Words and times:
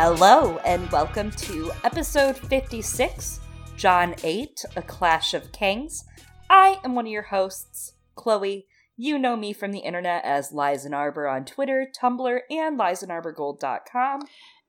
Hello, 0.00 0.58
and 0.58 0.88
welcome 0.92 1.32
to 1.32 1.72
episode 1.82 2.36
56, 2.36 3.40
Jon 3.76 4.14
8, 4.22 4.64
A 4.76 4.82
Clash 4.82 5.34
of 5.34 5.50
Kings. 5.50 6.04
I 6.48 6.78
am 6.84 6.94
one 6.94 7.06
of 7.06 7.10
your 7.10 7.22
hosts, 7.22 7.94
Chloe. 8.14 8.68
You 8.96 9.18
know 9.18 9.34
me 9.34 9.52
from 9.52 9.72
the 9.72 9.80
internet 9.80 10.24
as 10.24 10.52
Liza 10.52 10.94
Arbor 10.94 11.26
on 11.26 11.44
Twitter, 11.44 11.88
Tumblr, 12.00 12.40
and 12.48 12.78
LizaNarborGold.com. 12.78 14.20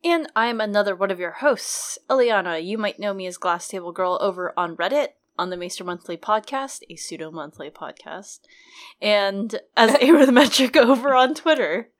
And 0.03 0.31
I'm 0.35 0.59
another 0.59 0.95
one 0.95 1.11
of 1.11 1.19
your 1.19 1.33
hosts, 1.33 1.99
Eliana. 2.09 2.65
You 2.65 2.79
might 2.79 2.99
know 2.99 3.13
me 3.13 3.27
as 3.27 3.37
Glass 3.37 3.67
Table 3.67 3.91
Girl 3.91 4.17
over 4.19 4.51
on 4.57 4.75
Reddit, 4.77 5.09
on 5.37 5.51
the 5.51 5.57
Maester 5.57 5.83
Monthly 5.83 6.17
podcast, 6.17 6.79
a 6.89 6.95
pseudo 6.95 7.29
monthly 7.29 7.69
podcast, 7.69 8.39
and 8.99 9.59
as 9.77 9.91
Arithmetric 10.01 10.75
over 10.75 11.13
on 11.13 11.35
Twitter. 11.35 11.91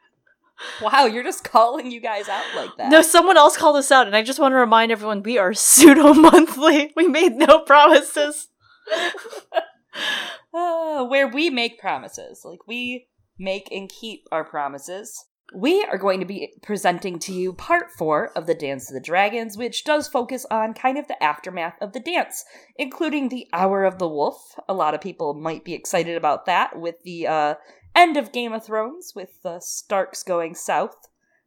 Wow, 0.81 1.05
you're 1.05 1.23
just 1.23 1.43
calling 1.43 1.91
you 1.91 2.01
guys 2.01 2.27
out 2.27 2.43
like 2.55 2.75
that. 2.77 2.91
No, 2.91 3.01
someone 3.01 3.37
else 3.37 3.57
called 3.57 3.77
us 3.77 3.91
out, 3.91 4.07
and 4.07 4.15
I 4.15 4.23
just 4.23 4.39
want 4.39 4.53
to 4.53 4.57
remind 4.57 4.91
everyone 4.91 5.23
we 5.23 5.37
are 5.37 5.53
pseudo 5.53 6.13
monthly. 6.13 6.91
We 6.95 7.07
made 7.07 7.35
no 7.35 7.59
promises. 7.59 8.47
uh, 10.53 11.05
where 11.05 11.27
we 11.27 11.49
make 11.49 11.79
promises. 11.79 12.41
Like, 12.43 12.67
we 12.67 13.07
make 13.37 13.69
and 13.71 13.89
keep 13.89 14.27
our 14.31 14.43
promises. 14.43 15.25
We 15.53 15.83
are 15.83 15.97
going 15.97 16.19
to 16.19 16.27
be 16.27 16.53
presenting 16.61 17.17
to 17.19 17.33
you 17.33 17.53
part 17.53 17.87
four 17.97 18.31
of 18.35 18.45
the 18.45 18.53
Dance 18.53 18.89
of 18.89 18.93
the 18.93 19.01
Dragons, 19.01 19.57
which 19.57 19.83
does 19.83 20.07
focus 20.07 20.45
on 20.51 20.75
kind 20.75 20.97
of 20.97 21.07
the 21.07 21.21
aftermath 21.23 21.73
of 21.81 21.93
the 21.93 21.99
dance, 21.99 22.45
including 22.75 23.29
the 23.29 23.47
Hour 23.51 23.83
of 23.83 23.97
the 23.97 24.07
Wolf. 24.07 24.59
A 24.67 24.75
lot 24.75 24.93
of 24.93 25.01
people 25.01 25.33
might 25.33 25.65
be 25.65 25.73
excited 25.73 26.15
about 26.15 26.45
that 26.45 26.79
with 26.79 27.01
the 27.03 27.25
uh, 27.25 27.55
end 27.99 28.17
of 28.17 28.31
Game 28.31 28.53
of 28.53 28.65
Thrones, 28.65 29.13
with 29.15 29.41
the 29.43 29.59
Starks 29.59 30.23
going 30.23 30.55
south. 30.55 30.95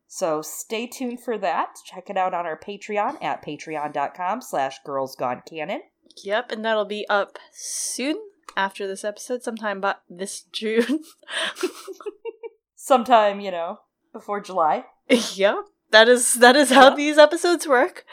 So 0.06 0.42
stay 0.42 0.86
tuned 0.86 1.20
for 1.22 1.38
that. 1.38 1.76
Check 1.86 2.10
it 2.10 2.16
out 2.18 2.34
on 2.34 2.44
our 2.44 2.58
Patreon 2.58 3.22
at 3.22 3.44
patreon.com 3.44 4.42
slash 4.42 4.76
girlsgonecanon. 4.86 5.78
Yep, 6.22 6.52
and 6.52 6.62
that'll 6.64 6.84
be 6.84 7.06
up 7.08 7.38
soon 7.52 8.16
after 8.56 8.86
this 8.86 9.02
episode, 9.04 9.42
sometime 9.42 9.78
about 9.78 10.02
this 10.10 10.42
June. 10.52 11.00
Sometime, 12.74 13.40
you 13.40 13.50
know, 13.50 13.78
before 14.12 14.40
July. 14.40 14.84
yep. 15.34 15.54
That 15.90 16.08
is 16.08 16.34
that 16.34 16.56
is 16.56 16.70
how 16.70 16.90
Yeah. 16.90 16.96
these 16.96 17.16
episodes 17.18 17.66
work. 17.68 18.04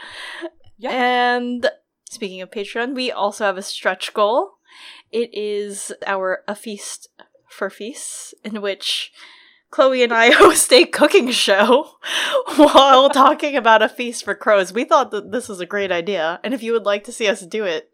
Yeah. 0.78 0.92
And 0.92 1.70
speaking 2.10 2.42
of 2.42 2.52
Patreon, 2.52 2.94
we 2.94 3.12
also 3.12 3.46
have 3.46 3.58
a 3.58 3.62
stretch 3.64 4.14
goal. 4.14 4.52
It 5.12 5.32
is 5.34 5.92
our 6.06 6.44
a 6.48 6.54
feast 6.56 7.10
for 7.50 7.70
feasts, 7.70 8.34
in 8.44 8.62
which 8.62 9.12
Chloe 9.72 10.04
and 10.04 10.14
I 10.14 10.32
host 10.34 10.72
a 10.74 10.86
cooking 10.86 11.32
show 11.32 11.92
while 12.56 13.10
talking 13.10 13.56
about 13.56 13.82
a 13.82 13.90
feast 13.90 14.24
for 14.24 14.36
crows. 14.36 14.74
We 14.74 14.84
thought 14.86 15.12
that 15.12 15.32
this 15.32 15.48
was 15.50 15.60
a 15.60 15.66
great 15.66 15.92
idea, 15.92 16.40
and 16.44 16.54
if 16.54 16.64
you 16.64 16.74
would 16.74 16.86
like 16.86 17.04
to 17.06 17.12
see 17.12 17.28
us 17.28 17.42
do 17.42 17.64
it, 17.66 17.90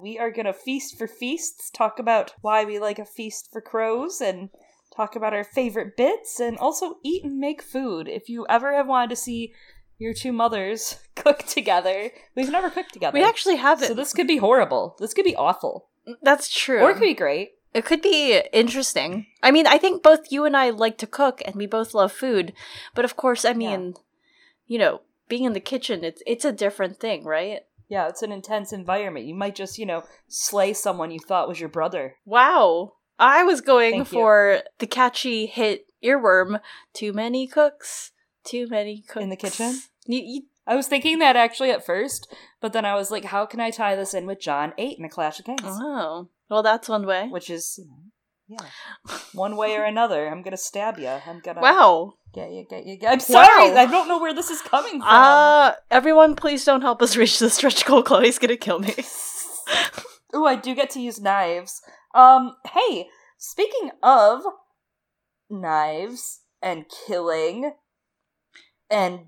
We 0.00 0.18
are 0.18 0.30
going 0.30 0.46
to 0.46 0.52
feast 0.52 0.96
for 0.96 1.06
feasts, 1.08 1.70
talk 1.70 1.98
about 1.98 2.32
why 2.40 2.64
we 2.64 2.78
like 2.78 2.98
a 2.98 3.04
feast 3.04 3.50
for 3.52 3.60
crows, 3.60 4.20
and 4.20 4.50
talk 4.96 5.14
about 5.16 5.34
our 5.34 5.44
favorite 5.44 5.96
bits, 5.96 6.40
and 6.40 6.56
also 6.58 6.96
eat 7.04 7.24
and 7.24 7.38
make 7.38 7.62
food. 7.62 8.08
If 8.08 8.28
you 8.28 8.46
ever 8.48 8.74
have 8.74 8.86
wanted 8.88 9.10
to 9.10 9.16
see 9.16 9.52
your 9.98 10.14
two 10.14 10.32
mothers 10.32 10.98
cook 11.16 11.38
together, 11.40 12.10
we've 12.36 12.50
never 12.50 12.70
cooked 12.70 12.92
together. 12.92 13.14
we 13.18 13.24
actually 13.24 13.56
have 13.56 13.82
it. 13.82 13.88
So 13.88 13.94
this 13.94 14.12
could 14.12 14.26
be 14.28 14.36
horrible. 14.38 14.96
This 15.00 15.14
could 15.14 15.24
be 15.24 15.34
awful. 15.36 15.88
That's 16.22 16.48
true. 16.48 16.80
Or 16.80 16.90
it 16.90 16.94
could 16.94 17.00
be 17.02 17.14
great. 17.14 17.50
It 17.74 17.84
could 17.84 18.02
be 18.02 18.42
interesting. 18.52 19.26
I 19.42 19.50
mean, 19.50 19.66
I 19.66 19.78
think 19.78 20.02
both 20.02 20.32
you 20.32 20.44
and 20.44 20.56
I 20.56 20.70
like 20.70 20.98
to 20.98 21.06
cook 21.06 21.42
and 21.44 21.54
we 21.54 21.66
both 21.66 21.94
love 21.94 22.12
food. 22.12 22.52
But 22.94 23.04
of 23.04 23.16
course, 23.16 23.44
I 23.44 23.52
mean, 23.52 23.94
you 24.66 24.78
know, 24.78 25.02
being 25.28 25.44
in 25.44 25.52
the 25.52 25.60
kitchen, 25.60 26.02
it's 26.02 26.22
it's 26.26 26.44
a 26.44 26.52
different 26.52 26.98
thing, 26.98 27.24
right? 27.24 27.60
Yeah, 27.88 28.08
it's 28.08 28.22
an 28.22 28.32
intense 28.32 28.72
environment. 28.72 29.26
You 29.26 29.34
might 29.34 29.54
just, 29.54 29.78
you 29.78 29.86
know, 29.86 30.04
slay 30.28 30.72
someone 30.74 31.10
you 31.10 31.20
thought 31.20 31.48
was 31.48 31.60
your 31.60 31.70
brother. 31.70 32.16
Wow. 32.24 32.94
I 33.18 33.44
was 33.44 33.60
going 33.60 33.92
Thank 33.92 34.12
you. 34.12 34.18
for 34.18 34.62
the 34.78 34.86
catchy 34.86 35.46
hit 35.46 35.86
earworm, 36.04 36.60
too 36.92 37.12
many 37.12 37.46
cooks, 37.46 38.12
too 38.44 38.68
many 38.68 39.02
cooks. 39.08 39.22
In 39.22 39.30
the 39.30 39.36
kitchen? 39.36 39.80
You, 40.06 40.20
you, 40.22 40.42
I 40.66 40.76
was 40.76 40.86
thinking 40.86 41.18
that 41.18 41.34
actually 41.34 41.70
at 41.70 41.84
first, 41.84 42.32
but 42.60 42.72
then 42.72 42.84
I 42.84 42.94
was 42.94 43.10
like, 43.10 43.24
how 43.24 43.46
can 43.46 43.58
I 43.58 43.70
tie 43.70 43.96
this 43.96 44.14
in 44.14 44.26
with 44.26 44.40
Jon 44.40 44.74
8 44.76 44.98
in 44.98 45.04
A 45.04 45.08
Clash 45.08 45.38
of 45.38 45.46
Kings? 45.46 45.62
oh. 45.64 46.28
Well, 46.50 46.62
that's 46.62 46.88
one 46.88 47.06
way. 47.06 47.28
Which 47.28 47.50
is, 47.50 47.78
you 47.78 47.86
know, 47.86 47.98
yeah. 48.48 49.18
One 49.34 49.56
way 49.56 49.76
or 49.76 49.84
another, 49.84 50.28
I'm 50.28 50.42
gonna 50.42 50.56
stab 50.56 50.98
you. 50.98 51.08
I'm 51.08 51.40
gonna 51.40 51.60
Wow. 51.60 52.14
get 52.34 52.50
you, 52.50 52.64
get 52.68 52.86
you, 52.86 52.96
get 52.96 53.12
I'm 53.12 53.20
sorry, 53.20 53.72
Wow. 53.72 53.76
I 53.80 53.86
don't 53.86 54.08
know 54.08 54.18
where 54.18 54.32
this 54.34 54.48
is 54.50 54.62
coming 54.62 55.00
from. 55.00 55.08
Uh, 55.08 55.72
everyone, 55.90 56.34
please 56.34 56.64
don't 56.64 56.80
help 56.80 57.02
us 57.02 57.16
reach 57.16 57.38
the 57.38 57.50
stretch 57.50 57.84
goal. 57.84 58.02
Chloe's 58.02 58.38
gonna 58.38 58.56
kill 58.56 58.78
me. 58.78 58.94
Ooh, 60.34 60.46
I 60.46 60.56
do 60.56 60.74
get 60.74 60.88
to 60.90 61.00
use 61.00 61.20
knives. 61.20 61.82
Um, 62.14 62.56
hey, 62.74 63.08
speaking 63.36 63.90
of 64.02 64.42
knives 65.50 66.40
and 66.62 66.86
killing 67.06 67.72
and 68.90 69.26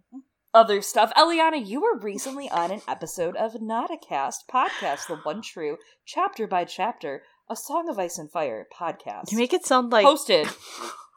other 0.53 0.83
stuff, 0.83 1.13
Eliana, 1.17 1.65
you 1.65 1.81
were 1.81 1.99
recently 1.99 2.49
on 2.51 2.71
an 2.71 2.81
episode 2.89 3.37
of 3.37 3.53
Notacast 3.55 4.47
podcast, 4.51 5.07
the 5.07 5.17
one 5.23 5.43
true 5.43 5.77
chapter 6.05 6.47
by 6.47 6.65
chapter, 6.65 7.23
a 7.49 7.57
Song 7.57 7.89
of 7.89 7.99
Ice 7.99 8.19
and 8.19 8.31
Fire 8.31 8.67
podcast, 8.73 9.31
You 9.31 9.39
make 9.39 9.53
it 9.53 9.65
sound 9.65 9.93
like 9.93 10.05
hosted 10.07 10.53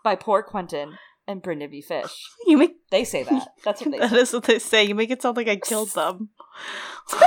by 0.03 0.15
Poor 0.15 0.43
Quentyn 0.43 0.93
and 1.27 1.41
Brynden 1.41 1.71
B. 1.71 1.81
Fish. 1.81 2.11
you 2.45 2.57
make 2.57 2.75
They 2.91 3.03
say 3.03 3.23
that. 3.23 3.47
That's 3.63 3.81
what 3.81 3.91
they 3.91 3.99
That 3.99 4.09
say. 4.11 4.17
is 4.19 4.33
what 4.33 4.43
they 4.43 4.59
say. 4.59 4.83
You 4.83 4.93
make 4.95 5.09
it 5.09 5.21
sound 5.21 5.37
like 5.37 5.47
I 5.47 5.55
killed 5.55 5.89
them. 5.95 6.29
you 7.13 7.19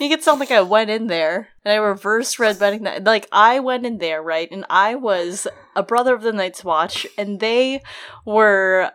make 0.00 0.12
it 0.12 0.24
sound 0.24 0.40
like 0.40 0.50
I 0.50 0.62
went 0.62 0.90
in 0.90 1.06
there 1.08 1.48
and 1.64 1.72
I 1.72 1.76
reverse 1.76 2.38
red 2.38 2.58
wedding 2.58 2.82
night. 2.84 3.04
Like 3.04 3.28
I 3.30 3.60
went 3.60 3.84
in 3.86 3.98
there, 3.98 4.22
right? 4.22 4.48
And 4.50 4.64
I 4.70 4.94
was 4.96 5.46
a 5.76 5.82
brother 5.82 6.14
of 6.14 6.22
the 6.22 6.32
Night's 6.32 6.64
Watch, 6.64 7.06
and 7.18 7.38
they 7.38 7.82
were 8.24 8.92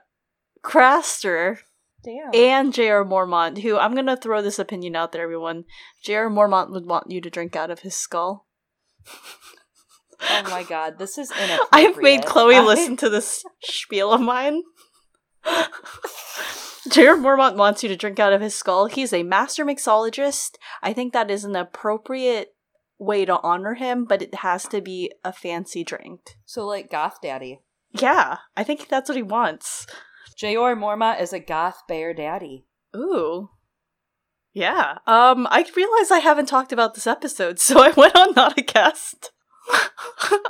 Craster 0.64 1.60
Damn. 2.04 2.32
and 2.34 2.74
Jeor 2.74 3.08
Mormont, 3.08 3.60
who 3.62 3.78
I'm 3.78 3.96
gonna 3.96 4.18
throw 4.18 4.42
this 4.42 4.60
opinion 4.60 4.96
out 4.96 5.12
there, 5.12 5.24
everyone. 5.24 5.66
Jeor 6.06 6.30
Mormont 6.32 6.72
would 6.72 6.86
want 6.86 7.10
you 7.10 7.22
to 7.22 7.30
drink 7.30 7.56
out 7.56 7.72
of 7.72 7.80
his 7.80 7.96
skull. 7.96 8.46
oh 10.30 10.44
my 10.50 10.64
god, 10.64 10.98
this 11.00 11.18
is 11.18 11.32
inappropriate. 11.32 11.68
I've 11.72 11.98
made 11.98 12.26
Chloe 12.26 12.56
I- 12.56 12.64
listen 12.64 12.98
to 12.98 13.10
this 13.10 13.44
spiel 13.62 14.12
of 14.12 14.22
mine. 14.22 14.64
Jared 16.90 17.20
Mormont 17.22 17.56
wants 17.56 17.82
you 17.82 17.90
to 17.90 17.96
drink 17.96 18.20
out 18.20 18.34
of 18.34 18.42
his 18.42 18.54
skull. 18.56 18.88
He's 18.88 19.14
a 19.14 19.24
master 19.24 19.66
mixologist. 19.66 20.56
I 20.82 20.92
think 20.94 21.14
that 21.14 21.32
is 21.32 21.44
an 21.46 21.56
appropriate 21.56 22.56
way 22.98 23.26
to 23.26 23.40
honor 23.42 23.76
him, 23.76 24.06
but 24.06 24.22
it 24.22 24.36
has 24.36 24.68
to 24.68 24.82
be 24.82 25.12
a 25.24 25.32
fancy 25.32 25.84
drink. 25.84 26.38
So, 26.46 26.66
like, 26.66 26.92
Goth 26.92 27.20
Daddy. 27.22 27.62
Yeah, 27.92 28.38
I 28.58 28.64
think 28.64 28.88
that's 28.90 29.10
what 29.10 29.16
he 29.16 29.24
wants. 29.24 29.88
Jeor 30.44 30.78
Morma 30.78 31.20
is 31.22 31.32
a 31.32 31.40
goth 31.40 31.84
bear 31.88 32.14
daddy. 32.14 32.66
Ooh. 32.94 33.50
Yeah. 34.54 34.98
Um, 35.08 35.48
I 35.50 35.66
realize 35.76 36.12
I 36.12 36.20
haven't 36.20 36.48
talked 36.48 36.74
about 36.74 36.96
this 36.96 37.08
episode, 37.08 37.60
so 37.60 37.82
I 37.82 37.92
went 37.92 38.16
on 38.16 38.34
not 38.34 38.60
a 38.60 38.62
cast. 38.62 39.32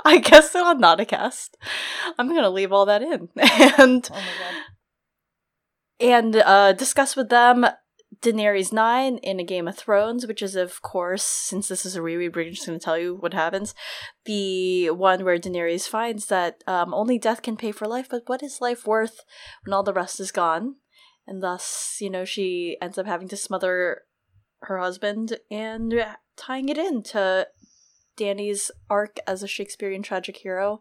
I 0.04 0.18
guessed 0.18 0.56
it 0.56 0.62
on 0.62 0.80
cast. 1.04 1.56
I'm 2.18 2.28
gonna 2.28 2.50
leave 2.50 2.72
all 2.72 2.86
that 2.86 3.02
in. 3.02 3.28
And 3.78 4.08
Oh 4.12 4.62
and 6.00 6.34
uh, 6.36 6.72
discuss 6.72 7.14
with 7.14 7.28
them 7.28 7.64
Daenerys 8.24 8.72
9 8.72 9.18
in 9.18 9.38
A 9.38 9.44
Game 9.44 9.68
of 9.68 9.76
Thrones, 9.76 10.26
which 10.26 10.40
is, 10.40 10.56
of 10.56 10.80
course, 10.80 11.22
since 11.22 11.68
this 11.68 11.84
is 11.84 11.94
a 11.94 12.00
reread, 12.00 12.34
we're 12.34 12.48
just 12.48 12.66
going 12.66 12.78
to 12.78 12.82
tell 12.82 12.96
you 12.96 13.16
what 13.16 13.34
happens. 13.34 13.74
The 14.24 14.88
one 14.90 15.26
where 15.26 15.38
Daenerys 15.38 15.86
finds 15.86 16.26
that 16.26 16.64
um, 16.66 16.94
only 16.94 17.18
death 17.18 17.42
can 17.42 17.58
pay 17.58 17.70
for 17.70 17.86
life, 17.86 18.08
but 18.10 18.22
what 18.24 18.42
is 18.42 18.62
life 18.62 18.86
worth 18.86 19.20
when 19.62 19.74
all 19.74 19.82
the 19.82 19.92
rest 19.92 20.20
is 20.20 20.32
gone? 20.32 20.76
And 21.26 21.42
thus, 21.42 21.98
you 22.00 22.08
know, 22.08 22.24
she 22.24 22.78
ends 22.80 22.96
up 22.96 23.04
having 23.04 23.28
to 23.28 23.36
smother 23.36 24.04
her 24.60 24.78
husband 24.78 25.38
and 25.50 26.06
tying 26.34 26.70
it 26.70 26.78
into 26.78 27.46
Dany's 28.16 28.70
arc 28.88 29.18
as 29.26 29.42
a 29.42 29.48
Shakespearean 29.48 30.02
tragic 30.02 30.38
hero. 30.38 30.80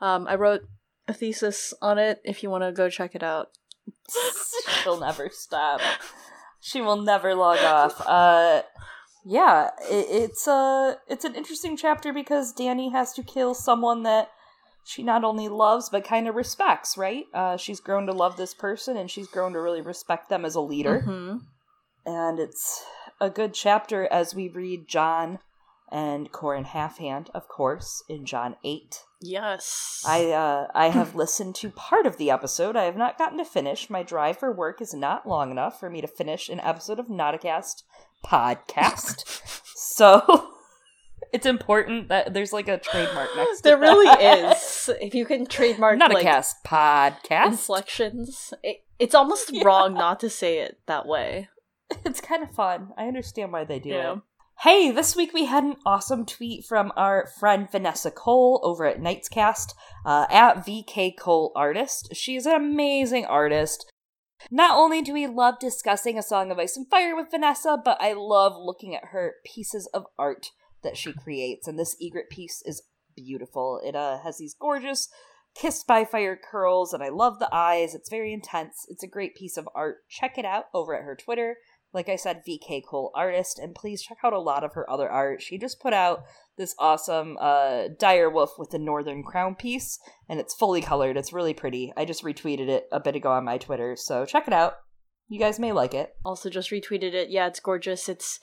Um, 0.00 0.26
I 0.26 0.36
wrote 0.36 0.62
a 1.06 1.12
thesis 1.12 1.74
on 1.82 1.98
it 1.98 2.22
if 2.24 2.42
you 2.42 2.48
want 2.48 2.64
to 2.64 2.72
go 2.72 2.88
check 2.88 3.14
it 3.14 3.22
out. 3.22 3.48
She'll 4.82 5.00
never 5.00 5.28
stop. 5.30 5.82
She 6.60 6.80
will 6.80 6.96
never 6.96 7.34
log 7.34 7.58
off. 7.58 8.00
Uh, 8.06 8.62
yeah, 9.24 9.70
it, 9.90 10.06
it's 10.10 10.46
a 10.46 10.96
it's 11.06 11.24
an 11.24 11.34
interesting 11.34 11.76
chapter 11.76 12.12
because 12.12 12.54
Dany 12.54 12.92
has 12.92 13.12
to 13.14 13.22
kill 13.22 13.52
someone 13.54 14.02
that 14.04 14.30
she 14.84 15.02
not 15.02 15.22
only 15.22 15.48
loves 15.48 15.90
but 15.90 16.04
kind 16.04 16.26
of 16.28 16.34
respects. 16.34 16.96
Right? 16.96 17.24
Uh, 17.34 17.56
she's 17.58 17.80
grown 17.80 18.06
to 18.06 18.12
love 18.12 18.36
this 18.36 18.54
person, 18.54 18.96
and 18.96 19.10
she's 19.10 19.28
grown 19.28 19.52
to 19.52 19.60
really 19.60 19.82
respect 19.82 20.28
them 20.30 20.44
as 20.44 20.54
a 20.54 20.60
leader. 20.60 21.02
Mhm. 21.06 21.40
and 22.06 22.38
it's 22.38 22.82
a 23.20 23.28
good 23.28 23.52
chapter 23.52 24.06
as 24.10 24.34
we 24.34 24.48
read 24.48 24.88
Jon 24.88 25.40
and 25.90 26.30
Qhorin 26.32 26.66
Halfhand, 26.66 27.28
of 27.34 27.48
course, 27.48 28.02
in 28.08 28.24
Jon 28.26 28.56
8. 28.64 29.00
Yes. 29.20 30.02
I 30.06 30.26
uh, 30.30 30.68
I 30.74 30.88
have 30.88 31.14
listened 31.16 31.54
to 31.56 31.70
part 31.70 32.06
of 32.06 32.16
the 32.18 32.30
episode. 32.30 32.76
I 32.76 32.84
have 32.84 32.96
not 32.96 33.18
gotten 33.18 33.38
to 33.38 33.44
finish. 33.44 33.90
My 33.90 34.02
drive 34.02 34.38
for 34.38 34.52
work 34.52 34.80
is 34.80 34.94
not 34.94 35.26
long 35.28 35.50
enough 35.50 35.80
for 35.80 35.90
me 35.90 36.00
to 36.00 36.06
finish 36.06 36.48
an 36.48 36.60
episode 36.60 36.98
of 37.00 37.06
Notacast 37.08 37.82
podcast. 38.24 39.24
so 39.74 40.50
it's 41.32 41.46
important 41.46 42.08
that 42.08 42.32
there's 42.32 42.52
like 42.52 42.68
a 42.68 42.78
trademark 42.78 43.28
next 43.36 43.62
there 43.62 43.78
really 43.78 44.06
that. 44.06 44.56
is. 44.56 44.90
If 45.00 45.14
you 45.14 45.24
can 45.26 45.46
trademark 45.46 45.98
Notacast 45.98 46.54
like 46.70 47.22
podcast. 47.24 47.46
inflections, 47.46 48.54
it, 48.62 48.78
it's 48.98 49.14
almost 49.14 49.50
wrong 49.64 49.94
not 49.94 50.20
to 50.20 50.30
say 50.30 50.60
it 50.60 50.78
that 50.86 51.06
way. 51.06 51.48
It's 52.04 52.20
kind 52.20 52.42
of 52.42 52.50
fun. 52.52 52.90
I 52.96 53.06
understand 53.08 53.50
why 53.52 53.64
they 53.64 53.78
do 53.78 53.88
Yeah. 53.90 54.12
it. 54.12 54.18
Hey, 54.62 54.90
this 54.90 55.14
week 55.14 55.32
we 55.32 55.44
had 55.44 55.62
an 55.62 55.76
awesome 55.86 56.26
tweet 56.26 56.64
from 56.64 56.90
our 56.96 57.28
friend 57.38 57.70
Vanessa 57.70 58.10
Cole 58.10 58.60
over 58.64 58.86
at 58.86 59.00
Nightscast 59.00 59.72
uh, 60.04 60.26
at 60.28 60.66
VK 60.66 61.16
Cole 61.16 61.52
Artist. 61.54 62.08
She 62.12 62.34
is 62.34 62.44
an 62.44 62.56
amazing 62.56 63.24
artist. 63.24 63.88
Not 64.50 64.76
only 64.76 65.00
do 65.00 65.12
we 65.12 65.28
love 65.28 65.60
discussing 65.60 66.18
A 66.18 66.24
Song 66.24 66.50
of 66.50 66.58
Ice 66.58 66.76
and 66.76 66.90
Fire 66.90 67.14
with 67.14 67.30
Vanessa, 67.30 67.80
but 67.84 67.98
I 68.00 68.14
love 68.14 68.54
looking 68.58 68.96
at 68.96 69.10
her 69.12 69.34
pieces 69.46 69.88
of 69.94 70.06
art 70.18 70.48
that 70.82 70.96
she 70.96 71.12
creates. 71.12 71.68
And 71.68 71.78
this 71.78 71.94
Ygritte 72.02 72.28
piece 72.28 72.60
is 72.66 72.82
beautiful. 73.14 73.80
It 73.84 73.94
uh, 73.94 74.18
has 74.24 74.38
these 74.38 74.56
gorgeous 74.60 75.08
kissed 75.54 75.86
by 75.86 76.04
fire 76.04 76.36
curls, 76.36 76.92
and 76.92 77.00
I 77.00 77.10
love 77.10 77.38
the 77.38 77.48
eyes. 77.54 77.94
It's 77.94 78.10
very 78.10 78.32
intense. 78.32 78.86
It's 78.88 79.04
a 79.04 79.08
great 79.08 79.36
piece 79.36 79.56
of 79.56 79.68
art. 79.72 79.98
Check 80.08 80.36
it 80.36 80.44
out 80.44 80.64
over 80.74 80.96
at 80.96 81.04
her 81.04 81.14
Twitter 81.14 81.58
like 81.92 82.08
I 82.08 82.16
said, 82.16 82.42
VK 82.46 82.82
Cole 82.86 83.10
artist, 83.14 83.58
and 83.58 83.74
please 83.74 84.02
check 84.02 84.18
out 84.22 84.32
a 84.32 84.38
lot 84.38 84.64
of 84.64 84.74
her 84.74 84.88
other 84.90 85.08
art. 85.08 85.42
She 85.42 85.58
just 85.58 85.80
put 85.80 85.92
out 85.92 86.24
this 86.56 86.74
awesome 86.78 87.36
uh, 87.40 87.88
dire 87.98 88.28
wolf 88.28 88.58
with 88.58 88.70
the 88.70 88.78
northern 88.78 89.22
crown 89.22 89.54
piece, 89.54 89.98
and 90.28 90.38
it's 90.38 90.54
fully 90.54 90.82
colored. 90.82 91.16
It's 91.16 91.32
really 91.32 91.54
pretty. 91.54 91.92
I 91.96 92.04
just 92.04 92.24
retweeted 92.24 92.68
it 92.68 92.88
a 92.92 93.00
bit 93.00 93.16
ago 93.16 93.30
on 93.30 93.44
my 93.44 93.58
Twitter, 93.58 93.96
so 93.96 94.26
check 94.26 94.46
it 94.46 94.52
out. 94.52 94.74
You 95.28 95.38
guys 95.38 95.58
may 95.58 95.72
like 95.72 95.94
it. 95.94 96.14
Also, 96.24 96.48
just 96.48 96.70
retweeted 96.70 97.12
it. 97.12 97.28
Yeah, 97.28 97.46
it's 97.46 97.60
gorgeous. 97.60 98.08
It's 98.08 98.40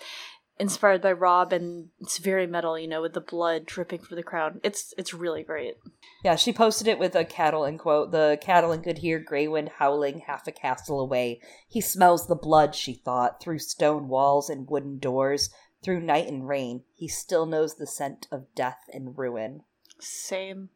inspired 0.60 1.02
by 1.02 1.12
Robb, 1.12 1.52
and 1.52 1.90
it's 2.00 2.18
very 2.18 2.48
metal. 2.48 2.78
You 2.78 2.88
know, 2.88 3.02
with 3.02 3.14
the 3.14 3.22
blood 3.22 3.66
dripping 3.66 4.00
from 4.00 4.16
the 4.18 4.24
crown. 4.24 4.60
It's 4.64 4.94
it's 4.98 5.14
really 5.14 5.44
great. 5.44 5.78
Yeah, 6.24 6.36
she 6.36 6.54
posted 6.54 6.88
it 6.88 7.00
with 7.00 7.16
a 7.16 7.26
cattle 7.26 7.56
Catelyn 7.56 7.80
quote. 7.80 8.12
The 8.12 8.38
Catelyn 8.42 8.84
could 8.84 9.00
hear 9.00 9.20
Grey 9.20 9.48
Wind 9.48 9.72
howling 9.78 10.20
half 10.28 10.48
a 10.48 10.52
castle 10.52 11.00
away. 11.00 11.40
He 11.68 11.82
smells 11.82 12.28
the 12.28 12.36
blood, 12.36 12.76
she 12.76 12.94
thought, 12.94 13.42
through 13.42 13.60
stone 13.60 14.08
walls 14.08 14.50
and 14.50 14.70
wooden 14.70 15.00
doors, 15.00 15.50
through 15.84 16.02
night 16.02 16.28
and 16.28 16.48
rain. 16.48 16.84
He 16.94 17.08
still 17.08 17.46
knows 17.46 17.76
the 17.76 17.88
scent 17.88 18.28
of 18.32 18.54
death 18.56 18.80
and 18.94 19.18
ruin. 19.18 19.64
Same. 20.00 20.70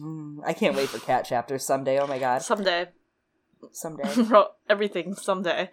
Mm, 0.00 0.38
I 0.44 0.52
can't 0.52 0.76
wait 0.76 0.88
for 0.88 0.98
cat 0.98 1.24
chapters 1.24 1.64
someday. 1.64 1.98
Oh 1.98 2.06
my 2.06 2.18
god. 2.18 2.42
Someday. 2.42 2.88
Someday. 3.72 4.10
Everything 4.68 5.14
someday. 5.14 5.70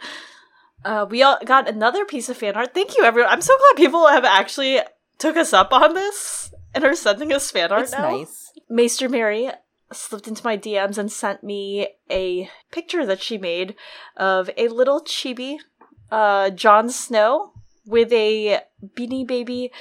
Uh, 0.83 1.06
we 1.10 1.22
all 1.22 1.38
got 1.45 1.69
another 1.69 2.06
piece 2.06 2.30
of 2.30 2.38
fan 2.38 2.56
art. 2.56 2.74
Thank 2.74 2.98
you, 2.98 3.04
everyone. 3.04 3.31
I'm 3.31 3.42
so 3.42 3.57
glad 3.57 3.75
people 3.75 4.07
have 4.07 4.25
actually 4.25 4.80
took 5.18 5.38
us 5.38 5.54
up 5.54 5.72
on 5.72 5.94
this 5.94 6.54
and 6.74 6.83
are 6.83 6.95
sending 6.95 7.31
us 7.31 7.51
fan 7.51 7.72
art 7.72 7.83
it's 7.83 7.92
now. 7.92 8.10
nice. 8.10 8.51
Maester 8.69 9.10
Mary 9.10 9.50
slipped 9.94 10.28
into 10.28 10.44
my 10.44 10.57
DMs 10.57 10.98
and 10.98 11.12
sent 11.12 11.44
me 11.44 11.89
a 12.10 12.50
picture 12.72 13.06
that 13.06 13.22
she 13.22 13.38
made 13.38 13.75
of 14.18 14.50
a 14.57 14.69
little 14.69 15.01
chibi, 15.01 15.57
uh, 16.10 16.50
Jon 16.50 16.89
Snow, 16.89 17.54
with 17.86 18.12
a 18.13 18.62
beanie 18.98 19.27
baby, 19.27 19.72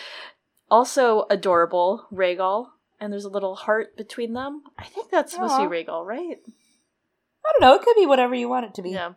also 0.70 1.26
adorable, 1.30 2.06
Rhaegal, 2.12 2.66
and 2.98 3.12
there's 3.12 3.24
a 3.24 3.30
little 3.30 3.54
heart 3.54 3.96
between 3.96 4.32
them. 4.32 4.62
I 4.78 4.84
think 4.84 5.10
that's 5.10 5.32
supposed 5.32 5.56
to 5.56 5.68
be 5.68 5.84
Rhaegal, 5.84 6.04
right? 6.04 6.38
I 7.46 7.52
don't 7.52 7.60
know. 7.60 7.74
It 7.74 7.82
could 7.82 7.96
be 7.96 8.06
whatever 8.06 8.34
you 8.34 8.48
want 8.48 8.66
it 8.66 8.74
to 8.74 8.82
be. 8.82 8.90
Yeah. 8.90 9.12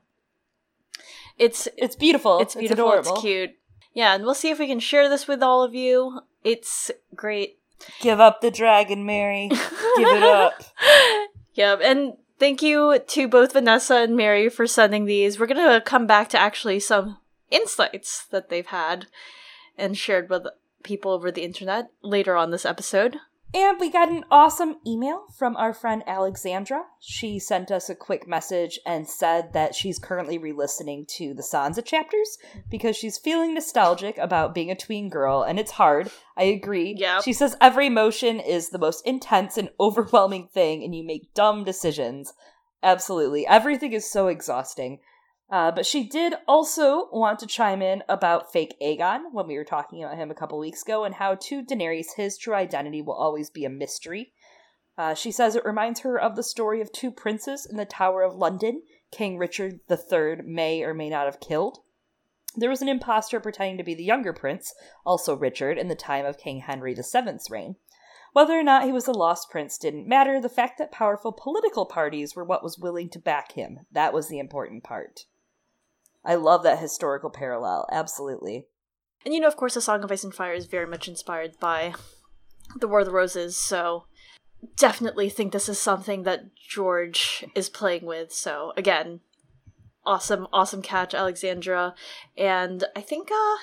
It's 1.37 1.67
It's 1.77 1.95
beautiful. 1.95 2.39
it's 2.39 2.55
beautiful. 2.55 2.91
It's, 2.93 3.07
adorable. 3.07 3.21
cute. 3.21 3.51
Yeah, 3.93 4.15
and 4.15 4.23
we'll 4.23 4.33
see 4.33 4.49
if 4.49 4.59
we 4.59 4.67
can 4.67 4.79
share 4.79 5.07
this 5.09 5.27
with 5.27 5.43
all 5.43 5.63
of 5.63 5.75
you. 5.75 6.21
It's 6.43 6.89
great. 7.15 7.59
Give 8.01 8.19
up 8.19 8.41
the 8.41 8.51
dragon, 8.51 9.05
Mary. 9.05 9.49
Give 9.49 9.59
it 10.07 10.23
up. 10.23 10.63
Yep, 11.55 11.81
and 11.83 12.13
thank 12.39 12.63
you 12.63 12.97
to 12.97 13.27
both 13.27 13.53
Vanessa 13.53 13.97
and 13.97 14.15
Mary 14.15 14.49
for 14.49 14.65
sending 14.65 15.05
these. 15.05 15.39
We're 15.39 15.45
gonna 15.45 15.79
come 15.81 16.07
back 16.07 16.29
to 16.29 16.39
actually 16.39 16.79
some 16.79 17.17
insights 17.51 18.25
that 18.31 18.49
they've 18.49 18.65
had 18.65 19.05
and 19.77 19.95
shared 19.95 20.31
with 20.31 20.47
people 20.81 21.11
over 21.11 21.31
the 21.31 21.43
internet 21.43 21.91
later 22.01 22.35
on 22.35 22.49
this 22.49 22.65
episode. 22.65 23.17
And 23.55 23.79
we 23.79 23.91
got 23.91 24.09
an 24.09 24.25
awesome 24.31 24.77
email 24.85 25.25
from 25.37 25.55
our 25.57 25.73
friend 25.73 26.01
Alexandra. 26.07 26.85
She 26.99 27.37
sent 27.37 27.69
us 27.69 27.87
a 27.87 27.93
quick 27.93 28.27
message 28.27 28.79
and 28.83 29.07
said 29.07 29.53
that 29.53 29.75
she's 29.75 29.99
currently 29.99 30.39
re 30.39 30.51
listening 30.51 31.05
to 31.17 31.35
the 31.35 31.43
Sansa 31.43 31.85
chapters 31.85 32.39
because 32.71 32.95
she's 32.95 33.19
feeling 33.19 33.53
nostalgic 33.53 34.17
about 34.17 34.55
being 34.55 34.71
a 34.71 34.75
tween 34.75 35.07
girl, 35.07 35.43
and 35.43 35.59
it's 35.59 35.71
hard. 35.71 36.09
I 36.35 36.45
agree. 36.45 36.95
Yep. 36.97 37.23
She 37.23 37.33
says 37.33 37.55
every 37.61 37.85
emotion 37.85 38.39
is 38.39 38.69
the 38.69 38.79
most 38.79 39.05
intense 39.05 39.55
and 39.55 39.69
overwhelming 39.79 40.47
thing, 40.51 40.83
and 40.83 40.95
you 40.95 41.03
make 41.05 41.35
dumb 41.35 41.63
decisions. 41.63 42.33
Absolutely. 42.81 43.45
Everything 43.45 43.93
is 43.93 44.09
so 44.09 44.27
exhausting. 44.27 44.99
Uh, 45.49 45.71
but 45.71 45.85
she 45.85 46.03
did 46.03 46.33
also 46.47 47.09
want 47.11 47.37
to 47.39 47.45
chime 47.45 47.81
in 47.81 48.01
about 48.09 48.51
fake 48.51 48.75
Aegon 48.81 49.25
when 49.31 49.47
we 49.47 49.55
were 49.55 49.63
talking 49.63 50.03
about 50.03 50.17
him 50.17 50.31
a 50.31 50.35
couple 50.35 50.57
weeks 50.57 50.81
ago, 50.81 51.03
and 51.03 51.15
how 51.15 51.35
to 51.35 51.63
Daenerys 51.63 52.15
his 52.15 52.37
true 52.37 52.55
identity 52.55 53.01
will 53.01 53.13
always 53.13 53.49
be 53.49 53.65
a 53.65 53.69
mystery. 53.69 54.33
Uh, 54.97 55.13
she 55.13 55.31
says 55.31 55.55
it 55.55 55.65
reminds 55.65 56.01
her 56.01 56.19
of 56.19 56.35
the 56.35 56.43
story 56.43 56.81
of 56.81 56.91
two 56.91 57.11
princes 57.11 57.67
in 57.69 57.77
the 57.77 57.85
Tower 57.85 58.23
of 58.23 58.35
London, 58.35 58.81
King 59.11 59.37
Richard 59.37 59.79
III 59.89 60.43
may 60.45 60.83
or 60.83 60.93
may 60.93 61.09
not 61.09 61.25
have 61.25 61.39
killed. 61.39 61.79
There 62.55 62.69
was 62.69 62.81
an 62.83 62.89
impostor 62.89 63.39
pretending 63.39 63.77
to 63.77 63.83
be 63.83 63.95
the 63.95 64.03
younger 64.03 64.33
prince, 64.33 64.73
also 65.05 65.35
Richard, 65.35 65.77
in 65.77 65.87
the 65.87 65.95
time 65.95 66.25
of 66.25 66.37
King 66.37 66.59
Henry 66.59 66.93
VII's 66.93 67.49
reign. 67.49 67.75
Whether 68.33 68.57
or 68.57 68.63
not 68.63 68.83
he 68.83 68.91
was 68.91 69.07
a 69.07 69.11
lost 69.11 69.49
prince 69.51 69.77
didn't 69.77 70.07
matter. 70.07 70.41
The 70.41 70.49
fact 70.49 70.79
that 70.79 70.91
powerful 70.91 71.31
political 71.31 71.85
parties 71.85 72.35
were 72.35 72.43
what 72.43 72.63
was 72.63 72.79
willing 72.79 73.09
to 73.09 73.19
back 73.19 73.51
him. 73.53 73.81
That 73.91 74.13
was 74.13 74.27
the 74.27 74.39
important 74.39 74.83
part. 74.83 75.25
I 76.25 76.35
love 76.35 76.63
that 76.63 76.79
historical 76.79 77.29
parallel. 77.29 77.87
Absolutely. 77.91 78.67
And 79.25 79.33
you 79.33 79.39
know, 79.39 79.47
of 79.47 79.55
course, 79.55 79.75
A 79.75 79.81
Song 79.81 80.03
of 80.03 80.11
Ice 80.11 80.23
and 80.23 80.33
Fire 80.33 80.53
is 80.53 80.65
very 80.65 80.87
much 80.87 81.07
inspired 81.07 81.59
by 81.59 81.93
The 82.79 82.87
War 82.87 82.99
of 82.99 83.05
the 83.05 83.11
Roses, 83.11 83.55
so 83.55 84.05
definitely 84.75 85.29
think 85.29 85.51
this 85.51 85.69
is 85.69 85.79
something 85.79 86.23
that 86.23 86.55
George 86.55 87.45
is 87.55 87.69
playing 87.69 88.05
with. 88.05 88.33
So, 88.33 88.73
again, 88.77 89.21
awesome, 90.05 90.47
awesome 90.51 90.81
catch, 90.81 91.13
Alexandra. 91.13 91.95
And 92.37 92.83
I 92.95 93.01
think, 93.01 93.29
uh, 93.31 93.57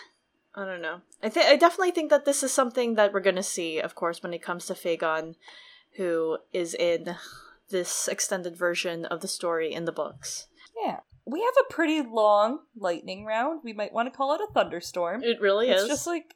I 0.55 0.64
don't 0.64 0.83
know. 0.83 1.00
I 1.23 1.29
think 1.29 1.47
I 1.47 1.57
definitely 1.57 1.93
think 1.93 2.11
that 2.11 2.25
this 2.25 2.43
is 2.43 2.52
something 2.52 2.95
that 2.95 3.12
we're 3.12 3.21
gonna 3.21 3.43
see, 3.43 3.79
of 3.79 3.95
course, 3.95 4.23
when 4.23 4.35
it 4.35 4.43
comes 4.43 4.67
to 4.67 4.75
Fagon, 4.75 5.37
who 5.97 6.38
is 6.52 6.75
in 6.75 7.17
this 7.71 8.09
extended 8.09 8.57
version 8.57 9.05
of 9.05 9.21
the 9.21 9.29
story 9.29 9.73
in 9.73 9.85
the 9.85 9.93
books. 9.93 10.49
Yeah. 10.85 11.00
We 11.30 11.40
have 11.40 11.54
a 11.60 11.72
pretty 11.72 12.02
long 12.02 12.60
lightning 12.76 13.25
round. 13.25 13.60
We 13.62 13.72
might 13.72 13.92
want 13.92 14.12
to 14.12 14.16
call 14.16 14.34
it 14.34 14.40
a 14.40 14.52
thunderstorm. 14.52 15.22
It 15.22 15.40
really 15.40 15.70
it's 15.70 15.82
is. 15.82 15.88
just 15.88 16.06
like 16.06 16.34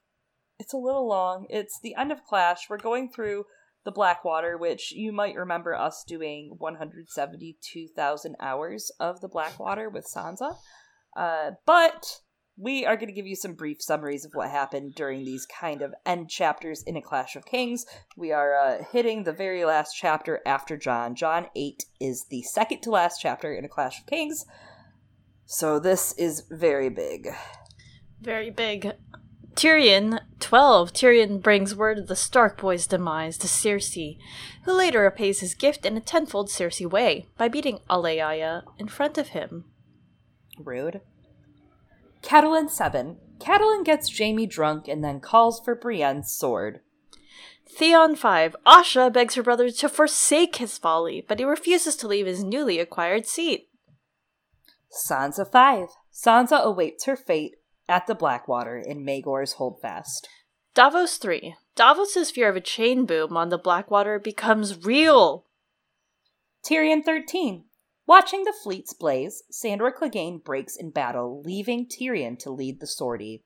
it's 0.58 0.72
a 0.72 0.78
little 0.78 1.08
long. 1.08 1.46
It's 1.50 1.80
the 1.82 1.94
end 1.96 2.12
of 2.12 2.24
Clash. 2.24 2.70
We're 2.70 2.78
going 2.78 3.10
through 3.10 3.46
the 3.84 3.90
Blackwater, 3.90 4.56
which 4.56 4.92
you 4.92 5.12
might 5.12 5.34
remember 5.34 5.74
us 5.74 6.04
doing 6.06 6.54
172,000 6.58 8.36
hours 8.40 8.90
of 9.00 9.20
the 9.20 9.28
Blackwater 9.28 9.90
with 9.90 10.06
Sansa. 10.06 10.56
Uh, 11.16 11.52
but 11.66 12.20
we 12.56 12.86
are 12.86 12.96
going 12.96 13.08
to 13.08 13.14
give 13.14 13.26
you 13.26 13.36
some 13.36 13.54
brief 13.54 13.82
summaries 13.82 14.24
of 14.24 14.32
what 14.32 14.50
happened 14.50 14.94
during 14.94 15.24
these 15.24 15.46
kind 15.46 15.82
of 15.82 15.92
end 16.06 16.30
chapters 16.30 16.82
in 16.86 16.96
A 16.96 17.02
Clash 17.02 17.36
of 17.36 17.44
Kings. 17.44 17.84
We 18.16 18.32
are 18.32 18.54
uh, 18.54 18.84
hitting 18.92 19.24
the 19.24 19.32
very 19.32 19.64
last 19.64 19.94
chapter 19.94 20.40
after 20.46 20.76
Jon. 20.76 21.14
Jon 21.14 21.46
8 21.56 21.84
is 22.00 22.26
the 22.30 22.42
second 22.42 22.80
to 22.82 22.90
last 22.90 23.20
chapter 23.20 23.52
in 23.52 23.64
A 23.64 23.68
Clash 23.68 24.00
of 24.00 24.06
Kings. 24.06 24.44
So 25.46 25.78
this 25.78 26.12
is 26.14 26.44
very 26.50 26.88
big. 26.88 27.28
Very 28.20 28.50
big. 28.50 28.92
Tyrion 29.54 30.20
12. 30.40 30.92
Tyrion 30.92 31.40
brings 31.40 31.76
word 31.76 31.98
of 31.98 32.08
the 32.08 32.16
Stark 32.16 32.60
boys' 32.60 32.88
demise 32.88 33.38
to 33.38 33.46
Cersei, 33.46 34.18
who 34.64 34.72
later 34.72 35.02
repays 35.02 35.40
his 35.40 35.54
gift 35.54 35.86
in 35.86 35.96
a 35.96 36.00
tenfold 36.00 36.48
Cersei 36.48 36.90
way 36.90 37.26
by 37.38 37.48
beating 37.48 37.78
Alayaya 37.88 38.62
in 38.78 38.88
front 38.88 39.16
of 39.16 39.28
him. 39.28 39.64
Rude. 40.58 41.02
Catelyn 42.22 42.68
7. 42.68 43.18
Catelyn 43.38 43.84
gets 43.84 44.18
Jaime 44.18 44.46
drunk 44.46 44.88
and 44.88 45.04
then 45.04 45.20
calls 45.20 45.60
for 45.60 45.76
Brienne's 45.76 46.34
sword. 46.34 46.80
Theon 47.68 48.16
5. 48.16 48.56
Asha 48.66 49.12
begs 49.12 49.34
her 49.34 49.42
brother 49.42 49.70
to 49.70 49.88
forsake 49.88 50.56
his 50.56 50.78
folly, 50.78 51.24
but 51.26 51.38
he 51.38 51.44
refuses 51.44 51.96
to 51.96 52.08
leave 52.08 52.26
his 52.26 52.42
newly 52.42 52.78
acquired 52.78 53.26
seat. 53.26 53.68
Sansa 54.94 55.50
5. 55.50 55.88
Sansa 56.12 56.60
awaits 56.62 57.04
her 57.04 57.16
fate 57.16 57.56
at 57.88 58.06
the 58.06 58.14
Blackwater 58.14 58.78
in 58.78 59.04
Maegor's 59.04 59.54
Holdfast. 59.54 60.28
Davos 60.74 61.16
3. 61.16 61.56
Davos's 61.76 62.30
fear 62.30 62.48
of 62.48 62.56
a 62.56 62.60
chain 62.60 63.04
boom 63.04 63.36
on 63.36 63.48
the 63.48 63.58
Blackwater 63.58 64.18
becomes 64.18 64.84
real. 64.84 65.46
Tyrion 66.64 67.04
13. 67.04 67.64
Watching 68.06 68.44
the 68.44 68.54
fleets 68.62 68.92
blaze, 68.92 69.42
Sandor 69.50 69.90
Clegane 69.90 70.42
breaks 70.42 70.76
in 70.76 70.90
battle, 70.90 71.42
leaving 71.44 71.86
Tyrion 71.86 72.38
to 72.40 72.50
lead 72.50 72.80
the 72.80 72.86
sortie. 72.86 73.42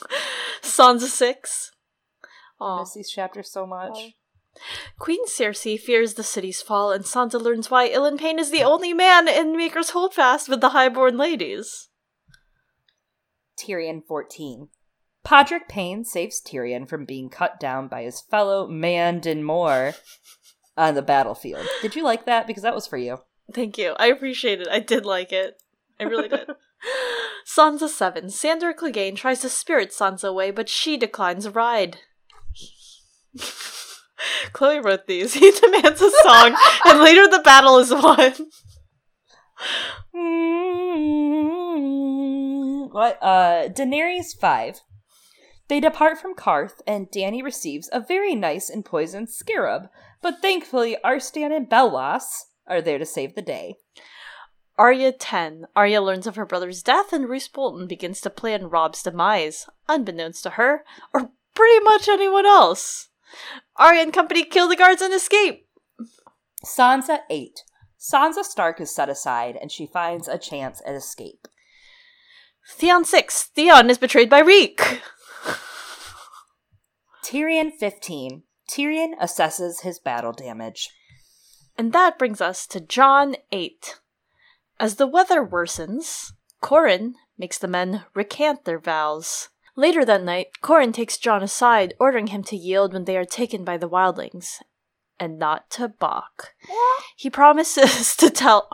Sansa 0.62 1.06
6. 1.06 1.72
I 2.60 2.80
miss 2.80 2.94
these 2.94 3.10
chapters 3.10 3.50
so 3.50 3.66
much. 3.66 4.14
Queen 4.98 5.26
Cersei 5.26 5.78
fears 5.78 6.14
the 6.14 6.22
city's 6.22 6.62
fall, 6.62 6.92
and 6.92 7.04
Sansa 7.04 7.40
learns 7.40 7.70
why 7.70 7.88
Ilyn 7.88 8.18
Payne 8.18 8.38
is 8.38 8.50
the 8.50 8.62
only 8.62 8.92
man 8.92 9.28
in 9.28 9.56
Maegor's 9.56 9.90
Holdfast 9.90 10.48
with 10.48 10.60
the 10.60 10.70
highborn 10.70 11.16
ladies. 11.16 11.88
Tyrion 13.58 14.02
14. 14.06 14.68
Podrick 15.24 15.68
Payne 15.68 16.04
saves 16.04 16.40
Tyrion 16.40 16.88
from 16.88 17.04
being 17.04 17.28
cut 17.28 17.60
down 17.60 17.88
by 17.88 18.02
his 18.02 18.20
fellow 18.20 18.66
Mandon 18.66 19.42
Moore 19.42 19.94
on 20.76 20.94
the 20.94 21.02
battlefield. 21.02 21.66
Did 21.82 21.96
you 21.96 22.04
like 22.04 22.24
that? 22.24 22.46
Because 22.46 22.62
that 22.62 22.74
was 22.74 22.86
for 22.86 22.96
you. 22.96 23.18
Thank 23.52 23.76
you. 23.78 23.94
I 23.98 24.06
appreciate 24.06 24.60
it. 24.60 24.68
I 24.68 24.80
did 24.80 25.04
like 25.04 25.32
it. 25.32 25.60
I 25.98 26.04
really 26.04 26.28
did. 26.28 26.48
Sansa 27.46 27.88
7. 27.88 28.30
Sandor 28.30 28.72
Clegane 28.72 29.16
tries 29.16 29.40
to 29.40 29.48
spirit 29.48 29.90
Sansa 29.90 30.28
away, 30.28 30.50
but 30.50 30.68
she 30.68 30.96
declines 30.96 31.46
a 31.46 31.50
ride. 31.50 31.98
Chloe 34.52 34.80
wrote 34.80 35.06
these. 35.06 35.34
He 35.38 35.50
demands 35.50 36.00
a 36.02 36.10
song, 36.22 36.56
and 36.86 37.00
later 37.00 37.28
the 37.28 37.40
battle 37.40 37.78
is 37.78 37.92
won. 37.92 38.34
What? 42.90 43.18
Uh, 43.22 43.68
Daenerys 43.68 44.36
5. 44.40 44.80
They 45.68 45.78
depart 45.78 46.18
from 46.18 46.34
Qarth, 46.34 46.80
and 46.86 47.10
Dany 47.10 47.42
receives 47.42 47.88
a 47.92 48.00
very 48.00 48.34
nice 48.34 48.70
and 48.70 48.84
poisoned 48.84 49.28
scarab, 49.28 49.88
but 50.22 50.40
thankfully 50.40 50.96
Arstan 51.04 51.54
and 51.54 51.68
Belwas 51.68 52.24
are 52.66 52.80
there 52.80 52.98
to 52.98 53.06
save 53.06 53.34
the 53.34 53.42
day. 53.42 53.76
Arya 54.78 55.12
10. 55.12 55.66
Arya 55.76 56.00
learns 56.00 56.26
of 56.26 56.36
her 56.36 56.46
brother's 56.46 56.82
death, 56.82 57.12
and 57.12 57.28
Roose 57.28 57.48
Bolton 57.48 57.86
begins 57.86 58.20
to 58.22 58.30
plan 58.30 58.70
Robb's 58.70 59.02
demise, 59.02 59.66
unbeknownst 59.88 60.42
to 60.44 60.50
her, 60.50 60.84
or 61.12 61.30
pretty 61.54 61.84
much 61.84 62.08
anyone 62.08 62.46
else. 62.46 63.08
Arya 63.76 64.02
and 64.02 64.12
company 64.12 64.44
kill 64.44 64.68
the 64.68 64.76
guards 64.76 65.02
and 65.02 65.14
escape. 65.14 65.66
Sansa 66.64 67.20
8. 67.30 67.60
Sansa 67.98 68.44
Stark 68.44 68.80
is 68.80 68.94
set 68.94 69.08
aside, 69.08 69.56
and 69.60 69.72
she 69.72 69.86
finds 69.86 70.28
a 70.28 70.38
chance 70.38 70.80
at 70.86 70.94
escape. 70.94 71.48
Theon 72.70 73.04
6. 73.04 73.44
Theon 73.54 73.90
is 73.90 73.98
betrayed 73.98 74.30
by 74.30 74.40
Reek. 74.40 75.00
Tyrion 77.24 77.72
15. 77.78 78.42
Tyrion 78.70 79.18
assesses 79.20 79.82
his 79.82 79.98
battle 79.98 80.32
damage. 80.32 80.90
And 81.76 81.92
that 81.92 82.18
brings 82.18 82.40
us 82.40 82.66
to 82.68 82.80
Jon 82.80 83.36
8. 83.52 84.00
As 84.80 84.96
the 84.96 85.06
weather 85.06 85.44
worsens, 85.44 86.32
Qhorin 86.62 87.14
makes 87.36 87.58
the 87.58 87.68
men 87.68 88.04
recant 88.14 88.64
their 88.64 88.78
vows. 88.78 89.48
Later 89.78 90.04
that 90.06 90.24
night, 90.24 90.48
Qhorin 90.60 90.92
takes 90.92 91.18
Jon 91.18 91.40
aside, 91.40 91.94
ordering 92.00 92.26
him 92.26 92.42
to 92.42 92.56
yield 92.56 92.92
when 92.92 93.04
they 93.04 93.16
are 93.16 93.24
taken 93.24 93.62
by 93.62 93.76
the 93.76 93.88
wildlings, 93.88 94.60
and 95.20 95.38
not 95.38 95.70
to 95.70 95.86
balk. 95.86 96.52
He 97.16 97.30
promises 97.30 98.16
to 98.16 98.28
tell 98.28 98.68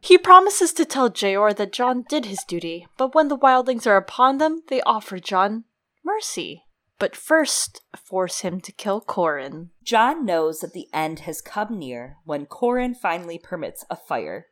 he 0.00 0.16
promises 0.16 0.72
to 0.74 0.84
tell 0.84 1.10
Jeor 1.10 1.56
that 1.56 1.72
Jon 1.72 2.04
did 2.08 2.26
his 2.26 2.44
duty, 2.46 2.86
but 2.96 3.16
when 3.16 3.26
the 3.26 3.36
wildlings 3.36 3.84
are 3.84 3.96
upon 3.96 4.38
them, 4.38 4.62
they 4.68 4.80
offer 4.82 5.18
Jon 5.18 5.64
mercy. 6.04 6.62
But 7.00 7.16
first, 7.16 7.80
force 7.96 8.42
him 8.42 8.60
to 8.60 8.70
kill 8.70 9.00
Qhorin. 9.00 9.70
Jon 9.82 10.24
knows 10.24 10.60
that 10.60 10.72
the 10.72 10.86
end 10.92 11.20
has 11.20 11.40
come 11.40 11.80
near 11.80 12.18
when 12.24 12.46
Qhorin 12.46 12.94
finally 12.96 13.38
permits 13.38 13.84
a 13.90 13.96
fire. 13.96 14.46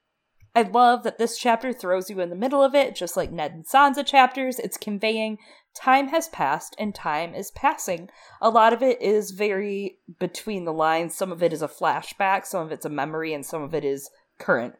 I 0.55 0.63
love 0.63 1.03
that 1.05 1.19
this 1.19 1.39
chapter 1.39 1.73
throws 1.73 2.11
you 2.11 2.21
in 2.21 2.29
the 2.29 2.37
middle 2.37 2.63
of 2.63 2.75
it, 2.75 2.95
just 2.95 3.17
like 3.17 3.33
Ned 3.33 3.53
and 3.53 3.67
Sansa 3.67 4.05
chapters. 4.05 4.59
It's 4.59 4.77
conveying 4.77 5.39
time 5.75 6.09
has 6.09 6.29
passed 6.29 6.77
and 6.79 6.95
time 6.95 7.35
is 7.35 7.51
passing. 7.53 8.11
A 8.41 8.51
lot 8.51 8.75
of 8.75 8.83
it 8.83 9.01
is 9.01 9.31
very 9.31 9.99
between 10.19 10.65
the 10.65 10.73
lines. 10.73 11.15
Some 11.15 11.33
of 11.33 11.43
it 11.43 11.53
is 11.53 11.63
a 11.63 11.69
flashback, 11.69 12.45
some 12.45 12.67
of 12.67 12.73
it's 12.73 12.85
a 12.85 12.91
memory, 12.91 13.33
and 13.33 13.47
some 13.47 13.63
of 13.63 13.75
it 13.75 13.85
is 13.85 14.11
current. 14.39 14.75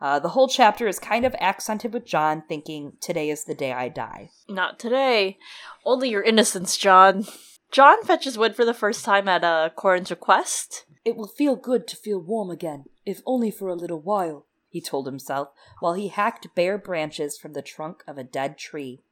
Uh, 0.00 0.18
the 0.18 0.30
whole 0.30 0.48
chapter 0.48 0.88
is 0.88 0.98
kind 0.98 1.26
of 1.26 1.36
accented 1.38 1.92
with 1.92 2.06
Jon 2.06 2.42
thinking, 2.48 2.94
Today 3.02 3.28
is 3.28 3.44
the 3.44 3.54
day 3.54 3.72
I 3.72 3.90
die. 3.90 4.30
Not 4.48 4.78
today. 4.78 5.36
Only 5.84 6.08
your 6.08 6.22
innocence, 6.22 6.78
Jon. 6.78 7.26
Jon 7.70 8.02
fetches 8.04 8.38
wood 8.38 8.56
for 8.56 8.64
the 8.64 8.72
first 8.72 9.04
time 9.04 9.28
at 9.28 9.44
uh, 9.44 9.68
Qhorin's 9.76 10.10
request. 10.10 10.86
It 11.04 11.16
will 11.16 11.28
feel 11.28 11.54
good 11.54 11.86
to 11.88 11.96
feel 11.96 12.18
warm 12.18 12.50
again, 12.50 12.84
if 13.04 13.20
only 13.26 13.50
for 13.50 13.68
a 13.68 13.74
little 13.74 14.00
while, 14.00 14.46
he 14.70 14.80
told 14.80 15.04
himself 15.06 15.48
while 15.80 15.92
he 15.94 16.08
hacked 16.08 16.54
bare 16.54 16.78
branches 16.78 17.36
from 17.36 17.52
the 17.52 17.60
trunk 17.62 18.02
of 18.08 18.16
a 18.16 18.24
dead 18.24 18.56
tree. 18.56 19.02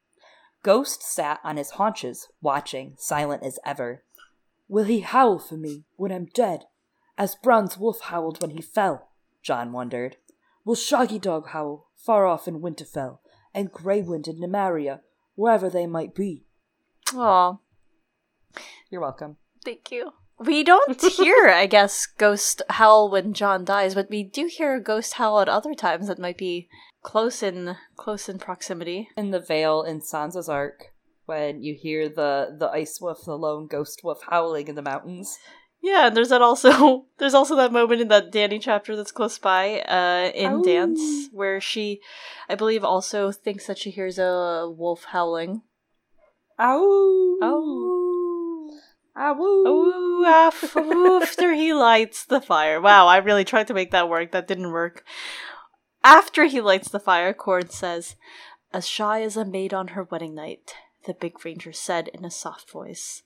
Ghost 0.63 1.03
sat 1.03 1.39
on 1.43 1.57
his 1.57 1.71
haunches, 1.71 2.27
watching, 2.41 2.95
silent 2.97 3.43
as 3.43 3.59
ever. 3.65 4.03
Will 4.67 4.85
he 4.85 5.01
howl 5.01 5.37
for 5.39 5.55
me 5.57 5.83
when 5.95 6.11
I'm 6.11 6.25
dead, 6.25 6.65
as 7.17 7.35
Bran's 7.35 7.77
wolf 7.77 8.01
howled 8.01 8.41
when 8.41 8.51
he 8.51 8.61
fell? 8.61 9.09
Jon 9.43 9.71
wondered. 9.71 10.17
Will 10.65 10.75
Shaggy 10.75 11.19
Dog 11.19 11.49
howl 11.49 11.87
far 11.95 12.25
off 12.25 12.47
in 12.47 12.61
Winterfell, 12.61 13.19
and 13.53 13.71
Greywind 13.71 14.27
and 14.27 14.41
Nymeria, 14.41 15.01
wherever 15.35 15.69
they 15.69 15.87
might 15.87 16.13
be? 16.15 16.45
Aw, 17.15 17.57
You're 18.89 19.01
welcome. 19.01 19.37
thank 19.63 19.91
you. 19.91 20.11
We 20.39 20.63
don't 20.63 21.01
hear, 21.17 21.49
I 21.49 21.65
guess, 21.65 22.05
Ghost 22.05 22.61
howl 22.69 23.09
when 23.09 23.33
Jon 23.33 23.65
dies, 23.65 23.93
but 23.93 24.09
we 24.09 24.23
do 24.23 24.47
hear 24.47 24.75
a 24.75 24.81
ghost 24.81 25.13
howl 25.13 25.41
at 25.41 25.49
other 25.49 25.73
times 25.73 26.07
that 26.07 26.19
might 26.19 26.37
be 26.37 26.69
close 27.01 27.43
in 27.43 27.75
close 27.97 28.29
in 28.29 28.39
proximity. 28.39 29.09
in 29.17 29.31
the 29.31 29.39
Vale 29.39 29.83
in 29.83 30.01
Sansa's 30.01 30.49
arc, 30.49 30.93
when 31.25 31.61
you 31.61 31.75
hear 31.75 32.09
the 32.09 32.55
the 32.57 32.69
ice 32.69 32.99
wolf, 33.01 33.25
the 33.25 33.37
lone 33.37 33.67
ghost 33.67 34.01
wolf 34.03 34.21
howling 34.29 34.67
in 34.67 34.75
the 34.75 34.81
mountains. 34.81 35.37
Yeah, 35.81 36.07
and 36.07 36.17
there's 36.17 36.29
that 36.29 36.41
also 36.41 37.05
there's 37.19 37.33
also 37.33 37.55
that 37.55 37.71
moment 37.71 38.01
in 38.01 38.07
that 38.09 38.31
Dany 38.31 38.61
chapter 38.61 38.95
that's 38.95 39.11
close 39.11 39.37
by, 39.37 39.81
uh, 39.81 40.31
in 40.35 40.51
Ow. 40.53 40.63
Dance, 40.63 41.29
where 41.31 41.61
she 41.61 42.01
I 42.47 42.55
believe 42.55 42.83
also 42.83 43.31
thinks 43.31 43.67
that 43.67 43.77
she 43.77 43.91
hears 43.91 44.17
a 44.17 44.69
wolf 44.69 45.05
howling. 45.05 45.61
Ow! 46.59 47.37
Ow. 47.41 47.98
Ow! 49.19 49.37
Ooh, 49.37 50.23
af- 50.25 50.77
after 50.77 51.53
he 51.53 51.73
lights 51.73 52.23
the 52.23 52.39
fire. 52.39 52.79
Wow, 52.79 53.07
I 53.07 53.17
really 53.17 53.43
tried 53.43 53.67
to 53.67 53.73
make 53.73 53.91
that 53.91 54.07
work. 54.07 54.31
That 54.31 54.47
didn't 54.47 54.71
work. 54.71 55.03
After 56.03 56.45
he 56.45 56.61
lights 56.61 56.89
the 56.89 57.01
fire, 57.01 57.33
Cord 57.33 57.71
says, 57.71 58.15
As 58.71 58.87
shy 58.87 59.21
as 59.21 59.35
a 59.35 59.43
maid 59.43 59.73
on 59.73 59.89
her 59.89 60.03
wedding 60.03 60.33
night, 60.33 60.73
the 61.05 61.13
big 61.13 61.43
ranger 61.43 61.73
said 61.73 62.07
in 62.07 62.23
a 62.23 62.31
soft 62.31 62.69
voice, 62.71 63.23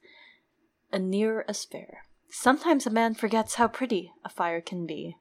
and 0.92 1.12
near 1.12 1.46
as 1.48 1.64
fair. 1.64 2.06
Sometimes 2.30 2.88
a 2.88 2.90
man 2.90 3.14
forgets 3.14 3.56
how 3.56 3.68
pretty 3.68 4.12
a 4.26 4.30
fire 4.30 4.62
can 4.62 4.88
be. 4.88 5.18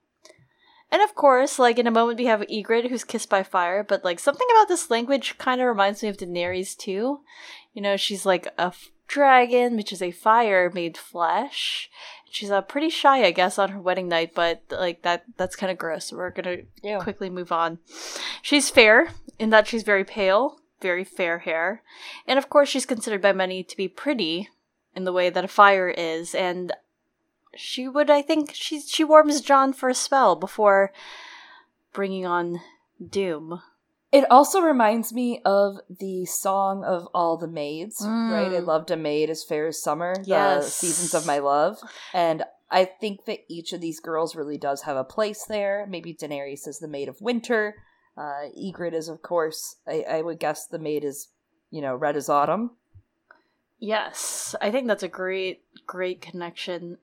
And 0.91 1.02
of 1.02 1.14
course, 1.14 1.59
like 1.59 1.79
in 1.79 1.87
a 1.87 1.91
moment, 1.91 2.19
we 2.19 2.26
have 2.26 2.41
Ygritte 2.43 2.88
who's 2.88 3.05
kissed 3.05 3.29
by 3.29 3.43
fire, 3.43 3.83
but 3.83 4.05
like 4.05 4.19
something 4.19 4.47
about 4.50 4.69
this 4.69 4.91
language 4.91 5.37
kind 5.37 5.61
of 5.61 5.67
reminds 5.67 6.02
me 6.02 6.09
of 6.09 6.17
Daenerys 6.17 6.76
too. 6.76 7.21
You 7.73 7.83
know, 7.83 7.97
she's 7.97 8.25
like 8.25 8.47
a 8.59 8.67
f- 8.67 8.91
dragon, 9.09 9.76
which 9.76 9.92
is 9.92 10.02
a 10.02 10.11
fire 10.11 10.71
made 10.73 10.97
flesh. 10.97 11.90
She's 12.30 12.50
uh, 12.50 12.62
pretty 12.62 12.88
shy, 12.88 13.25
I 13.25 13.30
guess, 13.30 13.59
on 13.59 13.71
her 13.71 13.80
wedding 13.80 14.09
night, 14.09 14.32
but 14.35 14.62
like 14.71 15.02
that 15.02 15.25
that's 15.37 15.56
kind 15.56 15.71
of 15.71 15.76
gross. 15.78 16.06
So 16.06 16.16
we're 16.16 16.30
gonna 16.30 16.59
Ew. 16.82 16.99
quickly 17.00 17.28
move 17.28 17.52
on. 17.52 17.78
She's 18.40 18.71
fair 18.71 19.11
in 19.38 19.50
that 19.50 19.66
she's 19.66 19.82
very 19.82 20.04
pale, 20.04 20.59
very 20.80 21.04
fair 21.04 21.40
hair, 21.40 21.82
and 22.26 22.38
of 22.38 22.49
course, 22.49 22.68
she's 22.71 22.87
considered 22.87 23.21
by 23.21 23.32
many 23.32 23.62
to 23.62 23.76
be 23.76 23.88
pretty 23.88 24.49
in 24.94 25.04
the 25.04 25.12
way 25.12 25.28
that 25.30 25.44
a 25.44 25.49
fire 25.49 25.88
is. 25.88 26.35
And 26.35 26.73
she 27.54 27.87
would, 27.87 28.11
I 28.11 28.23
think, 28.23 28.52
she 28.54 28.80
she 28.80 29.04
warms 29.04 29.42
Jon 29.42 29.75
for 29.75 29.90
a 29.90 29.94
spell 29.94 30.35
before 30.35 30.90
bringing 31.92 32.25
on 32.25 32.61
doom. 33.06 33.61
It 34.12 34.31
also 34.31 34.61
reminds 34.61 35.12
me 35.12 35.40
of 35.45 35.78
the 35.88 36.26
song 36.26 36.85
of 36.85 37.09
all 37.14 37.38
the 37.38 37.49
maids, 37.49 37.97
right? 38.07 38.52
I 38.52 38.61
Mm. 38.61 38.66
loved 38.66 38.90
a 38.90 38.97
maid 38.97 39.31
as 39.31 39.42
fair 39.42 39.66
as 39.69 39.83
summer. 39.83 40.14
the 40.16 40.61
seasons 40.62 41.14
of 41.14 41.26
my 41.26 41.38
love, 41.38 41.78
and 42.12 42.45
I 42.71 42.85
think 42.85 43.25
that 43.25 43.40
each 43.49 43.73
of 43.73 43.81
these 43.81 44.00
girls 44.00 44.37
really 44.37 44.59
does 44.59 44.83
have 44.83 44.97
a 44.99 45.04
place 45.04 45.45
there. 45.47 45.87
Maybe 45.88 46.12
Daenerys 46.14 46.69
is 46.69 46.78
the 46.78 46.88
maid 46.88 47.09
of 47.09 47.21
winter. 47.23 47.76
Uh, 48.16 48.49
Ygritte 48.54 48.92
is, 48.95 49.09
of 49.09 49.23
course. 49.23 49.76
I, 49.87 50.02
I 50.02 50.23
would 50.23 50.38
guess 50.38 50.66
the 50.66 50.78
maid 50.78 51.04
is, 51.04 51.28
you 51.71 51.81
know, 51.81 51.95
red 51.97 52.16
as 52.16 52.28
autumn. 52.28 52.73
Yes, 53.78 54.54
I 54.61 54.71
think 54.71 54.87
that's 54.87 55.02
a 55.02 55.09
great, 55.09 55.64
great 55.87 56.21
connection. 56.21 56.99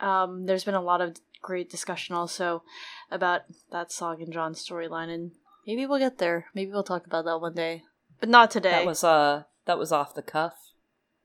Um, 0.00 0.46
there's 0.46 0.64
been 0.64 0.74
a 0.74 0.80
lot 0.82 1.00
of 1.00 1.16
great 1.42 1.70
discussion 1.70 2.14
also 2.14 2.62
about 3.10 3.42
that 3.72 3.90
song 3.90 4.22
and 4.22 4.32
Jon's 4.32 4.64
storyline, 4.64 5.08
and 5.12 5.32
maybe 5.66 5.86
we'll 5.86 5.98
get 5.98 6.18
there. 6.18 6.46
Maybe 6.54 6.70
we'll 6.70 6.82
talk 6.82 7.06
about 7.06 7.24
that 7.24 7.40
one 7.40 7.54
day, 7.54 7.82
but 8.20 8.28
not 8.28 8.50
today. 8.50 8.70
That 8.70 8.86
was 8.86 9.04
uh, 9.04 9.44
that 9.66 9.78
was 9.78 9.92
off 9.92 10.14
the 10.14 10.22
cuff. 10.22 10.54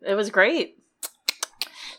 It 0.02 0.16
was 0.16 0.30
great. 0.30 0.78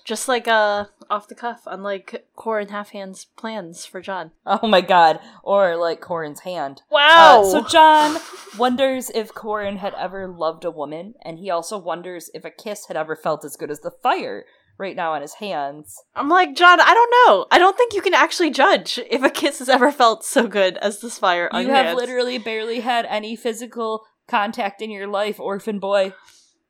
Just 0.04 0.26
like 0.26 0.48
uh 0.48 0.86
off 1.08 1.28
the 1.28 1.34
cuff, 1.36 1.62
unlike 1.66 2.26
Qhorin 2.36 2.70
Halfhand's 2.70 3.26
plans 3.36 3.86
for 3.86 4.00
Jon. 4.00 4.32
Oh 4.44 4.66
my 4.66 4.80
god. 4.80 5.20
Or 5.44 5.76
like 5.76 6.00
Qhorin's 6.00 6.40
hand. 6.40 6.82
Wow. 6.90 7.42
Uh, 7.42 7.44
so 7.44 7.62
Jon 7.62 8.20
wonders 8.58 9.10
if 9.14 9.32
Qhorin 9.32 9.76
had 9.76 9.94
ever 9.94 10.26
loved 10.26 10.64
a 10.64 10.72
woman, 10.72 11.14
and 11.22 11.38
he 11.38 11.50
also 11.50 11.78
wonders 11.78 12.30
if 12.34 12.44
a 12.44 12.50
kiss 12.50 12.86
had 12.86 12.96
ever 12.96 13.14
felt 13.14 13.44
as 13.44 13.56
good 13.56 13.70
as 13.70 13.80
the 13.80 13.92
fire 13.92 14.44
right 14.82 14.94
now 14.96 15.12
on 15.14 15.22
his 15.22 15.34
hands. 15.34 16.02
I'm 16.14 16.28
like, 16.28 16.54
Jon, 16.54 16.78
I 16.80 16.92
don't 16.92 17.14
know. 17.28 17.46
I 17.50 17.58
don't 17.58 17.76
think 17.78 17.94
you 17.94 18.02
can 18.02 18.12
actually 18.12 18.50
judge 18.50 18.98
if 19.10 19.22
a 19.22 19.30
kiss 19.30 19.60
has 19.60 19.68
ever 19.70 19.90
felt 19.90 20.24
so 20.24 20.46
good 20.46 20.76
as 20.78 21.00
this 21.00 21.18
fire 21.18 21.48
on 21.52 21.62
you 21.62 21.68
have 21.70 21.86
hands. 21.86 21.98
literally 22.00 22.36
barely 22.36 22.80
had 22.80 23.06
any 23.06 23.34
physical 23.36 24.04
contact 24.28 24.82
in 24.82 24.90
your 24.90 25.06
life, 25.06 25.40
orphan 25.40 25.78
boy. 25.78 26.12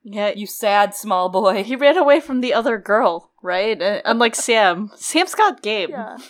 Yeah, 0.04 0.32
You 0.36 0.46
sad 0.46 0.94
small 0.94 1.28
boy. 1.28 1.62
he 1.64 1.74
ran 1.76 1.96
away 1.96 2.20
from 2.20 2.40
the 2.40 2.52
other 2.54 2.76
girl, 2.78 3.30
right? 3.42 3.80
Uh, 3.80 4.02
Unlike 4.04 4.34
Sam. 4.48 4.90
Sam's 4.96 5.34
got 5.34 5.62
game. 5.62 5.90
Yeah. 5.90 6.18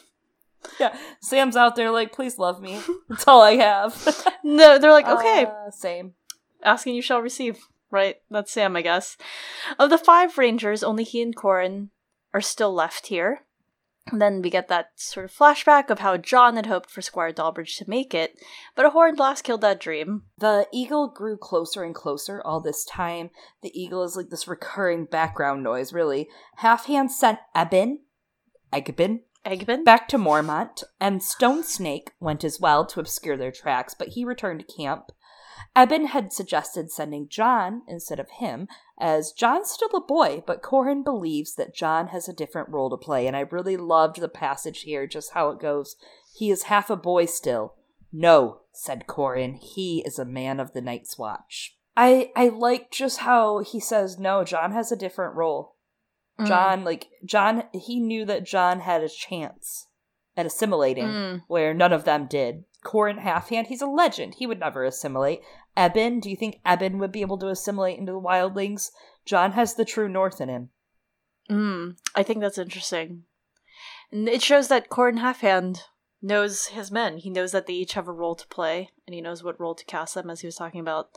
Yeah. 0.79 0.97
Sam's 1.21 1.57
out 1.57 1.75
there 1.75 1.91
like, 1.91 2.13
please 2.13 2.39
love 2.39 2.63
me. 2.63 2.81
That's 3.09 3.27
all 3.27 3.43
I 3.43 3.57
have. 3.57 3.93
No, 4.45 4.79
they're 4.79 4.93
like, 4.93 5.09
okay, 5.09 5.47
Uh, 5.47 5.71
same. 5.73 6.15
asking 6.63 6.95
you 6.95 7.03
shall 7.03 7.21
receive. 7.21 7.59
Right, 7.93 8.17
that's 8.31 8.51
Sam, 8.51 8.75
I 8.75 8.83
guess. 8.83 9.19
Of 9.79 9.91
the 9.91 9.99
five 9.99 10.39
rangers, 10.39 10.83
only 10.83 11.05
he 11.05 11.21
and 11.21 11.37
Qhorin 11.37 11.91
are 12.33 12.41
still 12.41 12.73
left 12.73 13.09
here. 13.09 13.43
And 14.11 14.21
then 14.21 14.43
we 14.43 14.51
get 14.51 14.67
that 14.69 14.89
sort 14.97 15.27
of 15.27 15.33
flashback 15.33 15.89
of 15.91 16.01
how 16.01 16.17
Jon 16.17 16.57
had 16.57 16.67
hoped 16.67 16.91
for 16.91 17.03
Squire 17.03 17.33
Dalbridge 17.33 17.77
to 17.77 17.89
make 17.89 18.15
it, 18.15 18.35
but 18.75 18.87
a 18.87 18.91
horn 18.91 19.15
blast 19.15 19.45
killed 19.45 19.61
that 19.61 19.79
dream. 19.79 20.23
The 20.39 20.67
eagle 20.73 21.07
grew 21.07 21.37
closer 21.37 21.85
and 21.85 21.95
closer 21.95 22.43
all 22.45 22.61
this 22.61 22.85
time. 22.85 23.31
The 23.63 23.79
eagle 23.81 24.03
is 24.03 24.17
like 24.17 24.31
this 24.31 24.49
recurring 24.49 25.05
background 25.05 25.63
noise, 25.63 25.93
really. 25.93 26.29
Half 26.57 26.87
Hand 26.87 27.13
sent 27.13 27.39
Ebben, 27.55 27.99
Egbin, 28.73 29.21
Egbin? 29.47 29.85
back 29.85 30.09
to 30.09 30.19
Mormont, 30.19 30.83
and 30.99 31.23
Stone 31.23 31.63
Snake 31.63 32.11
went 32.19 32.43
as 32.43 32.59
well 32.59 32.85
to 32.87 33.01
obscure 33.01 33.37
their 33.37 33.53
tracks, 33.53 33.95
but 33.95 34.09
he 34.09 34.25
returned 34.25 34.65
to 34.67 34.77
camp. 34.77 35.13
Ebben 35.75 36.09
had 36.09 36.33
suggested 36.33 36.91
sending 36.91 37.29
Jon 37.29 37.83
instead 37.89 38.21
of 38.21 38.29
him, 38.39 38.69
as 38.99 39.33
Jon's 39.33 39.71
still 39.71 39.89
a 39.95 40.01
boy, 40.01 40.43
but 40.47 40.63
Qhorin 40.63 41.03
believes 41.03 41.55
that 41.55 41.75
Jon 41.75 42.09
has 42.09 42.29
a 42.29 42.35
different 42.35 42.69
role 42.69 42.91
to 42.91 42.97
play, 42.97 43.27
and 43.27 43.35
I 43.35 43.41
really 43.41 43.79
loved 43.79 44.21
the 44.21 44.29
passage 44.29 44.83
here, 44.83 45.07
just 45.07 45.33
how 45.33 45.49
it 45.49 45.61
goes. 45.61 45.97
He 46.35 46.51
is 46.51 46.65
half 46.65 46.91
a 46.91 46.97
boy 46.97 47.25
still. 47.25 47.75
No, 48.13 48.61
said 48.73 49.07
Qhorin, 49.07 49.59
he 49.59 50.03
is 50.05 50.19
a 50.19 50.27
man 50.27 50.61
of 50.61 50.73
the 50.75 50.83
Night's 50.83 51.17
Watch. 51.17 51.77
I 51.97 52.33
I 52.37 52.49
like 52.49 52.91
just 52.91 53.21
how 53.21 53.61
he 53.61 53.81
says 53.81 54.19
no, 54.19 54.45
Jon 54.45 54.73
has 54.73 54.93
a 54.93 54.97
different 54.97 55.35
role. 55.35 55.77
Mm. 56.39 56.47
Jon, 56.47 56.85
like 56.85 57.09
Jon, 57.25 57.65
he 57.73 58.01
knew 58.01 58.25
that 58.27 58.45
Jon 58.45 58.81
had 58.81 59.03
a 59.03 59.09
chance 59.09 59.89
at 60.37 60.47
assimilating, 60.47 61.07
Mm. 61.07 61.43
where 61.49 61.75
none 61.75 61.93
of 61.93 62.05
them 62.05 62.27
did. 62.27 62.65
Qhorin 62.85 63.21
Halfhand, 63.23 63.67
he's 63.67 63.83
a 63.83 63.87
legend. 63.87 64.35
He 64.35 64.47
would 64.47 64.59
never 64.59 64.85
assimilate. 64.85 65.41
Ebben, 65.77 66.21
do 66.21 66.29
you 66.31 66.37
think 66.37 66.61
Ebben 66.65 66.99
would 66.99 67.13
be 67.13 67.23
able 67.23 67.39
to 67.39 67.49
assimilate 67.49 67.99
into 67.99 68.13
the 68.13 68.21
wildlings? 68.21 68.91
Jon 69.25 69.53
has 69.53 69.75
the 69.75 69.85
true 69.85 70.09
North 70.09 70.41
in 70.41 70.49
him. 70.49 70.71
Mm, 71.51 71.97
I 72.15 72.23
think 72.23 72.41
that's 72.41 72.59
interesting. 72.59 73.25
And 74.11 74.29
it 74.29 74.43
shows 74.43 74.69
that 74.69 74.91
Qhorin 74.91 75.19
Halfhand 75.19 75.81
knows 76.21 76.67
his 76.67 76.91
men. 76.91 77.19
He 77.19 77.31
knows 77.31 77.53
that 77.53 77.67
they 77.67 77.73
each 77.73 77.95
have 77.95 78.09
a 78.09 78.13
role 78.13 78.35
to 78.35 78.47
play, 78.49 78.91
and 79.07 79.15
he 79.15 79.21
knows 79.21 79.43
what 79.43 79.59
role 79.59 79.75
to 79.75 79.85
cast 79.85 80.15
them, 80.15 80.31
as 80.31 80.41
he 80.41 80.47
was 80.47 80.57
talking 80.57 80.81
about 80.81 81.11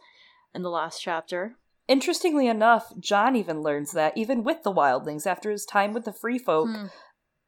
in 0.53 0.63
the 0.63 0.69
last 0.69 1.01
chapter. 1.01 1.57
Interestingly 1.87 2.47
enough, 2.47 2.93
Jon 2.99 3.35
even 3.35 3.61
learns 3.61 3.91
that, 3.91 4.17
even 4.17 4.43
with 4.43 4.63
the 4.63 4.73
wildlings, 4.73 5.27
after 5.27 5.51
his 5.51 5.65
time 5.65 5.93
with 5.93 6.05
the 6.05 6.13
free 6.13 6.39
folk. 6.39 6.69
Hmm. 6.69 6.85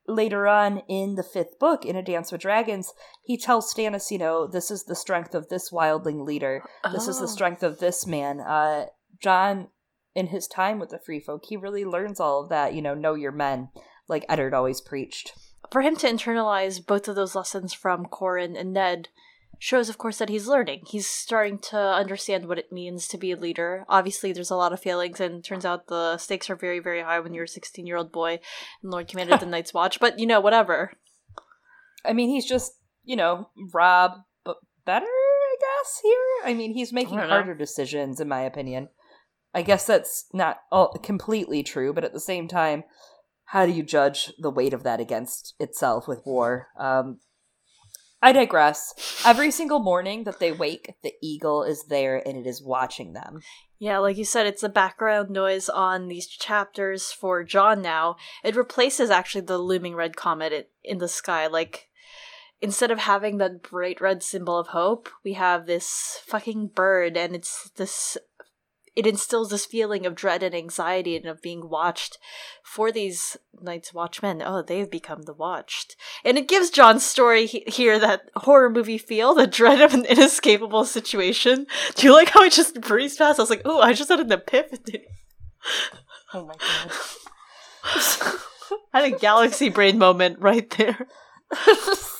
Later 0.07 0.47
on 0.47 0.83
in 0.87 1.15
the 1.15 1.23
fifth 1.23 1.59
book, 1.59 1.85
in 1.85 1.97
A 1.97 2.01
Dance 2.01 2.31
with 2.31 2.41
Dragons, 2.41 2.93
he 3.23 3.37
tells 3.37 3.73
Stannis, 3.73 4.09
you 4.09 4.17
know, 4.17 4.47
this 4.47 4.71
is 4.71 4.85
the 4.85 4.95
strength 4.95 5.35
of 5.35 5.49
this 5.49 5.69
wildling 5.69 6.25
leader. 6.25 6.63
This 6.93 7.07
is 7.09 7.17
Oh. 7.17 7.21
the 7.21 7.27
strength 7.27 7.61
of 7.61 7.79
this 7.79 8.07
man. 8.07 8.39
Uh, 8.39 8.85
Jon, 9.21 9.67
in 10.15 10.27
his 10.27 10.47
time 10.47 10.79
with 10.79 10.89
the 10.89 10.99
free 10.99 11.19
folk, 11.19 11.43
he 11.47 11.57
really 11.57 11.83
learns 11.83 12.19
all 12.21 12.41
of 12.41 12.49
that, 12.49 12.73
you 12.73 12.81
know, 12.81 12.93
know 12.93 13.15
your 13.15 13.33
men, 13.33 13.69
like 14.07 14.25
Eddard 14.29 14.53
always 14.53 14.79
preached. 14.79 15.33
For 15.71 15.81
him 15.81 15.97
to 15.97 16.07
internalize 16.07 16.85
both 16.85 17.09
of 17.09 17.15
those 17.15 17.35
lessons 17.35 17.73
from 17.73 18.05
Qhorin 18.05 18.57
and 18.57 18.71
Ned 18.71 19.09
shows, 19.59 19.89
of 19.89 19.97
course, 19.97 20.17
that 20.19 20.29
he's 20.29 20.47
learning. 20.47 20.83
He's 20.87 21.07
starting 21.07 21.59
to 21.59 21.77
understand 21.77 22.47
what 22.47 22.59
it 22.59 22.71
means 22.71 23.07
to 23.09 23.17
be 23.17 23.31
a 23.31 23.37
leader. 23.37 23.85
Obviously, 23.89 24.31
there's 24.31 24.51
a 24.51 24.55
lot 24.55 24.73
of 24.73 24.79
failings, 24.79 25.19
and 25.19 25.43
turns 25.43 25.65
out 25.65 25.87
the 25.87 26.17
stakes 26.17 26.49
are 26.49 26.55
very, 26.55 26.79
very 26.79 27.01
high 27.01 27.19
when 27.19 27.33
you're 27.33 27.45
a 27.45 27.47
16 27.47 27.85
year 27.85 27.97
old 27.97 28.11
boy 28.11 28.39
and 28.81 28.91
Lord 28.91 29.07
Commander 29.07 29.35
of 29.35 29.39
the 29.41 29.45
Night's 29.45 29.73
Watch. 29.73 29.99
But, 29.99 30.19
you 30.19 30.27
know, 30.27 30.39
whatever. 30.39 30.93
I 32.05 32.13
mean, 32.13 32.29
he's 32.29 32.45
just, 32.45 32.73
you 33.03 33.15
know, 33.15 33.49
Robb, 33.73 34.11
but 34.45 34.57
better, 34.85 35.05
I 35.05 35.55
guess, 35.59 35.99
here. 36.03 36.51
I 36.51 36.53
mean, 36.53 36.73
he's 36.73 36.93
making 36.93 37.17
I 37.17 37.21
don't 37.21 37.29
know. 37.29 37.35
harder 37.35 37.55
decisions, 37.55 38.19
in 38.19 38.27
my 38.27 38.41
opinion. 38.41 38.89
I 39.53 39.61
guess 39.63 39.85
that's 39.85 40.25
not 40.33 40.57
all 40.71 40.93
completely 40.99 41.63
true, 41.63 41.93
but 41.93 42.03
at 42.03 42.13
the 42.13 42.19
same 42.19 42.47
time, 42.47 42.83
how 43.45 43.65
do 43.65 43.71
you 43.71 43.81
judge 43.81 44.33
the 44.37 44.51
weight 44.51 44.73
of 44.73 44.83
that 44.83 44.99
against 44.99 45.55
itself 45.59 46.07
with 46.07 46.21
war? 46.25 46.67
Um, 46.77 47.19
I 48.21 48.31
digress. 48.31 48.93
Every 49.25 49.51
single 49.51 49.79
morning 49.79 50.23
that 50.23 50.39
they 50.39 50.51
wake, 50.51 50.95
the 51.03 51.13
eagle 51.21 51.63
is 51.63 51.85
there 51.85 52.17
and 52.27 52.35
it 52.37 52.47
is 52.47 52.63
watching 52.63 53.13
them. 53.13 53.41
Yeah, 53.79 53.99
like 53.99 54.17
you 54.17 54.25
said, 54.25 54.47
it's 54.47 54.61
the 54.61 54.69
background 54.69 55.29
noise 55.29 55.69
on 55.69 56.07
these 56.07 56.25
chapters 56.27 57.11
for 57.11 57.43
Jon 57.43 57.81
now. 57.81 58.15
It 58.43 58.55
replaces 58.55 59.11
actually 59.11 59.41
the 59.41 59.59
looming 59.59 59.93
red 59.93 60.15
comet 60.15 60.71
in 60.83 60.97
the 60.97 61.07
sky. 61.07 61.45
Like, 61.45 61.89
instead 62.59 62.89
of 62.89 62.97
having 62.97 63.37
that 63.37 63.61
bright 63.61 64.01
red 64.01 64.23
symbol 64.23 64.57
of 64.57 64.69
hope, 64.69 65.09
we 65.23 65.33
have 65.33 65.67
this 65.67 66.19
fucking 66.25 66.71
bird, 66.73 67.15
and 67.15 67.35
it's 67.35 67.69
this. 67.75 68.17
It 68.97 69.05
instills 69.05 69.51
this 69.51 69.67
feeling 69.67 70.07
of 70.07 70.15
dread 70.15 70.41
and 70.41 70.55
anxiety 70.55 71.15
and 71.15 71.27
of 71.27 71.39
being 71.39 71.69
watched 71.69 72.17
for 72.63 72.91
these 72.91 73.37
Night's 73.61 73.93
Watchmen. 73.93 74.41
Oh, 74.43 74.63
they've 74.63 74.89
become 74.89 75.21
the 75.21 75.35
watched. 75.35 75.95
And 76.25 76.35
it 76.35 76.47
gives 76.47 76.71
Jon's 76.71 77.05
story 77.05 77.45
he- 77.45 77.63
here 77.67 77.99
that 77.99 78.31
horror 78.37 78.71
movie 78.71 78.97
feel, 78.97 79.35
the 79.35 79.45
dread 79.45 79.81
of 79.81 79.93
an 79.93 80.05
inescapable 80.05 80.83
situation. 80.83 81.67
Do 81.93 82.07
you 82.07 82.13
like 82.13 82.29
how 82.29 82.41
I 82.41 82.49
just 82.49 82.81
breezed 82.81 83.19
past? 83.19 83.37
I 83.37 83.43
was 83.43 83.51
like, 83.51 83.61
oh, 83.65 83.81
I 83.81 83.93
just 83.93 84.09
had 84.09 84.19
an 84.19 84.31
epiphany. 84.31 85.05
Oh 86.33 86.47
my 86.47 86.55
god. 86.55 86.91
I 88.93 89.01
had 89.01 89.13
a 89.13 89.17
galaxy 89.19 89.69
brain 89.69 89.99
moment 89.99 90.39
right 90.39 90.67
there. 90.71 91.07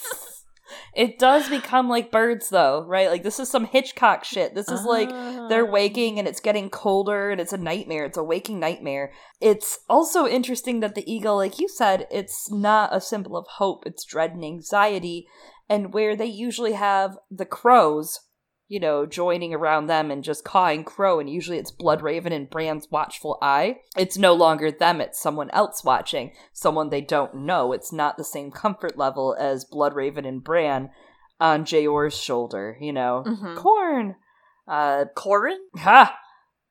it 0.98 1.20
does 1.20 1.48
become 1.48 1.88
like 1.88 2.12
birds 2.12 2.50
though, 2.50 2.84
right? 2.88 3.10
Like 3.10 3.24
this 3.24 3.40
is 3.40 3.50
some 3.50 3.66
Hitchcock 3.66 4.24
shit. 4.24 4.56
This 4.56 4.68
is 4.68 4.84
like 4.84 5.10
they're 5.48 5.68
Ah. 5.68 5.72
waking 5.72 6.18
and 6.20 6.28
it's 6.28 6.40
getting 6.40 6.70
colder 6.70 7.30
and 7.30 7.40
it's 7.40 7.54
a 7.54 7.58
nightmare. 7.58 8.06
It's 8.06 8.18
a 8.18 8.24
waking 8.24 8.60
nightmare. 8.60 9.14
It's 9.40 9.80
also 9.88 10.26
interesting 10.28 10.80
that 10.80 10.96
the 10.96 11.10
eagle, 11.10 11.36
like 11.38 11.60
you 11.60 11.68
said, 11.70 12.08
it's 12.10 12.52
not 12.52 12.96
a 12.96 13.00
symbol 13.00 13.38
of 13.38 13.46
hope, 13.48 13.86
it's 13.86 14.04
dread 14.04 14.32
and 14.32 14.44
anxiety. 14.44 15.28
And 15.70 15.94
where 15.94 16.16
they 16.16 16.26
usually 16.26 16.74
have 16.74 17.18
the 17.30 17.46
crows, 17.46 18.22
you 18.68 18.80
know, 18.80 19.06
joining 19.06 19.54
around 19.54 19.88
them 19.88 20.12
and 20.12 20.24
just 20.24 20.44
cawing 20.44 20.84
crow, 20.84 21.20
and 21.20 21.30
usually 21.30 21.58
it's 21.58 21.72
Bloodraven 21.72 22.34
and 22.34 22.50
Bran's 22.50 22.92
watchful 22.92 23.38
eye, 23.42 23.78
it's 23.98 24.18
no 24.18 24.34
longer 24.34 24.72
them, 24.72 25.00
it's 25.00 25.20
someone 25.20 25.50
else 25.52 25.84
watching, 25.84 26.32
someone 26.54 26.90
they 26.90 27.02
don't 27.02 27.34
know. 27.36 27.72
It's 27.72 27.94
not 27.94 28.18
the 28.18 28.24
same 28.24 28.52
comfort 28.52 28.98
level 28.98 29.36
as 29.40 29.66
Bloodraven 29.66 30.28
and 30.28 30.44
Bran 30.44 30.90
on 31.40 31.66
Jeor's 31.66 32.18
shoulder, 32.18 32.78
you 32.82 32.92
know. 32.92 33.24
Mhm. 33.26 33.56
Corn! 33.56 34.16
Uh, 34.68 35.06
Qhorin? 35.16 35.58
Ha! 35.78 36.18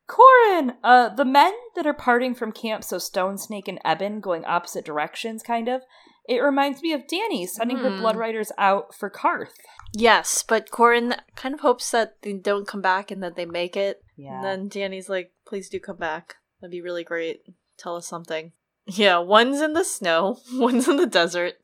Qhorin! 0.08 0.76
Uh, 0.84 1.08
the 1.08 1.24
men 1.24 1.54
that 1.74 1.86
are 1.86 1.94
parting 1.94 2.34
from 2.34 2.52
camp, 2.52 2.84
so 2.84 2.98
Stone 2.98 3.38
Snake 3.38 3.68
and 3.68 3.80
Ebben 3.84 4.20
going 4.20 4.44
opposite 4.44 4.84
directions, 4.84 5.42
kind 5.42 5.68
of. 5.68 5.82
It 6.28 6.42
reminds 6.42 6.82
me 6.82 6.92
of 6.92 7.06
Dany 7.06 7.48
sending 7.48 7.78
her 7.78 7.90
Hmm. 7.90 8.00
Blood 8.00 8.16
Riders 8.16 8.52
out 8.58 8.94
for 8.94 9.08
Qarth. 9.10 9.54
Yes, 9.92 10.42
but 10.46 10.70
Qhorin 10.70 11.18
kind 11.36 11.54
of 11.54 11.60
hopes 11.60 11.90
that 11.92 12.16
they 12.22 12.32
don't 12.34 12.66
come 12.66 12.82
back 12.82 13.10
and 13.10 13.22
that 13.22 13.36
they 13.36 13.46
make 13.46 13.76
it. 13.76 14.02
Yeah. 14.16 14.36
And 14.36 14.44
then 14.44 14.68
Dany's 14.68 15.08
like, 15.08 15.32
please 15.46 15.68
do 15.68 15.78
come 15.78 15.96
back. 15.96 16.36
That'd 16.60 16.72
be 16.72 16.80
really 16.80 17.04
great. 17.04 17.42
Tell 17.78 17.96
us 17.96 18.06
something. 18.06 18.52
Yeah, 18.88 19.18
one's 19.18 19.60
in 19.60 19.72
the 19.72 19.82
snow, 19.82 20.38
one's 20.52 20.86
in 20.86 20.96
the 20.96 21.06
desert. 21.08 21.54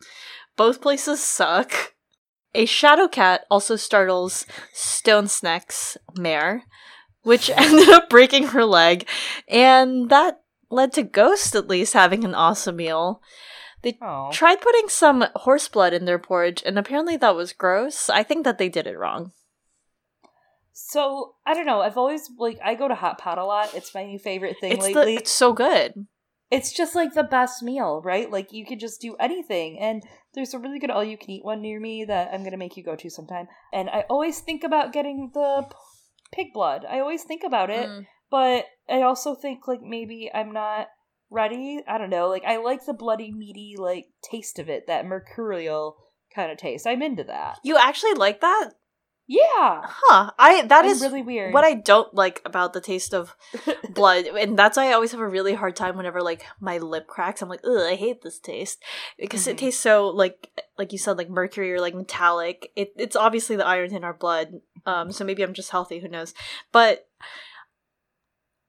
Both 0.57 0.81
places 0.81 1.23
suck. 1.23 1.95
A 2.53 2.67
shadow 2.67 3.07
cat 3.07 3.43
also 3.49 3.77
startles 3.77 4.45
Stone 4.73 5.29
Snake's 5.29 5.97
mare, 6.19 6.65
which 7.23 7.49
ended 7.57 7.89
up 7.91 8.11
breaking 8.11 8.49
her 8.49 8.65
leg, 8.65 9.07
and 9.47 10.11
that 10.11 10.43
led 10.69 10.93
to 10.95 11.05
Ghost 11.05 11.55
at 11.55 11.69
least 11.69 11.93
having 11.95 12.25
an 12.25 12.35
awesome 12.35 12.75
meal. 12.75 13.23
Oh. 14.01 14.31
Tried 14.33 14.61
putting 14.61 14.89
some 14.89 15.25
horse 15.37 15.69
blood 15.69 15.93
in 15.93 16.05
their 16.05 16.19
porridge, 16.19 16.63
and 16.65 16.79
apparently 16.79 17.17
that 17.17 17.35
was 17.35 17.53
gross. 17.53 18.09
I 18.11 18.23
think 18.23 18.45
that 18.45 18.59
they 18.59 18.69
did 18.69 18.87
it 18.87 18.99
wrong. 18.99 19.33
So 20.73 21.35
I 21.47 21.55
don't 21.55 21.67
know. 21.67 21.81
I've 21.83 21.99
always 21.99 22.31
like 22.39 22.59
I 22.65 22.75
go 22.75 22.89
to 22.89 22.95
Hot 22.95 23.19
Pot 23.19 23.39
a 23.39 23.45
lot. 23.45 23.75
It's 23.75 23.95
my 23.95 24.05
new 24.05 24.19
favorite 24.19 24.57
thing 24.61 24.73
It's, 24.73 24.87
the, 24.87 24.95
lately. 24.95 25.15
it's 25.17 25.31
so 25.31 25.53
good. 25.53 26.07
it's 26.51 26.73
just 26.73 26.95
like 26.95 27.13
the 27.15 27.23
best 27.25 27.63
meal, 27.63 28.01
right? 28.05 28.31
Like 28.31 28.53
you 28.53 28.65
could 28.65 28.81
just 28.81 29.01
do 29.01 29.15
anything. 29.21 29.79
And 29.79 30.03
there's 30.35 30.55
a 30.55 30.59
really 30.59 30.79
good 30.79 30.91
all 30.91 31.05
you 31.05 31.19
can 31.19 31.31
eat 31.31 31.45
one 31.45 31.61
near 31.61 31.79
me 31.79 32.05
that 32.07 32.31
I'm 32.33 32.43
gonna 32.43 32.57
make 32.57 32.77
you 32.77 32.83
go 32.83 32.97
to 32.97 33.11
sometime. 33.11 33.49
And 33.73 33.91
I 33.91 34.05
always 34.09 34.41
think 34.41 34.65
about 34.65 34.93
getting 34.95 35.31
the 35.35 35.67
pig 36.33 36.55
blood. 36.55 36.87
I 36.89 37.01
always 37.01 37.23
think 37.25 37.43
about 37.45 37.69
it, 37.69 37.87
Mm. 37.89 38.07
but 38.31 38.65
I 38.89 39.03
also 39.03 39.35
think 39.35 39.69
like 39.69 39.83
maybe 39.83 40.31
I'm 40.33 40.53
not 40.53 40.89
ready. 41.33 41.81
I 41.89 41.99
don't 41.99 42.11
know. 42.11 42.29
Like 42.29 42.45
I 42.45 42.59
like 42.59 42.85
the 42.87 42.93
bloody 42.95 43.33
meaty 43.33 43.75
like 43.79 44.07
taste 44.23 44.59
of 44.59 44.69
it, 44.69 44.87
that 44.87 45.07
mercurial 45.07 45.97
kind 46.35 46.53
of 46.53 46.59
taste. 46.59 46.87
I'm 46.87 47.03
into 47.03 47.25
that. 47.25 47.59
You 47.65 47.77
actually 47.79 48.15
like 48.15 48.41
that? 48.41 48.71
Yeah. 49.29 49.83
Huh. 49.85 50.33
I 50.39 50.63
that 50.67 50.85
is 50.85 51.01
really 51.01 51.23
weird. 51.23 51.55
what 51.55 51.65
I 51.65 51.75
don't 51.75 52.13
like 52.13 52.43
about 52.45 52.73
the 52.73 52.81
taste 52.81 53.15
of 53.15 53.35
blood, 53.95 54.27
and 54.27 54.59
that's 54.59 54.77
why 54.77 54.89
I 54.89 54.93
always 54.93 55.13
have 55.13 55.21
a 55.21 55.29
really 55.29 55.55
hard 55.55 55.77
time 55.77 55.97
whenever 55.97 56.21
like 56.23 56.45
my 56.61 56.79
lip 56.79 57.07
cracks. 57.07 57.41
I'm 57.41 57.49
like, 57.49 57.63
ugh, 57.65 57.87
I 57.89 57.95
hate 57.95 58.23
this 58.23 58.39
taste 58.41 58.83
because 59.19 59.45
Mhm. 59.47 59.53
it 59.53 59.59
tastes 59.59 59.81
so 59.81 60.09
like 60.09 60.51
like 60.77 60.93
you 60.93 60.99
said, 60.99 61.17
like 61.19 61.31
mercury 61.31 61.73
or 61.73 61.81
like 61.81 61.95
metallic. 61.95 62.73
It, 62.77 62.93
it's 62.97 63.17
obviously 63.17 63.57
the 63.57 63.67
iron 63.67 63.95
in 63.95 64.05
our 64.05 64.13
blood. 64.15 64.61
Um, 64.87 65.13
so 65.13 65.25
maybe 65.25 65.43
I'm 65.45 65.55
just 65.55 65.71
healthy. 65.71 66.01
Who 66.01 66.09
knows? 66.09 66.35
But 66.73 67.07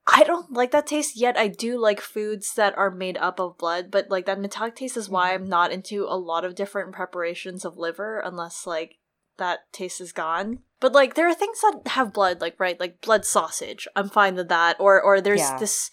I 0.06 0.22
don't 0.24 0.52
like 0.52 0.70
that 0.72 0.86
taste 0.86 1.16
yet. 1.16 1.36
I 1.38 1.48
do 1.48 1.78
like 1.78 2.00
foods 2.00 2.54
that 2.54 2.76
are 2.76 2.90
made 2.90 3.16
up 3.16 3.40
of 3.40 3.56
blood, 3.56 3.90
but 3.90 4.10
like 4.10 4.26
that 4.26 4.38
metallic 4.40 4.76
taste 4.76 4.96
is 4.96 5.08
why 5.08 5.32
I'm 5.32 5.48
not 5.48 5.72
into 5.72 6.04
a 6.04 6.16
lot 6.18 6.44
of 6.44 6.54
different 6.54 6.92
preparations 6.92 7.64
of 7.64 7.78
liver 7.78 8.20
unless 8.20 8.66
like 8.66 8.98
that 9.38 9.60
taste 9.72 10.00
is 10.00 10.12
gone. 10.12 10.58
But 10.78 10.92
like 10.92 11.14
there 11.14 11.26
are 11.26 11.34
things 11.34 11.60
that 11.62 11.80
have 11.86 12.12
blood, 12.12 12.42
like 12.42 12.56
right, 12.60 12.78
like 12.78 13.00
blood 13.00 13.24
sausage. 13.24 13.88
I'm 13.96 14.10
fine 14.10 14.34
with 14.34 14.48
that. 14.48 14.76
Or 14.78 15.00
or 15.00 15.22
there's 15.22 15.40
Yeah. 15.40 15.58
this 15.58 15.90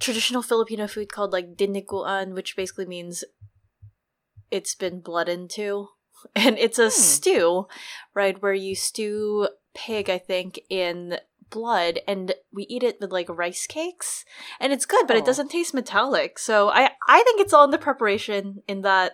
traditional 0.00 0.42
Filipino 0.42 0.86
food 0.86 1.12
called 1.12 1.32
like 1.32 1.56
dinuguan, 1.56 2.32
which 2.32 2.56
basically 2.56 2.86
means 2.86 3.22
it's 4.50 4.74
been 4.74 5.00
blood 5.00 5.28
into. 5.28 5.88
And 6.34 6.58
it's 6.58 6.78
a 6.78 6.84
Hmm. 6.84 6.90
stew, 6.90 7.66
right, 8.14 8.40
where 8.40 8.54
you 8.54 8.74
stew 8.74 9.48
pig, 9.74 10.08
I 10.08 10.16
think, 10.16 10.58
in 10.70 11.18
blood 11.50 12.00
and 12.08 12.34
we 12.52 12.64
eat 12.64 12.82
it 12.82 12.98
with 13.00 13.12
like 13.12 13.28
rice 13.28 13.66
cakes 13.66 14.24
and 14.60 14.72
it's 14.72 14.86
good 14.86 15.06
but 15.06 15.16
it 15.16 15.22
Oh. 15.22 15.26
doesn't 15.26 15.50
taste 15.50 15.74
metallic 15.74 16.38
so 16.38 16.70
i 16.70 16.90
i 17.08 17.22
think 17.22 17.40
it's 17.40 17.52
all 17.52 17.64
in 17.64 17.70
the 17.70 17.78
preparation 17.78 18.62
in 18.68 18.82
that 18.82 19.12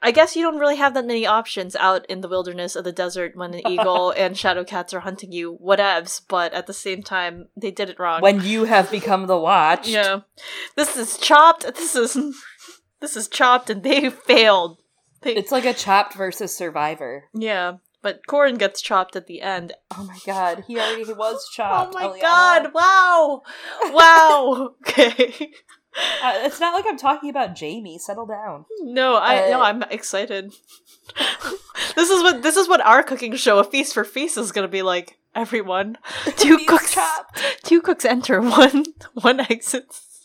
i 0.00 0.10
guess 0.10 0.34
you 0.34 0.42
don't 0.42 0.58
really 0.58 0.76
have 0.76 0.94
that 0.94 1.06
many 1.06 1.26
options 1.26 1.76
out 1.76 2.04
in 2.06 2.20
the 2.22 2.28
wilderness 2.28 2.74
of 2.74 2.84
the 2.84 2.92
desert 2.92 3.36
when 3.36 3.54
an 3.54 3.66
eagle 3.70 4.10
and 4.12 4.36
shadow 4.36 4.64
cats 4.64 4.92
are 4.94 5.00
hunting 5.00 5.32
you 5.32 5.58
whatevs 5.64 6.20
but 6.28 6.52
at 6.54 6.66
the 6.66 6.72
same 6.72 7.02
time 7.02 7.48
they 7.56 7.70
did 7.70 7.88
it 7.90 7.98
wrong 7.98 8.20
when 8.20 8.40
you 8.42 8.64
have 8.64 8.90
become 8.90 9.26
the 9.26 9.38
watch. 9.38 9.88
yeah 9.88 10.20
this 10.76 10.96
is 10.96 11.18
chopped 11.18 11.62
this 11.74 11.94
is 11.94 12.16
this 13.00 13.16
is 13.16 13.28
chopped 13.28 13.68
and 13.70 13.82
they 13.82 14.08
failed 14.28 14.78
they, 15.22 15.36
It's 15.36 15.52
like 15.52 15.64
a 15.66 15.72
chopped 15.74 16.14
versus 16.14 16.52
survivor. 16.56 17.24
yeah 17.32 17.74
but 18.02 18.26
Qhorin 18.28 18.58
gets 18.58 18.82
chopped 18.82 19.16
at 19.16 19.26
the 19.26 19.40
end 19.40 19.72
Oh 19.96 20.04
my 20.04 20.18
god, 20.26 20.64
he 20.66 20.78
already 20.78 21.04
he 21.04 21.12
was 21.12 21.48
chopped. 21.54 21.94
oh 21.96 21.98
my 21.98 22.06
Eliana. 22.18 22.20
god 22.20 22.74
wow 22.74 23.42
wow 23.92 24.74
okay 24.80 25.50
Uh, 26.24 26.32
it's 26.44 26.58
not 26.58 26.72
like 26.72 26.86
I'm 26.88 26.96
talking 26.96 27.28
about 27.28 27.58
Jaime. 27.60 27.98
Settle 27.98 28.24
down. 28.24 28.64
No, 28.80 29.18
I 29.18 29.50
no, 29.50 29.60
Uh, 29.60 29.64
I'm 29.64 29.82
excited. 29.90 30.50
this 31.96 32.08
is 32.08 32.22
what 32.22 32.42
this 32.42 32.56
is 32.56 32.66
what 32.66 32.80
our 32.80 33.02
cooking 33.02 33.36
show, 33.36 33.58
a 33.58 33.64
feast 33.64 33.92
for 33.92 34.02
feast, 34.02 34.38
is 34.38 34.52
gonna 34.52 34.68
be 34.68 34.80
like. 34.80 35.18
Everyone, 35.34 35.96
two 36.36 36.58
cooks, 36.66 36.92
chopped. 36.94 37.42
two 37.64 37.80
cooks 37.82 38.06
enter, 38.06 38.40
one 38.40 38.84
one 39.14 39.40
exits. 39.40 40.24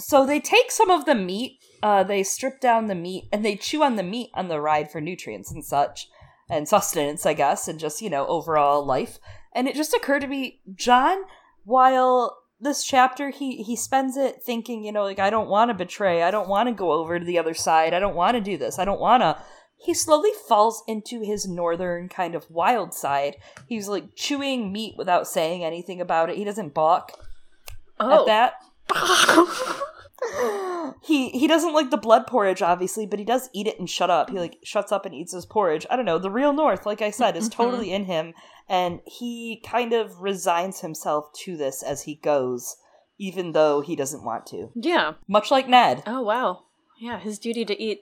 So 0.00 0.24
they 0.26 0.40
take 0.40 0.70
some 0.72 0.90
of 0.90 1.06
the 1.06 1.14
meat, 1.14 1.58
uh, 1.82 2.02
they 2.04 2.22
strip 2.24 2.60
down 2.60 2.86
the 2.86 2.94
meat, 2.96 3.28
and 3.32 3.44
they 3.44 3.54
chew 3.56 3.82
on 3.84 3.94
the 3.96 4.02
meat 4.04 4.30
on 4.34 4.48
the 4.48 4.60
ride 4.60 4.90
for 4.92 5.00
nutrients 5.00 5.50
and 5.52 5.64
such, 5.64 6.08
and 6.48 6.68
sustenance, 6.68 7.26
I 7.26 7.34
guess, 7.34 7.68
and 7.68 7.78
just, 7.78 8.00
you 8.02 8.10
know, 8.10 8.26
overall 8.26 8.84
life. 8.84 9.18
And 9.52 9.68
it 9.68 9.74
just 9.74 9.94
occurred 9.94 10.20
to 10.20 10.26
me, 10.26 10.60
Jon, 10.74 11.18
while 11.64 12.38
this 12.60 12.84
chapter, 12.84 13.30
he, 13.30 13.62
he 13.62 13.76
spends 13.76 14.16
it 14.16 14.42
thinking, 14.42 14.84
you 14.84 14.92
know, 14.92 15.04
like, 15.04 15.18
I 15.18 15.30
don't 15.30 15.48
want 15.48 15.70
to 15.70 15.74
betray, 15.74 16.22
I 16.22 16.30
don't 16.30 16.48
want 16.48 16.68
to 16.68 16.74
go 16.74 16.92
over 16.92 17.18
to 17.18 17.24
the 17.24 17.38
other 17.38 17.54
side, 17.54 17.94
I 17.94 18.00
don't 18.00 18.16
want 18.16 18.36
to 18.36 18.40
do 18.40 18.56
this, 18.56 18.78
I 18.78 18.84
don't 18.84 19.00
want 19.00 19.22
to. 19.22 19.38
He 19.80 19.94
slowly 19.94 20.32
falls 20.48 20.82
into 20.88 21.20
his 21.20 21.46
northern 21.46 22.08
kind 22.08 22.34
of 22.34 22.50
wild 22.50 22.94
side. 22.94 23.36
He's 23.68 23.86
like 23.86 24.16
chewing 24.16 24.72
meat 24.72 24.94
without 24.98 25.28
saying 25.28 25.62
anything 25.62 26.00
about 26.00 26.30
it. 26.30 26.36
He 26.36 26.42
doesn't 26.44 26.74
balk 26.74 27.12
Oh, 28.00 28.22
at 28.22 28.26
that. 28.26 28.54
he 31.02 31.30
he 31.30 31.46
doesn't 31.46 31.74
like 31.74 31.90
the 31.90 31.96
blood 31.96 32.26
porridge 32.26 32.60
obviously 32.62 33.06
but 33.06 33.18
he 33.18 33.24
does 33.24 33.48
eat 33.54 33.66
it 33.66 33.78
and 33.78 33.88
shut 33.88 34.10
up 34.10 34.30
he 34.30 34.38
like 34.38 34.56
shuts 34.64 34.90
up 34.92 35.06
and 35.06 35.14
eats 35.14 35.32
his 35.32 35.46
porridge 35.46 35.86
i 35.90 35.96
don't 35.96 36.04
know 36.04 36.18
the 36.18 36.30
real 36.30 36.52
north 36.52 36.84
like 36.86 37.00
i 37.02 37.10
said 37.10 37.36
is 37.36 37.48
Mhm. 37.48 37.52
totally 37.52 37.92
in 37.92 38.04
him 38.04 38.34
and 38.68 39.00
he 39.06 39.62
kind 39.64 39.92
of 39.92 40.20
resigns 40.20 40.80
himself 40.80 41.32
to 41.44 41.56
this 41.56 41.82
as 41.82 42.02
he 42.02 42.16
goes 42.16 42.76
even 43.18 43.52
though 43.52 43.80
he 43.80 43.94
doesn't 43.96 44.24
want 44.24 44.46
to 44.46 44.70
yeah. 44.74 45.12
much 45.26 45.50
like 45.50 45.68
ned 45.68 46.02
Oh 46.06 46.22
wow, 46.22 46.64
yeah. 47.00 47.18
His 47.20 47.38
duty 47.38 47.64
to 47.64 47.80
eat 47.80 48.00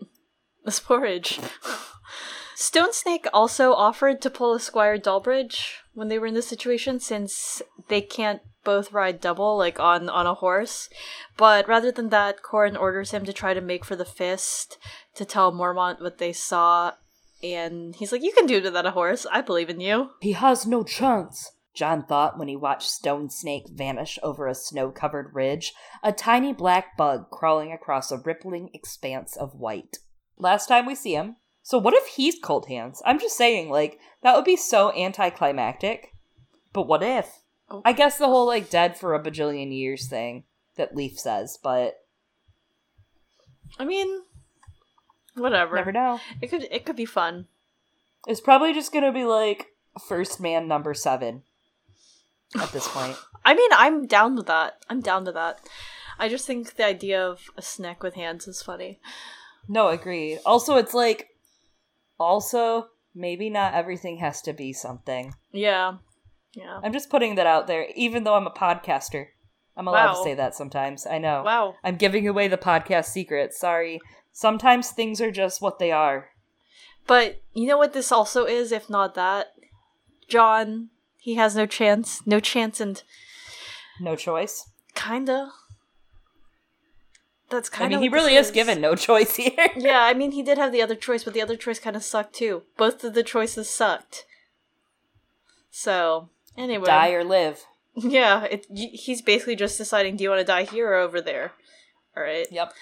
this 0.65 0.81
porridge. 0.81 1.39
Stone 2.55 2.93
Snake 2.95 3.27
also 3.35 3.73
offered 3.75 4.21
to 4.23 4.31
pull 4.31 4.55
Esquire 4.55 4.99
Dalbridge 4.99 5.75
when 5.97 6.09
they 6.09 6.19
were 6.19 6.27
in 6.27 6.35
this 6.35 6.47
situation, 6.47 7.01
since 7.01 7.63
they 7.89 8.03
can't 8.03 8.43
both 8.65 8.93
ride 8.93 9.21
double, 9.21 9.57
like 9.57 9.81
on 9.81 10.09
on 10.09 10.27
a 10.27 10.35
horse. 10.35 10.89
But 11.37 11.67
rather 11.67 11.91
than 11.91 12.11
that, 12.11 12.43
Qhorin 12.43 12.79
orders 12.79 13.11
him 13.11 13.25
to 13.25 13.33
try 13.33 13.55
to 13.55 13.61
make 13.61 13.85
for 13.85 13.97
the 13.97 14.05
fist 14.05 14.79
to 15.15 15.25
tell 15.25 15.53
Mormont 15.53 16.01
what 16.01 16.19
they 16.19 16.33
saw, 16.33 16.93
and 17.43 17.97
he's 17.97 18.13
like, 18.13 18.23
"You 18.23 18.33
can 18.33 18.47
do 18.47 18.59
it 18.59 18.65
without 18.65 18.87
a 18.87 18.91
horse. 18.91 19.27
I 19.33 19.41
believe 19.41 19.71
in 19.71 19.81
you." 19.81 20.11
he 20.21 20.33
has 20.33 20.67
no 20.67 20.85
chance 20.85 21.53
jon 21.77 22.03
thought 22.03 22.39
when 22.39 22.49
he 22.49 22.57
watched 22.57 22.89
stone 22.89 23.29
snake 23.29 23.65
vanish 23.71 24.19
over 24.23 24.47
a 24.47 24.55
snow-covered 24.55 25.35
ridge 25.35 25.75
a 26.03 26.11
tiny 26.11 26.53
black 26.53 26.97
bug 26.97 27.31
crawling 27.31 27.71
across 27.71 28.11
a 28.11 28.17
rippling 28.17 28.71
expanse 28.73 29.37
of 29.37 29.55
white 29.55 29.99
last 30.39 30.67
time 30.67 30.87
we 30.87 30.95
see 30.95 31.15
him 31.15 31.37
so 31.69 31.79
what 31.79 31.95
if 31.95 32.07
he's 32.15 32.39
cold 32.41 32.69
hands 32.69 33.03
i'm 33.05 33.19
just 33.19 33.37
saying 33.37 33.69
like 33.69 33.99
that 34.23 34.37
would 34.37 34.45
be 34.45 34.57
so 34.57 34.93
anticlimactic 34.95 36.15
but 36.73 36.87
what 36.87 37.03
if 37.03 37.41
Oh. 37.69 37.83
i 37.85 37.93
guess 37.93 38.17
the 38.17 38.27
whole 38.29 38.47
like 38.47 38.71
dead 38.71 38.97
for 38.97 39.13
a 39.15 39.21
bajillion 39.23 39.77
years 39.77 40.07
thing 40.07 40.45
that 40.77 40.95
leaf 40.95 41.19
says 41.19 41.59
but 41.63 41.97
I 43.79 43.85
mean, 43.85 44.23
whatever. 45.35 45.75
never 45.75 45.91
know 45.91 46.21
It 46.41 46.47
could 46.49 46.69
it 46.71 46.85
could 46.87 46.95
be 46.95 47.05
fun. 47.05 47.47
it's 48.29 48.41
probably 48.41 48.73
just 48.73 48.93
gonna 48.93 49.13
be 49.13 49.25
like 49.25 49.73
first 50.09 50.39
man 50.41 50.69
number 50.69 50.95
seven 50.95 51.43
at 52.61 52.71
this 52.71 52.87
point 52.87 53.17
I 53.45 53.55
mean, 53.55 53.71
I'm 53.73 54.07
down 54.07 54.35
with 54.35 54.47
that. 54.47 54.79
I'm 54.91 55.01
down 55.01 55.25
to 55.27 55.33
that. 55.33 55.61
I 56.19 56.29
just 56.29 56.47
think 56.49 56.75
the 56.75 56.85
idea 56.85 57.25
of 57.25 57.49
a 57.57 57.63
snack 57.63 58.03
with 58.03 58.15
hands 58.15 58.49
is 58.49 58.61
funny. 58.61 58.99
No, 59.69 59.87
agreed. 59.89 60.41
Also, 60.45 60.75
it's 60.77 60.95
like, 60.95 61.36
also, 62.19 62.89
maybe 63.15 63.51
not 63.51 63.75
everything 63.75 64.19
has 64.19 64.41
to 64.43 64.53
be 64.53 64.73
something. 64.73 65.35
Yeah. 65.53 65.97
Yeah. 66.55 66.81
I'm 66.83 66.93
just 66.93 67.11
putting 67.11 67.35
that 67.37 67.47
out 67.47 67.67
there, 67.67 67.87
even 67.95 68.25
though 68.25 68.35
I'm 68.35 68.47
a 68.47 68.51
podcaster. 68.51 69.27
I'm 69.77 69.87
allowed 69.89 70.07
Wow. 70.07 70.15
to 70.15 70.23
say 70.23 70.35
that 70.35 70.55
sometimes. 70.55 71.07
I 71.07 71.19
know. 71.19 71.43
Wow. 71.45 71.75
I'm 71.85 71.97
giving 71.97 72.27
away 72.27 72.49
the 72.49 72.57
podcast 72.57 73.07
secret. 73.07 73.53
Sorry. 73.53 74.01
Sometimes 74.33 74.91
things 74.91 75.21
are 75.21 75.31
just 75.31 75.61
what 75.61 75.79
they 75.79 75.91
are. 75.93 76.31
But 77.07 77.43
you 77.53 77.67
know 77.67 77.77
what 77.79 77.93
this 77.93 78.11
also 78.11 78.45
is, 78.47 78.73
if 78.73 78.89
not 78.89 79.15
that? 79.15 79.49
Jon, 80.29 80.89
he 81.19 81.35
has 81.35 81.55
no 81.55 81.67
chance. 81.67 82.27
No 82.27 82.41
chance 82.41 82.81
and 82.81 83.03
No 84.01 84.17
choice. 84.17 84.71
kinda. 84.95 85.53
That's 87.49 87.69
kind 87.69 87.93
of. 87.93 87.99
I 87.99 88.01
mean, 88.01 88.11
he 88.11 88.15
really 88.15 88.35
is 88.35 88.51
given 88.51 88.81
no 88.81 88.95
choice 89.09 89.37
here. 89.37 89.69
Yeah, 89.77 90.03
I 90.03 90.15
mean, 90.15 90.33
he 90.33 90.43
did 90.43 90.59
have 90.59 90.73
the 90.73 90.83
other 90.83 90.97
choice, 90.97 91.25
but 91.25 91.35
the 91.35 91.43
other 91.43 91.57
choice 91.57 91.79
kind 91.79 91.97
of 91.97 92.03
sucked 92.03 92.35
too. 92.35 92.63
Both 92.77 93.05
of 93.05 93.15
the 93.15 93.23
choices 93.23 93.71
sucked. 93.71 94.25
So, 95.71 96.31
anyway. 96.57 96.87
Die 96.87 97.13
or 97.13 97.25
live. 97.25 97.65
Yeah, 97.95 98.45
it, 98.45 98.67
he's 98.71 99.23
basically 99.23 99.57
just 99.57 99.79
deciding 99.79 100.17
do 100.17 100.25
you 100.25 100.31
want 100.31 100.41
to 100.41 100.45
die 100.45 100.65
here 100.65 100.91
or 100.91 100.97
over 100.97 101.21
there? 101.21 101.53
Alright. 102.17 102.49
Yep. 102.51 102.73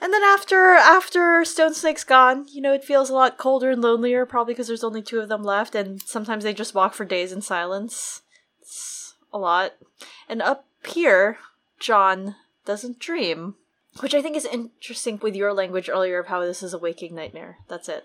And 0.00 0.12
then 0.12 0.22
after 0.22 0.74
after 0.74 1.44
Stone 1.44 1.74
Snake's 1.74 2.04
gone, 2.04 2.46
you 2.52 2.60
know, 2.60 2.72
it 2.72 2.84
feels 2.84 3.10
a 3.10 3.14
lot 3.14 3.38
colder 3.38 3.70
and 3.70 3.82
lonelier, 3.82 4.26
probably 4.26 4.54
because 4.54 4.68
there's 4.68 4.84
only 4.84 5.02
two 5.02 5.20
of 5.20 5.28
them 5.28 5.42
left, 5.42 5.74
and 5.74 6.00
sometimes 6.02 6.44
they 6.44 6.54
just 6.54 6.74
walk 6.74 6.94
for 6.94 7.04
days 7.04 7.32
in 7.32 7.42
silence. 7.42 8.22
It's 8.60 9.14
a 9.32 9.38
lot. 9.38 9.72
And 10.28 10.40
up 10.40 10.66
here, 10.86 11.38
Jon 11.80 12.36
doesn't 12.64 13.00
dream. 13.00 13.56
Which 14.00 14.14
I 14.14 14.22
think 14.22 14.36
is 14.36 14.44
interesting 14.44 15.18
with 15.22 15.34
your 15.34 15.52
language 15.52 15.88
earlier 15.88 16.20
of 16.20 16.28
how 16.28 16.40
this 16.40 16.62
is 16.62 16.72
a 16.72 16.78
waking 16.78 17.14
nightmare. 17.14 17.58
That's 17.68 17.88
it. 17.88 18.04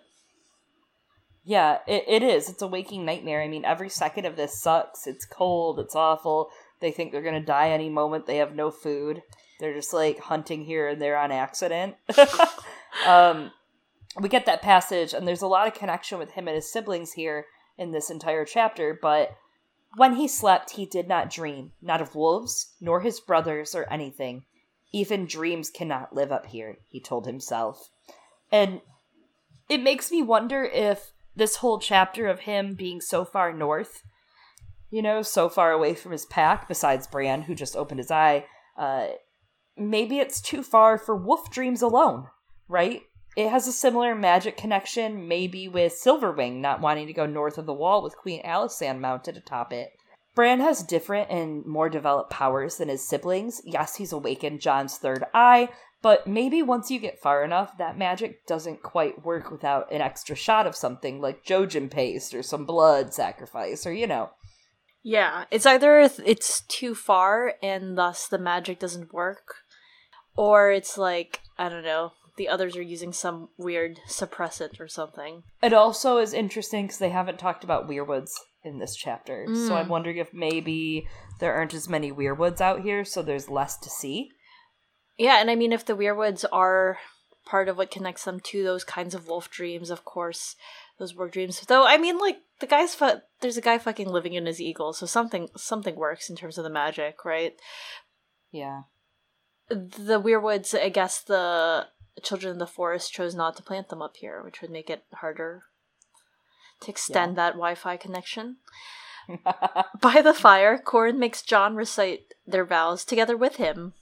Yeah, 1.44 1.80
it, 1.88 2.06
it 2.08 2.24
is. 2.24 2.50
It's 2.50 2.62
a 2.62 2.68
waking 2.68 3.06
nightmare. 3.06 3.42
I 3.42 3.48
mean, 3.48 3.66
every 3.66 3.90
second 3.90 4.26
of 4.26 4.36
this 4.36 4.62
sucks. 4.62 5.08
It's 5.08 5.26
cold. 5.26 5.80
It's 5.80 5.96
awful. 5.96 6.50
They 6.80 6.92
think 6.92 7.12
they're 7.12 7.22
going 7.22 7.40
to 7.40 7.46
die 7.46 7.70
any 7.70 7.90
moment. 7.90 8.26
They 8.26 8.38
have 8.38 8.56
no 8.56 8.72
food. 8.72 9.22
They're 9.60 9.74
just 9.74 9.94
like 9.94 10.20
hunting 10.20 10.64
here 10.64 10.88
and 10.88 11.02
there 11.02 11.18
on 11.18 11.32
accident. 11.32 11.96
um, 13.08 13.52
we 14.20 14.30
get 14.30 14.46
that 14.46 14.62
passage, 14.62 15.14
and 15.14 15.28
there's 15.28 15.42
a 15.42 15.48
lot 15.48 15.68
of 15.68 15.74
connection 15.74 16.18
with 16.18 16.32
him 16.32 16.48
and 16.48 16.56
his 16.56 16.72
siblings 16.72 17.14
here 17.14 17.46
in 17.78 17.92
this 17.92 18.10
entire 18.10 18.46
chapter. 18.46 18.98
But 19.00 19.36
when 19.96 20.16
he 20.16 20.28
slept, 20.28 20.72
he 20.72 20.86
did 20.86 21.08
not 21.08 21.30
dream, 21.30 21.72
not 21.82 22.02
of 22.02 22.16
wolves, 22.16 22.74
nor 22.80 23.02
his 23.02 23.20
brothers, 23.20 23.76
or 23.76 23.92
anything. 23.92 24.44
Even 24.94 25.26
dreams 25.26 25.70
cannot 25.70 26.14
live 26.14 26.32
up 26.32 26.46
here, 26.46 26.78
he 26.88 27.02
told 27.02 27.26
himself. 27.26 27.90
And 28.52 28.80
it 29.68 29.82
makes 29.82 30.12
me 30.12 30.22
wonder 30.22 30.64
if 30.64 31.12
this 31.36 31.58
whole 31.58 31.80
chapter 31.80 32.28
of 32.28 32.42
him 32.42 32.76
being 32.76 33.02
so 33.02 33.26
far 33.26 33.52
north, 33.52 34.04
you 34.92 35.02
know, 35.02 35.24
so 35.24 35.50
far 35.50 35.72
away 35.72 35.96
from 35.96 36.12
his 36.12 36.26
pack, 36.26 36.68
besides 36.68 37.08
Bran, 37.08 37.42
who 37.42 37.56
just 37.56 37.76
opened 37.76 38.00
his 38.00 38.12
eye, 38.12 38.46
uh, 38.78 39.08
maybe 39.76 40.20
it's 40.20 40.40
too 40.40 40.62
far 40.62 41.00
for 41.00 41.16
wolf 41.16 41.50
dreams 41.50 41.82
alone, 41.82 42.28
right? 42.68 43.02
It 43.36 43.50
has 43.50 43.68
a 43.68 43.72
similar 43.72 44.14
magic 44.14 44.58
connection, 44.58 45.28
maybe 45.28 45.68
with 45.68 45.94
Silverwing 45.94 46.62
not 46.62 46.82
wanting 46.82 47.08
to 47.08 47.14
go 47.14 47.26
north 47.26 47.58
of 47.58 47.66
the 47.66 47.74
wall 47.74 48.04
with 48.04 48.16
Queen 48.16 48.44
Alysanne 48.44 49.00
mounted 49.00 49.38
atop 49.38 49.74
it. 49.74 49.90
Bran 50.36 50.60
has 50.62 50.82
different 50.82 51.30
and 51.30 51.66
more 51.66 51.90
developed 51.90 52.32
powers 52.32 52.78
than 52.78 52.90
his 52.90 53.08
siblings. 53.08 53.62
Yes, 53.66 53.96
he's 53.98 54.12
awakened 54.12 54.62
Jon's 54.62 54.98
third 54.98 55.26
eye, 55.34 55.70
but 56.02 56.26
maybe 56.26 56.64
once 56.64 56.90
you 56.90 57.00
get 57.00 57.22
far 57.22 57.44
enough, 57.44 57.78
that 57.78 57.98
magic 57.98 58.46
doesn't 58.48 58.82
quite 58.82 59.24
work 59.24 59.52
without 59.52 59.92
an 59.92 60.02
extra 60.02 60.36
shot 60.36 60.66
of 60.66 60.76
something 60.76 61.22
like 61.22 61.46
Jojen 61.46 61.90
paste 61.90 62.34
or 62.34 62.42
some 62.42 62.66
blood 62.66 63.14
sacrifice, 63.14 63.86
or 63.86 63.94
you 63.94 64.08
know. 64.08 64.32
Yeah, 65.04 65.46
it's 65.52 65.66
either 65.66 66.00
it's 66.26 66.62
too 66.62 66.96
far 66.96 67.54
and 67.62 67.98
thus 67.98 68.28
the 68.28 68.40
magic 68.40 68.80
doesn't 68.80 69.14
work, 69.14 69.56
or 70.36 70.72
it's 70.72 70.98
like, 70.98 71.42
I 71.60 71.70
don't 71.70 71.84
know, 71.84 72.14
the 72.38 72.50
others 72.50 72.76
are 72.76 72.82
using 72.82 73.14
some 73.14 73.50
weird 73.58 74.00
suppressant 74.10 74.80
or 74.80 74.88
something. 74.88 75.44
It 75.62 75.74
also 75.74 76.18
is 76.18 76.34
interesting 76.34 76.86
because 76.86 77.00
they 77.00 77.10
haven't 77.10 77.38
talked 77.38 77.64
about 77.64 77.88
weirwoods 77.88 78.32
in 78.64 78.80
this 78.80 78.96
chapter. 78.96 79.46
Mm. 79.48 79.68
So 79.68 79.76
I'm 79.76 79.90
wondering 79.90 80.18
if 80.18 80.34
maybe 80.34 81.08
there 81.40 81.54
aren't 81.54 81.74
as 81.74 81.90
many 81.90 82.12
weirwoods 82.12 82.62
out 82.62 82.82
here, 82.82 83.04
so 83.04 83.22
there's 83.22 83.50
less 83.50 83.78
to 83.78 83.90
see. 83.90 84.32
Yeah, 85.18 85.40
and 85.40 85.52
I 85.52 85.56
mean, 85.56 85.72
if 85.72 85.86
the 85.86 85.96
weirwoods 85.96 86.46
are 86.52 86.98
part 87.46 87.68
of 87.68 87.78
what 87.78 87.92
connects 87.92 88.24
them 88.24 88.40
to 88.40 88.64
those 88.64 88.84
kinds 88.84 89.14
of 89.14 89.28
wolf 89.28 89.50
dreams, 89.50 89.90
of 89.90 90.06
course, 90.06 90.56
those 90.98 91.14
were 91.14 91.30
dreams. 91.30 91.60
Though, 91.62 91.86
I 91.86 91.98
mean, 91.98 92.18
like 92.18 92.38
the 92.60 92.68
guy's 92.68 92.96
fu- 92.96 93.22
there's 93.42 93.58
a 93.58 93.62
guy 93.62 93.78
fucking 93.78 94.08
living 94.08 94.34
in 94.34 94.46
his 94.46 94.62
eagle, 94.62 94.94
so 94.94 95.06
something 95.06 95.50
something 95.56 95.96
works 95.96 96.30
in 96.30 96.36
terms 96.36 96.58
of 96.58 96.64
the 96.64 96.70
magic, 96.70 97.26
right? 97.26 97.56
Yeah. 98.52 98.84
The 99.70 100.22
weirwoods, 100.22 100.78
I 100.80 100.90
guess 100.90 101.22
the 101.22 101.88
children 102.22 102.54
of 102.54 102.60
the 102.60 102.68
forest 102.68 103.12
chose 103.12 103.34
not 103.34 103.56
to 103.58 103.64
plant 103.64 103.90
them 103.90 104.02
up 104.02 104.18
here, 104.18 104.42
which 104.44 104.62
would 104.62 104.72
make 104.72 104.90
it 104.90 105.04
harder 105.14 105.64
to 106.84 106.92
extend 106.92 107.36
that 107.36 107.54
Wi-Fi 107.54 107.98
connection. 107.98 108.58
By 110.02 110.22
the 110.22 110.34
fire, 110.34 110.78
Qhorin 110.78 111.18
makes 111.18 111.42
Jon 111.42 111.76
recite 111.76 112.34
their 112.46 112.66
vows 112.66 113.06
together 113.06 113.38
with 113.38 113.56
him. 113.56 113.94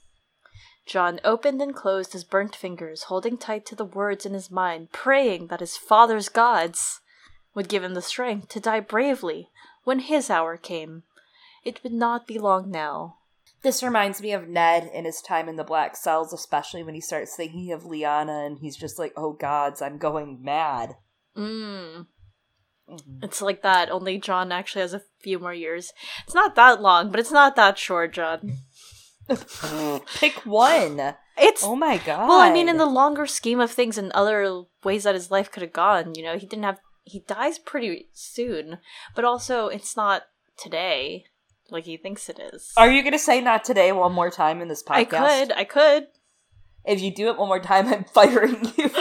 Jon 0.84 1.20
opened 1.24 1.62
and 1.62 1.74
closed 1.74 2.12
his 2.12 2.24
burnt 2.24 2.56
fingers, 2.56 3.04
holding 3.04 3.38
tight 3.38 3.64
to 3.66 3.76
the 3.76 3.84
words 3.84 4.26
in 4.26 4.34
his 4.34 4.50
mind, 4.50 4.90
praying 4.90 5.46
that 5.46 5.60
his 5.60 5.76
father's 5.76 6.28
gods 6.28 7.00
would 7.54 7.68
give 7.68 7.84
him 7.84 7.94
the 7.94 8.02
strength 8.02 8.48
to 8.48 8.60
die 8.60 8.80
bravely 8.80 9.48
when 9.84 10.00
his 10.00 10.28
hour 10.28 10.56
came. 10.56 11.04
It 11.64 11.82
would 11.82 11.92
not 11.92 12.26
be 12.26 12.38
long 12.38 12.70
now. 12.70 13.16
This 13.62 13.82
reminds 13.82 14.20
me 14.20 14.32
of 14.32 14.48
Ned 14.48 14.90
in 14.92 15.04
his 15.04 15.22
time 15.22 15.48
in 15.48 15.54
the 15.54 15.62
Black 15.62 15.94
Cells, 15.94 16.32
especially 16.32 16.82
when 16.82 16.94
he 16.96 17.00
starts 17.00 17.36
thinking 17.36 17.70
of 17.70 17.84
Lyanna 17.84 18.44
and 18.44 18.58
he's 18.58 18.76
just 18.76 18.98
like, 18.98 19.12
oh 19.16 19.34
gods, 19.34 19.80
I'm 19.80 19.98
going 19.98 20.42
mad. 20.42 20.96
Mm. 21.36 22.06
Mhm. 22.92 23.24
It's 23.24 23.40
like 23.42 23.62
that, 23.62 23.90
only 23.90 24.18
Jon 24.18 24.52
actually 24.52 24.82
has 24.82 24.94
a 24.94 25.02
few 25.20 25.38
more 25.38 25.54
years. 25.54 25.92
It's 26.24 26.34
not 26.34 26.54
that 26.56 26.80
long, 26.82 27.10
but 27.10 27.18
it's 27.20 27.32
not 27.32 27.56
that 27.56 27.78
short, 27.78 28.12
Jon. 28.12 28.58
Pick 30.16 30.44
one. 30.44 31.14
It's 31.38 31.64
Oh 31.64 31.76
my 31.76 31.96
god. 31.98 32.28
well, 32.28 32.40
I 32.40 32.52
mean, 32.52 32.68
in 32.68 32.76
the 32.76 32.86
longer 32.86 33.26
scheme 33.26 33.60
of 33.60 33.70
things 33.70 33.96
and 33.96 34.12
other 34.12 34.62
ways 34.84 35.04
that 35.04 35.14
his 35.14 35.30
life 35.30 35.50
could 35.50 35.62
have 35.62 35.72
gone, 35.72 36.14
you 36.14 36.22
know, 36.22 36.36
he 36.36 36.46
didn't 36.46 36.64
have 36.64 36.78
he 37.04 37.20
dies 37.20 37.58
pretty 37.58 38.08
soon, 38.12 38.78
but 39.14 39.24
also 39.24 39.66
it's 39.68 39.96
not 39.96 40.22
today 40.56 41.24
like 41.70 41.84
he 41.84 41.96
thinks 41.96 42.28
it 42.28 42.38
is. 42.38 42.72
Are 42.76 42.90
you 42.90 43.02
gonna 43.02 43.18
say 43.18 43.40
not 43.40 43.64
today 43.64 43.92
one 43.92 44.12
more 44.12 44.30
time 44.30 44.60
in 44.60 44.68
this 44.68 44.82
podcast? 44.82 45.14
I 45.22 45.44
could, 45.44 45.52
I 45.52 45.64
could. 45.64 46.06
If 46.84 47.00
you 47.00 47.14
do 47.14 47.28
it 47.28 47.38
one 47.38 47.48
more 47.48 47.60
time, 47.60 47.88
I'm 47.92 48.04
firing 48.04 48.72
you. 48.76 48.90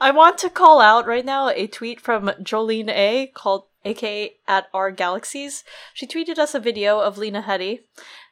I 0.00 0.12
want 0.14 0.38
to 0.38 0.50
call 0.50 0.80
out 0.80 1.06
right 1.06 1.24
now 1.24 1.48
a 1.48 1.66
tweet 1.66 2.00
from 2.00 2.28
Jolene 2.42 2.90
A 2.90 3.30
called 3.34 3.64
aka 3.84 4.34
at 4.46 4.68
our 4.72 4.90
galaxies. 4.90 5.64
She 5.94 6.06
tweeted 6.06 6.38
us 6.38 6.54
a 6.54 6.60
video 6.60 7.00
of 7.00 7.18
Lena 7.18 7.42
Headey 7.42 7.80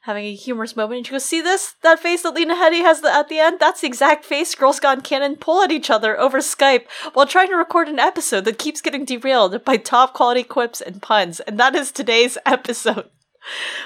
having 0.03 0.25
a 0.25 0.35
humorous 0.35 0.77
moment 0.77 0.99
and 0.99 1.07
she 1.07 1.13
goes, 1.13 1.25
See 1.25 1.41
this? 1.41 1.75
That 1.83 2.01
face 2.01 2.23
that 2.23 2.35
Lena 2.35 2.55
Headey 2.55 2.81
has 2.81 3.05
at 3.05 3.29
the 3.29 3.39
end? 3.39 3.59
That's 3.61 3.81
the 3.81 3.87
exact 3.87 4.25
face 4.25 4.55
Girls 4.55 4.81
Gone 4.81 5.01
Canon 5.01 5.37
pull 5.37 5.63
at 5.63 5.73
each 5.73 5.91
other 5.91 6.19
over 6.19 6.39
Skype 6.39 6.87
while 7.13 7.27
trying 7.27 7.49
to 7.49 7.57
record 7.57 7.89
an 7.89 7.99
episode 7.99 8.45
that 8.45 8.59
keeps 8.59 8.81
getting 8.81 9.05
derailed 9.05 9.65
by 9.65 9.77
top 9.77 10.15
quality 10.15 10.45
quips 10.45 10.81
and 10.81 11.03
puns. 11.03 11.41
And 11.41 11.59
that 11.59 11.75
is 11.75 11.93
today's 11.93 12.39
episode. 12.47 13.11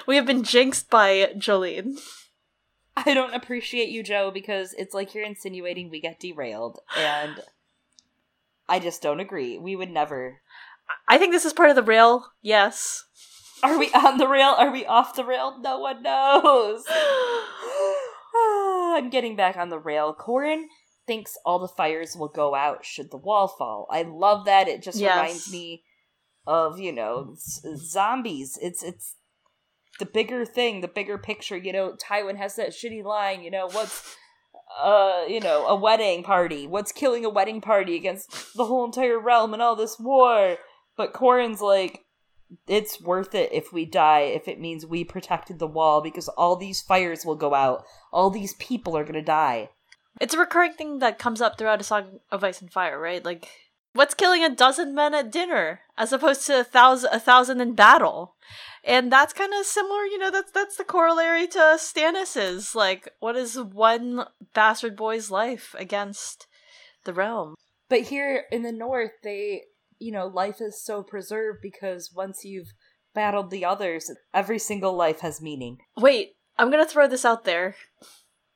We 0.09 0.17
have 0.17 0.27
been 0.27 0.43
jinxed 0.43 0.91
by 0.91 1.35
Jolene. 1.37 2.01
I 2.97 3.15
don't 3.15 3.35
appreciate 3.35 3.89
you, 3.89 4.03
Joe, 4.03 4.31
because 4.31 4.75
it's 4.75 4.95
like 4.95 5.15
you're 5.15 5.25
insinuating 5.25 5.89
we 5.91 6.01
get 6.01 6.21
derailed, 6.21 6.79
and 6.97 7.41
I 8.69 8.79
just 8.79 9.01
don't 9.03 9.21
agree. 9.21 9.59
We 9.59 9.77
would 9.77 9.91
never. 9.91 10.41
I 11.09 11.17
think 11.19 11.33
this 11.33 11.45
is 11.45 11.53
part 11.53 11.71
of 11.71 11.77
the 11.77 11.83
rail, 11.83 12.27
yes. 12.43 13.05
Are 13.63 13.79
we 13.79 13.91
on 13.95 14.19
the 14.19 14.29
rail? 14.29 14.55
Are 14.59 14.71
we 14.71 14.85
off 14.85 15.15
the 15.15 15.25
rail? 15.25 15.59
No 15.61 15.79
one 15.79 16.03
knows. 16.03 16.85
I'm 18.35 19.11
getting 19.11 19.37
back 19.37 19.57
on 19.57 19.71
the 19.71 19.79
rail. 19.79 20.15
Qhorin 20.15 20.65
thinks 21.07 21.37
all 21.45 21.59
the 21.59 21.69
fires 21.69 22.17
will 22.17 22.29
go 22.29 22.55
out 22.55 22.85
should 22.85 23.11
the 23.11 23.17
wall 23.17 23.49
fall. 23.49 23.87
I 23.91 24.03
love 24.03 24.45
that. 24.47 24.69
It 24.69 24.83
just 24.83 24.99
Yes. 24.99 25.17
reminds 25.17 25.53
me 25.53 25.83
of 26.47 26.79
you 26.79 26.93
know 26.93 27.35
z- 27.39 27.77
zombies. 27.77 28.59
It's 28.61 28.83
it's 28.83 29.15
the 30.03 30.07
bigger 30.07 30.45
thing, 30.45 30.81
the 30.81 30.89
bigger 30.89 31.17
picture. 31.17 31.57
You 31.57 31.73
know, 31.73 31.93
Tywin 31.93 32.37
has 32.37 32.57
that 32.57 32.71
shitty 32.71 33.05
line. 33.05 33.41
You 33.41 33.53
know 33.53 33.69
what's 33.71 34.17
uh 34.83 35.23
you 35.29 35.39
know 35.39 35.67
a 35.69 35.77
wedding 35.77 36.25
party. 36.25 36.67
What's 36.67 36.91
killing 36.91 37.25
a 37.25 37.31
wedding 37.31 37.61
party 37.61 37.95
against 37.95 38.57
the 38.57 38.65
whole 38.65 38.85
entire 38.85 39.21
realm 39.21 39.53
and 39.53 39.63
all 39.63 39.77
this 39.77 39.97
war? 40.01 40.57
But 40.97 41.15
Qhorin's 41.15 41.61
like, 41.61 42.05
it's 42.67 43.01
worth 43.01 43.33
it 43.33 43.51
if 43.53 43.73
we 43.73 43.85
die 43.85 44.23
if 44.23 44.49
it 44.49 44.59
means 44.59 44.85
we 44.85 45.05
protected 45.05 45.61
the 45.61 45.69
wall 45.69 46.01
because 46.01 46.27
all 46.27 46.57
these 46.57 46.83
fires 46.83 47.25
will 47.25 47.37
go 47.37 47.55
out. 47.55 47.85
All 48.13 48.29
these 48.29 48.55
people 48.55 48.97
are 48.97 49.05
gonna 49.05 49.23
die. 49.23 49.71
It's 50.21 50.35
a 50.35 50.39
recurring 50.39 50.73
thing 50.73 50.99
that 50.99 51.21
comes 51.21 51.41
up 51.41 51.57
throughout 51.57 51.81
a 51.81 51.85
song 51.85 52.19
of 52.33 52.43
Ice 52.43 52.61
and 52.61 52.73
Fire, 52.73 52.99
right? 52.99 53.25
Like, 53.25 53.49
what's 53.95 54.15
killing 54.15 54.45
a 54.45 54.55
dozen 54.55 54.95
men 54.95 55.15
at 55.15 55.33
dinner 55.33 55.81
as 55.97 56.13
opposed 56.13 56.47
to 56.47 56.61
a 56.61 56.65
thousand, 56.65 57.11
a 57.13 57.21
thousand 57.21 57.61
in 57.61 57.75
battle? 57.75 58.35
And 58.85 59.13
that's 59.13 59.33
kind 59.33 59.53
of 59.55 59.65
similar, 59.65 60.05
you 60.05 60.19
know. 60.19 60.31
That's 60.31 60.51
that's 60.51 60.77
the 60.77 60.85
corollary 60.85 61.47
to 61.49 61.77
Stannis's. 61.79 62.75
Like, 62.75 63.09
what 63.21 63.37
is 63.37 63.57
one 63.57 64.25
bastard 64.55 64.97
boy's 64.97 65.31
life 65.31 65.75
against 65.79 66.47
the 67.05 67.15
realm? 67.15 67.55
But 67.89 68.03
here 68.03 68.45
in 68.51 68.63
the 68.63 68.73
north, 68.73 69.13
they, 69.23 69.63
you 69.99 70.11
know, 70.11 70.27
life 70.27 70.61
is 70.61 70.83
so 70.83 71.03
preserved 71.03 71.61
because 71.63 72.11
once 72.13 72.45
you've 72.45 72.73
battled 73.15 73.51
the 73.51 73.65
others, 73.65 74.11
every 74.35 74.59
single 74.59 74.95
life 74.95 75.21
has 75.21 75.41
meaning. 75.41 75.79
Wait, 75.97 76.33
I'm 76.59 76.71
gonna 76.71 76.87
throw 76.87 77.07
this 77.07 77.25
out 77.25 77.45
there. 77.45 77.77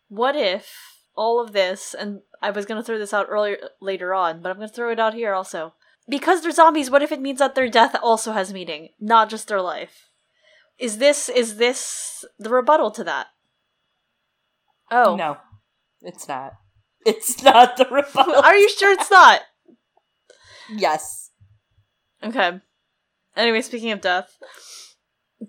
What 0.08 0.34
if 0.34 0.95
all 1.16 1.40
of 1.40 1.52
this, 1.52 1.94
and 1.94 2.20
I 2.42 2.50
was 2.50 2.66
gonna 2.66 2.82
throw 2.82 2.98
this 2.98 3.14
out 3.14 3.26
earlier 3.28 3.56
later 3.80 4.14
on, 4.14 4.42
but 4.42 4.50
I'm 4.50 4.56
gonna 4.56 4.68
throw 4.68 4.90
it 4.92 5.00
out 5.00 5.14
here 5.14 5.32
also. 5.34 5.74
Because 6.08 6.42
they're 6.42 6.52
zombies, 6.52 6.90
what 6.90 7.02
if 7.02 7.10
it 7.10 7.20
means 7.20 7.40
that 7.40 7.54
their 7.56 7.68
death 7.68 7.96
also 8.00 8.32
has 8.32 8.52
meaning, 8.52 8.90
not 9.00 9.28
just 9.28 9.48
their 9.48 9.60
life? 9.60 10.10
Is 10.78 10.98
this 10.98 11.28
is 11.28 11.56
this 11.56 12.24
the 12.38 12.50
rebuttal 12.50 12.90
to 12.92 13.04
that? 13.04 13.28
Oh, 14.90 15.16
No, 15.16 15.38
it's 16.02 16.28
not. 16.28 16.52
It's 17.06 17.40
not 17.42 17.76
the 17.76 17.86
rebuttal. 17.90 18.34
Are 18.34 18.56
you 18.56 18.68
sure 18.68 18.92
it's 18.92 19.10
not? 19.10 19.42
yes. 20.74 21.30
Okay. 22.22 22.60
Anyway, 23.36 23.60
speaking 23.60 23.92
of 23.92 24.00
death, 24.00 24.36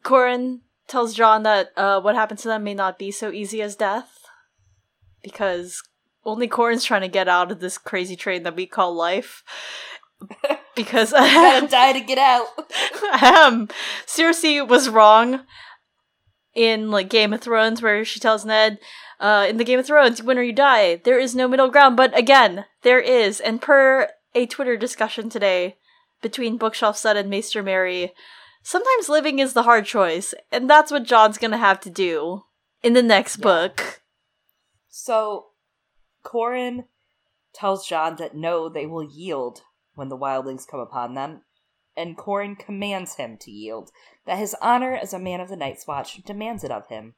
Qhorin 0.03 0.59
tells 0.87 1.13
Jon 1.15 1.43
that 1.43 1.71
uh, 1.75 1.99
what 2.01 2.13
happens 2.15 2.41
to 2.43 2.47
them 2.47 2.63
may 2.63 2.73
not 2.73 2.99
be 2.99 3.09
so 3.11 3.31
easy 3.31 3.61
as 3.61 3.75
death. 3.75 4.16
Because 5.23 5.81
only 6.25 6.47
Qhorin's 6.47 6.83
trying 6.83 7.01
to 7.01 7.07
get 7.07 7.27
out 7.27 7.51
of 7.51 7.59
this 7.59 7.77
crazy 7.77 8.15
train 8.15 8.43
that 8.43 8.55
we 8.55 8.65
call 8.65 8.93
life. 8.93 9.43
because 10.75 11.13
I 11.13 11.33
gotta 11.33 11.67
die 11.67 11.93
to 11.93 11.99
get 12.01 12.17
out. 12.17 12.47
um, 13.23 13.67
Cersei 14.05 14.65
was 14.67 14.89
wrong 14.89 15.41
in 16.53 16.89
like 16.91 17.09
Game 17.09 17.33
of 17.33 17.41
Thrones, 17.41 17.81
where 17.81 18.03
she 18.03 18.19
tells 18.19 18.45
Ned, 18.45 18.79
uh, 19.19 19.45
"In 19.47 19.57
the 19.57 19.63
Game 19.63 19.79
of 19.79 19.85
Thrones, 19.85 20.19
you 20.19 20.25
win 20.25 20.37
or 20.37 20.43
you 20.43 20.53
die. 20.53 20.95
There 20.97 21.19
is 21.19 21.35
no 21.35 21.47
middle 21.47 21.69
ground." 21.69 21.97
But 21.97 22.17
again, 22.17 22.65
there 22.81 22.99
is, 22.99 23.39
and 23.39 23.61
per 23.61 24.09
a 24.33 24.45
Twitter 24.45 24.75
discussion 24.77 25.29
today 25.29 25.77
between 26.21 26.57
Bookshelf 26.57 26.97
Son 26.97 27.15
and 27.15 27.29
Maester 27.29 27.61
Mary, 27.61 28.13
sometimes 28.63 29.09
living 29.09 29.39
is 29.39 29.53
the 29.53 29.63
hard 29.63 29.85
choice, 29.85 30.33
and 30.51 30.69
that's 30.69 30.91
what 30.91 31.03
Jon's 31.03 31.37
gonna 31.37 31.57
have 31.57 31.79
to 31.81 31.89
do 31.89 32.43
in 32.81 32.93
the 32.93 33.03
next 33.03 33.37
Yeah. 33.37 33.43
book. 33.43 34.01
So, 34.99 35.49
Qhorin 36.23 36.85
tells 37.53 37.87
Jon 37.87 38.15
that 38.15 38.35
no, 38.35 38.67
they 38.67 38.87
will 38.87 39.03
yield 39.03 39.61
when 39.93 40.09
the 40.09 40.17
wildlings 40.17 40.65
come 40.67 40.79
upon 40.79 41.13
them, 41.13 41.43
and 41.95 42.17
Qhorin 42.17 42.57
commands 42.57 43.13
him 43.13 43.37
to 43.41 43.51
yield, 43.51 43.91
that 44.25 44.39
his 44.39 44.55
honor 44.59 44.95
as 44.95 45.13
a 45.13 45.19
man 45.19 45.39
of 45.39 45.49
the 45.49 45.55
Night's 45.55 45.85
Watch 45.85 46.23
demands 46.23 46.63
it 46.63 46.71
of 46.71 46.87
him. 46.87 47.13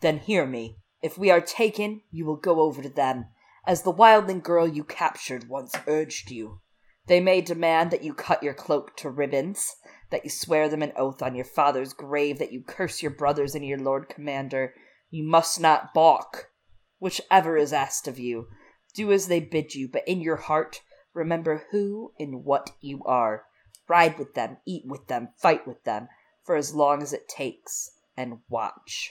Then 0.00 0.18
hear 0.18 0.46
me. 0.46 0.78
If 1.02 1.18
we 1.18 1.30
are 1.30 1.42
taken, 1.42 2.00
you 2.10 2.24
will 2.24 2.36
go 2.36 2.60
over 2.60 2.80
to 2.80 2.88
them, 2.88 3.26
as 3.66 3.82
the 3.82 3.92
wildling 3.92 4.42
girl 4.42 4.66
you 4.66 4.82
captured 4.82 5.46
once 5.46 5.74
urged 5.86 6.30
you. 6.30 6.62
They 7.06 7.20
may 7.20 7.42
demand 7.42 7.90
that 7.90 8.02
you 8.02 8.14
cut 8.14 8.42
your 8.42 8.54
cloak 8.54 8.96
to 8.96 9.10
ribbons, 9.10 9.76
that 10.08 10.24
you 10.24 10.30
swear 10.30 10.70
them 10.70 10.82
an 10.82 10.94
oath 10.96 11.20
on 11.20 11.34
your 11.34 11.44
father's 11.44 11.92
grave, 11.92 12.38
that 12.38 12.50
you 12.50 12.62
curse 12.62 13.02
your 13.02 13.12
brothers 13.12 13.54
and 13.54 13.64
your 13.64 13.78
lord 13.78 14.08
commander. 14.08 14.72
You 15.10 15.24
must 15.24 15.60
not 15.60 15.92
balk. 15.92 16.50
Whichever 16.98 17.56
is 17.56 17.72
asked 17.72 18.06
of 18.06 18.18
you, 18.18 18.48
do 18.94 19.10
as 19.12 19.28
they 19.28 19.40
bid 19.40 19.74
you, 19.74 19.88
but 19.88 20.06
in 20.06 20.20
your 20.20 20.36
heart, 20.36 20.82
remember 21.14 21.64
who 21.70 22.12
and 22.18 22.44
what 22.44 22.70
you 22.80 23.02
are. 23.04 23.44
Ride 23.88 24.18
with 24.18 24.34
them, 24.34 24.58
eat 24.66 24.84
with 24.86 25.08
them, 25.08 25.30
fight 25.40 25.66
with 25.66 25.82
them, 25.84 26.08
for 26.44 26.56
as 26.56 26.74
long 26.74 27.02
as 27.02 27.12
it 27.12 27.28
takes, 27.28 27.90
and 28.16 28.38
watch. 28.48 29.10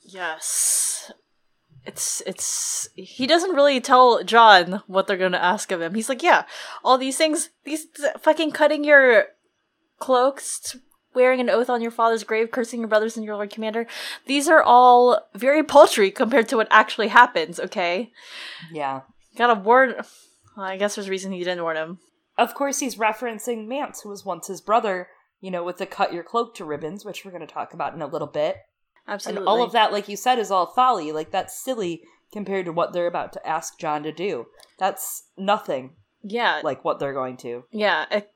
Yes. 0.00 1.10
It's 1.84 2.22
it's 2.26 2.88
he 2.96 3.26
doesn't 3.28 3.54
really 3.54 3.80
tell 3.80 4.24
Jon 4.24 4.82
what 4.86 5.06
they're 5.06 5.16
gonna 5.16 5.36
ask 5.38 5.70
of 5.70 5.80
him. 5.80 5.94
He's 5.94 6.08
like, 6.08 6.22
yeah, 6.22 6.44
all 6.82 6.98
these 6.98 7.16
things, 7.16 7.50
these 7.64 7.86
fucking 8.20 8.50
cutting 8.50 8.82
your 8.82 9.26
cloaks, 9.98 10.76
wearing 11.16 11.40
an 11.40 11.50
oath 11.50 11.68
on 11.68 11.82
your 11.82 11.90
father's 11.90 12.22
grave, 12.22 12.52
cursing 12.52 12.78
your 12.80 12.88
brothers 12.88 13.16
and 13.16 13.24
your 13.26 13.34
lord 13.34 13.50
commander. 13.50 13.86
These 14.26 14.46
are 14.48 14.62
all 14.62 15.18
very 15.34 15.64
paltry 15.64 16.12
compared 16.12 16.48
to 16.50 16.56
what 16.56 16.68
actually 16.70 17.08
happens. 17.08 17.58
Okay, 17.58 18.12
Yeah. 18.70 19.00
gotta 19.36 19.54
warn. 19.54 19.96
Well, 20.56 20.66
I 20.66 20.76
guess 20.76 20.94
there's 20.94 21.08
a 21.08 21.10
reason 21.10 21.32
he 21.32 21.40
didn't 21.40 21.62
warn 21.64 21.76
him. 21.76 21.98
Of 22.38 22.54
course, 22.54 22.78
he's 22.80 22.96
referencing 22.96 23.66
Mance, 23.66 24.02
who 24.02 24.10
was 24.10 24.24
once 24.24 24.46
his 24.46 24.60
brother, 24.60 25.08
you 25.40 25.50
know, 25.50 25.64
with 25.64 25.78
the 25.78 25.86
cut 25.86 26.12
your 26.12 26.22
cloak 26.22 26.54
to 26.56 26.64
ribbons, 26.64 27.04
which 27.04 27.24
we're 27.24 27.30
going 27.30 27.46
to 27.46 27.52
talk 27.52 27.72
about 27.74 27.94
in 27.94 28.02
a 28.02 28.06
little 28.06 28.28
bit. 28.28 28.58
Absolutely. 29.08 29.40
And 29.40 29.48
all 29.48 29.62
of 29.62 29.72
that, 29.72 29.92
like 29.92 30.08
you 30.08 30.16
said, 30.16 30.38
is 30.38 30.50
all 30.50 30.66
folly. 30.66 31.12
Like, 31.12 31.30
that's 31.30 31.58
silly 31.62 32.02
compared 32.32 32.66
to 32.66 32.72
what 32.72 32.92
they're 32.92 33.06
about 33.06 33.32
to 33.34 33.46
ask 33.48 33.78
Jon 33.78 34.02
to 34.02 34.12
do. 34.12 34.46
That's 34.78 35.28
nothing 35.38 35.94
Yeah, 36.22 36.60
like 36.64 36.84
what 36.84 36.98
they're 36.98 37.12
going 37.14 37.36
to. 37.38 37.64
Yeah, 37.70 38.04
I- 38.10 38.26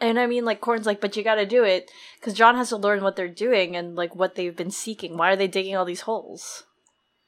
and 0.00 0.18
I 0.18 0.26
mean, 0.26 0.44
like 0.44 0.60
Qhorin's 0.60 0.86
like, 0.86 1.00
but 1.00 1.16
you 1.16 1.22
got 1.22 1.36
to 1.36 1.46
do 1.46 1.64
it 1.64 1.90
because 2.18 2.34
Jon 2.34 2.56
has 2.56 2.70
to 2.70 2.76
learn 2.76 3.02
what 3.02 3.16
they're 3.16 3.28
doing 3.28 3.76
and 3.76 3.96
like 3.96 4.14
what 4.14 4.34
they've 4.34 4.56
been 4.56 4.70
seeking. 4.70 5.16
Why 5.16 5.32
are 5.32 5.36
they 5.36 5.48
digging 5.48 5.76
all 5.76 5.84
these 5.84 6.02
holes? 6.02 6.64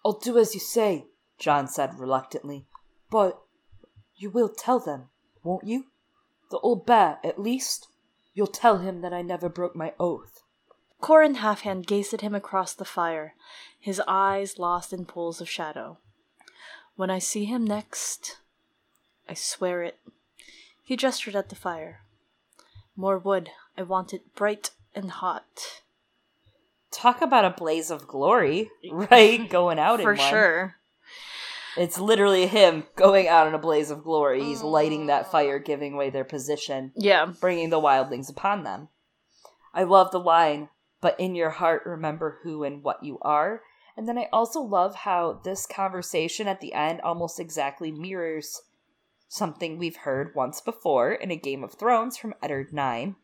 I'll 0.05 0.19
do 0.19 0.39
as 0.39 0.55
you 0.55 0.61
say, 0.61 1.07
Jon 1.39 1.69
said 1.69 1.99
reluctantly. 1.99 2.67
But 3.11 3.41
you 4.17 4.31
will 4.31 4.49
tell 4.49 4.79
them, 4.79 5.09
won't 5.43 5.67
you? 5.67 5.87
The 6.51 6.59
old 6.59 6.87
bear, 6.87 7.19
at 7.25 7.41
least? 7.41 7.89
You'll 8.35 8.47
tell 8.47 8.79
him 8.79 9.01
that 9.03 9.13
I 9.13 9.23
never 9.23 9.49
broke 9.49 9.77
my 9.77 9.93
oath. 9.99 10.43
Qhorin 11.03 11.37
Halfhand 11.37 11.87
gazed 11.87 12.15
at 12.15 12.21
him 12.21 12.35
across 12.35 12.73
the 12.73 12.85
fire, 12.85 13.35
his 13.79 14.01
eyes 14.07 14.59
lost 14.59 14.93
in 14.93 15.05
pools 15.05 15.41
of 15.41 15.49
shadow. 15.49 15.99
When 16.95 17.11
I 17.11 17.19
see 17.19 17.45
him 17.45 17.65
next, 17.65 18.39
I 19.29 19.35
swear 19.35 19.83
it. 19.83 19.99
He 20.85 20.97
gestured 20.97 21.35
at 21.35 21.49
the 21.49 21.57
fire. 21.57 22.03
More 22.97 23.19
wood. 23.19 23.51
I 23.77 23.83
want 23.83 24.13
it 24.13 24.35
bright 24.35 24.71
and 24.95 25.11
hot. 25.11 25.81
Talk 26.91 27.23
about 27.23 27.45
a 27.45 27.51
blaze 27.51 27.91
of 27.91 28.07
glory, 28.07 28.71
right? 28.91 29.49
Going 29.49 29.79
out 29.79 30.01
in 30.01 30.05
For 30.05 30.15
one. 30.15 30.31
sure. 30.31 30.75
It's 31.77 31.99
literally 31.99 32.47
him 32.47 32.85
going 32.97 33.29
out 33.29 33.47
in 33.47 33.55
a 33.55 33.59
blaze 33.59 33.91
of 33.91 34.05
glory. 34.05 34.45
He's 34.45 34.63
lighting 34.63 35.07
that 35.07 35.27
mm. 35.27 35.31
fire, 35.31 35.59
giving 35.59 35.95
away 35.95 36.11
their 36.11 36.25
position, 36.25 36.93
Yeah. 36.95 37.33
bringing 37.41 37.71
the 37.71 37.81
wildlings 37.81 38.29
upon 38.29 38.65
them. 38.65 38.89
I 39.73 39.85
love 39.85 40.11
the 40.11 40.21
line, 40.21 40.69
but 41.01 41.19
in 41.19 41.35
your 41.35 41.49
heart, 41.51 41.83
remember 41.87 42.41
who 42.43 42.63
and 42.63 42.83
what 42.83 43.03
you 43.03 43.19
are. 43.23 43.63
And 43.97 44.07
then 44.07 44.19
I 44.19 44.29
also 44.33 44.61
love 44.61 44.95
how 44.95 45.41
this 45.45 45.67
conversation 45.67 46.47
at 46.47 46.61
the 46.61 46.75
end 46.75 47.01
almost 47.01 47.41
exactly 47.41 47.91
mirrors 47.91 48.61
something 49.33 49.79
we've 49.79 49.97
heard 49.97 50.35
once 50.35 50.61
before 50.61 51.11
in 51.11 51.31
a 51.31 51.37
Game 51.37 51.65
of 51.65 51.73
Thrones 51.73 52.19
from 52.19 52.35
Eddard 52.43 52.71
9. 52.71 53.17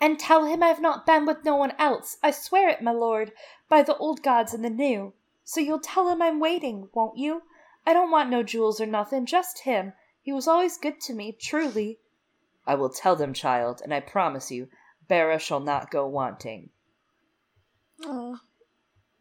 And 0.00 0.18
tell 0.18 0.46
him 0.46 0.62
I've 0.62 0.80
not 0.80 1.04
been 1.04 1.26
with 1.26 1.44
no 1.44 1.56
one 1.56 1.74
else. 1.78 2.16
I 2.22 2.30
swear 2.30 2.70
it, 2.70 2.80
my 2.80 2.92
lord, 2.92 3.32
by 3.68 3.82
the 3.82 3.96
old 3.98 4.22
gods 4.22 4.54
and 4.54 4.64
the 4.64 4.70
new. 4.70 5.12
So 5.44 5.60
you'll 5.60 5.78
tell 5.80 6.08
him 6.08 6.22
I'm 6.22 6.40
waiting, 6.40 6.88
won't 6.94 7.18
you? 7.18 7.42
I 7.86 7.92
don't 7.92 8.10
want 8.10 8.30
no 8.30 8.42
jewels 8.42 8.80
or 8.80 8.86
nothing, 8.86 9.26
just 9.26 9.60
him. 9.60 9.92
He 10.22 10.32
was 10.32 10.48
always 10.48 10.78
good 10.78 11.02
to 11.02 11.12
me, 11.12 11.32
truly. 11.32 11.98
I 12.66 12.74
will 12.74 12.90
tell 12.90 13.14
them, 13.14 13.34
child, 13.34 13.82
and 13.84 13.92
I 13.92 14.00
promise 14.00 14.50
you, 14.50 14.68
Barra 15.06 15.38
shall 15.38 15.60
not 15.60 15.90
go 15.90 16.06
wanting. 16.06 16.70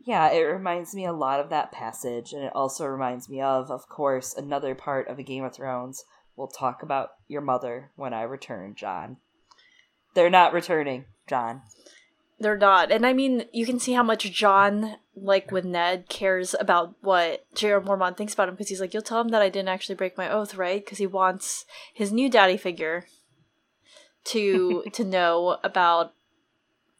Yeah, 0.07 0.31
it 0.31 0.39
reminds 0.39 0.95
me 0.95 1.05
a 1.05 1.11
lot 1.11 1.41
of 1.41 1.49
that 1.49 1.73
passage, 1.73 2.31
and 2.31 2.41
it 2.41 2.53
also 2.55 2.85
reminds 2.85 3.27
me 3.27 3.41
of, 3.41 3.69
of 3.69 3.89
course, 3.89 4.33
another 4.33 4.73
part 4.73 5.09
of 5.09 5.19
a 5.19 5.23
Game 5.23 5.43
of 5.43 5.53
Thrones. 5.53 6.05
We'll 6.37 6.47
talk 6.47 6.81
about 6.81 7.09
your 7.27 7.41
mother 7.41 7.91
when 7.97 8.13
I 8.13 8.21
return, 8.21 8.73
Jon. 8.73 9.17
They're 10.13 10.29
not 10.29 10.53
returning, 10.53 11.07
Jon. 11.27 11.61
They're 12.39 12.57
not. 12.57 12.89
And 12.89 13.05
I 13.05 13.11
mean, 13.11 13.47
you 13.51 13.65
can 13.65 13.79
see 13.81 13.91
how 13.91 14.03
much 14.03 14.31
Jon, 14.31 14.95
like 15.13 15.51
with 15.51 15.65
Ned, 15.65 16.07
cares 16.07 16.55
about 16.57 16.95
what 17.01 17.43
Jeor 17.53 17.83
Mormont 17.83 18.15
thinks 18.15 18.33
about 18.33 18.47
him 18.47 18.55
because 18.55 18.69
he's 18.69 18.79
like, 18.79 18.93
You'll 18.93 19.03
tell 19.03 19.19
him 19.19 19.29
that 19.29 19.41
I 19.41 19.49
didn't 19.49 19.67
actually 19.67 19.95
break 19.95 20.17
my 20.17 20.31
oath, 20.31 20.55
right? 20.55 20.85
Because 20.85 20.99
he 20.99 21.07
wants 21.07 21.65
his 21.93 22.13
new 22.13 22.29
daddy 22.29 22.55
figure 22.55 23.07
to 24.23 24.85
to 24.93 25.03
know 25.03 25.57
about 25.65 26.13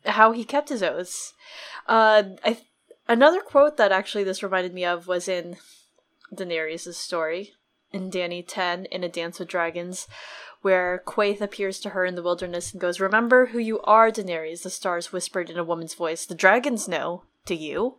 how 0.06 0.34
he 0.34 0.44
kept 0.44 0.68
his 0.68 0.84
oaths. 0.84 1.34
Uh, 1.88 2.24
I 2.44 2.58
another 3.08 3.42
quote 3.42 3.78
that 3.78 3.92
actually 3.92 4.24
this 4.24 4.44
reminded 4.44 4.74
me 4.74 4.86
of 4.86 5.08
was 5.08 5.28
in 5.28 5.58
Daenerys' 6.34 6.94
story 6.94 7.54
in 7.92 8.12
Dany 8.12 8.44
10 8.46 8.86
in 8.86 9.04
A 9.04 9.10
Dance 9.10 9.40
with 9.40 9.48
Dragons, 9.48 10.08
where 10.62 11.02
Quaithe 11.06 11.42
appears 11.42 11.80
to 11.80 11.90
her 11.90 12.06
in 12.06 12.16
the 12.16 12.24
wilderness 12.24 12.72
and 12.72 12.82
goes, 12.82 13.00
Remember 13.00 13.48
who 13.48 13.60
you 13.60 13.80
are, 13.82 14.12
Daenerys, 14.12 14.64
the 14.64 14.70
stars 14.70 15.12
whispered 15.14 15.50
in 15.50 15.58
a 15.58 15.64
woman's 15.64 15.94
voice. 15.94 16.26
The 16.26 16.36
dragons 16.36 16.88
know. 16.88 17.24
Do 17.46 17.56
you? 17.56 17.98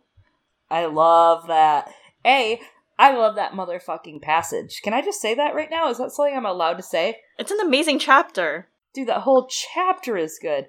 I 0.69 0.85
love 0.85 1.47
that. 1.47 1.91
A, 2.23 2.59
I 2.99 3.15
love 3.15 3.35
that 3.35 3.53
motherfucking 3.53 4.21
passage. 4.21 4.81
Can 4.83 4.93
I 4.93 5.01
just 5.01 5.21
say 5.21 5.33
that 5.33 5.55
right 5.55 5.71
now? 5.71 5.89
Is 5.89 5.97
that 5.97 6.11
something 6.11 6.35
I'm 6.35 6.45
allowed 6.45 6.75
to 6.75 6.83
say? 6.83 7.21
It's 7.37 7.51
an 7.51 7.59
amazing 7.61 7.99
chapter. 7.99 8.67
Dude, 8.93 9.07
that 9.07 9.21
whole 9.21 9.47
chapter 9.47 10.17
is 10.17 10.37
good. 10.39 10.67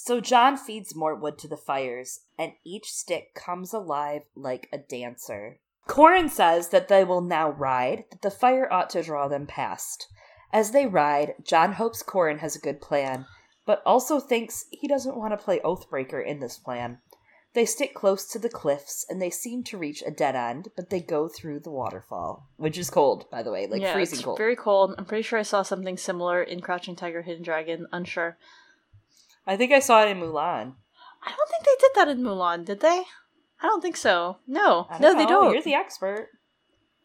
So 0.00 0.20
Jon 0.20 0.56
feeds 0.56 0.94
more 0.94 1.14
wood 1.14 1.38
to 1.38 1.48
the 1.48 1.56
fires, 1.56 2.20
and 2.38 2.52
each 2.64 2.92
stick 2.92 3.34
comes 3.34 3.74
alive 3.74 4.22
like 4.36 4.68
a 4.72 4.78
dancer. 4.78 5.58
Qhorin 5.88 6.30
says 6.30 6.68
that 6.68 6.88
they 6.88 7.04
will 7.04 7.20
now 7.20 7.50
ride, 7.50 8.04
that 8.10 8.22
the 8.22 8.30
fire 8.30 8.72
ought 8.72 8.90
to 8.90 9.02
draw 9.02 9.26
them 9.26 9.46
past. 9.46 10.06
As 10.52 10.70
they 10.70 10.86
ride, 10.86 11.34
Jon 11.44 11.72
hopes 11.72 12.02
Qhorin 12.02 12.38
has 12.38 12.54
a 12.54 12.60
good 12.60 12.80
plan, 12.80 13.26
but 13.66 13.82
also 13.84 14.20
thinks 14.20 14.66
he 14.70 14.86
doesn't 14.86 15.16
want 15.16 15.32
to 15.32 15.44
play 15.44 15.58
Oathbreaker 15.60 16.24
in 16.24 16.38
this 16.38 16.58
plan. 16.58 16.98
They 17.54 17.66
stick 17.66 17.92
close 17.92 18.24
to 18.28 18.38
the 18.38 18.48
cliffs, 18.48 19.04
and 19.08 19.20
they 19.20 19.30
seem 19.30 19.64
to 19.64 19.78
reach 19.78 20.02
a 20.06 20.12
dead 20.12 20.36
end, 20.36 20.68
but 20.76 20.90
they 20.90 21.00
go 21.00 21.28
through 21.28 21.60
the 21.60 21.72
waterfall, 21.72 22.48
which 22.56 22.78
is 22.78 22.88
cold, 22.88 23.28
by 23.30 23.42
the 23.42 23.50
way, 23.50 23.66
like 23.66 23.82
yeah, 23.82 23.92
freezing 23.92 24.18
it's 24.18 24.24
cold. 24.24 24.38
very 24.38 24.56
cold. 24.56 24.94
I'm 24.96 25.06
pretty 25.06 25.22
sure 25.22 25.38
I 25.38 25.42
saw 25.42 25.62
something 25.62 25.96
similar 25.96 26.42
in 26.42 26.60
Crouching 26.60 26.94
Tiger, 26.94 27.22
Hidden 27.22 27.42
Dragon. 27.42 27.86
Unsure. 27.92 28.38
I 29.48 29.56
think 29.56 29.72
I 29.72 29.80
saw 29.80 30.04
it 30.04 30.10
in 30.10 30.20
Mulan. 30.20 30.74
I 31.24 31.34
don't 31.34 31.48
think 31.50 31.64
they 31.64 31.76
did 31.80 31.90
that 31.96 32.08
in 32.08 32.22
Mulan, 32.22 32.64
did 32.64 32.80
they? 32.80 33.02
I 33.60 33.66
don't 33.66 33.80
think 33.80 33.96
so. 33.96 34.36
No, 34.46 34.86
no, 35.00 35.14
they 35.14 35.24
oh, 35.24 35.28
don't. 35.28 35.52
You're 35.52 35.62
the 35.62 35.74
expert. 35.74 36.28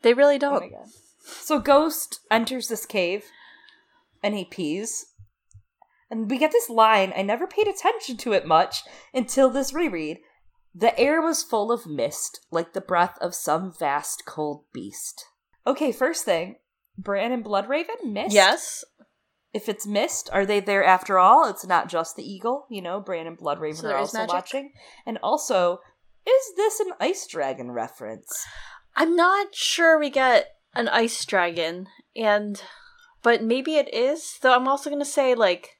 They 0.01 0.13
really 0.13 0.35
Oh 0.35 0.39
don't. 0.39 0.69
god. 0.69 0.87
So 1.25 1.59
Ghost 1.59 2.19
enters 2.29 2.67
this 2.67 2.85
cave 2.85 3.23
and 4.21 4.35
he 4.35 4.45
pees. 4.45 5.05
And 6.11 6.29
we 6.29 6.37
get 6.37 6.51
this 6.51 6.69
line. 6.69 7.13
I 7.15 7.23
never 7.23 7.47
paid 7.47 7.67
attention 7.67 8.17
to 8.17 8.33
it 8.33 8.45
much 8.45 8.83
until 9.13 9.49
this 9.49 9.73
reread. 9.73 10.19
The 10.75 10.97
air 10.99 11.21
was 11.21 11.43
full 11.43 11.71
of 11.71 11.87
mist, 11.87 12.45
like 12.51 12.73
the 12.73 12.81
breath 12.81 13.17
of 13.21 13.33
some 13.33 13.73
vast 13.79 14.23
cold 14.25 14.65
beast. 14.73 15.25
Okay, 15.65 15.91
first 15.91 16.25
thing, 16.25 16.57
Bran 16.97 17.31
and 17.31 17.43
Bloodraven 17.43 18.11
missed? 18.11 18.35
Yes. 18.35 18.83
If 19.53 19.69
it's 19.69 19.85
missed, 19.85 20.29
are 20.33 20.45
they 20.45 20.59
there 20.59 20.83
after 20.83 21.19
all? 21.19 21.47
It's 21.47 21.65
not 21.65 21.87
just 21.87 22.15
the 22.15 22.23
eagle, 22.29 22.65
you 22.69 22.81
know. 22.81 22.99
Bran 22.99 23.27
and 23.27 23.37
Bloodraven 23.37 23.75
So 23.77 23.89
are 23.89 23.97
also 23.97 24.17
magic? 24.17 24.33
watching. 24.33 24.71
And 25.05 25.19
also, 25.21 25.79
is 26.27 26.55
this 26.57 26.79
an 26.79 26.93
ice 26.99 27.27
dragon 27.27 27.71
reference? 27.71 28.45
I'm 28.95 29.15
not 29.15 29.53
sure 29.53 29.99
we 29.99 30.09
get 30.09 30.55
an 30.73 30.87
ice 30.89 31.23
dragon, 31.25 31.87
and 32.15 32.61
but 33.21 33.43
maybe 33.43 33.75
it 33.75 33.93
is. 33.93 34.39
Though 34.41 34.53
I'm 34.55 34.67
also 34.67 34.89
gonna 34.89 35.05
say 35.05 35.35
like 35.35 35.77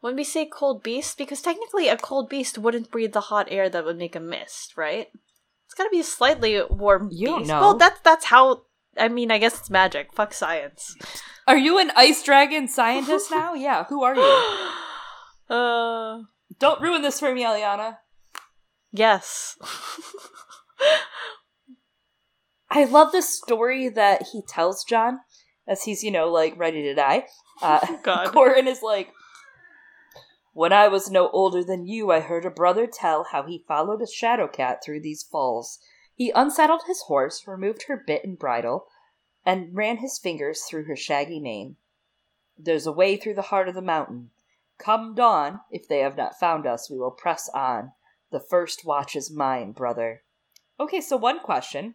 when 0.00 0.16
we 0.16 0.24
say 0.24 0.46
cold 0.46 0.82
beast, 0.82 1.18
because 1.18 1.42
technically 1.42 1.88
a 1.88 1.96
cold 1.98 2.30
beast 2.30 2.56
wouldn't 2.56 2.90
breathe 2.90 3.12
the 3.12 3.20
hot 3.28 3.48
air 3.50 3.68
that 3.68 3.84
would 3.84 3.98
make 3.98 4.16
a 4.16 4.20
mist, 4.20 4.76
right? 4.76 5.08
It's 5.66 5.74
gotta 5.74 5.90
be 5.90 6.00
a 6.00 6.04
slightly 6.04 6.60
warm 6.70 7.10
You 7.12 7.36
beast. 7.38 7.48
know. 7.48 7.60
Well, 7.60 7.76
that's 7.76 8.00
that's 8.00 8.24
how. 8.26 8.62
I 8.98 9.08
mean, 9.08 9.30
I 9.30 9.38
guess 9.38 9.58
it's 9.58 9.70
magic. 9.70 10.12
Fuck 10.14 10.34
science. 10.34 10.96
Are 11.46 11.56
you 11.56 11.78
an 11.78 11.90
ice 11.96 12.22
dragon 12.22 12.68
scientist 12.68 13.30
now? 13.34 13.54
Yeah, 13.54 13.84
who 13.84 14.02
are 14.02 14.14
you? 14.14 14.66
uh, 15.54 16.22
Don't 16.58 16.80
ruin 16.80 17.02
this 17.02 17.20
for 17.20 17.34
me, 17.34 17.44
Eliana. 17.44 17.98
yes. 18.92 19.56
I 22.70 22.84
love 22.84 23.10
the 23.12 23.22
story 23.22 23.88
that 23.88 24.28
he 24.32 24.42
tells 24.46 24.84
Jon 24.84 25.18
as 25.66 25.82
he's, 25.84 26.04
you 26.04 26.10
know, 26.10 26.28
like 26.28 26.56
ready 26.58 26.82
to 26.82 26.94
die. 26.94 27.26
Uh, 27.62 27.78
God. 28.02 28.28
Qhorin 28.28 28.66
is 28.66 28.80
like, 28.80 29.10
When 30.54 30.72
I 30.72 30.88
was 30.88 31.10
no 31.10 31.28
older 31.28 31.62
than 31.62 31.86
you, 31.86 32.10
I 32.10 32.20
heard 32.20 32.46
a 32.46 32.50
brother 32.50 32.86
tell 32.90 33.24
how 33.32 33.42
he 33.42 33.66
followed 33.68 34.00
a 34.00 34.06
shadow 34.06 34.48
cat 34.48 34.78
through 34.82 35.00
these 35.02 35.22
falls. 35.22 35.78
He 36.20 36.30
unsaddled 36.34 36.82
his 36.86 37.00
horse, 37.04 37.46
removed 37.46 37.84
her 37.84 37.96
bit 37.96 38.24
and 38.24 38.38
bridle, 38.38 38.88
and 39.46 39.74
ran 39.74 39.96
his 39.96 40.18
fingers 40.18 40.64
through 40.64 40.84
her 40.84 40.94
shaggy 40.94 41.40
mane. 41.40 41.76
There's 42.58 42.86
a 42.86 42.92
way 42.92 43.16
through 43.16 43.36
the 43.36 43.48
heart 43.48 43.70
of 43.70 43.74
the 43.74 43.80
mountain. 43.80 44.28
Come 44.76 45.14
dawn, 45.14 45.60
if 45.70 45.88
they 45.88 46.00
have 46.00 46.18
not 46.18 46.38
found 46.38 46.66
us, 46.66 46.90
we 46.90 46.98
will 46.98 47.10
press 47.10 47.48
on. 47.54 47.92
The 48.32 48.38
first 48.38 48.84
watch 48.84 49.16
is 49.16 49.30
mine, 49.30 49.72
brother. 49.72 50.20
Okay, 50.78 51.00
so 51.00 51.16
one 51.16 51.40
question. 51.40 51.94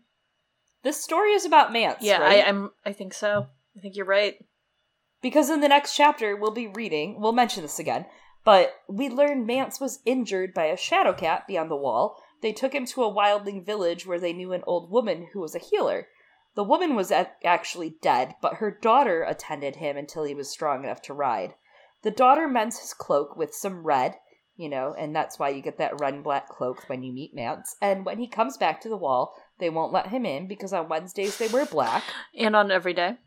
This 0.82 1.04
story 1.04 1.34
is 1.34 1.46
about 1.46 1.72
Mance, 1.72 2.00
Yeah, 2.02 2.18
right? 2.18 2.44
I, 2.44 2.50
I'm. 2.50 2.72
I 2.84 2.94
think 2.94 3.14
so. 3.14 3.46
I 3.78 3.80
think 3.80 3.96
you're 3.96 4.08
right. 4.08 4.44
Because 5.22 5.52
in 5.52 5.62
the 5.62 5.70
next 5.70 5.96
chapter, 5.96 6.36
we'll 6.36 6.50
be 6.50 6.66
reading, 6.66 7.22
we'll 7.22 7.32
mention 7.32 7.62
this 7.62 7.78
again, 7.78 8.08
but 8.44 8.74
we 8.90 9.08
learn 9.08 9.46
Mance 9.46 9.80
was 9.80 10.00
injured 10.04 10.52
by 10.52 10.66
a 10.66 10.78
shadow 10.78 11.14
cat 11.14 11.46
beyond 11.48 11.70
the 11.70 11.76
wall. 11.76 12.24
They 12.42 12.54
took 12.54 12.74
him 12.74 12.86
to 12.88 13.04
a 13.04 13.14
wildling 13.14 13.66
village 13.66 14.06
where 14.06 14.20
they 14.20 14.34
knew 14.34 14.54
an 14.54 14.64
old 14.68 14.92
woman 14.92 15.28
who 15.34 15.40
was 15.40 15.56
a 15.56 15.60
healer. 15.60 16.08
The 16.56 16.64
woman 16.64 16.96
was 16.96 17.12
actually 17.12 17.98
dead, 18.02 18.36
but 18.42 18.56
her 18.56 18.72
daughter 18.72 19.24
attended 19.24 19.78
him 19.78 19.98
until 19.98 20.24
he 20.24 20.34
was 20.34 20.50
strong 20.50 20.84
enough 20.84 21.02
to 21.04 21.14
ride. 21.14 21.56
The 22.04 22.12
daughter 22.12 22.48
mends 22.48 22.80
his 22.80 22.94
cloak 22.94 23.36
with 23.36 23.54
some 23.54 23.86
red, 23.86 24.16
you 24.56 24.70
know, 24.70 24.94
and 24.98 25.16
that's 25.16 25.38
why 25.38 25.50
you 25.50 25.62
get 25.62 25.78
that 25.80 26.00
red 26.00 26.14
and 26.14 26.24
black 26.24 26.48
cloak 26.48 26.88
when 26.88 27.04
you 27.04 27.12
meet 27.12 27.34
Mance. 27.34 27.76
And 27.82 28.06
when 28.06 28.20
he 28.20 28.28
comes 28.28 28.58
back 28.58 28.80
to 28.82 28.90
the 28.90 28.96
wall, 28.96 29.34
they 29.60 29.70
won't 29.70 29.92
let 29.92 30.08
him 30.08 30.26
in 30.26 30.48
because 30.48 30.72
on 30.72 30.88
Wednesdays 30.88 31.38
they 31.38 31.48
wear 31.48 31.66
black. 31.66 32.04
And 32.38 32.56
on 32.56 32.72
every 32.72 32.94
day. 32.94 33.18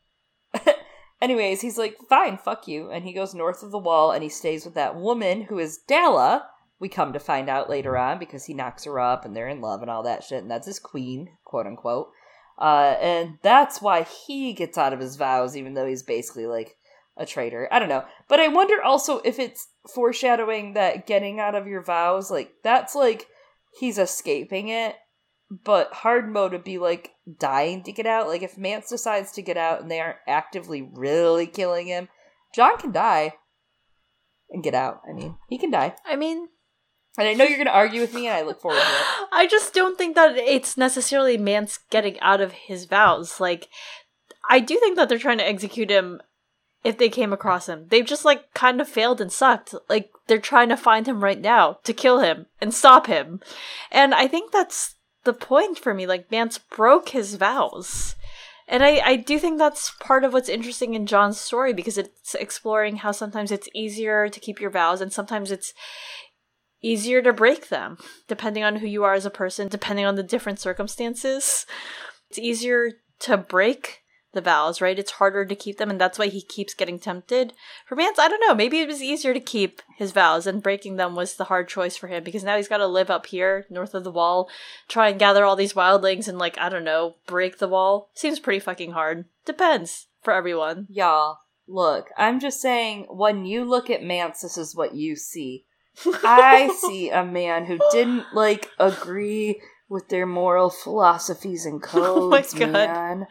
Anyways, 1.21 1.61
he's 1.61 1.77
like, 1.77 1.97
fine, 2.09 2.39
fuck 2.39 2.69
you. 2.69 2.91
And 2.91 3.05
he 3.05 3.13
goes 3.13 3.35
north 3.35 3.63
of 3.63 3.73
the 3.73 3.79
wall 3.79 4.13
and 4.13 4.23
he 4.23 4.29
stays 4.29 4.65
with 4.65 4.75
that 4.75 4.97
woman 4.97 5.43
who 5.43 5.59
is 5.59 5.79
Dalla. 5.79 6.47
We 6.81 6.89
come 6.89 7.13
to 7.13 7.19
find 7.19 7.49
out 7.49 7.69
later 7.69 7.97
on 7.97 8.19
because 8.19 8.45
he 8.45 8.55
knocks 8.55 8.85
her 8.85 9.01
up 9.01 9.25
and 9.25 9.35
they're 9.35 9.49
in 9.49 9.61
love 9.61 9.83
and 9.83 9.91
all 9.91 10.03
that 10.05 10.23
shit. 10.23 10.43
And 10.43 10.51
that's 10.51 10.67
his 10.67 10.79
queen, 10.79 11.31
quote 11.45 11.67
unquote. 11.67 12.11
Uh, 12.59 12.97
and 13.01 13.39
that's 13.43 13.81
why 13.83 14.03
he 14.03 14.53
gets 14.53 14.79
out 14.79 14.93
of 14.93 15.01
his 15.01 15.17
vows, 15.17 15.57
even 15.57 15.75
though 15.75 15.87
he's 15.87 16.03
basically 16.03 16.47
like 16.47 16.77
a 17.17 17.27
traitor. 17.27 17.69
I 17.73 17.79
don't 17.79 17.89
know. 17.89 18.05
But 18.29 18.41
I 18.41 18.49
wonder 18.49 18.83
also 18.83 19.19
if 19.25 19.39
it's 19.39 19.69
foreshadowing 19.93 20.75
that 20.75 21.07
getting 21.07 21.41
out 21.41 21.55
of 21.55 21.67
your 21.67 21.83
vows, 21.83 22.31
like, 22.31 22.53
that's 22.63 22.95
like 22.95 23.27
he's 23.79 23.99
escaping 23.99 24.69
it 24.69 24.97
but 25.51 25.93
hard 25.93 26.31
mode 26.31 26.53
would 26.53 26.65
be 26.65 26.79
like 26.79 27.13
dying 27.39 27.83
to 27.85 27.93
get 27.93 28.07
out. 28.07 28.29
Like 28.29 28.43
if 28.43 28.59
Mance 28.59 28.89
decides 28.89 29.33
to 29.33 29.43
get 29.43 29.57
out 29.57 29.81
and 29.81 29.91
they 29.91 30.01
aren't 30.01 30.19
actively 30.27 30.83
really 30.83 31.47
killing 31.47 31.87
him, 31.87 32.09
Jon 32.55 32.79
can 32.79 32.93
die 32.93 33.35
and 34.51 34.63
get 34.63 34.75
out. 34.75 35.01
I 35.09 35.13
mean, 35.13 35.37
he 35.49 35.59
can 35.59 35.71
die. 35.71 35.95
I 36.05 36.17
mean, 36.17 36.49
And 37.19 37.27
I 37.27 37.35
know 37.35 37.45
you're 37.45 37.57
going 37.57 37.67
to 37.67 37.75
argue 37.75 38.01
with 38.01 38.15
me, 38.15 38.29
and 38.29 38.37
I 38.37 38.43
look 38.43 38.61
forward 38.61 38.81
to 38.81 38.87
it. 38.87 39.29
I 39.33 39.49
just 39.49 39.75
don't 39.75 39.99
think 39.99 40.15
that 40.15 40.37
it's 40.37 40.77
necessarily 40.77 41.37
Mance 41.37 41.81
getting 41.91 42.19
out 42.21 42.41
of 42.41 42.53
his 42.53 42.85
vows. 42.85 43.41
Like, 43.41 43.69
I 44.49 44.61
do 44.61 44.79
think 44.79 44.97
that 44.97 45.09
they're 45.09 45.19
trying 45.19 45.39
to 45.39 45.49
execute 45.49 45.91
him 45.91 46.23
if 46.85 46.97
they 46.97 47.09
came 47.09 47.33
across 47.33 47.69
him. 47.69 47.87
They've 47.89 48.07
just, 48.07 48.25
like, 48.25 48.55
kind 48.55 48.81
of 48.81 48.89
failed 48.89 49.21
and 49.21 49.33
sucked. 49.33 49.75
Like, 49.89 50.11
they're 50.29 50.39
trying 50.39 50.69
to 50.69 50.77
find 50.77 51.09
him 51.09 51.25
right 51.25 51.41
now 51.41 51.81
to 51.83 51.93
kill 51.93 52.21
him 52.21 52.47
and 52.61 52.73
stop 52.73 53.09
him. 53.09 53.41
And 53.91 54.15
I 54.15 54.29
think 54.29 54.53
that's 54.53 54.95
the 55.25 55.33
point 55.33 55.77
for 55.77 55.93
me. 55.93 56.07
Like, 56.07 56.31
Mance 56.31 56.59
broke 56.59 57.09
his 57.09 57.35
vows. 57.35 58.15
And 58.69 58.85
I, 58.85 59.01
I 59.05 59.17
do 59.17 59.39
think 59.39 59.59
that's 59.59 59.93
part 59.99 60.25
of 60.25 60.35
what's 60.35 60.51
interesting 60.51 60.95
in 60.95 61.07
Jon's 61.07 61.41
story 61.41 61.73
because 61.73 61.97
it's 61.97 62.35
exploring 62.35 62.97
how 62.97 63.13
sometimes 63.13 63.51
it's 63.51 63.69
easier 63.75 64.29
to 64.29 64.41
keep 64.41 64.61
your 64.61 64.71
vows 64.71 65.01
and 65.01 65.11
sometimes 65.11 65.51
it's 65.51 65.73
easier 66.83 67.23
to 67.23 67.33
break 67.33 67.69
them, 67.69 67.99
depending 68.27 68.65
on 68.65 68.77
who 68.77 68.87
you 68.87 69.05
are 69.05 69.15
as 69.15 69.27
a 69.27 69.31
person, 69.31 69.69
depending 69.69 70.05
on 70.05 70.15
the 70.15 70.23
different 70.23 70.61
circumstances. 70.61 71.67
It's 72.31 72.39
easier 72.39 72.93
to 73.21 73.37
break 73.37 74.03
the 74.35 74.41
vows, 74.43 74.81
right? 74.81 74.99
It's 74.99 75.13
harder 75.13 75.47
to 75.47 75.55
keep 75.55 75.79
them, 75.79 75.91
and 75.91 76.01
that's 76.01 76.19
why 76.19 76.27
he 76.27 76.43
keeps 76.43 76.75
getting 76.75 76.99
tempted. 76.99 77.55
For 77.87 77.97
Mance, 77.97 78.19
I 78.19 78.29
don't 78.29 78.47
know, 78.47 78.55
maybe 78.55 78.79
it 78.79 78.87
was 78.87 79.03
easier 79.03 79.33
to 79.33 79.41
keep 79.41 79.81
his 79.97 80.13
vows, 80.13 80.47
and 80.47 80.63
breaking 80.63 80.97
them 80.97 81.15
was 81.15 81.35
the 81.35 81.45
hard 81.45 81.67
choice 81.69 81.97
for 81.97 82.09
him 82.09 82.23
because 82.23 82.45
now 82.45 82.57
he's 82.57 82.69
got 82.69 82.77
to 82.79 82.87
live 82.87 83.11
up 83.11 83.27
here, 83.27 83.65
north 83.71 83.95
of 83.95 84.05
the 84.05 84.13
wall, 84.13 84.51
try 84.87 85.09
and 85.09 85.19
gather 85.19 85.45
all 85.45 85.57
these 85.57 85.73
wildlings 85.73 86.29
and, 86.29 86.39
like, 86.39 86.59
I 86.59 86.69
don't 86.69 86.85
know, 86.85 87.17
break 87.27 87.59
the 87.59 87.69
wall. 87.69 88.11
Seems 88.15 88.39
pretty 88.39 88.61
fucking 88.61 88.93
hard. 88.93 89.25
Depends 89.47 90.09
for 90.23 90.35
everyone. 90.35 90.87
Y'all, 90.91 91.39
look, 91.67 92.11
I'm 92.19 92.39
just 92.39 92.61
saying, 92.61 93.07
when 93.09 93.47
you 93.47 93.65
look 93.65 93.89
at 93.89 94.03
Mance, 94.03 94.43
this 94.43 94.59
is 94.59 94.77
what 94.77 94.95
you 94.95 95.17
see. 95.17 95.65
I 96.07 96.75
see 96.87 97.11
a 97.11 97.25
man 97.25 97.67
who 97.67 97.79
didn't, 97.91 98.25
like, 98.35 98.71
agree 98.79 99.61
with 99.89 100.09
their 100.11 100.27
moral 100.27 100.69
philosophies 100.69 101.65
and 101.65 101.83
Oh 101.95 102.29
my 102.29 102.43
codes, 102.43 102.53
God. 102.55 102.73
man. 102.73 103.27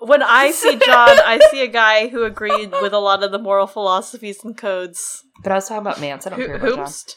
When 0.00 0.22
I 0.22 0.50
see 0.52 0.76
Jon, 0.76 1.18
I 1.24 1.38
see 1.50 1.62
a 1.62 1.66
guy 1.68 2.08
who 2.08 2.24
agreed 2.24 2.72
with 2.80 2.92
a 2.94 2.98
lot 2.98 3.22
of 3.22 3.32
the 3.32 3.38
moral 3.38 3.66
philosophies 3.66 4.42
and 4.44 4.56
codes. 4.56 5.24
But 5.42 5.52
I 5.52 5.56
was 5.56 5.68
talking 5.68 5.82
about 5.82 6.00
Mance. 6.00 6.26
I 6.26 6.30
don't 6.30 6.40
Who- 6.40 6.46
care 6.46 6.56
about 6.56 6.74
Jon. 6.74 6.86
Hoopst. 6.86 7.14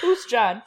Who's 0.00 0.24
Jon? 0.24 0.62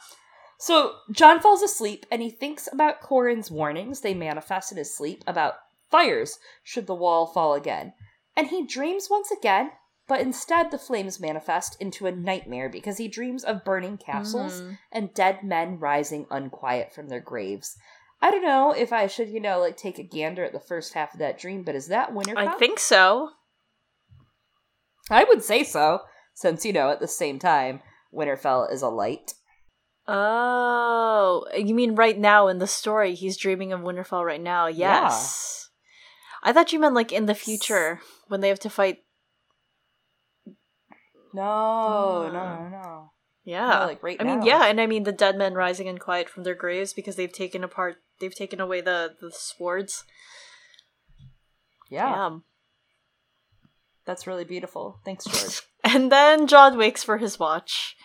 So 0.58 0.94
Jon 1.10 1.40
falls 1.40 1.62
asleep 1.62 2.06
and 2.10 2.22
he 2.22 2.30
thinks 2.30 2.68
about 2.72 3.02
Qhorin's 3.02 3.50
warnings. 3.50 4.00
They 4.00 4.14
manifest 4.14 4.70
in 4.72 4.78
his 4.78 4.96
sleep 4.96 5.24
about 5.26 5.54
fires 5.90 6.38
should 6.62 6.86
the 6.86 6.94
wall 6.94 7.26
fall 7.26 7.54
again. 7.54 7.92
And 8.36 8.48
he 8.48 8.64
dreams 8.66 9.08
once 9.10 9.30
again, 9.30 9.72
but 10.06 10.20
instead 10.20 10.70
the 10.70 10.78
flames 10.78 11.18
manifest 11.20 11.76
into 11.80 12.06
a 12.06 12.12
nightmare 12.12 12.68
because 12.68 12.98
he 12.98 13.08
dreams 13.08 13.42
of 13.44 13.64
burning 13.64 13.96
castles 13.96 14.60
Mm. 14.60 14.78
and 14.92 15.14
dead 15.14 15.42
men 15.42 15.78
rising 15.78 16.26
unquiet 16.30 16.92
from 16.92 17.08
their 17.08 17.20
graves. 17.20 17.76
I 18.20 18.30
don't 18.30 18.44
know 18.44 18.72
if 18.72 18.92
I 18.92 19.06
should, 19.06 19.28
you 19.28 19.40
know, 19.40 19.58
like 19.60 19.76
take 19.76 19.98
a 19.98 20.02
gander 20.02 20.44
at 20.44 20.52
the 20.52 20.60
first 20.60 20.94
half 20.94 21.12
of 21.14 21.20
that 21.20 21.38
dream, 21.38 21.62
but 21.62 21.74
is 21.74 21.88
that 21.88 22.12
Winterfell? 22.12 22.36
I 22.48 22.54
think 22.58 22.78
so. 22.78 23.30
I 25.10 25.24
would 25.24 25.42
say 25.44 25.62
so, 25.64 26.00
since 26.34 26.64
you 26.64 26.72
know 26.72 26.90
at 26.90 27.00
the 27.00 27.08
same 27.08 27.38
time 27.38 27.80
Winterfell 28.14 28.72
is 28.72 28.82
a 28.82 28.88
light. 28.88 29.34
Oh, 30.06 31.46
you 31.56 31.74
mean 31.74 31.94
right 31.94 32.18
now 32.18 32.48
in 32.48 32.58
the 32.58 32.66
story? 32.66 33.14
He's 33.14 33.36
dreaming 33.36 33.72
of 33.72 33.80
Winterfell 33.80 34.24
right 34.24 34.40
now. 34.40 34.66
Yes. 34.66 35.70
I 36.42 36.52
thought 36.52 36.72
you 36.72 36.78
meant 36.78 36.94
like 36.94 37.12
in 37.12 37.26
the 37.26 37.34
future 37.34 38.00
when 38.28 38.40
they 38.40 38.48
have 38.48 38.60
to 38.60 38.70
fight. 38.70 38.98
No, 41.34 41.42
Ah. 41.42 42.30
no, 42.32 42.58
no, 42.62 42.68
no. 42.70 43.10
Yeah. 43.44 43.68
No, 43.80 43.86
like 43.86 44.02
right 44.02 44.16
I 44.20 44.24
mean, 44.24 44.42
yeah, 44.42 44.64
and 44.66 44.80
I 44.80 44.86
mean 44.86 45.02
the 45.02 45.12
dead 45.12 45.36
men 45.36 45.52
rising 45.54 45.86
in 45.86 45.98
quiet 45.98 46.30
from 46.30 46.44
their 46.44 46.54
graves 46.54 46.94
because 46.94 47.16
they've 47.16 47.30
taken 47.32 47.62
apart, 47.62 47.96
they've 48.20 48.34
taken 48.34 48.58
away 48.60 48.80
the 48.80 49.14
the 49.20 49.30
swords. 49.30 50.04
Yeah, 51.90 52.08
Yeah. 52.08 52.38
that's 54.06 54.26
really 54.26 54.44
beautiful. 54.44 55.00
Thanks, 55.04 55.24
George. 55.30 55.62
And 55.82 56.10
then 56.10 56.46
Jon 56.46 56.78
wakes 56.78 57.04
for 57.04 57.18
his 57.18 57.38
watch. 57.38 57.96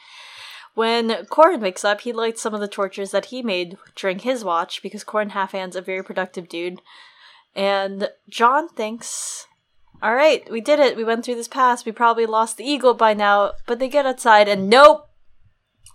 When 0.76 1.10
Qhorin 1.26 1.62
wakes 1.62 1.84
up, 1.86 2.02
he 2.02 2.12
lights 2.14 2.42
some 2.42 2.54
of 2.54 2.60
the 2.62 2.68
torches 2.68 3.12
that 3.12 3.26
he 3.26 3.42
made 3.42 3.78
during 3.96 4.20
his 4.20 4.44
watch 4.44 4.82
because 4.82 5.04
Qhorin 5.04 5.32
Halfhand's 5.32 5.76
a 5.76 5.82
very 5.82 6.04
productive 6.04 6.48
dude. 6.50 6.82
And 7.56 8.10
Jon 8.30 8.68
thinks, 8.70 9.48
all 10.02 10.16
right, 10.16 10.50
we 10.52 10.62
did 10.62 10.80
it. 10.80 10.96
We 10.96 11.04
went 11.04 11.26
through 11.26 11.36
this 11.36 11.48
pass. 11.48 11.86
We 11.86 11.92
probably 11.92 12.26
lost 12.26 12.58
the 12.58 12.64
eagle 12.66 12.94
by 12.94 13.14
now. 13.14 13.54
But 13.66 13.80
they 13.80 13.90
get 13.90 14.06
outside 14.06 14.48
and 14.48 14.70
nope, 14.70 15.10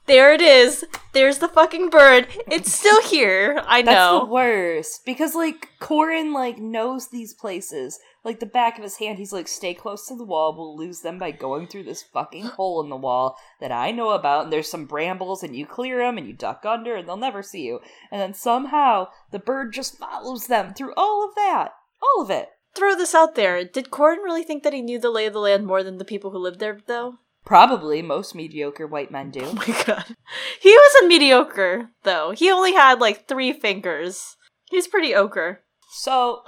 There 0.06 0.34
it 0.34 0.42
is. 0.42 0.84
There's 1.14 1.38
the 1.38 1.48
fucking 1.48 1.88
bird. 1.88 2.28
It's 2.46 2.72
still 2.72 3.00
here. 3.08 3.62
I 3.66 3.80
know. 3.82 3.92
That's 3.92 4.24
the 4.24 4.32
worst 4.32 5.00
because 5.06 5.34
like 5.34 5.68
Qhorin 5.80 6.34
like 6.34 6.58
knows 6.58 7.08
these 7.08 7.32
places. 7.32 7.98
Like 8.22 8.40
the 8.40 8.46
back 8.46 8.78
of 8.78 8.82
his 8.84 8.96
hand, 8.96 9.18
he's 9.18 9.32
like, 9.34 9.48
"Stay 9.48 9.74
close 9.74 10.06
to 10.08 10.16
the 10.16 10.24
wall. 10.24 10.54
We'll 10.56 10.76
lose 10.76 11.00
them 11.00 11.18
by 11.18 11.30
going 11.30 11.66
through 11.66 11.84
this 11.84 12.02
fucking 12.02 12.44
hole 12.44 12.82
in 12.82 12.88
the 12.88 12.96
wall 12.96 13.36
that 13.60 13.70
I 13.70 13.90
know 13.90 14.10
about. 14.10 14.44
And 14.44 14.52
there's 14.52 14.70
some 14.70 14.86
brambles, 14.86 15.42
and 15.42 15.54
you 15.54 15.66
clear 15.66 15.98
them, 15.98 16.16
and 16.16 16.26
you 16.26 16.32
duck 16.32 16.64
under, 16.64 16.96
and 16.96 17.06
they'll 17.06 17.18
never 17.18 17.42
see 17.42 17.62
you. 17.62 17.80
And 18.10 18.22
then 18.22 18.32
somehow 18.32 19.08
the 19.30 19.38
bird 19.38 19.74
just 19.74 19.98
follows 19.98 20.46
them 20.46 20.72
through 20.72 20.94
all 20.96 21.28
of 21.28 21.34
that, 21.34 21.72
all 22.02 22.22
of 22.22 22.30
it. 22.30 22.48
Throw 22.74 22.94
this 22.94 23.14
out 23.14 23.34
there. 23.34 23.64
Did 23.64 23.90
Qhorin 23.90 24.24
really 24.24 24.42
think 24.42 24.62
that 24.62 24.72
he 24.72 24.82
knew 24.82 24.98
the 24.98 25.10
lay 25.10 25.26
of 25.26 25.32
the 25.32 25.38
land 25.40 25.66
more 25.66 25.82
than 25.82 25.98
the 25.98 26.04
people 26.04 26.30
who 26.30 26.38
lived 26.38 26.60
there, 26.60 26.80
though? 26.86 27.18
Probably 27.44 28.00
most 28.02 28.34
mediocre 28.34 28.86
white 28.86 29.10
men 29.10 29.30
do. 29.30 29.40
Oh 29.44 29.52
my 29.52 29.84
god. 29.84 30.16
He 30.60 30.70
was 30.70 31.02
a 31.02 31.06
mediocre, 31.06 31.90
though. 32.02 32.32
He 32.32 32.50
only 32.50 32.72
had 32.72 33.00
like 33.00 33.28
three 33.28 33.52
fingers. 33.52 34.36
He's 34.70 34.88
pretty 34.88 35.14
ochre. 35.14 35.62
So 35.92 36.42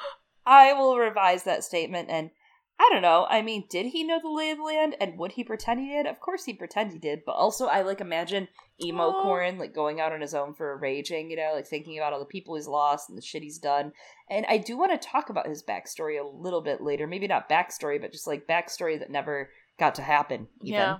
I 0.46 0.72
will 0.72 0.98
revise 0.98 1.44
that 1.44 1.64
statement 1.64 2.08
and 2.10 2.30
I 2.78 2.90
don't 2.92 3.02
know. 3.02 3.26
I 3.30 3.40
mean, 3.40 3.64
did 3.70 3.86
he 3.86 4.04
know 4.04 4.20
the 4.20 4.28
lay 4.28 4.50
of 4.50 4.58
the 4.58 4.64
land 4.64 4.96
and 5.00 5.18
would 5.18 5.32
he 5.32 5.44
pretend 5.44 5.80
he 5.80 5.88
did? 5.88 6.06
Of 6.06 6.20
course 6.20 6.44
he 6.44 6.52
pretend 6.52 6.92
he 6.92 6.98
did, 6.98 7.22
but 7.24 7.32
also 7.32 7.66
I 7.66 7.80
like 7.82 8.02
imagine 8.02 8.48
emo 8.84 9.04
Oh. 9.04 9.24
Qhorin 9.24 9.58
like 9.58 9.74
going 9.74 9.98
out 9.98 10.12
on 10.12 10.20
his 10.20 10.34
own 10.34 10.52
for 10.52 10.72
a 10.72 10.76
raging, 10.76 11.30
you 11.30 11.36
know, 11.36 11.52
like 11.54 11.66
thinking 11.66 11.96
about 11.96 12.12
all 12.12 12.18
the 12.18 12.26
people 12.26 12.54
he's 12.54 12.66
lost 12.66 13.08
and 13.08 13.16
the 13.16 13.22
shit 13.22 13.42
he's 13.42 13.58
done. 13.58 13.92
And 14.28 14.44
I 14.46 14.58
do 14.58 14.76
want 14.76 14.92
to 14.92 15.08
talk 15.08 15.30
about 15.30 15.48
his 15.48 15.62
backstory 15.62 16.20
a 16.20 16.26
little 16.26 16.60
bit 16.60 16.82
later. 16.82 17.06
Maybe 17.06 17.26
not 17.26 17.48
backstory, 17.48 17.98
but 17.98 18.12
just 18.12 18.26
like 18.26 18.46
backstory 18.46 18.98
that 18.98 19.10
never 19.10 19.50
got 19.78 19.94
to 19.94 20.02
happen. 20.02 20.48
Even. 20.62 20.74
Yeah. 20.80 20.98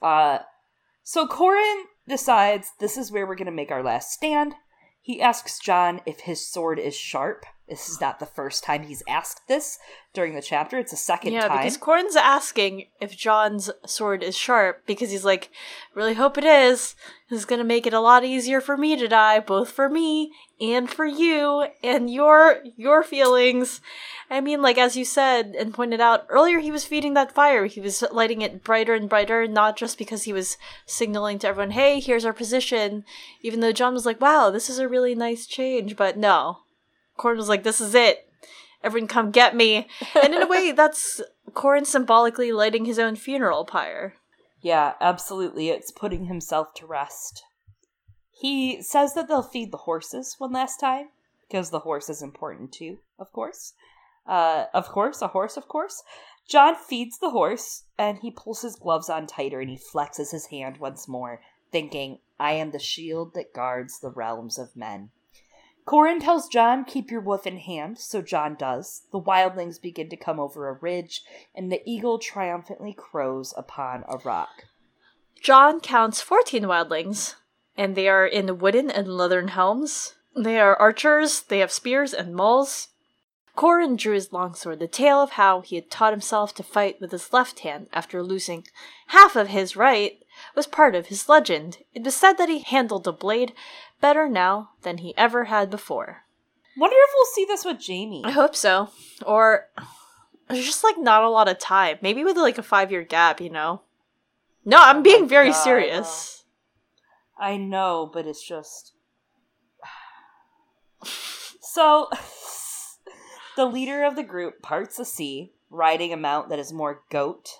Uh, 0.00 0.38
so 1.02 1.26
Qhorin 1.26 1.82
decides 2.08 2.72
this 2.80 2.96
is 2.96 3.12
where 3.12 3.26
we're 3.26 3.34
going 3.34 3.46
to 3.46 3.52
make 3.52 3.70
our 3.70 3.82
last 3.82 4.10
stand. 4.10 4.54
He 5.02 5.20
asks 5.20 5.58
Jon 5.58 6.00
if 6.06 6.20
his 6.20 6.46
sword 6.46 6.78
is 6.78 6.96
sharp. 6.96 7.44
This 7.68 7.90
is 7.90 8.00
not 8.00 8.18
the 8.18 8.26
first 8.26 8.64
time 8.64 8.84
he's 8.84 9.02
asked 9.06 9.46
this 9.46 9.78
during 10.14 10.34
the 10.34 10.40
chapter. 10.40 10.78
It's 10.78 10.92
a 10.92 10.96
second 10.96 11.34
yeah, 11.34 11.48
time. 11.48 11.58
because 11.58 11.76
Qhorin's 11.76 12.16
asking 12.16 12.86
if 12.98 13.14
Jon's 13.14 13.70
sword 13.84 14.22
is 14.22 14.36
sharp 14.36 14.86
because 14.86 15.10
he's 15.10 15.24
like, 15.24 15.50
really 15.94 16.14
hope 16.14 16.38
it 16.38 16.44
is. 16.44 16.94
This 17.28 17.40
is 17.40 17.44
gonna 17.44 17.64
make 17.64 17.86
it 17.86 17.92
a 17.92 18.00
lot 18.00 18.24
easier 18.24 18.62
for 18.62 18.78
me 18.78 18.96
to 18.96 19.06
die, 19.06 19.38
both 19.40 19.70
for 19.70 19.90
me 19.90 20.32
and 20.58 20.88
for 20.88 21.04
you 21.04 21.66
and 21.82 22.10
your 22.10 22.62
your 22.76 23.02
feelings. 23.02 23.82
I 24.30 24.40
mean, 24.40 24.62
like 24.62 24.78
as 24.78 24.96
you 24.96 25.04
said 25.04 25.54
and 25.58 25.74
pointed 25.74 26.00
out 26.00 26.24
earlier, 26.30 26.60
he 26.60 26.70
was 26.70 26.86
feeding 26.86 27.12
that 27.14 27.34
fire. 27.34 27.66
He 27.66 27.82
was 27.82 28.02
lighting 28.10 28.40
it 28.40 28.64
brighter 28.64 28.94
and 28.94 29.10
brighter, 29.10 29.46
not 29.46 29.76
just 29.76 29.98
because 29.98 30.22
he 30.22 30.32
was 30.32 30.56
signaling 30.86 31.38
to 31.40 31.48
everyone, 31.48 31.72
"Hey, 31.72 32.00
here's 32.00 32.24
our 32.24 32.32
position." 32.32 33.04
Even 33.42 33.60
though 33.60 33.72
Jon 33.72 33.92
was 33.92 34.06
like, 34.06 34.22
"Wow, 34.22 34.48
this 34.48 34.70
is 34.70 34.78
a 34.78 34.88
really 34.88 35.14
nice 35.14 35.46
change," 35.46 35.96
but 35.96 36.16
no, 36.16 36.60
Qhorin 37.18 37.36
was 37.36 37.48
like, 37.48 37.64
"This 37.64 37.80
is 37.80 37.94
it." 37.94 38.28
Everyone 38.82 39.08
come 39.08 39.30
get 39.32 39.56
me. 39.56 39.88
And 40.22 40.32
in 40.34 40.42
a 40.42 40.46
way, 40.46 40.72
that's 40.76 41.20
Qhorin 41.50 41.84
symbolically 41.84 42.52
lighting 42.52 42.84
his 42.84 42.98
own 42.98 43.16
funeral 43.16 43.64
pyre. 43.64 44.14
yeah, 44.60 44.94
absolutely. 45.00 45.68
It's 45.70 45.90
putting 45.90 46.26
himself 46.26 46.74
to 46.74 46.86
rest. 46.86 47.42
He 48.30 48.80
says 48.82 49.14
that 49.14 49.26
they'll 49.28 49.42
feed 49.42 49.72
the 49.72 49.78
horses 49.78 50.36
one 50.38 50.52
last 50.52 50.78
time 50.78 51.08
because 51.48 51.70
the 51.70 51.80
horse 51.80 52.08
is 52.08 52.22
important 52.22 52.72
too, 52.72 52.98
of 53.18 53.32
course. 53.32 53.74
Uh, 54.26 54.66
of 54.72 54.88
course, 54.88 55.22
a 55.22 55.28
horse, 55.28 55.56
of 55.56 55.66
course. 55.66 56.02
Jon 56.46 56.76
feeds 56.76 57.18
the 57.18 57.30
horse 57.30 57.84
and 57.98 58.18
he 58.18 58.30
pulls 58.30 58.62
his 58.62 58.76
gloves 58.76 59.08
on 59.10 59.26
tighter 59.26 59.60
and 59.60 59.70
he 59.70 59.78
flexes 59.78 60.30
his 60.30 60.46
hand 60.46 60.78
once 60.78 61.08
more, 61.08 61.40
thinking, 61.72 62.18
I 62.38 62.52
am 62.52 62.70
the 62.70 62.78
shield 62.78 63.34
that 63.34 63.52
guards 63.52 63.98
the 64.00 64.10
realms 64.10 64.58
of 64.58 64.76
men. 64.76 65.10
Qhorin 65.88 66.20
tells 66.20 66.48
Jon, 66.48 66.84
Keep 66.84 67.10
your 67.10 67.22
wolf 67.22 67.46
in 67.46 67.56
hand, 67.56 67.98
so 67.98 68.20
Jon 68.20 68.56
does. 68.56 69.04
The 69.10 69.18
wildlings 69.18 69.80
begin 69.80 70.10
to 70.10 70.18
come 70.18 70.38
over 70.38 70.68
a 70.68 70.74
ridge, 70.74 71.22
and 71.54 71.72
the 71.72 71.80
eagle 71.86 72.18
triumphantly 72.18 72.92
crows 72.92 73.54
upon 73.56 74.04
a 74.06 74.18
rock. 74.18 74.64
Jon 75.42 75.80
counts 75.80 76.20
14 76.20 76.64
wildlings, 76.64 77.36
and 77.74 77.96
they 77.96 78.06
are 78.06 78.26
in 78.26 78.58
wooden 78.58 78.90
and 78.90 79.08
leathern 79.08 79.48
helms. 79.48 80.16
They 80.36 80.60
are 80.60 80.76
archers, 80.76 81.40
they 81.40 81.60
have 81.60 81.72
spears 81.72 82.12
and 82.12 82.34
mauls. 82.34 82.88
Qhorin 83.56 83.96
drew 83.96 84.12
his 84.12 84.30
longsword, 84.30 84.80
the 84.80 84.88
tale 84.88 85.22
of 85.22 85.32
how 85.32 85.62
he 85.62 85.76
had 85.76 85.90
taught 85.90 86.12
himself 86.12 86.54
to 86.56 86.62
fight 86.62 87.00
with 87.00 87.12
his 87.12 87.32
left 87.32 87.60
hand 87.60 87.88
after 87.94 88.22
losing 88.22 88.66
half 89.06 89.36
of 89.36 89.48
his 89.48 89.74
right 89.74 90.22
was 90.58 90.66
part 90.66 90.96
of 90.96 91.06
his 91.06 91.28
legend. 91.28 91.78
It 91.94 92.02
was 92.02 92.16
said 92.16 92.32
that 92.34 92.48
he 92.48 92.58
handled 92.58 93.06
a 93.06 93.12
blade 93.12 93.52
better 94.00 94.28
now 94.28 94.70
than 94.82 94.98
he 94.98 95.16
ever 95.16 95.44
had 95.44 95.70
before. 95.70 96.24
Wonder 96.76 96.96
if 96.98 97.10
we'll 97.14 97.26
see 97.32 97.44
this 97.44 97.64
with 97.64 97.86
Jaime. 97.86 98.24
I 98.24 98.32
hope 98.32 98.56
so. 98.56 98.90
Or 99.24 99.68
there's 100.48 100.66
just 100.66 100.82
like 100.82 100.98
not 100.98 101.22
a 101.22 101.30
lot 101.30 101.48
of 101.48 101.60
time. 101.60 101.98
Maybe 102.02 102.24
with 102.24 102.36
like 102.36 102.58
a 102.58 102.62
five 102.64 102.90
year 102.90 103.04
gap, 103.04 103.40
you 103.40 103.50
know? 103.50 103.82
No, 104.64 104.78
I'm 104.80 104.98
Oh 104.98 105.02
being 105.02 105.22
my 105.22 105.28
very 105.28 105.50
God, 105.50 105.62
serious. 105.62 106.44
I 107.38 107.56
know, 107.56 108.10
but 108.12 108.26
it's 108.26 108.46
just. 108.46 108.92
So, 111.60 112.08
the 113.56 113.66
leader 113.66 114.02
of 114.02 114.16
the 114.16 114.24
group 114.24 114.62
parts 114.62 114.96
the 114.96 115.04
sea, 115.04 115.52
riding 115.70 116.12
a 116.12 116.16
mount 116.16 116.48
that 116.48 116.58
is 116.58 116.72
more 116.72 117.02
goat 117.10 117.58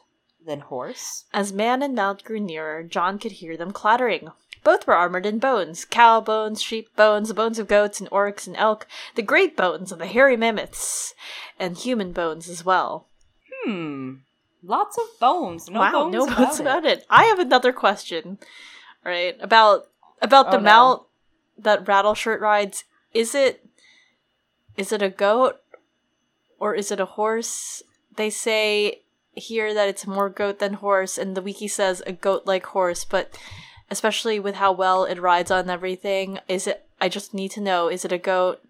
than 0.49 0.61
horse. 0.61 1.25
As 1.33 1.53
man 1.53 1.83
and 1.83 1.95
mount 1.95 2.25
grew 2.25 2.41
nearer, 2.41 2.83
Jon 2.83 3.19
could 3.21 3.33
hear 3.33 3.57
them 3.57 3.71
clattering. 3.71 4.31
Both 4.65 4.87
were 4.89 4.95
armored 4.97 5.25
in 5.25 5.39
bones 5.39 5.85
cow 5.85 6.21
bones, 6.21 6.61
sheep 6.61 6.95
bones, 6.97 7.29
the 7.29 7.35
bones 7.35 7.59
of 7.61 7.69
goats 7.69 8.01
and 8.01 8.09
oryx 8.11 8.47
and 8.49 8.57
elk, 8.57 8.87
the 9.15 9.23
great 9.23 9.57
bones 9.57 9.93
of 9.93 9.99
the 10.01 10.07
hairy 10.07 10.37
mammoths, 10.37 11.15
and 11.61 11.77
human 11.79 12.13
bones 12.13 12.49
as 12.49 12.65
well. 12.65 13.07
Hmm. 13.65 14.15
Lots 14.65 14.99
of 14.99 15.05
bones. 15.21 15.71
No 15.71 15.79
wow, 15.79 15.93
bones 15.93 16.13
no 16.15 16.25
about 16.25 16.37
bones 16.39 16.59
it. 16.59 16.63
about 16.63 16.85
it. 16.85 17.07
I 17.09 17.25
have 17.27 17.39
another 17.39 17.73
question, 17.73 18.39
right? 19.05 19.37
About 19.41 19.87
about 20.21 20.51
the 20.51 20.57
Oh, 20.57 20.61
no. 20.61 20.65
mount 20.65 21.03
that 21.57 21.85
Rattleshirt 21.85 22.41
rides. 22.41 22.85
Is 23.15 23.35
it 23.37 23.65
is 24.77 24.93
it 24.93 25.03
a 25.03 25.09
goat 25.11 25.57
or 26.59 26.75
is 26.75 26.91
it 26.91 26.99
a 27.01 27.05
horse? 27.05 27.83
They 28.17 28.31
say 28.31 29.03
here 29.39 29.73
that 29.75 29.89
it's 29.89 30.07
more 30.07 30.29
goat 30.29 30.59
than 30.59 30.75
horse, 30.75 31.19
and 31.19 31.37
the 31.37 31.43
wiki 31.43 31.69
says 31.69 32.03
a 32.07 32.13
goat 32.13 32.43
like 32.47 32.67
horse, 32.67 33.05
but 33.05 33.39
especially 33.91 34.39
with 34.39 34.57
how 34.57 34.73
well 34.73 35.05
it 35.05 35.21
rides 35.21 35.51
on 35.51 35.71
everything, 35.71 36.39
is 36.49 36.67
it 36.67 36.85
I 37.01 37.09
just 37.09 37.33
need 37.33 37.51
to 37.53 37.61
know, 37.61 37.89
is 37.89 38.05
it 38.05 38.13
a 38.13 38.19
goat 38.19 38.61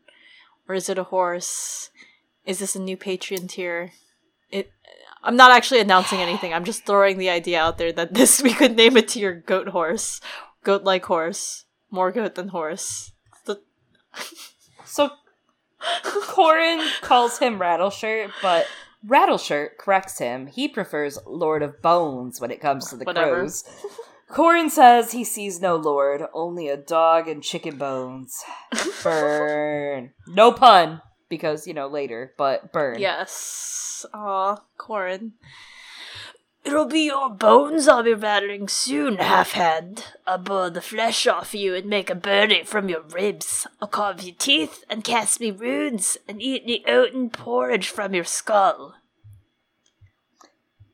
or 0.68 0.74
is 0.74 0.88
it 0.88 0.98
a 0.98 1.04
horse? 1.04 1.90
Is 2.44 2.58
this 2.58 2.76
a 2.76 2.80
new 2.80 2.96
Patreon 2.96 3.48
tier? 3.48 3.92
It 4.50 4.70
I'm 5.22 5.36
not 5.36 5.50
actually 5.50 5.80
announcing 5.80 6.20
anything. 6.20 6.54
I'm 6.54 6.64
just 6.64 6.86
throwing 6.86 7.18
the 7.18 7.30
idea 7.30 7.60
out 7.60 7.78
there 7.78 7.92
that 7.92 8.14
this 8.18 8.42
we 8.42 8.52
could 8.52 8.76
name 8.76 8.96
a 8.96 9.02
tier 9.02 9.32
goat 9.34 9.68
horse. 9.68 10.20
Goat 10.64 10.84
like 10.84 11.04
horse. 11.06 11.64
More 11.90 12.12
goat 12.12 12.34
than 12.34 12.48
horse. 12.48 13.12
The- 13.46 13.60
So, 14.84 15.10
Qhorin 16.02 17.00
calls 17.02 17.38
him 17.38 17.58
Rattleshirt, 17.58 18.32
but 18.42 18.66
Rattleshirt 19.06 19.78
corrects 19.78 20.18
him. 20.18 20.46
He 20.48 20.68
prefers 20.68 21.18
Lord 21.26 21.62
of 21.62 21.80
Bones 21.82 22.40
when 22.40 22.50
it 22.50 22.60
comes 22.60 22.88
to 22.90 22.96
the 22.96 23.04
Whatever. 23.04 23.36
crows. 23.40 23.64
Qhorin 24.30 24.68
says 24.70 25.12
he 25.12 25.24
sees 25.24 25.60
no 25.60 25.76
lord, 25.76 26.22
only 26.34 26.68
a 26.68 26.76
dog 26.76 27.28
and 27.28 27.42
chicken 27.42 27.76
bones. 27.78 28.42
Burn. 29.02 30.10
no 30.26 30.52
pun, 30.52 31.00
because, 31.30 31.66
you 31.66 31.72
know, 31.74 31.86
later, 31.86 32.34
but 32.36 32.72
burn. 32.72 32.98
yes. 32.98 34.04
Aw, 34.12 34.56
Qhorin. 34.78 35.32
It'll 36.64 36.86
be 36.86 37.06
your 37.06 37.30
bones 37.30 37.88
I'll 37.88 38.02
be 38.02 38.12
rattling 38.14 38.68
soon, 38.68 39.16
half 39.16 39.52
hand. 39.52 40.04
I'll 40.26 40.38
burn 40.38 40.74
the 40.74 40.82
flesh 40.82 41.26
off 41.26 41.54
you 41.54 41.74
and 41.74 41.86
make 41.86 42.10
a 42.10 42.14
birdie 42.14 42.64
from 42.64 42.88
your 42.88 43.02
ribs. 43.02 43.66
I'll 43.80 43.88
carve 43.88 44.22
your 44.22 44.34
teeth 44.38 44.84
and 44.90 45.02
cast 45.04 45.40
me 45.40 45.50
runes 45.50 46.18
and 46.28 46.42
eat 46.42 46.66
the 46.66 46.84
oaten 46.90 47.30
porridge 47.30 47.88
from 47.88 48.14
your 48.14 48.24
skull. 48.24 48.96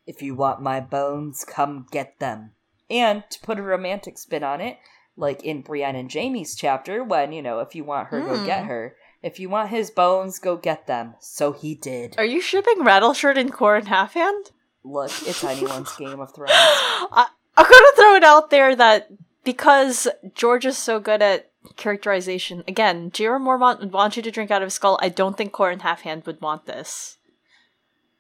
If 0.07 0.23
you 0.23 0.35
want 0.35 0.61
my 0.61 0.81
bones, 0.81 1.45
come 1.45 1.87
get 1.91 2.19
them. 2.21 2.53
And 2.91 3.25
to 3.31 3.41
put 3.41 3.59
a 3.59 3.63
romantic 3.63 4.19
spin 4.19 4.45
on 4.45 4.61
it, 4.61 4.79
like 5.17 5.43
in 5.43 5.63
Brienne 5.63 5.97
and 5.97 6.13
Jaime's 6.13 6.55
chapter, 6.55 7.03
when, 7.03 7.33
you 7.33 7.41
know, 7.43 7.61
if 7.61 7.75
you 7.75 7.83
want 7.85 8.09
her, 8.09 8.21
go 8.21 8.45
get 8.45 8.63
Hmm. 8.63 8.69
her. 8.69 8.97
If 9.23 9.41
you 9.41 9.49
want 9.49 9.71
his 9.71 9.91
bones, 9.91 10.39
go 10.39 10.57
get 10.57 10.87
them. 10.87 11.15
So 11.21 11.53
he 11.53 11.75
did. 11.75 12.15
Are 12.19 12.25
you 12.25 12.43
shipping 12.43 12.85
Rattleshirt 12.85 13.39
and 13.39 13.51
Qhorin 13.53 13.87
half 13.87 14.13
hand? 14.13 14.51
Look, 14.85 15.11
it's 15.27 15.43
anyone's 15.43 15.95
Game 15.97 16.21
of 16.21 16.35
Thrones. 16.35 16.51
I, 16.53 17.27
I'm 17.57 17.65
gonna 17.65 17.97
throw 17.97 18.15
it 18.17 18.25
out 18.25 18.51
there 18.51 18.77
that 18.77 19.09
because 19.45 20.07
George 20.35 20.67
is 20.67 20.79
so 20.79 21.01
good 21.01 21.23
at 21.23 21.51
characterization, 21.77 22.63
again, 22.69 23.11
Jeor 23.11 23.41
Mormont 23.41 23.81
would 23.81 23.93
want 23.93 24.17
you 24.17 24.23
to 24.23 24.31
drink 24.31 24.51
out 24.51 24.63
of 24.63 24.67
his 24.67 24.75
skull. 24.75 24.99
I 25.03 25.09
don't 25.09 25.37
think 25.37 25.53
Qhorin 25.53 25.81
Halfhand 25.81 26.27
would 26.27 26.41
want 26.41 26.67
this. 26.67 27.19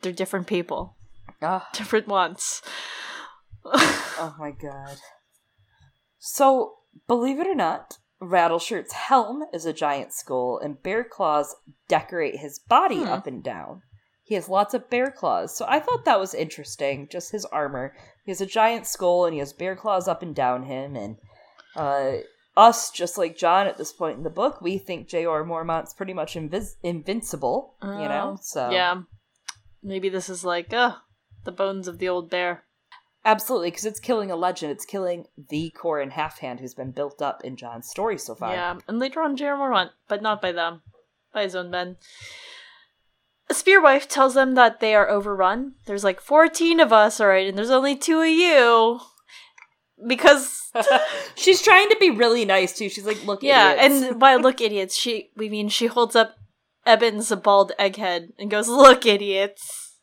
They're 0.01 0.13
different 0.13 0.47
people, 0.47 0.97
different 1.73 2.09
wants. 2.09 2.63
oh 3.65 4.35
my 4.39 4.51
god. 4.51 4.97
So, 6.19 6.77
believe 7.07 7.39
it 7.39 7.47
or 7.47 7.55
not, 7.55 7.99
Rattleshirt's 8.21 8.93
helm 8.93 9.45
is 9.53 9.67
a 9.67 9.73
giant 9.73 10.13
skull, 10.13 10.59
and 10.59 10.83
bear 10.83 11.05
claws 11.05 11.55
decorate 11.89 12.37
his 12.37 12.59
body 12.59 12.99
Hmm. 12.99 13.09
up 13.09 13.27
and 13.27 13.43
down. 13.43 13.83
He 14.27 14.35
has 14.37 14.49
lots 14.49 14.73
of 14.75 14.89
bear 14.89 15.11
claws, 15.11 15.55
so 15.57 15.67
I 15.69 15.79
thought 15.81 16.05
that 16.07 16.19
was 16.19 16.33
interesting. 16.35 17.09
Just 17.11 17.31
his 17.33 17.45
armor. 17.47 17.95
He 18.25 18.31
has 18.31 18.41
a 18.41 18.47
giant 18.47 18.87
skull, 18.87 19.27
and 19.27 19.35
he 19.35 19.39
has 19.41 19.53
bear 19.53 19.77
claws 19.77 20.09
up 20.09 20.23
and 20.23 20.35
down 20.35 20.63
him. 20.65 20.97
And 20.97 21.17
uh, 21.77 22.13
us, 22.57 22.91
just 22.91 23.19
like 23.19 23.37
Jon 23.37 23.67
at 23.67 23.77
this 23.77 23.93
point 23.93 24.17
in 24.17 24.25
the 24.25 24.31
book, 24.31 24.63
we 24.63 24.79
think 24.79 25.09
Jeor 25.09 25.47
Mormont's 25.47 25.93
pretty 25.93 26.15
much 26.15 26.35
invis- 26.37 26.77
invincible. 26.83 27.75
you 27.83 27.89
know, 27.89 28.37
Oh, 28.37 28.39
so 28.41 28.71
Yeah. 28.71 29.03
Maybe 29.83 30.09
this 30.09 30.31
is 30.31 30.43
like, 30.43 30.73
uh, 30.73 30.95
the 31.45 31.53
bones 31.53 31.87
of 31.87 31.99
the 31.99 32.09
old 32.09 32.31
bear. 32.31 32.65
absolutely 33.27 33.71
because 33.71 33.85
it's 33.85 34.01
killing 34.01 34.31
a 34.31 34.37
legend. 34.37 34.73
It's 34.73 34.87
killing 34.87 35.27
the 35.51 35.69
core 35.77 35.99
Qhorin 36.03 36.13
Halfhand 36.13 36.61
who's 36.61 36.73
been 36.75 36.93
built 36.93 37.21
up 37.21 37.45
in 37.45 37.57
Jon's 37.57 37.89
story 37.91 38.17
so 38.17 38.35
far. 38.35 38.53
Yeah, 38.55 38.79
and 38.89 38.99
later 38.99 39.21
on, 39.21 39.37
Jeor 39.37 39.59
Mormont, 39.59 39.91
but 40.09 40.23
not 40.23 40.41
by 40.41 40.53
them, 40.53 40.81
by 41.35 41.43
his 41.43 41.55
own 41.55 41.71
men. 41.71 41.97
A 43.51 43.55
spearwife 43.55 44.09
tells 44.09 44.35
them 44.35 44.55
that 44.55 44.81
they 44.81 44.95
are 44.95 45.09
overrun. 45.09 45.75
There's 45.87 46.05
like 46.05 46.21
14 46.21 46.81
of 46.81 46.93
us, 46.93 47.21
alright, 47.21 47.47
and 47.47 47.59
there's 47.59 47.71
only 47.71 47.95
two 47.97 48.21
of 48.21 48.29
you. 48.29 49.01
Because, 50.07 50.71
She's 51.35 51.63
trying 51.63 51.89
to 51.91 51.97
be 52.01 52.11
really 52.11 52.45
nice 52.45 52.77
too. 52.77 52.89
She's 52.89 53.07
like, 53.07 53.25
"Look, 53.25 53.43
yeah, 53.43 53.75
idiots." 53.75 54.07
and 54.11 54.21
by 54.21 54.35
look 54.37 54.61
idiots, 54.61 54.97
she, 54.97 55.31
we 55.37 55.49
mean 55.49 55.69
she 55.69 55.87
holds 55.87 56.17
up 56.17 56.35
Ebben's 56.87 57.31
bald 57.37 57.73
egghead 57.79 58.29
and 58.39 58.51
goes, 58.51 58.69
look 58.69 59.07
idiots. 59.07 59.99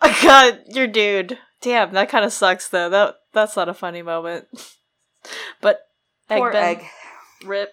I 0.00 0.16
got 0.22 0.74
your 0.74 0.86
dude. 0.86 1.38
Damn, 1.60 1.92
that 1.92 2.08
kind 2.08 2.24
of 2.24 2.32
sucks 2.32 2.68
though. 2.68 2.88
That 2.88 3.16
That's 3.32 3.56
not 3.56 3.68
a 3.68 3.74
funny 3.74 4.02
moment. 4.02 4.46
but, 5.60 5.80
poor 6.28 6.52
Egben- 6.52 6.54
egg. 6.54 6.84
rip 7.44 7.72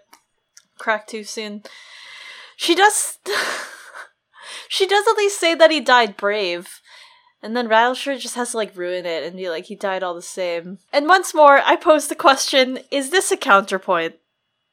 crack 0.78 1.06
too 1.06 1.24
soon 1.26 1.62
she 2.56 2.74
does 2.74 3.18
she 4.72 4.86
does 4.86 5.05
at 5.07 5.17
least 5.17 5.39
say 5.39 5.55
that 5.55 5.72
he 5.72 5.80
died 5.82 6.15
brave. 6.15 6.80
And 7.41 7.55
then 7.57 7.67
rattleshirt 7.67 8.20
just 8.20 8.36
has 8.36 8.51
to 8.51 8.57
like 8.57 8.76
ruin 8.78 9.05
it 9.05 9.24
and 9.24 9.36
be 9.36 9.49
like 9.49 9.65
he 9.65 9.76
died 9.76 10.03
all 10.03 10.13
the 10.13 10.22
same. 10.22 10.78
And 10.93 11.07
once 11.07 11.34
more 11.34 11.59
i 11.65 11.76
pose 11.76 12.07
the 12.07 12.15
question 12.15 12.80
is 12.91 13.09
this 13.09 13.32
a 13.32 13.38
counterpoint? 13.38 14.15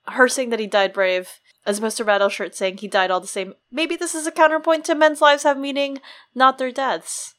Her 0.08 0.28
saying 0.28 0.50
that 0.50 0.60
he 0.60 0.66
died 0.66 0.92
brave 0.92 1.40
as 1.64 1.78
opposed 1.78 1.96
to 1.96 2.04
rattleshirt 2.04 2.54
saying 2.54 2.76
he 2.78 2.88
died 2.88 3.10
all 3.10 3.20
the 3.20 3.26
same. 3.26 3.54
Maybe 3.72 3.96
this 3.96 4.14
is 4.14 4.26
a 4.26 4.32
counterpoint 4.32 4.84
to 4.84 4.94
men's 4.94 5.20
lives 5.22 5.44
have 5.44 5.58
meaning 5.58 6.00
not 6.34 6.58
their 6.58 6.70
deaths. 6.72 7.34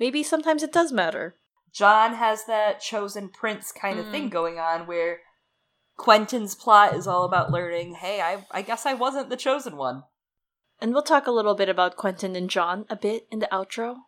Maybe 0.00 0.22
sometimes 0.22 0.62
it 0.62 0.72
does 0.72 0.90
matter. 0.90 1.36
Jon 1.72 2.14
has 2.14 2.44
that 2.46 2.80
chosen 2.80 3.28
prince 3.28 3.72
kind 3.72 3.98
of 4.00 4.06
Mm. 4.06 4.10
thing 4.10 4.28
going 4.28 4.58
on 4.58 4.86
where 4.86 5.20
Quentyn's 5.98 6.54
plot 6.54 6.94
is 6.94 7.06
all 7.06 7.24
about 7.24 7.50
learning, 7.52 7.94
hey, 7.94 8.20
I 8.20 8.44
I 8.50 8.62
guess 8.62 8.86
I 8.86 8.94
wasn't 8.94 9.28
the 9.30 9.36
chosen 9.36 9.76
one. 9.76 10.04
And 10.82 10.92
we'll 10.92 11.04
talk 11.04 11.28
a 11.28 11.30
little 11.30 11.54
bit 11.54 11.68
about 11.68 11.96
Quentyn 11.96 12.36
and 12.36 12.50
Jon 12.50 12.86
a 12.90 12.96
bit 12.96 13.28
in 13.30 13.38
the 13.38 13.48
outro. 13.52 13.98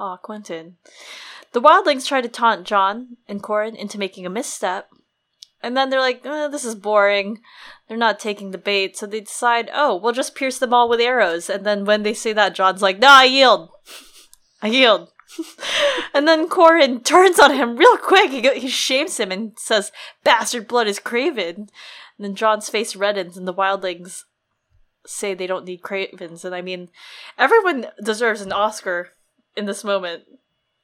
Aw, 0.00 0.16
Quentyn. 0.16 0.72
The 1.52 1.62
wildlings 1.62 2.08
try 2.08 2.20
to 2.20 2.28
taunt 2.28 2.66
Jon 2.66 3.18
and 3.28 3.40
Qhorin 3.40 3.76
into 3.76 4.00
making 4.00 4.26
a 4.26 4.30
misstep. 4.30 4.88
And 5.62 5.76
then 5.76 5.90
they're 5.90 6.00
like, 6.00 6.26
eh, 6.26 6.48
this 6.48 6.64
is 6.64 6.74
boring. 6.74 7.40
They're 7.86 7.96
not 7.96 8.18
taking 8.18 8.50
the 8.50 8.58
bait. 8.58 8.96
So 8.96 9.06
they 9.06 9.20
decide, 9.20 9.70
oh, 9.72 9.94
we'll 9.94 10.12
just 10.12 10.34
pierce 10.34 10.58
them 10.58 10.74
all 10.74 10.88
with 10.88 11.00
arrows. 11.00 11.48
And 11.48 11.64
then 11.64 11.84
when 11.84 12.02
they 12.02 12.14
say 12.14 12.32
that, 12.32 12.56
Jon's 12.56 12.82
like, 12.82 12.98
no, 12.98 13.10
I 13.10 13.24
yield. 13.24 13.68
I 14.60 14.66
yield. 14.66 15.12
and 16.14 16.26
then 16.26 16.48
Qhorin 16.48 17.04
turns 17.04 17.38
on 17.38 17.54
him 17.54 17.76
real 17.76 17.96
quick. 17.98 18.32
He, 18.32 18.40
he 18.58 18.68
shames 18.68 19.20
him 19.20 19.30
and 19.30 19.52
says, 19.56 19.92
bastard 20.24 20.66
blood 20.66 20.88
is 20.88 20.98
craven. 20.98 21.68
And 22.18 22.24
then 22.24 22.34
Jon's 22.34 22.68
face 22.68 22.94
reddens 22.94 23.36
and 23.36 23.46
the 23.46 23.54
wildlings 23.54 24.24
say 25.06 25.34
they 25.34 25.46
don't 25.46 25.64
need 25.64 25.82
cravens. 25.82 26.44
And 26.44 26.54
I 26.54 26.62
mean, 26.62 26.88
everyone 27.38 27.86
deserves 28.02 28.40
an 28.40 28.52
Oscar 28.52 29.10
in 29.56 29.66
this 29.66 29.84
moment. 29.84 30.24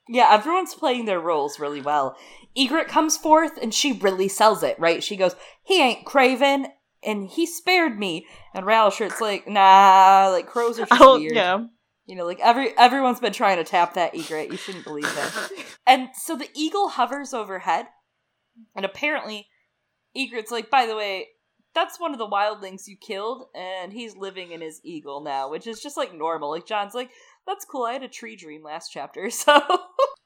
Yeah, 0.08 0.28
everyone's 0.30 0.74
playing 0.74 1.04
their 1.04 1.20
roles 1.20 1.60
really 1.60 1.80
well. 1.80 2.16
Ygritte 2.58 2.88
comes 2.88 3.16
forth 3.16 3.52
and 3.60 3.72
she 3.72 3.92
really 3.92 4.28
sells 4.28 4.62
it, 4.62 4.78
right? 4.78 5.02
She 5.02 5.16
goes, 5.16 5.36
He 5.62 5.80
ain't 5.80 6.04
Craven 6.04 6.66
and 7.02 7.28
he 7.28 7.46
spared 7.46 7.98
me. 7.98 8.26
And 8.54 8.66
Rattleshirt's 8.66 9.20
like, 9.20 9.48
nah, 9.48 10.28
like 10.30 10.46
crows 10.46 10.78
are 10.78 10.86
just 10.86 11.00
Oh, 11.00 11.18
weird. 11.18 11.34
yeah. 11.36 11.64
You 12.06 12.16
know, 12.16 12.26
like 12.26 12.40
every 12.40 12.76
everyone's 12.76 13.20
been 13.20 13.32
trying 13.32 13.58
to 13.58 13.64
tap 13.64 13.94
that 13.94 14.14
Ygritte. 14.14 14.50
You 14.50 14.56
shouldn't 14.56 14.84
believe 14.84 15.08
him. 15.10 15.64
and 15.86 16.08
so 16.14 16.34
the 16.34 16.48
eagle 16.54 16.88
hovers 16.88 17.32
overhead, 17.32 17.86
and 18.74 18.84
apparently, 18.84 19.46
Ygritte's 20.16 20.50
like, 20.50 20.70
by 20.70 20.86
the 20.86 20.96
way, 20.96 21.28
that's 21.74 22.00
one 22.00 22.12
of 22.12 22.18
the 22.18 22.28
wildlings 22.28 22.88
you 22.88 22.96
killed, 22.96 23.44
and 23.54 23.92
he's 23.92 24.16
living 24.16 24.52
in 24.52 24.60
his 24.60 24.80
eagle 24.82 25.20
now, 25.22 25.50
which 25.50 25.66
is 25.66 25.80
just 25.80 25.96
like 25.96 26.14
normal. 26.14 26.50
Like 26.50 26.66
Jon's 26.66 26.94
like, 26.94 27.10
that's 27.46 27.64
cool. 27.64 27.84
I 27.84 27.92
had 27.92 28.02
a 28.02 28.08
tree 28.08 28.36
dream 28.36 28.62
last 28.62 28.90
chapter, 28.90 29.30
so 29.30 29.60
oh, 29.68 29.78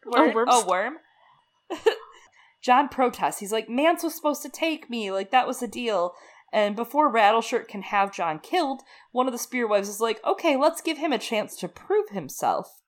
Word- 0.06 0.34
worms. 0.34 0.50
oh 0.52 0.66
worm. 0.66 0.94
Jon 2.62 2.88
protests. 2.88 3.40
He's 3.40 3.52
like, 3.52 3.68
Mance 3.68 4.02
was 4.02 4.14
supposed 4.14 4.42
to 4.42 4.48
take 4.48 4.88
me. 4.88 5.10
Like 5.10 5.30
that 5.30 5.46
was 5.46 5.60
the 5.60 5.68
deal. 5.68 6.14
And 6.50 6.76
before 6.76 7.12
Rattleshirt 7.12 7.66
can 7.68 7.82
have 7.82 8.14
Jon 8.14 8.38
killed, 8.38 8.82
one 9.12 9.26
of 9.26 9.32
the 9.32 9.38
spearwives 9.38 9.88
is 9.88 10.00
like, 10.00 10.20
okay, 10.24 10.56
let's 10.56 10.80
give 10.80 10.98
him 10.98 11.12
a 11.12 11.18
chance 11.18 11.56
to 11.56 11.68
prove 11.68 12.10
himself. 12.10 12.80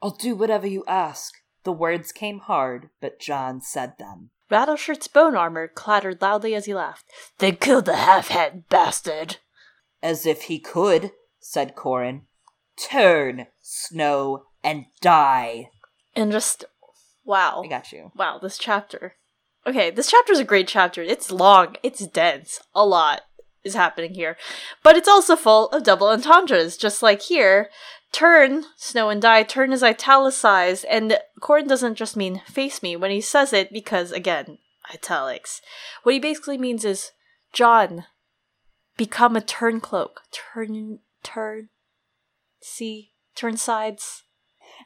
I'll 0.00 0.10
do 0.16 0.34
whatever 0.34 0.66
you 0.66 0.82
ask. 0.88 1.34
The 1.64 1.72
words 1.72 2.10
came 2.12 2.40
hard, 2.40 2.88
but 3.00 3.20
Jon 3.20 3.60
said 3.60 3.94
them. 3.98 4.30
Rattleshirt's 4.52 5.08
bone 5.08 5.34
armor 5.34 5.66
clattered 5.66 6.20
loudly 6.20 6.54
as 6.54 6.66
he 6.66 6.74
laughed. 6.74 7.06
They 7.38 7.52
killed 7.52 7.86
the 7.86 7.96
half-head 7.96 8.68
bastard. 8.68 9.38
As 10.02 10.26
if 10.26 10.42
he 10.42 10.58
could, 10.58 11.12
said 11.40 11.74
Qhorin. 11.74 12.22
Turn, 12.76 13.46
Snow, 13.62 14.44
and 14.62 14.84
die. 15.00 15.70
And 16.14 16.30
just, 16.30 16.66
wow. 17.24 17.62
I 17.64 17.68
got 17.68 17.92
you. 17.92 18.12
Wow, 18.14 18.38
this 18.42 18.58
chapter. 18.58 19.14
Okay, 19.66 19.90
this 19.90 20.10
chapter 20.10 20.32
is 20.32 20.40
a 20.40 20.44
great 20.44 20.68
chapter. 20.68 21.02
It's 21.02 21.30
long, 21.30 21.76
it's 21.82 22.06
dense, 22.06 22.60
a 22.74 22.84
lot 22.84 23.22
is 23.64 23.74
happening 23.74 24.14
here. 24.14 24.36
But 24.82 24.96
it's 24.96 25.08
also 25.08 25.36
full 25.36 25.68
of 25.68 25.84
double 25.84 26.08
entendres, 26.08 26.76
just 26.76 27.02
like 27.02 27.22
here. 27.22 27.70
Turn, 28.12 28.64
Snow 28.76 29.08
and 29.08 29.22
Die, 29.22 29.42
turn 29.44 29.72
is 29.72 29.82
italicized, 29.82 30.84
and 30.84 31.18
Qhorin 31.40 31.66
doesn't 31.66 31.94
just 31.94 32.16
mean 32.16 32.42
face 32.46 32.82
me 32.82 32.94
when 32.94 33.10
he 33.10 33.22
says 33.22 33.54
it, 33.54 33.72
because, 33.72 34.12
again, 34.12 34.58
italics. 34.92 35.62
What 36.02 36.12
he 36.12 36.20
basically 36.20 36.58
means 36.58 36.84
is, 36.84 37.12
Jon, 37.54 38.04
become 38.98 39.34
a 39.34 39.40
turn 39.40 39.80
cloak. 39.80 40.22
Turn, 40.30 40.98
turn, 41.22 41.70
see, 42.60 43.12
turn 43.34 43.56
sides. 43.56 44.24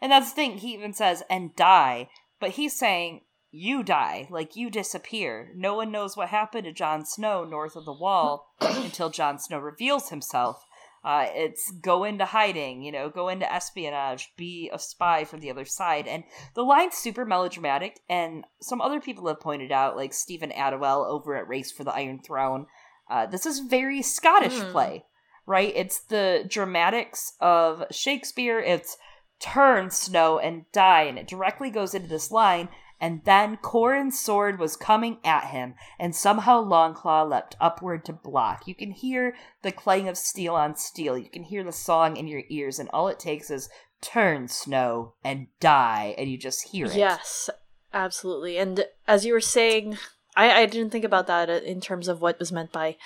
And 0.01 0.13
that's 0.13 0.31
the 0.31 0.37
thing, 0.37 0.59
he 0.59 0.75
even 0.75 0.93
says, 0.93 1.25
and 1.29 1.55
die. 1.57 2.09
But 2.39 2.51
he's 2.51 2.79
saying, 2.79 3.23
you 3.51 3.83
die, 3.83 4.29
like 4.31 4.55
you 4.55 4.71
disappear. 4.71 5.51
No 5.55 5.75
one 5.75 5.91
knows 5.91 6.17
what 6.17 6.29
happened 6.29 6.65
to 6.65 6.73
Jon 6.73 7.05
Snow 7.05 7.45
north 7.45 7.75
of 7.75 7.85
the 7.85 7.93
wall 7.93 8.53
until 8.61 9.11
Jon 9.11 9.39
Snow 9.39 9.59
reveals 9.59 10.11
himself. 10.11 10.65
Uh, 11.05 11.27
it's 11.29 11.71
go 11.71 12.03
into 12.05 12.25
hiding, 12.25 12.83
you 12.83 12.91
know, 12.91 13.09
go 13.09 13.29
into 13.29 13.51
espionage, 13.53 14.33
be 14.37 14.71
a 14.73 14.79
spy 14.79 15.25
for 15.25 15.37
the 15.37 15.51
other 15.51 15.65
side. 15.65 16.09
And 16.09 16.25
the 16.55 16.63
line's 16.63 16.97
super 16.97 17.25
melodramatic, 17.25 18.01
and 18.09 18.45
some 18.61 18.81
other 18.81 19.01
people 19.01 19.29
have 19.29 19.41
pointed 19.41 19.71
out, 19.71 19.97
like 19.97 20.13
Steven 20.13 20.51
Attewell 20.51 21.05
over 21.05 21.37
at 21.37 21.47
Race 21.49 21.71
for 21.71 21.85
the 21.85 21.95
Iron 21.95 22.19
Throne, 22.19 22.67
uh, 23.09 23.27
this 23.27 23.47
is 23.47 23.61
very 23.61 24.03
Scottish 24.03 24.59
Hmm. 24.59 24.73
play, 24.73 25.05
right? 25.47 25.73
It's 25.77 26.01
the 26.01 26.45
dramatics 26.49 27.35
of 27.41 27.85
Shakespeare. 27.93 28.59
It's 28.59 28.97
turn 29.39 29.91
snow 29.91 30.39
and 30.39 30.65
die 30.73 31.03
and 31.03 31.19
it 31.19 31.29
directly 31.29 31.69
goes 31.69 31.95
into 31.95 32.09
this 32.09 32.31
line 32.31 32.71
and 33.01 33.23
then 33.25 33.57
Qhorin's 33.59 34.19
sword 34.19 34.59
was 34.59 34.77
coming 34.77 35.19
at 35.25 35.47
him, 35.47 35.75
and 35.99 36.15
somehow 36.15 36.65
Longclaw 36.65 37.29
leapt 37.29 37.57
upward 37.61 38.05
to 38.07 38.13
block. 38.13 38.67
You 38.67 38.75
can 38.75 38.91
hear 38.91 39.35
the 39.63 39.73
clang 39.73 40.09
of 40.09 40.17
steel 40.17 40.55
on 40.55 40.77
steel. 40.77 41.19
You 41.19 41.29
can 41.29 41.45
hear 41.45 41.63
the 41.65 41.73
song 41.73 42.17
in 42.17 42.27
your 42.27 42.43
ears, 42.49 42.79
and 42.79 42.89
all 42.91 43.09
it 43.09 43.19
takes 43.19 43.51
is 43.51 43.69
turn, 44.01 44.49
Snow, 44.49 45.15
and 45.25 45.49
die, 45.61 46.15
and 46.17 46.31
you 46.31 46.39
just 46.39 46.69
hear 46.69 46.87
it. 46.87 46.95
Yes, 46.95 47.51
absolutely. 47.93 48.59
And 48.59 48.87
as 49.07 49.25
you 49.25 49.33
were 49.33 49.41
saying, 49.41 49.99
I, 50.37 50.63
I 50.63 50.67
didn't 50.67 50.91
think 50.91 51.05
about 51.05 51.27
that 51.29 51.49
in 51.49 51.81
terms 51.81 52.09
of 52.09 52.21
what 52.21 52.39
was 52.39 52.53
meant 52.53 52.73
by 52.73 52.97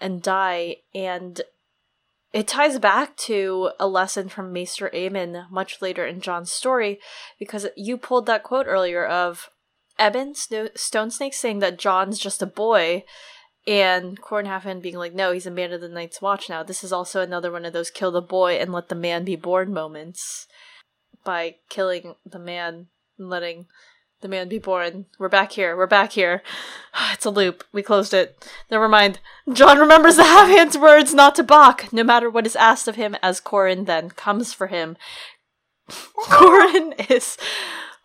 and 0.00 0.22
die. 0.22 0.76
And 0.94 1.40
it 2.32 2.46
ties 2.46 2.78
back 2.78 3.16
to 3.16 3.70
a 3.78 3.88
lesson 3.88 4.28
from 4.28 4.52
Maester 4.52 4.90
Aemon 4.92 5.50
much 5.50 5.80
later 5.80 6.06
in 6.06 6.20
Jon's 6.20 6.52
story, 6.52 7.00
because 7.38 7.66
you 7.76 7.96
pulled 7.96 8.26
that 8.26 8.42
quote 8.42 8.66
earlier 8.66 9.04
of 9.04 9.50
Ebben 9.98 10.34
Stone 10.34 11.10
Snake 11.10 11.34
saying 11.34 11.58
that 11.60 11.78
Jon's 11.78 12.18
just 12.18 12.42
a 12.42 12.46
boy, 12.46 13.04
and 13.66 14.20
Qhorin 14.22 14.46
Halfhand 14.46 14.80
being 14.80 14.96
like, 14.96 15.14
no, 15.14 15.32
he's 15.32 15.46
a 15.46 15.50
man 15.50 15.72
of 15.72 15.82
the 15.82 15.88
Night's 15.88 16.22
Watch 16.22 16.48
now. 16.48 16.62
This 16.62 16.82
is 16.82 16.92
also 16.92 17.20
another 17.20 17.52
one 17.52 17.66
of 17.66 17.74
those 17.74 17.90
kill 17.90 18.10
the 18.10 18.22
boy 18.22 18.54
and 18.54 18.72
let 18.72 18.88
the 18.88 18.94
man 18.94 19.24
be 19.24 19.36
born 19.36 19.74
moments 19.74 20.46
by 21.22 21.56
killing 21.68 22.14
the 22.24 22.38
man 22.38 22.86
and 23.18 23.28
letting 23.28 23.66
the 24.20 24.28
man 24.28 24.48
be 24.48 24.58
born. 24.58 25.06
We're 25.18 25.28
back 25.28 25.52
here. 25.52 25.76
We're 25.76 25.86
back 25.86 26.12
here. 26.12 26.42
It's 27.12 27.24
a 27.24 27.30
loop. 27.30 27.64
We 27.72 27.82
closed 27.82 28.12
it. 28.12 28.44
Never 28.70 28.88
mind. 28.88 29.20
Jon 29.52 29.78
remembers 29.78 30.16
the 30.16 30.24
half 30.24 30.48
hand's 30.48 30.76
words 30.76 31.14
not 31.14 31.34
to 31.36 31.42
balk, 31.44 31.92
no 31.92 32.02
matter 32.02 32.28
what 32.28 32.46
is 32.46 32.56
asked 32.56 32.88
of 32.88 32.96
him, 32.96 33.16
as 33.22 33.40
Qhorin 33.40 33.86
then 33.86 34.10
comes 34.10 34.52
for 34.52 34.66
him. 34.66 34.96
Qhorin 35.88 37.10
is. 37.10 37.36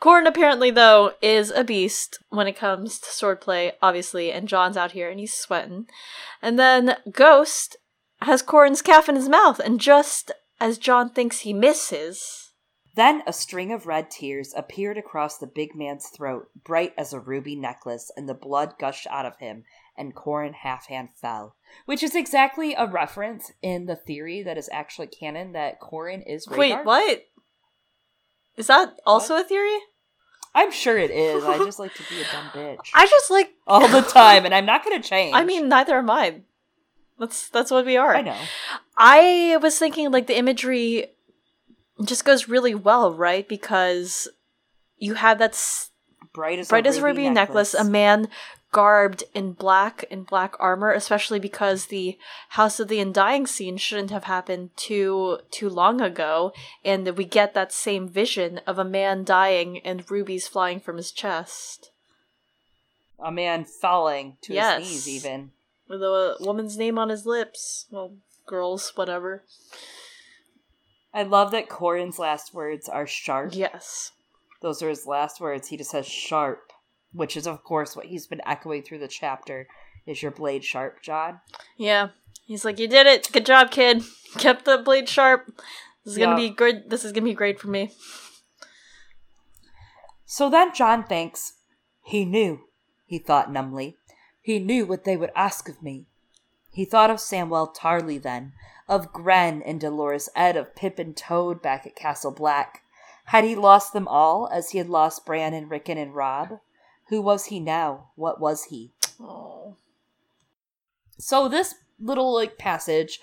Qhorin 0.02 0.28
apparently, 0.28 0.70
though, 0.70 1.14
is 1.22 1.50
a 1.50 1.64
beast 1.64 2.20
when 2.30 2.46
it 2.46 2.58
comes 2.58 3.00
to 3.00 3.08
swordplay, 3.08 3.72
obviously, 3.82 4.32
and 4.32 4.48
Jon's 4.48 4.78
out 4.78 4.92
here 4.92 5.10
and 5.10 5.20
he's 5.20 5.34
sweating. 5.34 5.88
And 6.42 6.60
then 6.60 6.98
Ghost 7.12 7.78
has 8.22 8.44
Qhorin's 8.44 8.82
calf 8.82 9.10
in 9.10 9.16
his 9.16 9.30
mouth, 9.30 9.60
and 9.60 9.80
just 9.80 10.32
as 10.60 10.78
Jon 10.78 11.10
thinks 11.10 11.40
he 11.40 11.54
misses. 11.54 12.43
Then 12.96 13.24
a 13.26 13.34
string 13.34 13.72
of 13.72 13.88
red 13.88 14.12
tears 14.12 14.54
appeared 14.56 14.98
across 14.98 15.38
the 15.38 15.48
big 15.48 15.76
man's 15.76 16.10
throat, 16.10 16.50
bright 16.64 16.94
as 16.98 17.12
a 17.12 17.20
ruby 17.20 17.56
necklace, 17.56 18.12
and 18.16 18.30
the 18.30 18.36
blood 18.36 18.76
gushed 18.80 19.08
out 19.08 19.26
of 19.26 19.38
him, 19.38 19.64
and 19.98 20.16
Qhorin 20.16 20.54
Halfhand 20.54 21.10
fell. 21.16 21.56
Which 21.86 22.04
is 22.04 22.16
exactly 22.16 22.76
a 22.76 22.86
reference 22.86 23.52
in 23.64 23.88
the 23.88 23.96
theory 23.96 24.44
that 24.44 24.60
is 24.60 24.70
actually 24.72 25.08
canon 25.08 25.54
that 25.54 25.82
Qhorin 25.82 26.24
is 26.28 26.46
Rhaegar. 26.46 26.58
Wait, 26.58 26.86
what? 26.86 27.26
Is 28.58 28.68
that 28.68 28.96
also 29.06 29.38
a 29.38 29.44
theory? 29.44 29.80
I'm 30.54 30.72
sure 30.72 30.98
it 30.98 31.10
is. 31.10 31.44
I 31.44 31.58
just 31.66 31.80
like 31.80 31.96
to 31.96 32.04
be 32.04 32.22
a 32.22 32.26
dumb 32.26 32.50
bitch. 32.54 32.92
I 32.94 33.08
just 33.08 33.32
like 33.32 33.54
all 33.66 33.88
the 33.88 34.02
time, 34.02 34.46
and 34.46 34.54
I'm 34.54 34.68
not 34.68 34.86
going 34.86 35.02
to 35.02 35.08
change. 35.08 35.36
I 35.36 35.44
mean, 35.44 35.68
neither 35.68 35.98
am 35.98 36.12
I. 36.12 36.42
That's 37.20 37.50
that's 37.50 37.72
what 37.72 37.86
we 37.86 37.98
are. 37.98 38.16
I 38.16 38.22
know. 38.22 38.38
I 38.98 39.58
was 39.62 39.80
thinking 39.80 40.12
like 40.12 40.28
the 40.28 40.38
imagery 40.38 41.08
just 42.04 42.26
goes 42.26 42.48
really 42.50 42.76
well, 42.76 43.14
right? 43.14 43.48
Because 43.48 44.28
you 44.98 45.16
have 45.16 45.40
that 45.40 45.52
s- 45.52 45.90
bright 46.34 46.60
as 46.60 46.70
bright 46.70 46.86
a 46.86 46.90
as 46.90 46.98
a 46.98 47.04
ruby 47.04 47.30
necklace. 47.30 47.74
a 47.74 47.84
man 47.84 48.28
garbed 48.72 49.24
in 49.36 49.52
black 49.54 50.04
in 50.10 50.24
black 50.24 50.56
armor, 50.60 50.92
especially 50.92 51.40
because 51.40 51.86
the 51.88 52.18
House 52.50 52.80
of 52.80 52.88
the 52.88 53.00
Undying 53.00 53.46
scene 53.46 53.78
shouldn't 53.78 54.10
have 54.10 54.24
happened 54.24 54.72
too 54.76 55.38
too 55.52 55.70
long 55.70 56.02
ago, 56.02 56.52
and 56.84 57.08
we 57.16 57.26
get 57.26 57.54
that 57.54 57.72
same 57.72 58.10
vision 58.10 58.60
of 58.66 58.80
a 58.80 58.84
man 58.84 59.24
dying 59.24 59.80
and 59.86 60.10
rubies 60.10 60.48
flying 60.48 60.80
from 60.80 60.98
his 60.98 61.12
chest. 61.12 61.92
A 63.20 63.32
man 63.32 63.64
falling 63.64 64.38
to 64.42 64.54
Yes. 64.54 64.80
his 64.82 64.90
knees, 64.90 65.08
even. 65.08 65.52
With 65.88 66.02
a 66.02 66.36
woman's 66.40 66.76
name 66.78 66.98
on 66.98 67.10
his 67.10 67.26
lips. 67.28 67.86
Well, 67.92 68.14
girls, 68.48 68.92
whatever. 68.96 69.44
I 71.14 71.24
love 71.24 71.52
that 71.52 71.70
Qhorin's 71.70 72.18
last 72.18 72.54
words 72.54 72.90
are 72.90 73.06
sharp. 73.06 73.54
Yes. 73.54 74.12
Those 74.62 74.82
are 74.82 74.90
his 74.90 75.06
last 75.06 75.40
words. 75.40 75.68
He 75.68 75.78
just 75.78 75.92
says 75.92 76.08
sharp, 76.08 76.72
which 77.12 77.38
is, 77.38 77.46
of 77.46 77.64
course, 77.64 77.96
what 77.96 78.08
he's 78.08 78.26
been 78.26 78.42
echoing 78.46 78.82
through 78.82 79.00
the 79.00 79.08
chapter. 79.08 79.68
Is 80.06 80.22
your 80.22 80.32
blade 80.32 80.64
sharp, 80.64 81.02
Jon? 81.02 81.40
Yeah. 81.78 82.10
He's 82.46 82.66
like, 82.66 82.80
You 82.80 82.88
did 82.88 83.08
it. 83.08 83.30
Good 83.32 83.46
job, 83.46 83.72
kid. 83.72 84.04
Kept 84.38 84.66
the 84.66 84.78
blade 84.78 85.08
sharp. 85.08 85.46
This 86.04 86.14
is 86.14 86.18
gonna 86.18 86.36
be 86.36 86.50
good. 86.50 86.90
This 86.90 87.06
is 87.06 87.12
gonna 87.12 87.26
be 87.26 87.34
great 87.34 87.60
for 87.60 87.68
me. 87.70 87.92
So 90.26 90.50
then 90.50 90.74
Jon 90.74 91.04
thinks, 91.04 91.54
he 92.04 92.26
knew, 92.26 92.62
he 93.06 93.20
thought 93.20 93.52
numbly. 93.52 93.98
He 94.42 94.60
knew 94.60 94.86
what 94.86 95.06
they 95.06 95.16
would 95.16 95.32
ask 95.36 95.70
of 95.70 95.82
me. 95.82 96.08
He 96.74 96.86
thought 96.86 97.10
of 97.10 97.18
Samwell 97.18 97.74
Tarley 97.76 98.22
then, 98.22 98.54
of 98.88 99.14
Grenn 99.14 99.62
and 99.62 99.80
Dolorous 99.80 100.28
Edd, 100.36 100.58
of 100.58 100.76
Pip 100.76 101.00
and 101.00 101.16
Toad 101.16 101.62
back 101.62 101.86
at 101.86 101.96
Castle 101.96 102.32
Black. 102.32 102.82
Had 103.26 103.44
he 103.44 103.56
lost 103.56 103.94
them 103.94 104.08
all 104.08 104.50
as 104.52 104.72
he 104.72 104.80
had 104.80 104.90
lost 104.90 105.26
Bran 105.26 105.54
and 105.54 105.70
Rickon 105.70 105.98
and 105.98 106.14
Robb? 106.16 106.60
Who 107.10 107.22
was 107.22 107.46
he 107.46 107.60
now? 107.60 108.10
What 108.16 108.42
was 108.42 108.66
he? 108.66 108.92
Oh. 109.20 109.76
So 111.18 111.48
this 111.48 111.76
little 112.00 112.34
like 112.34 112.58
passage 112.58 113.20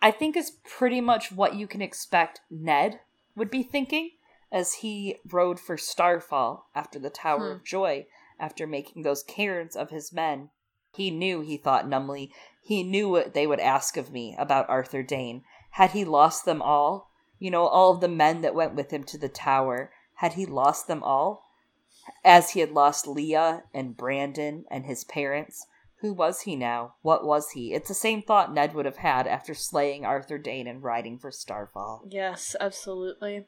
I 0.00 0.10
think 0.10 0.36
is 0.36 0.58
pretty 0.64 1.00
much 1.00 1.32
what 1.32 1.54
you 1.54 1.66
can 1.66 1.80
expect 1.80 2.40
Ned 2.50 3.00
would 3.36 3.50
be 3.50 3.62
thinking 3.62 4.10
as 4.52 4.74
he 4.74 5.16
rode 5.30 5.58
for 5.60 5.76
Starfall 5.76 6.66
after 6.74 6.98
the 6.98 7.10
Tower 7.10 7.50
Hmm. 7.50 7.56
of 7.56 7.64
Joy 7.64 8.06
after 8.38 8.66
making 8.66 9.02
those 9.02 9.22
cairns 9.22 9.76
of 9.76 9.90
his 9.90 10.12
men. 10.12 10.50
He 10.94 11.10
knew, 11.10 11.40
he 11.40 11.56
thought 11.56 11.88
numbly, 11.88 12.32
he 12.64 12.82
knew 12.82 13.10
what 13.10 13.34
they 13.34 13.46
would 13.46 13.60
ask 13.60 13.98
of 13.98 14.10
me 14.10 14.34
about 14.38 14.70
Arthur 14.70 15.02
Dayne. 15.02 15.44
Had 15.72 15.90
he 15.90 16.02
lost 16.02 16.46
them 16.46 16.62
all? 16.62 17.10
You 17.38 17.50
know, 17.50 17.66
all 17.66 17.92
of 17.92 18.00
the 18.00 18.08
men 18.08 18.40
that 18.40 18.54
went 18.54 18.74
with 18.74 18.90
him 18.90 19.04
to 19.04 19.18
the 19.18 19.28
tower. 19.28 19.92
Had 20.14 20.32
he 20.32 20.46
lost 20.46 20.86
them 20.86 21.02
all? 21.02 21.50
As 22.24 22.52
he 22.52 22.60
had 22.60 22.70
lost 22.70 23.06
Leah 23.06 23.64
and 23.74 23.94
Brandon 23.94 24.64
and 24.70 24.86
his 24.86 25.04
parents. 25.04 25.66
Who 26.00 26.14
was 26.14 26.42
he 26.42 26.56
now? 26.56 26.94
What 27.02 27.26
was 27.26 27.50
he? 27.50 27.74
It's 27.74 27.88
the 27.88 27.94
same 27.94 28.22
thought 28.22 28.54
Ned 28.54 28.74
would 28.74 28.86
have 28.86 28.96
had 28.96 29.26
after 29.26 29.52
slaying 29.52 30.06
Arthur 30.06 30.38
Dayne 30.38 30.66
and 30.66 30.82
riding 30.82 31.18
for 31.18 31.30
Starfall. 31.30 32.06
Yes, 32.08 32.56
absolutely. 32.58 33.44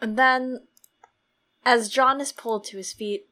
And 0.00 0.18
then, 0.18 0.66
as 1.66 1.90
Jon 1.90 2.18
is 2.18 2.32
pulled 2.32 2.64
to 2.64 2.78
his 2.78 2.94
feet, 2.94 3.26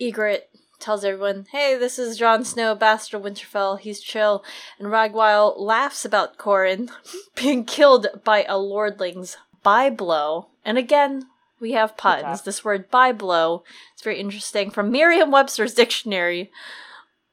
Ygritte 0.00 0.44
tells 0.80 1.04
everyone, 1.04 1.46
Hey, 1.52 1.76
this 1.76 1.98
is 1.98 2.18
Jon 2.18 2.44
Snow, 2.44 2.74
Bastard 2.74 3.20
of 3.20 3.26
Winterfell. 3.26 3.78
He's 3.78 4.00
chill. 4.00 4.44
And 4.78 4.88
Ragwyle 4.88 5.58
laughs 5.58 6.04
about 6.04 6.38
Qhorin 6.38 6.90
being 7.36 7.64
killed 7.64 8.06
by 8.24 8.44
a 8.44 8.56
lordling's 8.56 9.36
by 9.62 9.90
blow. 9.90 10.48
And 10.64 10.78
again, 10.78 11.26
we 11.60 11.72
have 11.72 11.96
puns. 11.96 12.42
This 12.42 12.64
word 12.64 12.90
by 12.90 13.12
blow 13.12 13.62
is 13.94 14.02
very 14.02 14.18
interesting 14.18 14.70
from 14.70 14.90
Merriam 14.90 15.30
Webster's 15.30 15.74
dictionary. 15.74 16.50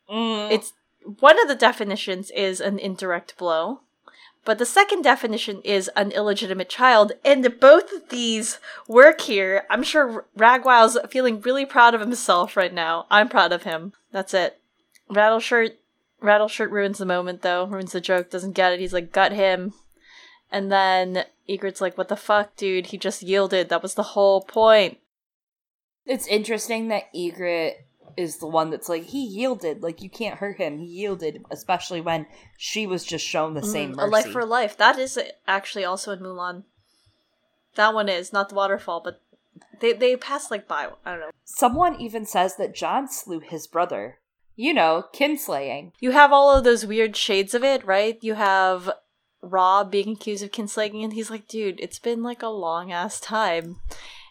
Mm. 0.10 0.52
It's 0.52 0.74
one 1.20 1.42
of 1.42 1.48
the 1.48 1.56
definitions 1.56 2.32
is 2.32 2.60
an 2.60 2.80
indirect 2.80 3.38
blow, 3.38 3.82
but 4.48 4.60
the 4.60 4.66
second 4.66 5.02
definition 5.02 5.60
is 5.66 5.90
an 5.98 6.12
illegitimate 6.12 6.70
child, 6.70 7.12
and 7.26 7.60
both 7.60 7.92
of 7.92 8.08
these 8.08 8.60
work 8.88 9.20
here. 9.20 9.66
I'm 9.70 9.84
sure 9.84 10.26
Ragwyle's 10.38 10.98
feeling 11.10 11.42
really 11.42 11.66
proud 11.66 11.94
of 11.94 12.00
himself 12.00 12.56
right 12.56 12.74
now. 12.74 13.08
I'm 13.12 13.28
proud 13.28 13.52
of 13.52 13.64
him. 13.64 13.92
That's 14.14 14.34
it. 14.34 14.62
Rattleshirt, 15.12 15.74
Rattleshirt 16.24 16.72
ruins 16.72 16.98
the 16.98 17.06
moment 17.06 17.42
though. 17.42 17.66
Ruins 17.66 17.92
the 17.92 18.00
joke. 18.00 18.30
Doesn't 18.30 18.54
get 18.54 18.72
it. 18.72 18.80
He's 18.80 18.94
like, 18.94 19.12
gut 19.12 19.34
him. 19.34 19.74
And 20.50 20.72
then 20.72 21.26
Ygritte's 21.50 21.82
like, 21.82 21.98
what 21.98 22.08
the 22.08 22.16
fuck, 22.16 22.56
dude? 22.56 22.86
He 22.86 22.98
just 22.98 23.22
yielded. 23.24 23.68
That 23.68 23.84
was 23.84 23.96
the 23.96 24.04
whole 24.04 24.40
point. 24.40 24.98
It's 26.06 26.26
interesting 26.26 26.88
that 26.88 27.14
Ygritte 27.14 27.80
is 28.18 28.38
the 28.38 28.48
one 28.48 28.72
that's 28.72 28.90
like, 28.90 29.04
he 29.04 29.24
yielded. 29.24 29.84
Like, 29.84 30.02
you 30.02 30.10
can't 30.10 30.40
hurt 30.40 30.58
him. 30.58 30.80
He 30.80 30.86
yielded, 30.86 31.46
especially 31.52 32.02
when 32.02 32.26
she 32.58 32.88
was 32.88 33.06
just 33.06 33.26
shown 33.26 33.54
the 33.54 33.64
same 33.64 33.94
Mm, 33.94 33.96
mercy. 33.98 34.08
A 34.08 34.12
life 34.12 34.32
for 34.32 34.46
life. 34.46 34.76
That 34.78 34.98
is 34.98 35.20
actually 35.48 35.86
also 35.86 36.12
in 36.12 36.20
Mulan. 36.20 36.64
That 37.76 37.94
one 37.94 38.10
is 38.10 38.34
not 38.34 38.50
the 38.50 38.56
waterfall, 38.56 39.02
but 39.04 39.22
they 39.80 39.94
they 39.94 40.16
pass 40.16 40.50
like 40.50 40.68
by. 40.68 40.90
I 41.06 41.12
don't 41.12 41.20
know. 41.20 41.30
Someone 41.46 42.02
even 42.02 42.26
says 42.26 42.56
that 42.58 42.76
Jon 42.76 43.08
slew 43.08 43.40
his 43.40 43.68
brother. 43.68 44.18
You 44.56 44.74
know, 44.74 45.06
kinslaying. 45.14 45.92
You 46.00 46.12
have 46.12 46.34
all 46.34 46.52
of 46.56 46.64
those 46.64 46.84
weird 46.88 47.16
shades 47.16 47.54
of 47.54 47.64
it, 47.64 47.86
right? 47.86 48.18
You 48.22 48.34
have 48.34 48.90
Robb 49.44 49.92
being 49.92 50.14
accused 50.14 50.44
of 50.44 50.50
kinslaying, 50.52 51.04
and 51.04 51.14
he's 51.14 51.30
like, 51.30 51.48
"Dude, 51.48 51.80
it's 51.80 52.00
been 52.00 52.24
like 52.24 52.42
a 52.42 52.48
long 52.48 52.92
ass 52.92 53.20
time." 53.20 53.80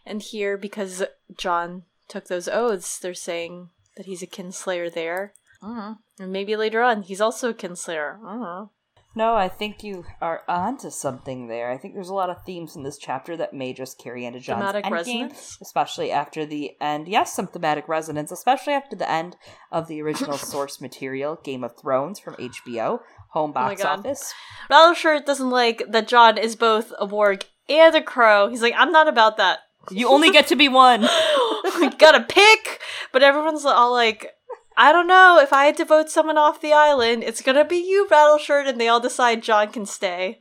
And 0.05 0.21
here, 0.21 0.57
because 0.57 1.05
Jon 1.37 1.85
took 2.09 2.27
those 2.27 2.49
oaths, 2.49 2.99
they're 2.99 3.15
saying 3.15 3.71
that 3.97 4.07
he's 4.07 4.23
a 4.23 4.27
kinslayer 4.27 4.93
there. 4.93 5.33
Mm. 5.63 5.97
And 6.19 6.33
maybe 6.33 6.57
later 6.57 6.83
on, 6.83 7.03
he's 7.03 7.21
also 7.21 7.51
a 7.51 7.55
kinslayer. 7.55 8.19
Mm. 8.21 8.71
No, 9.15 9.35
I 9.35 9.49
think 9.49 9.83
you 9.83 10.05
are 10.21 10.43
onto 10.47 10.91
something 10.91 11.49
there. 11.49 11.71
I 11.71 11.79
think 11.79 11.95
there's 11.95 12.11
a 12.11 12.15
lot 12.15 12.29
of 12.29 12.45
themes 12.45 12.77
in 12.77 12.83
this 12.83 12.99
chapter 12.99 13.35
that 13.39 13.55
may 13.55 13.73
just 13.73 13.99
carry 13.99 14.27
into 14.27 14.41
Jon's 14.41 14.61
Thematic 14.61 14.85
endgame, 14.85 14.91
resonance? 14.91 15.59
especially 15.63 16.13
after 16.13 16.45
the 16.45 16.73
end. 16.83 17.09
Yes, 17.09 17.33
some 17.35 17.47
thematic 17.47 17.89
resonance, 17.89 18.31
especially 18.31 18.75
after 18.75 18.95
the 18.95 19.11
end 19.11 19.37
of 19.73 19.89
the 19.89 20.03
original 20.03 20.37
source 20.37 20.83
material, 20.83 21.41
Game 21.43 21.65
of 21.65 21.73
Thrones 21.81 22.19
from 22.21 22.35
HBO, 22.35 23.01
home 23.31 23.51
Oh 23.51 23.55
box 23.55 23.83
God. 23.83 24.01
office. 24.01 24.35
Rattleshirt 24.71 25.25
doesn't 25.25 25.49
like 25.51 25.83
that 25.89 26.09
Jon 26.09 26.37
is 26.37 26.55
both 26.55 26.93
a 26.99 27.07
warg 27.07 27.45
and 27.71 27.95
a 27.95 28.03
crow. 28.03 28.51
He's 28.51 28.61
like, 28.61 28.75
I'm 28.77 28.93
not 28.93 29.09
about 29.09 29.39
that. 29.39 29.61
You 29.91 30.09
only 30.09 30.31
get 30.31 30.47
to 30.49 30.57
be 30.57 30.69
one. 30.69 31.03
we 31.81 31.91
gotta 31.91 32.25
pick. 32.29 32.81
But 33.13 33.23
everyone's 33.23 33.65
all 33.65 33.93
like, 33.93 34.33
I 34.77 34.93
don't 34.93 35.07
know. 35.07 35.39
If 35.41 35.53
I 35.53 35.67
had 35.67 35.77
to 35.79 35.85
vote 35.85 36.11
someone 36.11 36.39
off 36.39 36.61
the 36.61 36.73
island, 36.73 37.25
it's 37.25 37.43
gonna 37.43 37.65
be 37.65 37.77
you, 37.77 38.07
Rattleshirt. 38.11 38.69
And 38.69 38.81
they 38.81 38.89
all 38.89 39.01
decide 39.01 39.43
Jon 39.43 39.71
can 39.71 39.87
stay. 39.87 40.39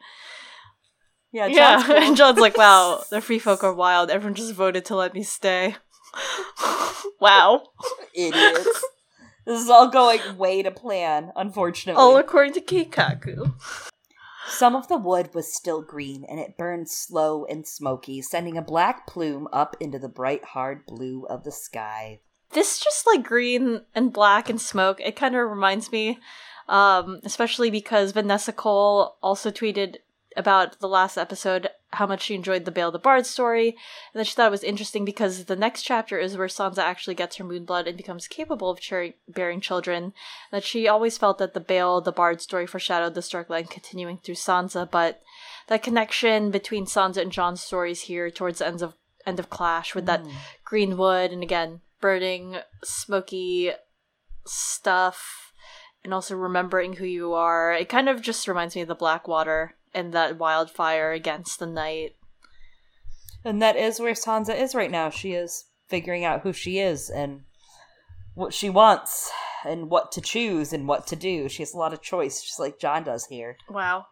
Yeah, 1.32 1.48
Jon's 1.48 1.58
yeah. 1.58 1.84
cool. 1.86 1.96
and 1.98 2.18
Jon's 2.18 2.40
like, 2.40 2.58
wow, 2.58 3.04
the 3.10 3.22
free 3.22 3.40
folk 3.40 3.64
are 3.64 3.74
wild. 3.74 4.10
Everyone 4.10 4.36
just 4.36 4.54
voted 4.54 4.86
to 4.86 4.96
let 4.96 5.14
me 5.14 5.24
stay. 5.24 5.76
wow. 7.20 7.64
idiots. 8.14 8.86
This 9.46 9.62
is 9.62 9.70
all 9.70 9.90
going 9.90 10.22
way 10.38 10.64
to 10.64 10.72
plan, 10.72 11.32
unfortunately. 11.36 12.02
All 12.02 12.18
according 12.18 12.54
to 12.54 12.62
Keikaku. 12.62 13.54
Some 14.48 14.76
of 14.76 14.88
the 14.88 14.98
wood 14.98 15.34
was 15.34 15.54
still 15.54 15.82
green, 15.82 16.24
and 16.24 16.40
it 16.40 16.58
burned 16.58 16.90
slow 16.90 17.46
and 17.46 17.68
smoky, 17.68 18.22
sending 18.22 18.58
a 18.58 18.62
black 18.62 19.08
plume 19.08 19.48
up 19.52 19.76
into 19.80 20.00
the 20.00 20.08
bright, 20.08 20.44
hard 20.46 20.86
blue 20.86 21.26
of 21.26 21.44
the 21.44 21.52
sky. 21.52 22.20
This 22.52 22.80
just 22.80 23.08
like 23.08 23.24
green 23.24 23.82
and 23.94 24.14
black 24.14 24.50
and 24.50 24.62
smoke. 24.62 25.02
It 25.02 25.16
kind 25.16 25.36
of 25.36 25.50
reminds 25.50 25.92
me, 25.92 26.20
um, 26.70 27.20
especially 27.24 27.70
because 27.70 28.12
Vanessa 28.12 28.54
Cole 28.54 29.18
also 29.22 29.52
tweeted 29.52 29.98
about 30.36 30.80
the 30.80 30.88
last 30.88 31.18
episode 31.18 31.70
how 31.94 32.06
much 32.06 32.24
she 32.24 32.36
enjoyed 32.36 32.66
the 32.66 32.72
Bale 32.72 32.92
the 32.92 33.00
Bard 33.00 33.26
story, 33.26 33.70
and 33.70 34.20
that 34.20 34.28
she 34.28 34.34
thought 34.34 34.48
it 34.48 34.52
was 34.52 34.64
interesting 34.64 35.06
because 35.06 35.46
the 35.46 35.56
next 35.56 35.84
chapter 35.84 36.18
is 36.18 36.38
where 36.38 36.48
Sansa 36.48 36.80
actually 36.80 37.16
gets 37.16 37.38
her 37.38 37.44
moonblood 37.44 37.88
and 37.88 37.98
becomes 37.98 38.28
capable 38.28 38.70
of 38.70 38.82
cher- 38.82 39.14
bearing 39.28 39.62
children. 39.62 40.14
That 40.52 40.64
she 40.64 40.88
always 40.88 41.18
felt 41.18 41.38
that 41.38 41.54
the 41.54 41.60
Bale 41.60 42.02
the 42.02 42.12
Bard 42.12 42.42
story 42.42 42.68
foreshadowed 42.68 43.14
the 43.14 43.22
storyline 43.22 43.70
continuing 43.70 44.18
through 44.18 44.36
Sansa, 44.36 44.90
but 44.90 45.22
that 45.68 45.84
connection 45.84 46.52
between 46.52 46.86
Sansa 46.86 47.18
and 47.18 47.32
Jon's 47.32 47.62
stories 47.62 48.02
here 48.02 48.30
towards 48.30 48.60
the 48.60 48.68
ends 48.68 48.82
of 48.82 48.94
end 49.26 49.40
of 49.40 49.50
Clash 49.50 49.96
with 49.96 50.06
that 50.06 50.24
mm. 50.24 50.32
green 50.64 50.98
wood 50.98 51.32
and 51.32 51.42
again 51.42 51.82
burning 52.00 52.58
smoky 52.84 53.72
stuff 54.46 55.54
and 56.04 56.14
also 56.14 56.36
remembering 56.36 56.94
who 56.94 57.06
you 57.06 57.34
are. 57.34 57.74
It 57.74 57.90
kind 57.90 58.08
of 58.08 58.22
just 58.22 58.48
reminds 58.48 58.76
me 58.76 58.84
of 58.84 58.88
the 58.88 58.94
Blackwater 58.96 59.76
and 59.96 60.14
that 60.14 60.38
wildfire 60.38 61.12
against 61.12 61.58
the 61.58 61.66
night. 61.66 62.16
And 63.44 63.62
that 63.62 63.76
is 63.76 64.00
where 64.00 64.14
Sansa 64.14 64.60
is 64.60 64.76
right 64.76 64.92
now. 64.92 65.10
She 65.10 65.34
is 65.34 65.66
figuring 65.88 66.26
out 66.26 66.42
who 66.42 66.52
she 66.52 66.80
is 66.80 67.10
and 67.10 67.42
what 68.34 68.54
she 68.54 68.70
wants 68.70 69.32
and 69.66 69.90
what 69.90 70.12
to 70.12 70.22
choose 70.22 70.74
and 70.74 70.88
what 70.88 71.08
to 71.08 71.16
do. 71.16 71.48
She 71.48 71.62
has 71.62 71.74
a 71.74 71.78
lot 71.78 71.94
of 71.94 72.02
choice, 72.02 72.42
just 72.42 72.60
like 72.60 72.80
Jon 72.80 73.04
does 73.04 73.26
here. 73.28 73.58
Wow. 73.70 74.08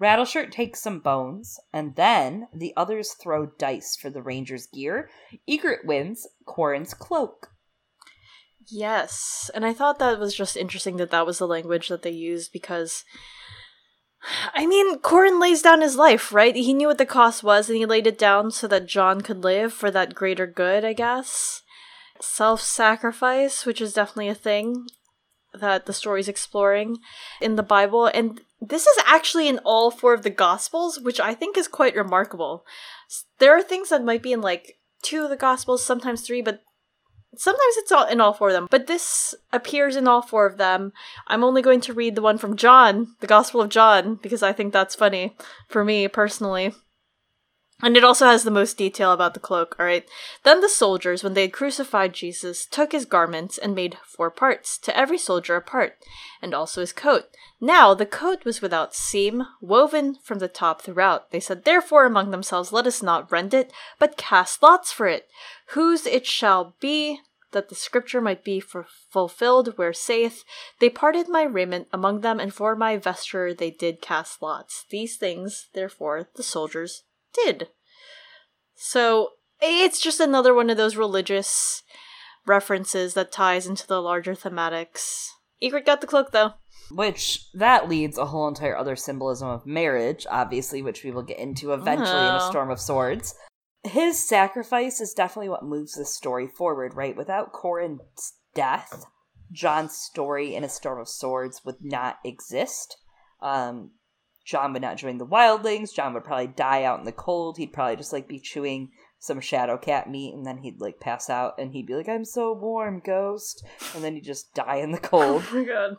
Rattleshirt 0.00 0.50
takes 0.50 0.82
some 0.82 1.00
bones, 1.00 1.58
and 1.72 1.96
then 1.96 2.48
the 2.54 2.74
others 2.76 3.12
throw 3.12 3.46
dice 3.46 3.96
for 3.96 4.10
the 4.10 4.22
Ranger's 4.22 4.66
gear. 4.66 5.08
Ygritte 5.48 5.86
wins 5.86 6.26
Qhorin's 6.46 6.92
cloak. 6.92 7.48
Yes, 8.68 9.50
and 9.54 9.64
I 9.64 9.72
thought 9.72 9.98
that 10.00 10.18
was 10.18 10.34
just 10.34 10.56
interesting 10.56 10.96
that 10.96 11.10
that 11.12 11.24
was 11.24 11.38
the 11.38 11.46
language 11.46 11.88
that 11.88 12.02
they 12.02 12.10
used 12.10 12.52
because 12.52 13.04
I 14.54 14.66
mean, 14.66 14.98
Qhorin 14.98 15.40
lays 15.40 15.62
down 15.62 15.80
his 15.80 15.96
life, 15.96 16.32
right? 16.32 16.54
He 16.54 16.74
knew 16.74 16.88
what 16.88 16.98
the 16.98 17.06
cost 17.06 17.42
was 17.42 17.68
and 17.68 17.76
he 17.76 17.86
laid 17.86 18.06
it 18.06 18.18
down 18.18 18.50
so 18.50 18.66
that 18.68 18.86
Jon 18.86 19.20
could 19.20 19.44
live 19.44 19.72
for 19.72 19.90
that 19.90 20.14
greater 20.14 20.46
good, 20.46 20.84
I 20.84 20.92
guess. 20.92 21.62
Self 22.20 22.60
sacrifice, 22.60 23.66
which 23.66 23.80
is 23.80 23.92
definitely 23.92 24.28
a 24.28 24.34
thing 24.34 24.86
that 25.52 25.86
the 25.86 25.92
story's 25.92 26.28
exploring 26.28 26.98
in 27.40 27.56
the 27.56 27.62
Bible. 27.62 28.06
And 28.06 28.40
this 28.60 28.86
is 28.86 29.02
actually 29.06 29.48
in 29.48 29.58
all 29.64 29.90
four 29.90 30.14
of 30.14 30.22
the 30.22 30.30
Gospels, 30.30 30.98
which 31.00 31.20
I 31.20 31.34
think 31.34 31.56
is 31.56 31.68
quite 31.68 31.94
remarkable. 31.94 32.64
There 33.38 33.56
are 33.56 33.62
things 33.62 33.90
that 33.90 34.04
might 34.04 34.22
be 34.22 34.32
in 34.32 34.40
like 34.40 34.78
two 35.02 35.24
of 35.24 35.30
the 35.30 35.36
Gospels, 35.36 35.84
sometimes 35.84 36.22
three, 36.22 36.42
but 36.42 36.62
sometimes 37.38 37.76
it's 37.76 37.92
all 37.92 38.06
in 38.06 38.20
all 38.20 38.32
four 38.32 38.48
of 38.48 38.54
them. 38.54 38.68
But 38.70 38.86
this 38.86 39.34
appears 39.52 39.96
in 39.96 40.08
all 40.08 40.22
four 40.22 40.46
of 40.46 40.58
them. 40.58 40.92
I'm 41.26 41.44
only 41.44 41.62
going 41.62 41.80
to 41.82 41.92
read 41.92 42.14
the 42.14 42.22
one 42.22 42.38
from 42.38 42.56
John, 42.56 43.14
the 43.20 43.26
Gospel 43.26 43.60
of 43.60 43.68
John, 43.68 44.16
because 44.22 44.42
I 44.42 44.52
think 44.52 44.72
that's 44.72 44.94
funny 44.94 45.36
for 45.68 45.84
me 45.84 46.08
personally. 46.08 46.72
And 47.82 47.94
it 47.94 48.04
also 48.04 48.24
has 48.24 48.42
the 48.42 48.50
most 48.50 48.78
detail 48.78 49.12
about 49.12 49.34
the 49.34 49.40
cloak, 49.40 49.76
alright? 49.78 50.08
Then 50.44 50.62
the 50.62 50.68
soldiers, 50.68 51.22
when 51.22 51.34
they 51.34 51.42
had 51.42 51.52
crucified 51.52 52.14
Jesus, 52.14 52.64
took 52.64 52.92
his 52.92 53.04
garments 53.04 53.58
and 53.58 53.74
made 53.74 53.98
four 54.02 54.30
parts, 54.30 54.78
to 54.78 54.96
every 54.96 55.18
soldier 55.18 55.56
a 55.56 55.60
part, 55.60 55.98
and 56.40 56.54
also 56.54 56.80
his 56.80 56.94
coat. 56.94 57.26
Now 57.60 57.92
the 57.92 58.06
coat 58.06 58.46
was 58.46 58.62
without 58.62 58.94
seam, 58.94 59.44
woven 59.60 60.16
from 60.22 60.38
the 60.38 60.48
top 60.48 60.80
throughout. 60.80 61.30
They 61.32 61.40
said, 61.40 61.64
Therefore 61.64 62.06
among 62.06 62.30
themselves, 62.30 62.72
let 62.72 62.86
us 62.86 63.02
not 63.02 63.30
rend 63.30 63.52
it, 63.52 63.70
but 63.98 64.16
cast 64.16 64.62
lots 64.62 64.90
for 64.90 65.06
it, 65.06 65.28
whose 65.68 66.06
it 66.06 66.24
shall 66.24 66.74
be, 66.80 67.20
that 67.56 67.70
the 67.70 67.74
scripture 67.74 68.20
might 68.20 68.44
be 68.44 68.60
fulfilled, 68.60 69.78
where 69.78 69.94
saith, 69.94 70.44
They 70.78 70.90
parted 70.90 71.26
my 71.26 71.42
raiment 71.42 71.88
among 71.90 72.20
them, 72.20 72.38
and 72.38 72.52
for 72.52 72.76
my 72.76 72.98
vesture 72.98 73.54
they 73.54 73.70
did 73.70 74.02
cast 74.02 74.42
lots. 74.42 74.84
These 74.90 75.16
things, 75.16 75.68
therefore, 75.72 76.28
the 76.36 76.42
soldiers 76.42 77.04
did. 77.32 77.68
So 78.74 79.30
it's 79.58 80.02
just 80.02 80.20
another 80.20 80.52
one 80.52 80.68
of 80.68 80.76
those 80.76 80.96
religious 80.96 81.82
references 82.46 83.14
that 83.14 83.32
ties 83.32 83.66
into 83.66 83.86
the 83.86 84.02
larger 84.02 84.34
thematics. 84.34 85.28
Ygritte 85.62 85.86
got 85.86 86.02
the 86.02 86.06
cloak 86.06 86.32
though. 86.32 86.52
Which 86.90 87.50
that 87.54 87.88
leads 87.88 88.18
a 88.18 88.26
whole 88.26 88.46
entire 88.48 88.76
other 88.76 88.96
symbolism 88.96 89.48
of 89.48 89.64
marriage, 89.64 90.26
obviously, 90.30 90.82
which 90.82 91.02
we 91.02 91.10
will 91.10 91.22
get 91.22 91.38
into 91.38 91.72
eventually 91.72 92.10
in 92.10 92.34
a 92.34 92.38
Oh. 92.42 92.50
Storm 92.50 92.70
of 92.70 92.78
Swords. 92.78 93.34
His 93.86 94.18
sacrifice 94.18 95.00
is 95.00 95.14
definitely 95.14 95.48
what 95.48 95.64
moves 95.64 95.92
the 95.92 96.04
story 96.04 96.46
forward, 96.46 96.94
right? 96.94 97.16
Without 97.16 97.52
Qhorin's 97.52 98.34
death, 98.54 99.06
Jon's 99.52 99.96
story 99.96 100.54
in 100.54 100.64
a 100.64 100.68
Storm 100.68 101.00
of 101.00 101.08
Swords 101.08 101.64
would 101.64 101.76
not 101.80 102.18
exist. 102.24 102.96
Um, 103.40 103.92
Jon 104.44 104.72
would 104.72 104.82
not 104.82 104.96
join 104.96 105.18
the 105.18 105.26
wildlings. 105.26 105.94
Jon 105.94 106.14
would 106.14 106.24
probably 106.24 106.46
die 106.46 106.84
out 106.84 106.98
in 106.98 107.04
the 107.04 107.12
cold. 107.12 107.58
He'd 107.58 107.72
probably 107.72 107.96
just 107.96 108.12
like 108.12 108.28
be 108.28 108.38
chewing 108.38 108.90
some 109.18 109.40
shadow 109.40 109.76
cat 109.76 110.08
meat 110.08 110.34
and 110.34 110.46
then 110.46 110.58
he'd 110.58 110.80
like 110.80 111.00
pass 111.00 111.28
out 111.28 111.54
and 111.58 111.72
he'd 111.72 111.86
be 111.86 111.94
like, 111.94 112.08
I'm 112.08 112.24
so 112.24 112.52
warm, 112.52 113.00
ghost. 113.04 113.64
And 113.94 114.04
then 114.04 114.14
he'd 114.14 114.24
just 114.24 114.54
die 114.54 114.76
in 114.76 114.92
the 114.92 114.98
cold. 115.00 115.42
Oh 115.50 115.54
my 115.54 115.64
god. 115.64 115.96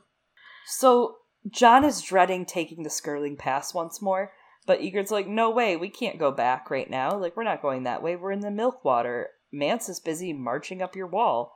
So 0.66 1.18
Jon 1.50 1.84
is 1.84 2.02
dreading 2.02 2.46
taking 2.46 2.84
the 2.84 2.90
Skirling 2.90 3.38
Pass 3.38 3.74
once 3.74 4.02
more, 4.02 4.32
but 4.68 4.82
Ygritte's 4.82 5.12
like, 5.12 5.28
no 5.28 5.50
way, 5.50 5.78
we 5.78 5.90
can't 5.90 6.20
go 6.20 6.30
back 6.30 6.70
right 6.70 6.90
now. 6.90 7.18
Like, 7.18 7.38
we're 7.38 7.44
not 7.44 7.62
going 7.62 7.84
that 7.84 8.04
way. 8.04 8.18
We're 8.18 8.34
in 8.34 8.42
the 8.42 8.52
Milkwater. 8.52 9.30
Mance 9.50 9.88
is 9.88 10.02
busy 10.02 10.34
marching 10.34 10.82
up 10.82 10.96
your 10.96 11.08
wall. 11.08 11.54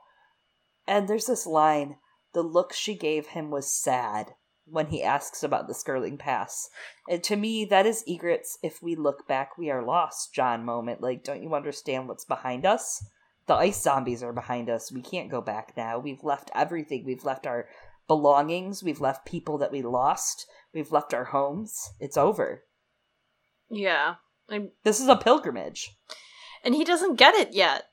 And 0.88 1.06
there's 1.06 1.26
this 1.26 1.46
line 1.46 1.96
the 2.32 2.42
look 2.42 2.72
she 2.72 2.94
gave 2.96 3.28
him 3.28 3.50
was 3.50 3.70
sad 3.70 4.32
when 4.64 4.86
he 4.86 5.02
asks 5.02 5.42
about 5.42 5.68
the 5.68 5.74
Skirling 5.74 6.16
Pass. 6.16 6.70
And 7.06 7.22
to 7.24 7.36
me, 7.36 7.66
that 7.66 7.84
is 7.84 8.02
Ygritte's 8.08 8.58
if 8.62 8.82
we 8.82 8.96
look 8.96 9.28
back, 9.28 9.58
we 9.58 9.70
are 9.70 9.84
lost, 9.84 10.32
Jon 10.32 10.64
moment. 10.64 11.02
Like, 11.02 11.22
don't 11.22 11.42
you 11.42 11.54
understand 11.54 12.08
what's 12.08 12.24
behind 12.24 12.64
us? 12.64 13.04
The 13.46 13.54
ice 13.54 13.82
zombies 13.82 14.22
are 14.22 14.32
behind 14.32 14.70
us. 14.70 14.90
We 14.90 15.02
can't 15.02 15.30
go 15.30 15.42
back 15.42 15.74
now. 15.76 15.98
We've 15.98 16.24
left 16.24 16.50
everything. 16.54 17.04
We've 17.04 17.24
left 17.24 17.46
our 17.46 17.68
belongings. 18.08 18.82
We've 18.82 19.00
left 19.00 19.26
people 19.26 19.58
that 19.58 19.72
we 19.72 19.82
lost. 19.82 20.46
We've 20.72 20.92
left 20.92 21.12
our 21.12 21.24
homes. 21.24 21.92
It's 22.00 22.16
over. 22.16 22.64
Yeah. 23.72 24.16
I, 24.50 24.68
This 24.84 25.00
is 25.00 25.08
a 25.08 25.16
pilgrimage. 25.16 25.96
and 26.62 26.74
he 26.74 26.84
doesn't 26.84 27.16
get 27.16 27.34
it 27.34 27.54
yet. 27.54 27.84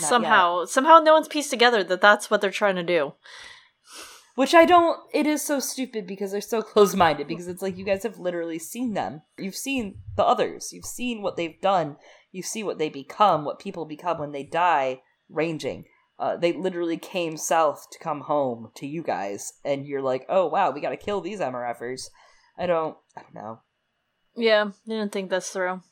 Not 0.00 0.08
somehow. 0.08 0.64
Somehow 0.66 1.00
no 1.00 1.14
one's 1.14 1.28
pieced 1.28 1.50
together 1.50 1.82
that 1.84 2.00
that's 2.00 2.30
what 2.30 2.40
they're 2.40 2.50
trying 2.50 2.76
to 2.76 2.82
do. 2.84 3.14
Which 4.36 4.54
I 4.54 4.64
don't. 4.64 5.00
It 5.12 5.26
is 5.26 5.42
so 5.42 5.58
stupid 5.58 6.06
because 6.06 6.30
they're 6.30 6.40
so 6.40 6.62
close 6.62 6.94
minded. 6.94 7.26
Because 7.26 7.48
it's 7.48 7.60
like 7.60 7.76
you 7.76 7.84
guys 7.84 8.04
have 8.04 8.18
literally 8.18 8.58
seen 8.58 8.94
them. 8.94 9.22
You've 9.36 9.56
seen 9.56 9.98
the 10.16 10.24
others. 10.24 10.72
You've 10.72 10.84
seen 10.84 11.22
what 11.22 11.36
they've 11.36 11.60
done. 11.60 11.96
You 12.30 12.42
see 12.42 12.62
what 12.62 12.78
they 12.78 12.88
become, 12.88 13.44
what 13.44 13.58
people 13.58 13.84
become 13.84 14.18
when 14.18 14.30
they 14.30 14.44
die 14.44 15.00
ranging. 15.28 15.84
Uh, 16.18 16.36
they 16.36 16.52
literally 16.52 16.96
came 16.98 17.36
south 17.36 17.86
to 17.90 17.98
come 17.98 18.20
home 18.22 18.70
to 18.76 18.86
you 18.86 19.02
guys, 19.02 19.54
and 19.64 19.86
you're 19.86 20.02
like, 20.02 20.24
oh 20.28 20.46
wow, 20.46 20.70
we 20.70 20.80
got 20.80 20.90
to 20.90 20.96
kill 20.96 21.20
these 21.20 21.40
MRFers. 21.40 22.02
I 22.56 22.66
don't. 22.66 22.96
I 23.16 23.22
don't 23.22 23.34
know. 23.34 23.60
Yeah, 24.40 24.70
I 24.86 24.88
didn't 24.88 25.12
think 25.12 25.28
this 25.28 25.50
through. 25.50 25.82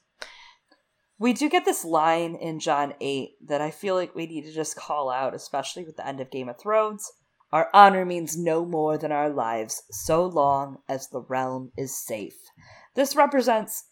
We 1.18 1.34
do 1.34 1.51
get 1.51 1.64
this 1.64 1.84
line 1.84 2.34
in 2.34 2.61
Jon 2.61 2.94
8 3.01 3.30
that 3.46 3.61
I 3.61 3.70
feel 3.70 3.94
like 3.94 4.14
we 4.14 4.26
need 4.26 4.44
to 4.44 4.53
just 4.53 4.76
call 4.76 5.11
out, 5.11 5.34
especially 5.34 5.84
with 5.84 5.96
the 5.96 6.07
end 6.07 6.20
of 6.20 6.30
Game 6.30 6.49
of 6.49 6.59
Thrones. 6.59 7.11
Our 7.53 7.68
honor 7.74 8.05
means 8.05 8.38
no 8.38 8.64
more 8.64 8.96
than 8.96 9.12
our 9.12 9.28
lives, 9.28 9.82
so 9.90 10.24
long 10.24 10.78
as 10.88 11.09
the 11.09 11.20
realm 11.20 11.72
is 11.76 11.99
safe. 11.99 12.36
This 12.94 13.16
represents 13.16 13.84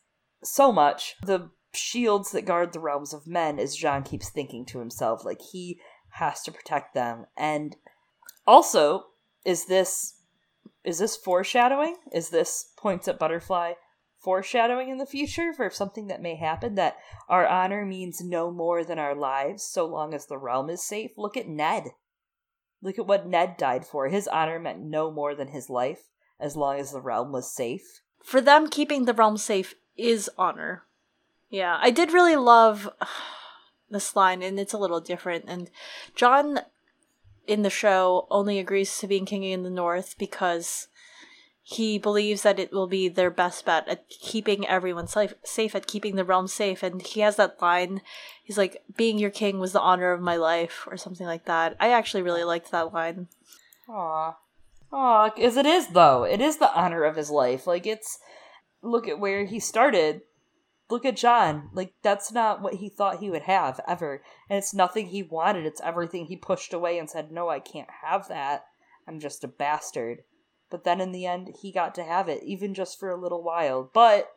so 0.42 0.72
much 0.72 1.16
the 1.22 1.50
shields 1.74 2.30
that 2.30 2.46
guard 2.46 2.72
the 2.72 2.80
realms 2.80 3.12
of 3.12 3.26
men, 3.26 3.58
as 3.58 3.76
Jon 3.76 4.04
keeps 4.04 4.30
thinking 4.30 4.64
to 4.66 4.78
himself, 4.78 5.24
like 5.24 5.40
he 5.52 5.80
has 6.12 6.42
to 6.44 6.52
protect 6.52 6.94
them. 6.94 7.26
And 7.36 7.76
also, 8.46 9.04
is 9.44 9.66
this 9.66 10.14
is 10.84 10.98
this 10.98 11.16
foreshadowing? 11.16 11.96
Is 12.12 12.30
this 12.30 12.72
points 12.78 13.08
at 13.08 13.18
butterfly 13.18 13.72
foreshadowing 14.26 14.90
in 14.90 14.98
the 14.98 15.06
future 15.06 15.52
for 15.52 15.70
something 15.70 16.08
that 16.08 16.20
may 16.20 16.34
happen 16.34 16.74
that 16.74 16.96
our 17.28 17.46
honor 17.46 17.86
means 17.86 18.20
no 18.20 18.50
more 18.50 18.82
than 18.82 18.98
our 18.98 19.14
lives 19.14 19.62
so 19.62 19.86
long 19.86 20.12
as 20.12 20.26
the 20.26 20.36
realm 20.36 20.68
is 20.68 20.82
safe 20.82 21.12
look 21.16 21.36
at 21.36 21.46
ned 21.46 21.84
look 22.82 22.98
at 22.98 23.06
what 23.06 23.28
ned 23.28 23.56
died 23.56 23.86
for 23.86 24.08
his 24.08 24.26
honor 24.26 24.58
meant 24.58 24.80
no 24.80 25.12
more 25.12 25.36
than 25.36 25.48
his 25.48 25.70
life 25.70 26.10
as 26.40 26.56
long 26.56 26.80
as 26.80 26.90
the 26.90 27.00
realm 27.00 27.30
was 27.30 27.54
safe 27.54 28.00
For 28.26 28.40
them, 28.40 28.68
keeping 28.68 29.04
the 29.04 29.14
realm 29.14 29.36
safe 29.36 29.76
is 29.96 30.28
honor. 30.36 30.82
Yeah, 31.48 31.78
I 31.80 31.90
did 31.90 32.12
really 32.12 32.34
love 32.34 32.90
this 33.88 34.16
line, 34.16 34.42
and 34.42 34.58
it's 34.58 34.72
a 34.72 34.78
little 34.78 35.00
different. 35.00 35.44
And 35.46 35.70
Jon 36.16 36.58
in 37.46 37.62
the 37.62 37.70
show 37.70 38.26
only 38.28 38.58
agrees 38.58 38.98
to 38.98 39.06
being 39.06 39.26
king 39.26 39.44
in 39.44 39.62
the 39.62 39.70
north 39.70 40.16
because 40.18 40.88
he 41.68 41.98
believes 41.98 42.42
that 42.42 42.60
it 42.60 42.72
will 42.72 42.86
be 42.86 43.08
their 43.08 43.28
best 43.28 43.64
bet 43.64 43.88
at 43.88 44.08
keeping 44.08 44.64
everyone 44.68 45.08
safe, 45.08 45.34
safe 45.42 45.74
at 45.74 45.88
keeping 45.88 46.14
the 46.14 46.24
realm 46.24 46.46
safe. 46.46 46.80
And 46.80 47.02
he 47.02 47.22
has 47.22 47.34
that 47.36 47.60
line. 47.60 48.02
He's 48.44 48.56
like, 48.56 48.84
"Being 48.96 49.18
your 49.18 49.30
king 49.30 49.58
was 49.58 49.72
the 49.72 49.80
honor 49.80 50.12
of 50.12 50.20
my 50.20 50.36
life," 50.36 50.86
or 50.88 50.96
something 50.96 51.26
like 51.26 51.44
that. 51.46 51.74
I 51.80 51.90
actually 51.90 52.22
really 52.22 52.44
liked 52.44 52.70
that 52.70 52.94
line. 52.94 53.26
Aw. 53.88 54.36
Aw, 54.92 55.30
because 55.30 55.56
it 55.56 55.66
is, 55.66 55.88
though. 55.88 56.22
It 56.22 56.40
is 56.40 56.58
the 56.58 56.72
honor 56.72 57.02
of 57.02 57.16
his 57.16 57.30
life. 57.30 57.66
Like, 57.66 57.84
it's. 57.84 58.20
Look 58.80 59.08
at 59.08 59.18
where 59.18 59.44
he 59.46 59.58
started. 59.58 60.20
Look 60.88 61.04
at 61.04 61.16
Jon. 61.16 61.70
Like, 61.72 61.94
that's 62.02 62.30
not 62.30 62.62
what 62.62 62.74
he 62.74 62.88
thought 62.88 63.18
he 63.18 63.28
would 63.28 63.42
have, 63.42 63.80
ever. 63.88 64.22
And 64.48 64.56
it's 64.56 64.72
nothing 64.72 65.06
he 65.06 65.24
wanted. 65.24 65.66
It's 65.66 65.80
everything 65.80 66.26
he 66.26 66.36
pushed 66.36 66.72
away 66.72 66.96
and 66.96 67.10
said, 67.10 67.32
no, 67.32 67.48
I 67.48 67.58
can't 67.58 67.90
have 68.04 68.28
that. 68.28 68.66
I'm 69.08 69.18
just 69.18 69.42
a 69.42 69.48
bastard. 69.48 70.22
But 70.70 70.84
then 70.84 71.00
in 71.00 71.12
the 71.12 71.26
end, 71.26 71.54
he 71.62 71.70
got 71.72 71.94
to 71.96 72.04
have 72.04 72.28
it, 72.28 72.42
even 72.42 72.74
just 72.74 72.98
for 72.98 73.10
a 73.10 73.16
little 73.20 73.42
while. 73.42 73.90
But 73.92 74.32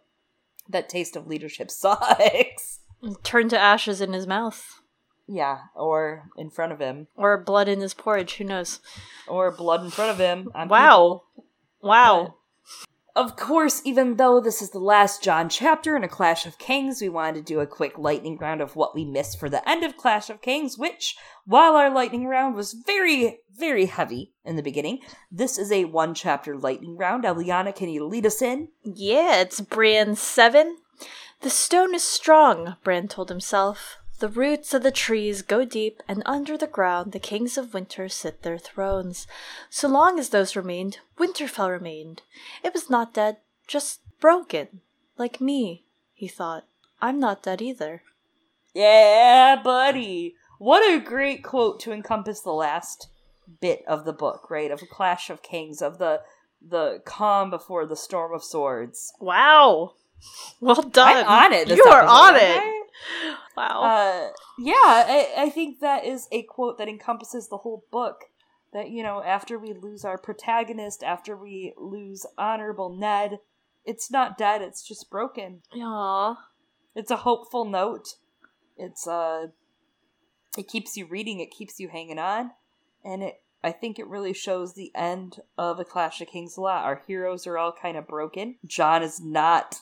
that 0.67 0.89
taste 0.89 1.15
of 1.15 1.27
leadership 1.27 1.71
sucks. 1.71 2.80
Turned 3.23 3.49
to 3.51 3.59
ashes 3.59 4.01
in 4.01 4.13
his 4.13 4.27
mouth. 4.27 4.82
Yeah, 5.27 5.59
or 5.75 6.30
in 6.38 6.49
front 6.49 6.71
of 6.71 6.80
him. 6.80 7.07
Or 7.15 7.38
blood 7.38 7.67
in 7.67 7.82
his 7.82 7.93
porridge, 7.93 8.36
who 8.36 8.43
knows? 8.43 8.80
Or 9.27 9.51
blood 9.51 9.84
in 9.84 9.91
front 9.91 10.11
of 10.11 10.17
him. 10.17 10.49
wow. 10.55 10.67
People. 10.67 11.25
Wow. 11.82 12.36
Of 13.20 13.36
course, 13.36 13.82
even 13.84 14.15
though 14.15 14.39
this 14.39 14.61
is 14.61 14.70
the 14.70 14.80
last 14.80 15.22
Jon 15.22 15.49
chapter 15.49 15.97
in 15.97 16.05
A 16.05 16.07
Clash 16.07 16.45
of 16.45 16.57
Kings, 16.57 17.01
we 17.01 17.09
wanted 17.09 17.36
to 17.36 17.41
do 17.41 17.59
a 17.59 17.67
quick 17.67 17.97
lightning 17.97 18.38
round 18.38 18.61
of 18.61 18.78
what 18.78 18.95
we 18.95 19.03
missed 19.03 19.38
for 19.38 19.49
the 19.49 19.67
end 19.70 19.84
of 19.84 19.97
Clash 19.97 20.30
of 20.30 20.41
Kings, 20.41 20.78
which, 20.78 21.17
while 21.45 21.76
our 21.76 21.89
lightning 21.89 22.28
round 22.28 22.55
was 22.55 22.72
very, 22.72 23.41
very 23.53 23.88
heavy 23.88 24.32
in 24.45 24.55
the 24.55 24.63
beginning, 24.63 24.99
this 25.30 25.57
is 25.57 25.70
a 25.70 25.84
one 25.84 26.13
chapter 26.13 26.57
lightning 26.57 26.95
round. 26.95 27.26
Eliana, 27.26 27.76
can 27.76 27.89
you 27.89 28.05
lead 28.05 28.26
us 28.26 28.41
in? 28.41 28.70
Yeah, 28.86 29.41
it's 29.41 29.59
Bran 29.59 30.15
7. 30.15 30.78
The 31.41 31.49
stone 31.49 31.93
is 31.93 32.03
strong, 32.03 32.78
Bran 32.86 33.09
told 33.09 33.28
himself. 33.28 33.97
The 34.20 34.28
roots 34.28 34.74
of 34.74 34.84
the 34.84 34.91
trees 34.91 35.41
go 35.41 35.63
deep, 35.63 36.03
and 36.07 36.24
under 36.26 36.57
the 36.57 36.67
ground 36.67 37.13
the 37.13 37.20
kings 37.20 37.57
of 37.57 37.74
winter 37.74 38.09
sit 38.09 38.43
their 38.43 38.57
thrones. 38.57 39.28
So 39.70 39.88
long 39.88 40.20
as 40.20 40.30
those 40.30 40.57
remained, 40.57 40.99
Winterfell 41.17 41.70
remained. 41.70 42.22
It 42.61 42.74
was 42.74 42.89
not 42.89 43.13
dead, 43.13 43.38
just 43.65 44.01
broken. 44.20 44.82
Like 45.17 45.39
me, 45.39 45.86
he 46.13 46.28
thought. 46.28 46.65
I'm 47.01 47.20
not 47.20 47.43
dead 47.43 47.61
either. 47.61 48.03
Yeah, 48.74 49.61
buddy. 49.63 50.36
What 50.57 50.82
a 50.82 50.99
great 50.99 51.41
quote 51.41 51.80
to 51.82 51.93
encompass 51.93 52.41
the 52.41 52.51
last 52.51 53.07
bit 53.61 53.84
of 53.88 54.03
the 54.03 54.13
book, 54.13 54.49
right? 54.49 54.70
Of 54.70 54.82
a 54.82 54.86
Clash 54.86 55.30
of 55.30 55.41
Kings, 55.41 55.82
of 55.82 55.97
the 55.97 56.22
the 56.61 57.01
calm 57.05 57.49
before 57.49 57.86
the 57.86 57.95
storm 57.95 58.34
of 58.34 58.43
swords. 58.43 59.13
Wow. 59.22 59.93
Well 60.59 60.82
done. 60.82 61.24
I'm 61.26 61.45
on 61.45 61.53
it. 61.53 61.70
you 61.70 61.86
are 61.86 62.03
on 62.03 62.36
it. 62.36 62.80
Wow. 63.60 63.82
Uh, 63.84 64.30
yeah, 64.57 64.74
I, 64.76 65.34
I 65.38 65.49
think 65.49 65.82
that 65.82 66.05
is 66.05 66.30
a 66.32 66.43
quote 66.43 66.78
that 66.78 66.88
encompasses 66.88 67.49
the 67.49 67.57
whole 67.57 67.84
book. 67.91 68.26
That, 68.72 68.89
you 68.89 69.03
know, 69.03 69.22
after 69.22 69.60
we 69.60 69.74
lose 69.74 70.05
our 70.05 70.18
protagonist, 70.18 71.03
after 71.03 71.36
we 71.36 71.74
lose 71.76 72.26
Honorable 72.38 72.95
Ned, 72.95 73.39
it's 73.84 74.10
not 74.10 74.38
dead, 74.38 74.62
it's 74.62 74.88
just 74.88 75.10
broken. 75.10 75.64
Aww. 75.76 76.38
It's 76.95 77.12
a 77.12 77.18
hopeful 77.18 77.66
note. 77.66 78.16
It's, 78.78 79.07
uh, 79.07 79.47
it 80.57 80.68
keeps 80.68 80.95
you 80.95 81.05
reading, 81.05 81.41
it 81.41 81.51
keeps 81.51 81.80
you 81.80 81.89
hanging 81.89 82.20
on, 82.20 82.51
and 83.03 83.24
it, 83.24 83.41
I 83.62 83.72
think 83.74 83.99
it 83.99 84.07
really 84.07 84.34
shows 84.34 84.74
the 84.74 84.91
end 84.95 85.41
of 85.57 85.80
A 85.80 85.84
Clash 85.84 86.22
of 86.22 86.30
Kings 86.30 86.55
a 86.55 86.62
lot. 86.62 86.86
Our 86.86 87.01
heroes 87.07 87.45
are 87.45 87.57
all 87.57 87.74
kind 87.74 87.97
of 87.97 88.07
broken. 88.07 88.55
Jon 88.66 89.03
is 89.03 89.20
not 89.20 89.82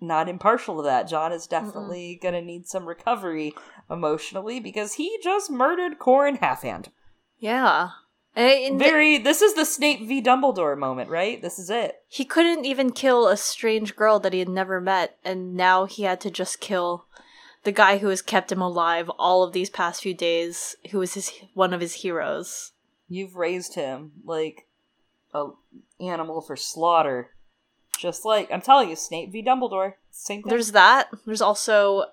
not 0.00 0.28
impartial 0.28 0.76
to 0.76 0.82
that. 0.82 1.08
Jon 1.08 1.32
is 1.32 1.46
definitely 1.46 2.18
mm 2.18 2.22
gonna 2.22 2.42
need 2.42 2.66
some 2.66 2.86
recovery 2.86 3.54
emotionally 3.90 4.60
because 4.60 4.94
he 4.94 5.18
just 5.22 5.50
murdered 5.50 5.98
Qhorin 5.98 6.38
Halfhand. 6.38 6.88
Yeah. 7.38 7.90
Very. 8.34 9.18
this 9.18 9.42
is 9.42 9.54
the 9.54 9.64
Snape 9.64 10.06
v. 10.06 10.22
Dumbledore 10.22 10.78
moment, 10.78 11.10
right? 11.10 11.40
This 11.42 11.58
is 11.58 11.68
it. 11.70 12.02
He 12.08 12.24
couldn't 12.24 12.64
even 12.64 12.92
kill 12.92 13.26
a 13.26 13.36
strange 13.36 13.96
girl 13.96 14.20
that 14.20 14.32
he 14.32 14.38
had 14.38 14.48
never 14.48 14.80
met, 14.80 15.18
and 15.24 15.54
now 15.54 15.86
he 15.86 16.04
had 16.04 16.20
to 16.22 16.30
just 16.30 16.60
kill 16.60 17.06
the 17.64 17.72
guy 17.72 17.98
who 17.98 18.08
has 18.08 18.22
kept 18.22 18.52
him 18.52 18.62
alive 18.62 19.10
all 19.18 19.42
of 19.42 19.52
these 19.52 19.70
past 19.70 20.02
few 20.02 20.14
days, 20.14 20.76
who 20.90 20.98
was 20.98 21.14
his 21.14 21.32
one 21.54 21.74
of 21.74 21.80
his 21.80 21.94
heroes. 21.94 22.72
You've 23.08 23.34
raised 23.34 23.74
him 23.74 24.12
like 24.24 24.66
a 25.34 25.48
animal 26.00 26.40
for 26.40 26.56
slaughter. 26.56 27.30
Just 28.00 28.24
like 28.24 28.50
I'm 28.50 28.62
telling 28.62 28.88
you, 28.88 28.96
Snape 28.96 29.30
v. 29.30 29.42
Dumbledore. 29.42 29.94
Same 30.10 30.42
thing. 30.42 30.48
There's 30.50 30.72
that. 30.72 31.08
There's 31.26 31.42
also 31.42 32.04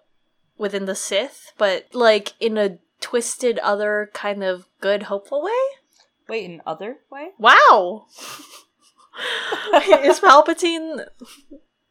within 0.58 0.86
the 0.86 0.96
Sith, 0.96 1.54
but 1.58 1.88
like 1.94 2.34
in 2.40 2.58
a 2.58 2.78
twisted, 3.00 3.58
other 3.60 4.10
kind 4.14 4.44
of 4.44 4.68
good, 4.82 5.04
hopeful 5.04 5.42
way. 5.42 5.52
Wait, 6.28 6.46
in 6.46 6.62
other 6.66 6.98
way? 7.10 7.30
Wow. 7.40 8.08
Is 10.04 10.20
Palpatine 10.20 11.06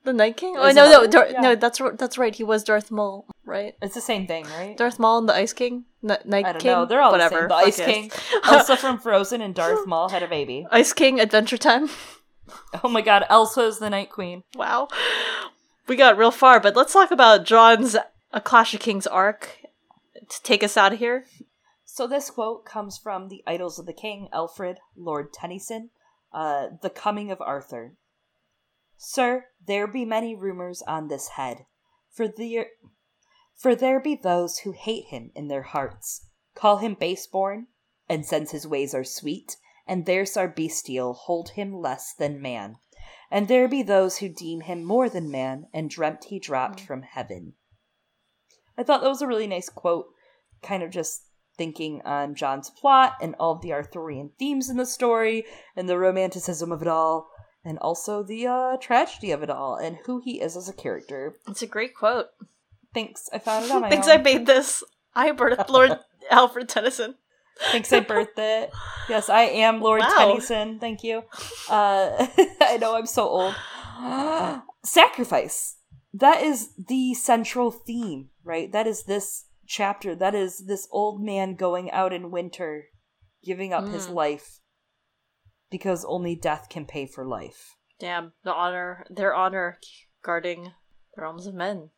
the 0.04 0.12
Night 0.12 0.36
King? 0.36 0.56
Oh 0.56 0.70
no, 0.70 0.88
no, 0.90 1.06
Dar- 1.06 1.28
yeah. 1.30 1.40
no. 1.40 1.54
That's 1.56 1.80
that's 1.94 2.18
right. 2.18 2.34
He 2.34 2.44
was 2.44 2.62
Darth 2.62 2.90
Maul, 2.90 3.26
right? 3.44 3.74
It's 3.82 3.94
the 3.94 4.00
same 4.00 4.26
thing, 4.28 4.44
right? 4.44 4.76
Darth 4.76 4.98
Maul 5.00 5.18
and 5.18 5.28
the 5.28 5.34
Ice 5.34 5.52
King, 5.52 5.86
N- 6.08 6.18
Night 6.24 6.44
I 6.46 6.52
don't 6.52 6.60
King. 6.60 6.70
Know. 6.72 6.84
They're 6.86 7.00
all 7.00 7.10
whatever. 7.12 7.42
The, 7.42 7.48
the 7.48 7.54
Ice 7.54 7.76
King, 7.80 8.12
Elsa 8.44 8.76
from 8.76 8.98
Frozen, 9.02 9.40
and 9.40 9.54
Darth 9.54 9.86
Maul 9.86 10.10
had 10.10 10.22
a 10.22 10.28
baby. 10.28 10.66
Ice 10.70 10.92
King, 10.92 11.18
Adventure 11.18 11.58
Time. 11.58 11.88
Oh 12.82 12.88
my 12.88 13.00
god, 13.00 13.24
Elsa 13.28 13.62
is 13.62 13.78
the 13.78 13.90
Night 13.90 14.10
Queen. 14.10 14.42
Wow. 14.54 14.88
We 15.86 15.96
got 15.96 16.18
real 16.18 16.30
far, 16.30 16.60
but 16.60 16.76
let's 16.76 16.92
talk 16.92 17.10
about 17.10 17.44
Jon's 17.44 17.96
A 18.32 18.40
Clash 18.40 18.74
of 18.74 18.80
Kings 18.80 19.06
arc 19.06 19.62
to 20.28 20.42
take 20.42 20.62
us 20.62 20.76
out 20.76 20.92
of 20.92 20.98
here. 20.98 21.26
So 21.84 22.06
this 22.06 22.30
quote 22.30 22.64
comes 22.64 22.98
from 22.98 23.28
the 23.28 23.42
Idylls 23.46 23.78
of 23.78 23.86
the 23.86 23.92
King, 23.92 24.28
Alfred, 24.32 24.78
Lord 24.96 25.32
Tennyson, 25.32 25.90
uh, 26.32 26.68
The 26.82 26.90
Coming 26.90 27.30
of 27.30 27.40
Arthur. 27.40 27.96
Sir, 28.96 29.46
there 29.66 29.86
be 29.86 30.04
many 30.04 30.34
rumors 30.34 30.82
on 30.82 31.08
this 31.08 31.28
head, 31.28 31.66
for 32.10 32.26
the 32.28 32.66
for 33.54 33.74
there 33.74 34.00
be 34.00 34.14
those 34.14 34.58
who 34.58 34.72
hate 34.72 35.06
him 35.06 35.30
in 35.34 35.48
their 35.48 35.62
hearts, 35.62 36.26
call 36.54 36.78
him 36.78 36.94
base-born, 36.94 37.68
and 38.08 38.26
since 38.26 38.50
his 38.50 38.66
ways 38.66 38.94
are 38.94 39.04
sweet, 39.04 39.56
and 39.86 40.06
theirs 40.06 40.36
are 40.36 40.48
bestial, 40.48 41.14
hold 41.14 41.50
him 41.50 41.74
less 41.74 42.12
than 42.12 42.42
man. 42.42 42.76
And 43.30 43.48
there 43.48 43.68
be 43.68 43.82
those 43.82 44.18
who 44.18 44.28
deem 44.28 44.62
him 44.62 44.84
more 44.84 45.08
than 45.08 45.30
man, 45.30 45.66
and 45.72 45.90
dreamt 45.90 46.24
he 46.24 46.38
dropped 46.38 46.80
mm. 46.80 46.86
from 46.86 47.02
heaven. 47.02 47.54
I 48.78 48.82
thought 48.82 49.02
that 49.02 49.08
was 49.08 49.22
a 49.22 49.26
really 49.26 49.46
nice 49.46 49.68
quote, 49.68 50.06
kind 50.62 50.82
of 50.82 50.90
just 50.90 51.22
thinking 51.56 52.02
on 52.04 52.34
Jon's 52.34 52.70
plot 52.70 53.16
and 53.20 53.34
all 53.40 53.52
of 53.52 53.62
the 53.62 53.72
Arthurian 53.72 54.30
themes 54.38 54.68
in 54.68 54.76
the 54.76 54.86
story, 54.86 55.44
and 55.74 55.88
the 55.88 55.98
romanticism 55.98 56.70
of 56.70 56.82
it 56.82 56.88
all, 56.88 57.30
and 57.64 57.78
also 57.78 58.22
the 58.22 58.46
uh, 58.46 58.76
tragedy 58.76 59.32
of 59.32 59.42
it 59.42 59.50
all, 59.50 59.76
and 59.76 59.98
who 60.06 60.20
he 60.24 60.40
is 60.40 60.56
as 60.56 60.68
a 60.68 60.72
character. 60.72 61.36
It's 61.48 61.62
a 61.62 61.66
great 61.66 61.94
quote. 61.94 62.26
Thanks. 62.94 63.28
I 63.32 63.38
found 63.38 63.64
it 63.64 63.70
on 63.70 63.80
my 63.82 63.90
Thanks 63.90 64.08
own. 64.08 64.20
I 64.20 64.22
made 64.22 64.46
this. 64.46 64.84
I, 65.14 65.30
Lord 65.30 65.98
Alfred 66.30 66.68
Tennyson. 66.68 67.16
Thanks, 67.72 67.92
I 67.92 68.00
birthed 68.00 68.38
it. 68.38 68.70
Yes, 69.08 69.28
I 69.28 69.42
am 69.42 69.80
Lord 69.80 70.00
wow. 70.00 70.14
Tennyson. 70.18 70.78
Thank 70.78 71.02
you. 71.02 71.22
Uh, 71.68 72.26
I 72.60 72.78
know 72.80 72.96
I'm 72.96 73.06
so 73.06 73.28
old. 73.28 73.54
Sacrifice. 74.84 75.76
That 76.12 76.42
is 76.42 76.70
the 76.76 77.14
central 77.14 77.70
theme, 77.70 78.30
right? 78.44 78.70
That 78.72 78.86
is 78.86 79.04
this 79.04 79.46
chapter. 79.66 80.14
That 80.14 80.34
is 80.34 80.66
this 80.66 80.88
old 80.90 81.22
man 81.22 81.54
going 81.54 81.90
out 81.90 82.12
in 82.12 82.30
winter, 82.30 82.86
giving 83.44 83.72
up 83.72 83.84
mm. 83.84 83.92
his 83.92 84.08
life 84.08 84.60
because 85.70 86.04
only 86.04 86.34
death 86.34 86.68
can 86.70 86.84
pay 86.84 87.06
for 87.06 87.26
life. 87.26 87.76
Damn, 87.98 88.32
the 88.44 88.52
honor, 88.52 89.06
their 89.10 89.34
honor 89.34 89.78
guarding 90.22 90.72
the 91.14 91.22
realms 91.22 91.46
of 91.46 91.54
men. 91.54 91.90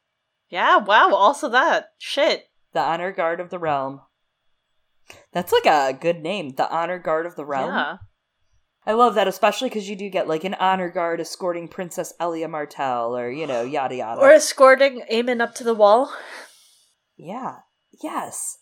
Yeah, 0.49 0.79
wow, 0.79 1.13
also 1.15 1.49
that. 1.51 1.91
Shit. 1.99 2.47
The 2.73 2.81
honor 2.81 3.13
guard 3.13 3.41
of 3.41 3.51
the 3.51 3.59
realm. 3.59 4.01
That's 5.33 5.53
like 5.53 5.67
a 5.67 5.97
good 5.99 6.23
name, 6.23 6.51
the 6.51 6.71
Honor 6.71 6.99
Guard 6.99 7.27
of 7.27 7.37
the 7.37 7.45
Realm. 7.45 7.71
Yeah. 7.73 7.97
I 8.87 8.93
love 8.93 9.15
that, 9.17 9.29
especially 9.29 9.69
because 9.69 9.89
you 9.89 9.97
do 9.97 10.09
get 10.09 10.29
like 10.29 10.45
an 10.45 10.55
honor 10.55 10.89
guard 10.89 11.21
escorting 11.21 11.69
Princess 11.69 12.15
Elia 12.19 12.49
Martell, 12.49 13.17
or 13.17 13.31
you 13.31 13.47
know, 13.47 13.63
yada 13.63 13.97
yada, 13.97 14.21
or 14.21 14.31
escorting 14.31 15.03
Aemon 15.13 15.43
up 15.43 15.55
to 15.57 15.65
the 15.65 15.75
wall. 15.75 16.11
Yeah. 17.17 17.57
Yes 18.03 18.59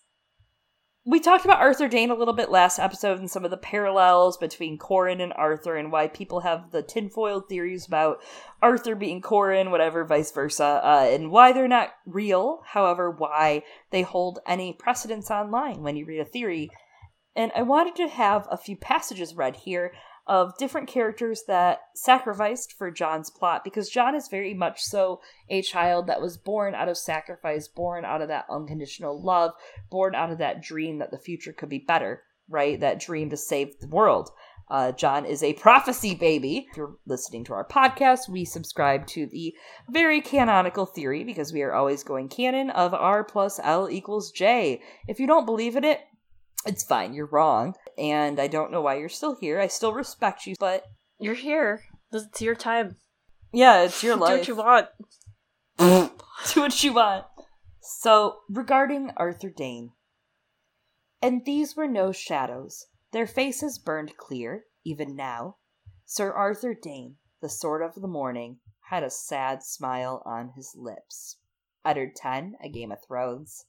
we 1.09 1.20
talked 1.20 1.44
about 1.44 1.61
Arthur 1.61 1.86
Dayne 1.86 2.11
a 2.11 2.16
little 2.16 2.34
bit 2.34 2.50
last 2.50 2.80
episode 2.80 3.20
and 3.20 3.30
some 3.30 3.44
of 3.44 3.52
the 3.52 3.57
parallels 3.57 4.36
between 4.36 4.76
Qhorin 4.76 5.22
and 5.22 5.32
Arthur 5.34 5.76
and 5.76 5.92
why 5.92 6.09
people 6.09 6.40
have 6.40 6.72
the 6.72 6.82
tinfoil 6.82 7.40
theories 7.40 7.86
about 7.86 8.20
Arthur 8.61 8.96
being 8.96 9.22
Qhorin, 9.22 9.70
whatever, 9.70 10.04
vice 10.04 10.32
versa, 10.32 10.80
uh, 10.82 11.09
and 11.09 11.30
why 11.30 11.52
they're 11.52 11.68
not 11.68 11.90
real, 12.07 12.61
however, 12.66 13.09
why 13.09 13.62
they 13.92 14.02
hold 14.02 14.40
any 14.48 14.72
precedence 14.72 15.30
online 15.30 15.84
when 15.84 15.96
you 15.96 16.04
read 16.04 16.18
a 16.18 16.24
theory. 16.24 16.70
And 17.36 17.52
I 17.54 17.62
wanted 17.62 17.94
to 17.96 18.09
have 18.09 18.48
a 18.50 18.57
few 18.57 18.76
passages 18.76 19.36
read 19.36 19.54
here 19.54 19.92
of 20.26 20.56
different 20.58 20.88
characters 20.88 21.44
that 21.46 21.80
sacrificed 21.94 22.72
for 22.72 22.90
Jon's 22.90 23.30
plot 23.30 23.62
because 23.62 23.88
Jon 23.88 24.14
is 24.14 24.28
very 24.28 24.54
much 24.54 24.82
so 24.82 25.20
a 25.48 25.62
child 25.62 26.08
that 26.08 26.20
was 26.20 26.36
born 26.36 26.74
out 26.74 26.88
of 26.88 26.98
sacrifice, 26.98 27.68
born 27.68 28.04
out 28.04 28.22
of 28.22 28.28
that 28.28 28.46
unconditional 28.50 29.20
love, 29.20 29.52
born 29.90 30.14
out 30.14 30.32
of 30.32 30.38
that 30.38 30.62
dream 30.62 30.98
that 30.98 31.10
the 31.10 31.18
future 31.18 31.52
could 31.52 31.68
be 31.68 31.78
better, 31.78 32.22
right? 32.48 32.80
That 32.80 33.00
dream 33.00 33.30
to 33.30 33.36
save 33.36 33.78
the 33.80 33.88
world. 33.88 34.30
Uh, 34.68 34.90
Jon 34.90 35.24
is 35.24 35.44
a 35.44 35.52
prophecy 35.52 36.14
baby. 36.16 36.66
If 36.70 36.76
you're 36.76 36.96
listening 37.06 37.44
to 37.44 37.52
our 37.52 37.66
podcast, 37.66 38.28
we 38.28 38.44
subscribe 38.44 39.06
to 39.08 39.26
the 39.26 39.54
very 39.88 40.20
canonical 40.20 40.86
theory 40.86 41.22
because 41.22 41.52
we 41.52 41.62
are 41.62 41.72
always 41.72 42.02
going 42.02 42.28
canon 42.28 42.70
of 42.70 42.92
R 42.92 43.22
plus 43.22 43.60
L 43.62 43.88
equals 43.88 44.32
J. 44.32 44.82
If 45.06 45.20
you 45.20 45.28
don't 45.28 45.46
believe 45.46 45.76
in 45.76 45.84
it, 45.84 46.00
it's 46.66 46.84
fine. 46.84 47.14
You're 47.14 47.26
wrong. 47.26 47.74
And 47.98 48.38
I 48.38 48.46
don't 48.46 48.70
know 48.70 48.82
why 48.82 48.96
you're 48.96 49.08
still 49.08 49.36
here. 49.36 49.60
I 49.60 49.68
still 49.68 49.92
respect 49.92 50.46
you, 50.46 50.54
but. 50.58 50.84
You're 51.18 51.34
here. 51.34 51.82
It's 52.12 52.42
your 52.42 52.54
time. 52.54 52.96
Yeah, 53.52 53.82
it's 53.82 54.02
your 54.02 54.16
life. 54.16 54.44
Do 54.44 54.56
what 54.56 54.88
you 55.78 55.78
want. 55.78 56.12
Do 56.52 56.60
what 56.60 56.84
you 56.84 56.92
want. 56.92 57.24
So, 57.80 58.38
regarding 58.48 59.12
Arthur 59.16 59.50
Dayne. 59.50 59.92
And 61.22 61.44
these 61.44 61.76
were 61.76 61.88
no 61.88 62.12
shadows. 62.12 62.86
Their 63.12 63.26
faces 63.26 63.78
burned 63.78 64.16
clear, 64.16 64.64
even 64.84 65.16
now. 65.16 65.56
Sir 66.04 66.32
Arthur 66.32 66.74
Dayne, 66.74 67.16
the 67.40 67.48
Sword 67.48 67.82
of 67.82 67.94
the 67.94 68.08
Morning, 68.08 68.58
had 68.90 69.02
a 69.02 69.10
sad 69.10 69.62
smile 69.62 70.22
on 70.26 70.50
his 70.54 70.74
lips. 70.76 71.38
Eddard 71.84 72.14
10, 72.16 72.56
A 72.62 72.68
Game 72.68 72.92
of 72.92 72.98
Thrones. 73.06 73.64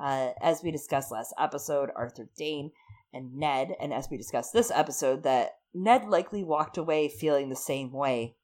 Uh, 0.00 0.30
as 0.40 0.62
we 0.62 0.70
discussed 0.70 1.12
last 1.12 1.34
episode, 1.38 1.90
Arthur 1.94 2.28
Dayne 2.36 2.72
and 3.12 3.34
Ned, 3.34 3.74
and 3.80 3.92
as 3.92 4.08
we 4.10 4.16
discussed 4.16 4.52
this 4.52 4.70
episode, 4.70 5.22
that 5.24 5.58
Ned 5.74 6.08
likely 6.08 6.42
walked 6.42 6.78
away 6.78 7.08
feeling 7.08 7.48
the 7.48 7.56
same 7.56 7.92
way 7.92 8.36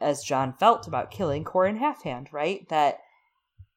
as 0.00 0.22
Jon 0.22 0.52
felt 0.52 0.86
about 0.86 1.10
killing 1.10 1.44
Qhorin 1.44 1.78
Halfhand, 1.78 2.32
right? 2.32 2.68
That 2.68 2.98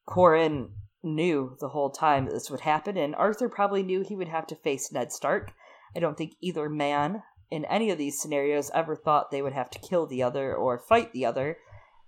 Qhorin 0.07 0.70
knew 1.03 1.55
the 1.59 1.70
whole 1.70 1.91
time 1.91 2.26
that 2.26 2.34
this 2.34 2.49
would 2.49 2.61
happen, 2.61 2.97
and 2.97 3.16
Arthur 3.16 3.47
probably 3.47 3.84
knew 3.84 4.01
he 4.01 4.16
would 4.16 4.28
have 4.28 4.47
to 4.47 4.55
face 4.55 4.91
Ned 4.91 5.11
Stark. 5.11 5.53
I 5.95 5.99
don't 5.99 6.18
think 6.18 6.34
either 6.41 6.68
man 6.68 7.24
in 7.49 7.63
any 7.66 7.91
of 7.91 7.97
these 7.97 8.20
scenarios 8.20 8.72
ever 8.74 8.95
thought 8.95 9.32
they 9.32 9.41
would 9.41 9.53
have 9.53 9.70
to 9.70 9.80
kill 9.80 10.07
the 10.07 10.24
other 10.24 10.53
or 10.53 10.80
fight 10.80 11.13
the 11.13 11.26
other. 11.26 11.57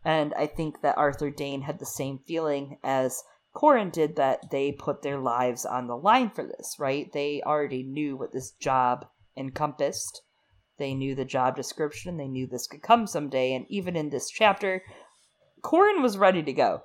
And 0.03 0.33
I 0.33 0.47
think 0.47 0.81
that 0.81 0.97
Arthur 0.97 1.29
Dayne 1.29 1.61
had 1.61 1.79
the 1.79 1.85
same 1.85 2.19
feeling 2.25 2.79
as 2.83 3.23
Qhorin 3.57 3.91
did 3.91 4.17
that 4.17 4.51
they 4.51 4.71
put 4.71 5.01
their 5.01 5.17
lives 5.17 5.65
on 5.65 5.87
the 5.87 5.97
line 5.97 6.29
for 6.29 6.45
this, 6.45 6.75
right? 6.77 7.11
They 7.11 7.41
already 7.43 7.81
knew 7.81 8.15
what 8.15 8.31
this 8.31 8.51
job 8.51 9.07
encompassed. 9.35 10.21
They 10.77 10.93
knew 10.93 11.15
the 11.15 11.25
job 11.25 11.55
description. 11.55 12.17
They 12.17 12.27
knew 12.27 12.45
this 12.45 12.67
could 12.67 12.83
come 12.83 13.07
someday. 13.07 13.53
And 13.53 13.65
even 13.67 13.95
in 13.95 14.11
this 14.11 14.29
chapter, 14.29 14.83
Qhorin 15.63 16.03
was 16.03 16.19
ready 16.19 16.43
to 16.43 16.53
go. 16.53 16.83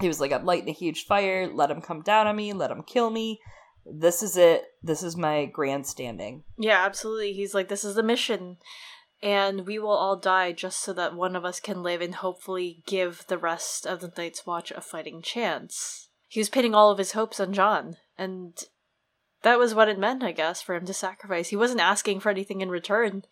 He 0.00 0.08
was 0.08 0.20
like, 0.20 0.32
I'm 0.32 0.44
lighting 0.44 0.70
a 0.70 0.72
huge 0.72 1.04
fire. 1.04 1.46
Let 1.46 1.70
him 1.70 1.80
come 1.80 2.02
down 2.02 2.26
on 2.26 2.34
me. 2.34 2.52
Let 2.52 2.72
him 2.72 2.82
kill 2.82 3.10
me. 3.10 3.38
This 3.86 4.24
is 4.24 4.36
it. 4.36 4.64
This 4.82 5.04
is 5.04 5.16
my 5.16 5.44
grandstanding. 5.44 6.42
Yeah, 6.58 6.84
absolutely. 6.84 7.32
He's 7.32 7.54
like, 7.54 7.68
this 7.68 7.84
is 7.84 7.94
the 7.94 8.02
mission. 8.02 8.56
And 9.22 9.66
we 9.66 9.78
will 9.78 9.90
all 9.90 10.16
die 10.16 10.52
just 10.52 10.80
so 10.80 10.92
that 10.94 11.14
one 11.14 11.36
of 11.36 11.44
us 11.44 11.60
can 11.60 11.82
live 11.82 12.00
and 12.00 12.16
hopefully 12.16 12.82
give 12.86 13.24
the 13.28 13.38
rest 13.38 13.86
of 13.86 14.00
the 14.00 14.12
Night's 14.16 14.44
Watch 14.44 14.72
a 14.72 14.80
fighting 14.80 15.22
chance. 15.22 16.08
He 16.28 16.40
was 16.40 16.48
pinning 16.48 16.74
all 16.74 16.90
of 16.90 16.98
his 16.98 17.12
hopes 17.12 17.38
on 17.38 17.52
Jon, 17.52 17.96
and 18.18 18.58
that 19.42 19.58
was 19.58 19.74
what 19.74 19.88
it 19.88 19.98
meant, 19.98 20.24
I 20.24 20.32
guess, 20.32 20.60
for 20.60 20.74
him 20.74 20.86
to 20.86 20.94
sacrifice. 20.94 21.48
He 21.48 21.56
wasn't 21.56 21.80
asking 21.80 22.20
for 22.20 22.30
anything 22.30 22.62
in 22.62 22.70
return. 22.70 23.22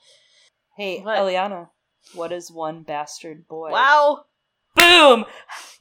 Hey, 0.76 1.00
What? 1.00 1.18
Eliana, 1.18 1.70
what 2.14 2.30
is 2.30 2.52
one 2.52 2.82
bastard 2.82 3.48
boy? 3.48 3.70
Wow! 3.70 4.24
Boom! 4.76 5.24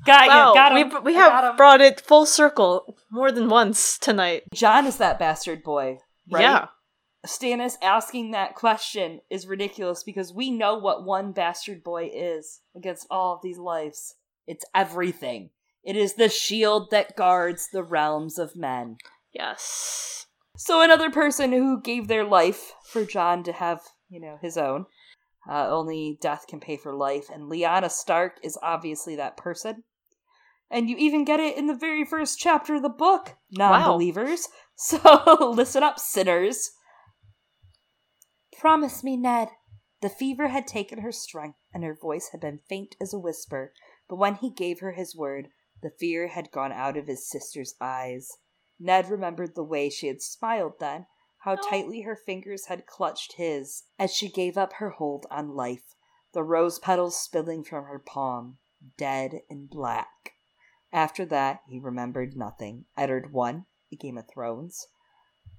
Got 0.06 0.28
wow, 0.28 0.50
you. 0.50 0.56
Got 0.56 0.78
him. 0.78 1.04
we, 1.04 1.12
we 1.12 1.14
have 1.16 1.56
brought 1.56 1.82
it 1.82 2.02
full 2.02 2.26
circle 2.26 2.98
more 3.12 3.32
than 3.32 3.50
once 3.50 4.00
tonight. 4.00 4.44
Jon 4.54 4.88
is 4.88 4.98
that 4.98 5.20
bastard 5.20 5.64
boy, 5.64 6.00
right? 6.32 6.42
Yeah. 6.42 6.68
Stannis 7.26 7.76
asking 7.82 8.32
that 8.32 8.56
question 8.56 9.20
is 9.30 9.48
ridiculous 9.48 10.04
because 10.04 10.34
we 10.34 10.52
know 10.52 10.78
what 10.78 11.04
one 11.04 11.32
bastard 11.32 11.84
boy 11.84 12.10
is 12.14 12.62
against 12.76 13.08
all 13.12 13.36
of 13.36 13.42
these 13.42 13.58
lives. 13.58 14.16
It's 14.48 14.66
everything. 14.74 15.50
It 15.84 15.96
is 15.96 16.16
the 16.16 16.30
shield 16.30 16.92
that 16.92 17.16
guards 17.16 17.70
the 17.72 17.84
realms 17.84 18.38
of 18.38 18.56
men. 18.56 18.98
Yes. 19.34 20.28
So 20.58 20.82
another 20.82 21.10
person 21.10 21.52
who 21.52 21.82
gave 21.82 22.08
their 22.08 22.24
life 22.24 22.74
for 22.84 23.06
Jon 23.06 23.44
to 23.44 23.52
have, 23.54 23.82
you 24.10 24.20
know, 24.20 24.38
his 24.42 24.58
own. 24.58 24.86
Uh, 25.50 25.68
only 25.70 26.18
death 26.22 26.46
can 26.48 26.60
pay 26.60 26.78
for 26.78 26.94
life, 26.94 27.30
and 27.34 27.50
Lyanna 27.50 27.90
Stark 27.90 28.38
is 28.44 28.58
obviously 28.62 29.16
that 29.16 29.38
person. 29.38 29.84
And 30.70 30.90
you 30.90 30.98
even 30.98 31.26
get 31.26 31.40
it 31.40 31.58
in 31.58 31.68
the 31.68 31.74
very 31.74 32.06
first 32.06 32.38
chapter 32.38 32.76
of 32.76 32.84
the 32.84 32.90
book, 32.90 33.36
non-believers. 33.52 34.48
So 34.82 35.52
listen 35.54 35.84
up, 35.84 36.00
sinners. 36.00 36.72
Promise 38.60 39.06
me, 39.06 39.16
Ned. 39.16 39.52
The 40.02 40.10
fever 40.10 40.50
had 40.50 40.68
taken 40.68 41.00
her 41.00 41.14
strength, 41.14 41.58
and 41.74 41.82
her 41.86 41.96
voice 41.96 42.30
had 42.34 42.42
been 42.42 42.60
faint 42.68 42.98
as 43.00 43.14
a 43.14 43.20
whisper, 43.20 43.74
but 44.10 44.18
when 44.18 44.36
he 44.36 44.50
gave 44.50 44.82
her 44.82 44.92
his 44.92 45.16
word, 45.16 45.48
the 45.82 45.90
fear 45.90 46.28
had 46.28 46.52
gone 46.52 46.74
out 46.74 46.98
of 46.98 47.08
his 47.08 47.26
sister's 47.30 47.76
eyes. 47.80 48.38
Ned 48.78 49.10
remembered 49.10 49.56
the 49.56 49.64
way 49.64 49.90
she 49.90 50.08
had 50.08 50.22
smiled 50.22 50.74
then, 50.80 51.08
how 51.40 51.54
Oh. 51.54 51.70
tightly 51.70 52.02
her 52.02 52.18
fingers 52.18 52.66
had 52.66 52.86
clutched 52.86 53.34
his 53.38 53.84
as 53.98 54.14
she 54.14 54.30
gave 54.30 54.58
up 54.58 54.74
her 54.74 54.90
hold 54.90 55.26
on 55.32 55.56
life, 55.56 55.96
the 56.34 56.44
rose 56.44 56.80
petals 56.80 57.18
spilling 57.18 57.64
from 57.64 57.86
her 57.86 58.00
palm, 58.00 58.58
dead 58.98 59.42
and 59.50 59.70
black. 59.70 60.34
After 60.92 61.26
that, 61.28 61.62
he 61.68 61.80
remembered 61.80 62.36
nothing. 62.36 62.88
Eddard 62.98 63.32
won, 63.32 63.68
a 63.90 63.96
Game 63.96 64.18
of 64.18 64.28
Thrones. 64.28 64.88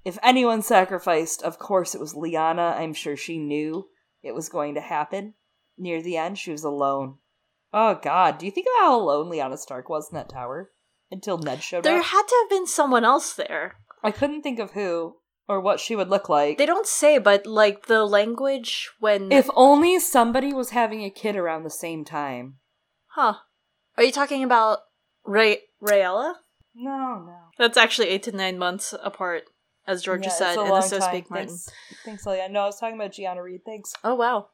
If 0.05 0.19
anyone 0.23 0.63
sacrificed, 0.63 1.43
of 1.43 1.59
course 1.59 1.95
it 1.95 2.01
was 2.01 2.15
Lyanna. 2.15 2.79
I'm 2.79 2.95
sure 2.95 3.17
she 3.17 3.39
knew 3.39 3.89
it 4.23 4.35
was 4.35 4.49
going 4.49 4.75
to 4.75 4.81
happen. 4.81 5.35
Near 5.77 6.03
the 6.03 6.17
end, 6.17 6.39
she 6.39 6.51
was 6.51 6.65
alone. 6.65 7.17
Oh 7.73 7.99
god, 8.03 8.39
do 8.39 8.47
you 8.47 8.53
think 8.53 8.67
about 8.67 8.87
how 8.87 9.01
alone 9.01 9.31
Lyanna 9.31 9.59
Stark 9.59 9.89
was 9.89 10.11
in 10.11 10.17
that 10.17 10.29
tower? 10.29 10.71
Until 11.11 11.39
Ned 11.39 11.63
showed 11.63 11.85
There 11.85 11.99
up? 11.99 12.03
There 12.03 12.11
had 12.11 12.23
to 12.23 12.37
have 12.43 12.51
been 12.51 12.67
someone 12.67 13.05
else 13.05 13.33
there. 13.33 13.77
I 14.03 14.11
couldn't 14.11 14.43
think 14.43 14.59
of 14.59 14.73
who 14.73 15.17
or 15.49 15.61
what 15.61 15.81
she 15.81 15.97
would 15.97 16.09
look 16.09 16.29
like. 16.29 16.59
They 16.59 16.67
don't 16.67 16.87
say, 16.87 17.19
but 17.19 17.47
like 17.47 17.87
the 17.87 18.05
language 18.05 18.91
when. 19.01 19.33
If 19.33 19.51
only 19.55 19.99
somebody 19.99 20.53
was 20.53 20.71
having 20.71 21.05
a 21.05 21.11
kid 21.11 21.37
around 21.37 21.65
the 21.65 21.71
same 21.71 22.05
time. 22.05 22.59
Huh. 23.09 23.35
Are 23.97 24.05
you 24.05 24.13
talking 24.13 24.45
about 24.45 24.79
Ray 25.25 25.59
Rhaella? 25.83 26.35
No, 26.75 27.25
no. 27.27 27.37
That's 27.59 27.77
actually 27.77 28.09
eight 28.09 28.23
to 28.25 28.33
nine 28.33 28.59
months 28.59 28.95
apart, 29.03 29.45
as 29.87 30.03
Georgia 30.03 30.25
Yeah, 30.25 30.31
said 30.31 30.49
it's 30.51 30.59
a 30.59 30.61
in 30.63 30.69
the 30.69 30.81
So 30.83 30.99
time. 30.99 31.25
Martin. 31.31 31.49
Thanks, 31.49 31.69
thanks, 32.05 32.27
Leah. 32.27 32.49
No, 32.49 32.61
I 32.63 32.67
was 32.67 32.79
talking 32.79 32.95
about 32.97 33.13
Jyana 33.13 33.43
Reed. 33.43 33.63
Thanks. 33.65 33.95
Oh 34.05 34.15
wow. 34.15 34.49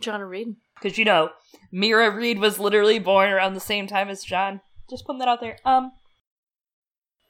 Jon 0.00 0.20
Reed. 0.20 0.56
Because, 0.80 0.96
you 0.96 1.04
know, 1.04 1.30
Meera 1.72 2.14
Reed 2.14 2.38
was 2.38 2.58
literally 2.60 2.98
born 3.00 3.30
around 3.30 3.54
the 3.54 3.60
same 3.60 3.86
time 3.88 4.08
as 4.08 4.22
Jon. 4.22 4.60
Just 4.88 5.04
putting 5.04 5.18
that 5.18 5.28
out 5.28 5.40
there. 5.40 5.58
Um, 5.64 5.90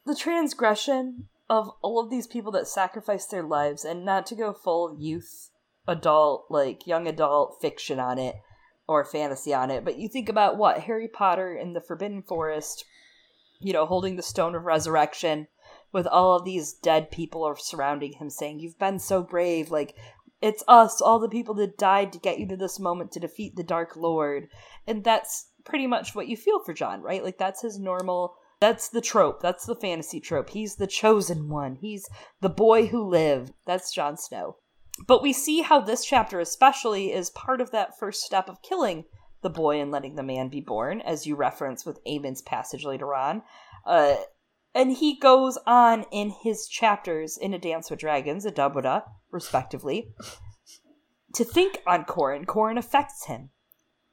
the 0.05 0.15
transgression 0.15 1.29
of 1.49 1.71
all 1.81 1.99
of 1.99 2.11
these 2.11 2.27
people 2.27 2.53
that 2.53 2.69
sacrificed 2.69 3.31
their 3.31 3.43
lives, 3.43 3.85
and 3.85 4.05
not 4.05 4.27
to 4.27 4.35
go 4.35 4.53
full 4.53 4.95
youth, 5.01 5.49
adult, 5.87 6.45
like 6.51 6.87
young 6.87 7.07
adult 7.07 7.57
fiction 7.61 7.99
on 7.99 8.19
it, 8.19 8.37
or 8.87 9.05
fantasy 9.05 9.55
on 9.55 9.71
it, 9.71 9.85
but 9.85 9.99
you 9.99 10.09
think 10.09 10.29
about 10.29 10.57
what? 10.59 10.81
Harry 10.81 11.09
Potter 11.09 11.55
in 11.55 11.73
the 11.73 11.81
Forbidden 11.81 12.23
Forest, 12.23 12.85
you 13.61 13.73
know, 13.73 13.87
holding 13.87 14.17
the 14.17 14.23
Stone 14.23 14.55
of 14.55 14.65
Resurrection 14.65 15.47
with 15.93 16.07
all 16.07 16.37
of 16.37 16.45
these 16.45 16.73
dead 16.73 17.11
people 17.11 17.45
are 17.45 17.57
surrounding 17.57 18.13
him 18.15 18.31
saying, 18.31 18.61
You've 18.61 18.79
been 18.79 18.99
so 18.99 19.23
brave. 19.23 19.71
Like, 19.71 19.95
it's 20.41 20.63
us, 20.69 21.01
all 21.01 21.19
the 21.19 21.29
people 21.29 21.55
that 21.55 21.79
died 21.79 22.13
to 22.13 22.19
get 22.19 22.39
you 22.39 22.47
to 22.49 22.57
this 22.57 22.79
moment 22.79 23.13
to 23.13 23.21
defeat 23.21 23.57
the 23.57 23.65
Dark 23.65 23.97
Lord. 23.97 24.49
And 24.87 25.03
that's 25.03 25.51
pretty 25.65 25.87
much 25.87 26.15
what 26.15 26.29
you 26.29 26.37
feel 26.37 26.63
for 26.65 26.73
Jon, 26.73 27.03
right? 27.03 27.25
Like, 27.25 27.39
that's 27.39 27.63
his 27.63 27.79
normal. 27.79 28.35
That's 28.61 28.89
the 28.89 29.01
trope. 29.01 29.41
That's 29.41 29.67
the 29.67 29.77
fantasy 29.77 30.21
trope. 30.21 30.51
He's 30.51 30.77
the 30.77 30.87
chosen 30.87 31.49
one. 31.49 31.77
He's 31.77 32.09
the 32.41 32.49
boy 32.49 32.87
who 32.87 33.09
lived. 33.09 33.53
That's 33.67 33.93
Jon 33.93 34.17
Snow. 34.17 34.57
But 35.07 35.23
we 35.23 35.33
see 35.33 35.63
how 35.63 35.81
this 35.81 36.05
chapter, 36.05 36.41
especially, 36.41 37.13
is 37.13 37.31
part 37.31 37.61
of 37.61 37.71
that 37.71 37.99
first 37.99 38.23
step 38.23 38.49
of 38.49 38.63
killing 38.63 39.05
the 39.43 39.51
boy 39.51 39.81
and 39.81 39.93
letting 39.93 40.17
the 40.17 40.25
man 40.25 40.49
be 40.49 40.61
born, 40.61 41.01
as 41.01 41.27
you 41.27 41.37
reference 41.37 41.87
with 41.87 42.01
Aemon's 42.05 42.43
passage 42.43 42.85
later 42.85 43.15
on. 43.15 43.43
Uh, 43.87 44.17
and 44.75 44.93
he 44.93 45.19
goes 45.19 45.59
on 45.67 46.05
in 46.13 46.31
his 46.43 46.69
chapters 46.69 47.37
in 47.37 47.55
A 47.55 47.59
Dance 47.59 47.91
with 47.91 48.01
Dragons, 48.01 48.45
a 48.45 48.53
Dabuda, 48.53 49.05
respectively, 49.31 50.13
to 51.35 51.45
think 51.45 51.83
on 51.87 52.05
Qhorin. 52.05 52.45
Qhorin 52.45 52.79
affects 52.79 53.27
him. 53.27 53.51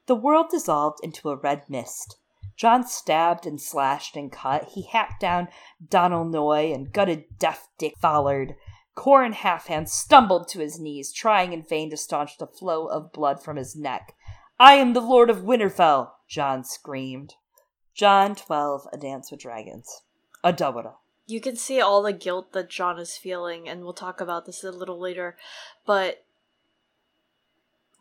The 0.07 0.15
world 0.15 0.47
dissolved 0.49 0.99
into 1.03 1.29
a 1.29 1.35
red 1.35 1.63
mist. 1.69 2.17
Jon 2.55 2.87
stabbed 2.87 3.45
and 3.45 3.59
slashed 3.59 4.15
and 4.15 4.31
cut. 4.31 4.69
He 4.73 4.83
hacked 4.83 5.19
down 5.19 5.49
Donal 5.85 6.25
Noye 6.25 6.73
and 6.73 6.91
gutted 6.91 7.25
deaf 7.37 7.67
Dick 7.77 7.93
Follard. 8.01 8.55
Qhorin 8.95 9.33
Halfhand 9.33 9.89
stumbled 9.89 10.47
to 10.49 10.59
his 10.59 10.79
knees, 10.79 11.11
trying 11.11 11.51
in 11.51 11.63
vain 11.63 11.89
to 11.89 11.97
staunch 11.97 12.37
the 12.37 12.47
flow 12.47 12.87
of 12.87 13.11
blood 13.11 13.43
from 13.43 13.57
his 13.57 13.75
neck. 13.75 14.13
I 14.57 14.75
am 14.75 14.93
the 14.93 15.01
Lord 15.01 15.29
of 15.29 15.39
Winterfell, 15.39 16.11
Jon 16.29 16.63
screamed. 16.63 17.33
Jon 17.93 18.35
12, 18.35 18.87
A 18.93 18.97
Dance 18.97 19.31
with 19.31 19.41
Dragons. 19.41 19.89
You 21.27 21.41
can 21.41 21.55
see 21.55 21.81
all 21.81 22.03
the 22.03 22.13
guilt 22.13 22.53
that 22.53 22.69
Jon 22.69 22.99
is 22.99 23.17
feeling, 23.17 23.67
and 23.67 23.83
we'll 23.83 23.93
talk 23.93 24.21
about 24.21 24.45
this 24.45 24.63
a 24.63 24.71
little 24.71 24.99
later, 24.99 25.35
but 25.85 26.23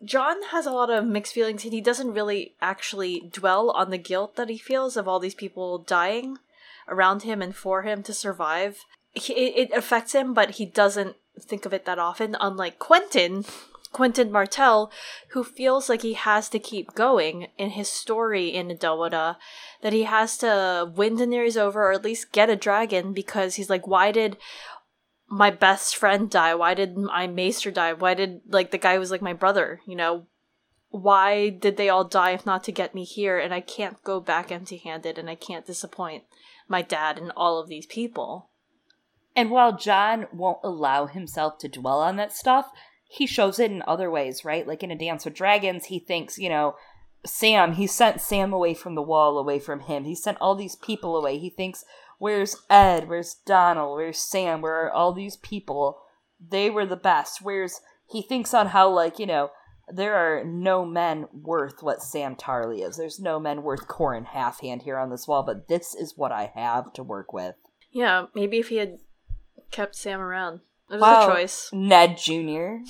Jon 0.04 0.42
has 0.50 0.66
a 0.66 0.72
lot 0.72 0.90
of 0.90 1.06
mixed 1.06 1.32
feelings 1.32 1.64
and 1.64 1.72
he 1.72 1.80
doesn't 1.80 2.12
really 2.12 2.54
actually 2.60 3.30
dwell 3.32 3.70
on 3.70 3.90
the 3.90 3.98
guilt 3.98 4.36
that 4.36 4.50
he 4.50 4.58
feels 4.58 4.96
of 4.96 5.08
all 5.08 5.18
these 5.18 5.34
people 5.34 5.78
dying 5.78 6.38
around 6.88 7.22
him 7.22 7.40
and 7.40 7.56
for 7.56 7.82
him 7.82 8.02
to 8.02 8.12
survive. 8.12 8.84
He, 9.12 9.32
it, 9.32 9.72
affects 9.72 10.12
him, 10.12 10.34
but 10.34 10.52
he 10.52 10.66
doesn't 10.66 11.16
think 11.40 11.64
of 11.64 11.72
it 11.72 11.84
that 11.86 11.98
often, 11.98 12.36
unlike 12.40 12.78
Quentyn, 12.78 13.48
Quentyn 13.94 14.30
Martell, 14.30 14.90
who 15.30 15.44
feels 15.44 15.88
like 15.88 16.02
he 16.02 16.14
has 16.14 16.48
to 16.50 16.58
keep 16.58 16.94
going 16.94 17.48
in 17.56 17.70
his 17.70 17.88
story 17.88 18.48
in 18.48 18.68
Adowada, 18.68 19.36
that 19.80 19.92
he 19.94 20.02
has 20.02 20.36
to 20.38 20.92
win 20.94 21.16
Daenerys 21.16 21.56
over 21.56 21.84
or 21.84 21.92
at 21.92 22.04
least 22.04 22.32
get 22.32 22.50
a 22.50 22.56
dragon 22.56 23.14
because 23.14 23.54
he's 23.54 23.70
like, 23.70 23.86
why 23.86 24.12
did 24.12 24.36
my 25.28 25.50
best 25.50 25.96
friend 25.96 26.28
die? 26.28 26.54
Why 26.54 26.74
did 26.74 26.96
my 26.96 27.26
maester 27.26 27.70
die? 27.70 27.92
Why 27.92 28.14
did 28.14 28.40
like 28.48 28.72
the 28.72 28.78
guy 28.78 28.94
who 28.94 29.00
was 29.00 29.10
like 29.10 29.22
my 29.22 29.32
brother, 29.32 29.80
you 29.86 29.96
know? 29.96 30.26
Why 30.90 31.48
did 31.48 31.76
they 31.76 31.88
all 31.88 32.04
die 32.04 32.32
if 32.32 32.44
not 32.44 32.62
to 32.64 32.72
get 32.72 32.94
me 32.94 33.04
here? 33.04 33.38
And 33.38 33.54
I 33.54 33.60
can't 33.60 34.02
go 34.04 34.20
back 34.20 34.52
empty 34.52 34.76
handed 34.76 35.18
and 35.18 35.30
I 35.30 35.34
can't 35.34 35.66
disappoint 35.66 36.24
my 36.68 36.82
dad 36.82 37.18
and 37.18 37.32
all 37.36 37.60
of 37.60 37.68
these 37.68 37.86
people. 37.86 38.50
And 39.36 39.50
while 39.50 39.76
Jon 39.76 40.26
won't 40.32 40.58
allow 40.62 41.06
himself 41.06 41.58
to 41.58 41.68
dwell 41.68 42.00
on 42.00 42.16
that 42.16 42.32
stuff, 42.32 42.70
he 43.14 43.26
shows 43.26 43.60
it 43.60 43.70
in 43.70 43.82
other 43.86 44.10
ways, 44.10 44.44
right? 44.44 44.66
Like 44.66 44.82
in 44.82 44.90
A 44.90 44.98
Dance 44.98 45.24
with 45.24 45.34
Dragons, 45.34 45.86
he 45.86 46.00
thinks, 46.00 46.36
you 46.36 46.48
know, 46.48 46.74
Sam, 47.24 47.74
he 47.74 47.86
sent 47.86 48.20
Sam 48.20 48.52
away 48.52 48.74
from 48.74 48.96
the 48.96 49.02
wall, 49.02 49.38
away 49.38 49.60
from 49.60 49.80
him. 49.80 50.04
He 50.04 50.16
sent 50.16 50.38
all 50.40 50.56
these 50.56 50.76
people 50.76 51.16
away. 51.16 51.38
He 51.38 51.48
thinks 51.48 51.84
Where's 52.18 52.56
Ed? 52.70 53.08
Where's 53.08 53.34
Donald? 53.46 53.96
Where's 53.96 54.18
Sam? 54.18 54.60
Where 54.60 54.86
are 54.86 54.92
all 54.92 55.12
these 55.12 55.36
people? 55.36 56.00
They 56.40 56.70
were 56.70 56.86
the 56.86 56.96
best. 56.96 57.40
Where's 57.40 57.80
he 58.06 58.22
thinks 58.22 58.52
on 58.52 58.68
how 58.68 58.90
like 58.90 59.18
you 59.18 59.26
know 59.26 59.50
there 59.88 60.14
are 60.14 60.44
no 60.44 60.84
men 60.84 61.26
worth 61.32 61.82
what 61.82 62.02
Sam 62.02 62.34
Tarly 62.34 62.86
is. 62.86 62.96
There's 62.96 63.20
no 63.20 63.38
men 63.38 63.62
worth 63.62 63.86
Qhorin 63.86 64.26
Halfhand 64.26 64.82
here 64.82 64.98
on 64.98 65.10
this 65.10 65.28
wall, 65.28 65.42
but 65.42 65.68
this 65.68 65.94
is 65.94 66.14
what 66.16 66.32
I 66.32 66.50
have 66.54 66.92
to 66.94 67.02
work 67.02 67.32
with. 67.32 67.54
Yeah, 67.92 68.26
maybe 68.34 68.58
if 68.58 68.68
he 68.68 68.76
had 68.76 68.98
kept 69.70 69.94
Sam 69.94 70.20
around, 70.20 70.60
it 70.90 70.94
was 70.94 71.00
wow. 71.00 71.28
a 71.28 71.34
choice. 71.34 71.70
Ned 71.72 72.18
Junior. 72.18 72.80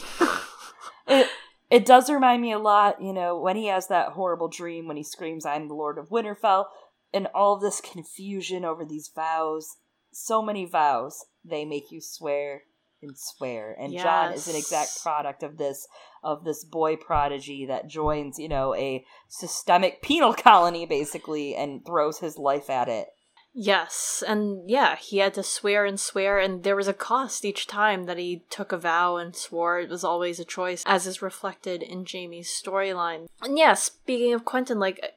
it 1.07 1.29
it 1.71 1.87
does 1.87 2.11
remind 2.11 2.43
me 2.43 2.53
a 2.53 2.59
lot, 2.59 3.03
you 3.03 3.13
know, 3.13 3.39
when 3.39 3.57
he 3.57 3.67
has 3.67 3.89
that 3.89 4.11
horrible 4.11 4.49
dream 4.49 4.87
when 4.87 4.97
he 4.97 5.05
screams, 5.05 5.47
"I'm 5.47 5.69
the 5.69 5.75
Lord 5.75 5.99
of 5.99 6.11
Winterfell." 6.11 6.67
and 7.15 7.29
all 7.33 7.57
this 7.57 7.81
confusion 7.81 8.65
over 8.65 8.85
these 8.85 9.11
vows 9.15 9.77
so 10.13 10.43
many 10.43 10.65
vows 10.67 11.25
they 11.45 11.65
make 11.65 11.91
you 11.91 12.01
swear 12.01 12.63
and 13.03 13.17
swear 13.17 13.77
and 13.79 13.93
yes. 13.93 14.03
jon 14.03 14.33
is 14.33 14.49
an 14.49 14.57
exact 14.57 15.03
product 15.03 15.43
of 15.43 15.57
this 15.57 15.87
of 16.23 16.45
this 16.45 16.65
boy 16.65 16.97
prodigy 16.97 17.67
that 17.67 17.87
joins 17.87 18.39
you 18.39 18.49
know 18.49 18.75
a 18.75 19.05
systemic 19.29 20.03
penal 20.03 20.35
colony 20.35 20.87
basically 20.87 21.55
and 21.55 21.85
throws 21.87 22.19
his 22.19 22.37
life 22.37 22.69
at 22.69 22.89
it 22.89 23.09
yes 23.55 24.23
and 24.27 24.69
yeah 24.69 24.97
he 24.97 25.19
had 25.19 25.33
to 25.33 25.43
swear 25.43 25.85
and 25.85 26.01
swear 26.01 26.39
and 26.41 26.65
there 26.65 26.75
was 26.75 26.89
a 26.89 26.93
cost 26.93 27.45
each 27.45 27.69
time 27.69 28.05
that 28.05 28.19
he 28.19 28.43
took 28.51 28.73
a 28.73 28.77
vow 28.77 29.17
and 29.17 29.37
swore 29.37 29.79
it 29.79 29.89
was 29.89 30.03
always 30.03 30.41
a 30.41 30.45
choice 30.45 30.83
as 30.87 31.07
is 31.07 31.23
reflected 31.23 31.81
in 31.81 32.05
Jaime's 32.05 32.49
storyline 32.49 33.29
and 33.43 33.57
yeah 33.57 33.75
speaking 33.75 34.35
of 34.35 34.45
Quentyn, 34.45 34.79
like 34.79 35.15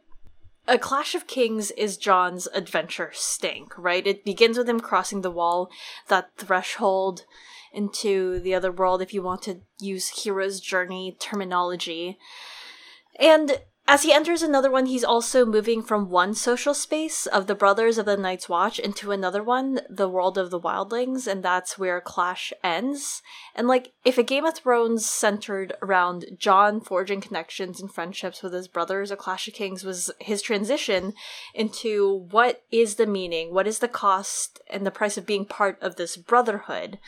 a 0.68 0.78
Clash 0.78 1.16
of 1.16 1.28
Kings 1.28 1.72
is 1.72 1.98
Jon's 1.98 2.48
adventure 2.48 3.12
stink, 3.14 3.78
right? 3.78 4.06
It 4.06 4.26
begins 4.26 4.58
with 4.58 4.68
him 4.68 4.82
crossing 4.82 5.22
the 5.22 5.32
wall, 5.32 5.70
that 6.10 6.32
threshold 6.38 7.24
into 7.72 8.40
the 8.40 8.54
other 8.54 8.72
world, 8.72 9.02
if 9.02 9.14
you 9.14 9.22
want 9.22 9.44
to 9.44 9.62
use 9.80 10.24
hero's 10.24 10.60
journey 10.60 11.16
terminology. 11.20 12.18
And 13.18 13.62
as 13.90 14.04
he 14.04 14.12
enters 14.12 14.44
another 14.44 14.70
one, 14.70 14.86
he's 14.86 15.06
also 15.06 15.46
moving 15.46 15.82
from 15.82 16.10
one 16.10 16.34
social 16.34 16.74
space 16.74 17.26
of 17.26 17.48
the 17.48 17.56
Brothers 17.56 17.98
of 17.98 18.06
the 18.06 18.18
Night's 18.18 18.50
Watch 18.50 18.80
into 18.80 19.14
another 19.14 19.42
one, 19.42 19.80
the 19.90 20.10
world 20.10 20.38
of 20.38 20.50
the 20.50 20.60
Wildlings, 20.60 21.26
and 21.26 21.42
that's 21.42 21.80
where 21.80 22.02
Clash 22.02 22.52
ends. 22.62 23.22
And 23.56 23.66
like, 23.66 23.94
if 24.04 24.18
a 24.18 24.24
Game 24.24 24.44
of 24.44 24.56
Thrones 24.56 25.10
centered 25.10 25.72
around 25.82 26.26
Jon 26.38 26.82
forging 26.82 27.22
connections 27.22 27.80
and 27.80 27.90
friendships 27.90 28.44
with 28.44 28.52
his 28.52 28.68
brothers, 28.68 29.10
A 29.10 29.16
Clash 29.16 29.48
of 29.48 29.54
Kings 29.54 29.86
was 29.86 30.12
his 30.20 30.42
transition 30.42 31.14
into 31.54 32.28
what 32.30 32.64
is 32.70 32.96
the 32.96 33.08
meaning, 33.08 33.54
what 33.54 33.68
is 33.68 33.80
the 33.80 33.88
cost 33.88 34.60
and 34.70 34.86
the 34.86 34.92
price 34.92 35.18
of 35.18 35.26
being 35.26 35.46
part 35.46 35.82
of 35.82 35.96
this 35.96 36.18
brotherhood 36.18 37.00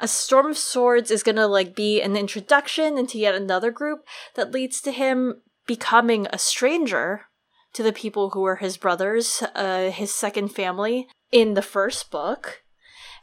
a 0.00 0.06
storm 0.06 0.46
of 0.46 0.56
swords 0.56 1.10
is 1.10 1.24
gonna 1.24 1.48
like 1.48 1.74
be 1.74 2.00
an 2.00 2.16
introduction 2.16 2.96
into 2.96 3.18
yet 3.18 3.34
another 3.34 3.70
group 3.70 4.06
that 4.34 4.52
leads 4.52 4.80
to 4.80 4.92
him 4.92 5.40
becoming 5.68 6.26
a 6.32 6.38
stranger 6.38 7.26
to 7.74 7.84
the 7.84 7.92
people 7.92 8.30
who 8.30 8.40
were 8.40 8.56
his 8.56 8.76
brothers, 8.76 9.44
uh, 9.54 9.90
his 9.90 10.12
second 10.12 10.48
family, 10.48 11.06
in 11.30 11.54
the 11.54 11.62
first 11.62 12.10
book. 12.10 12.64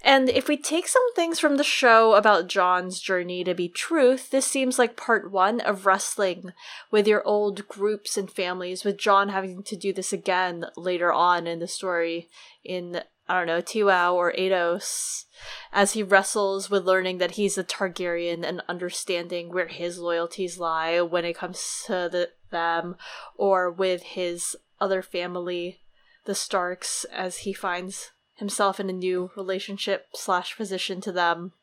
And 0.02 0.30
if 0.30 0.48
we 0.48 0.56
take 0.56 0.88
some 0.88 1.14
things 1.14 1.40
from 1.40 1.58
the 1.58 1.64
show 1.64 2.14
about 2.14 2.48
Jon's 2.48 3.00
journey 3.00 3.44
to 3.44 3.56
be 3.56 3.68
truth, 3.68 4.30
this 4.30 4.46
seems 4.46 4.78
like 4.78 4.96
part 4.96 5.32
one 5.32 5.60
of 5.60 5.88
wrestling 5.88 6.54
with 6.92 7.08
your 7.08 7.28
old 7.28 7.68
groups 7.68 8.16
and 8.16 8.30
families, 8.30 8.86
with 8.86 9.00
Jon 9.00 9.30
having 9.30 9.64
to 9.64 9.76
do 9.76 9.92
this 9.92 10.14
again 10.14 10.68
later 10.78 11.12
on 11.12 11.48
in 11.48 11.58
the 11.58 11.68
story 11.68 12.30
in 12.64 13.02
I 13.28 13.38
don't 13.38 13.48
know, 13.48 13.62
Tiwau 13.62 14.14
or 14.14 14.32
Ados, 14.34 15.26
as 15.74 15.94
he 15.94 16.04
wrestles 16.04 16.70
with 16.70 16.86
learning 16.86 17.18
that 17.18 17.32
he's 17.32 17.58
a 17.58 17.64
Targaryen 17.64 18.44
and 18.44 18.62
understanding 18.70 19.52
where 19.52 19.68
his 19.68 19.98
loyalties 19.98 20.60
lie 20.60 21.02
when 21.02 21.26
it 21.26 21.36
comes 21.36 21.84
to 21.88 22.08
the, 22.12 22.30
them, 22.52 22.96
or 23.36 23.72
with 23.72 24.04
his 24.04 24.56
other 24.80 25.02
family, 25.02 25.80
the 26.26 26.36
Starks, 26.36 27.04
as 27.06 27.40
he 27.40 27.54
finds 27.54 28.12
himself 28.36 28.80
in 28.80 28.90
a 28.90 28.94
new 28.94 29.32
relationship 29.36 30.08
slash 30.14 30.56
position 30.56 31.02
to 31.02 31.12
them 31.12 31.54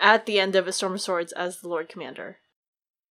at 0.00 0.26
the 0.26 0.40
end 0.40 0.56
of 0.56 0.66
A 0.66 0.72
Storm 0.72 0.94
of 0.94 1.00
Swords 1.00 1.32
as 1.32 1.60
the 1.60 1.68
Lord 1.68 1.88
Commander. 1.88 2.38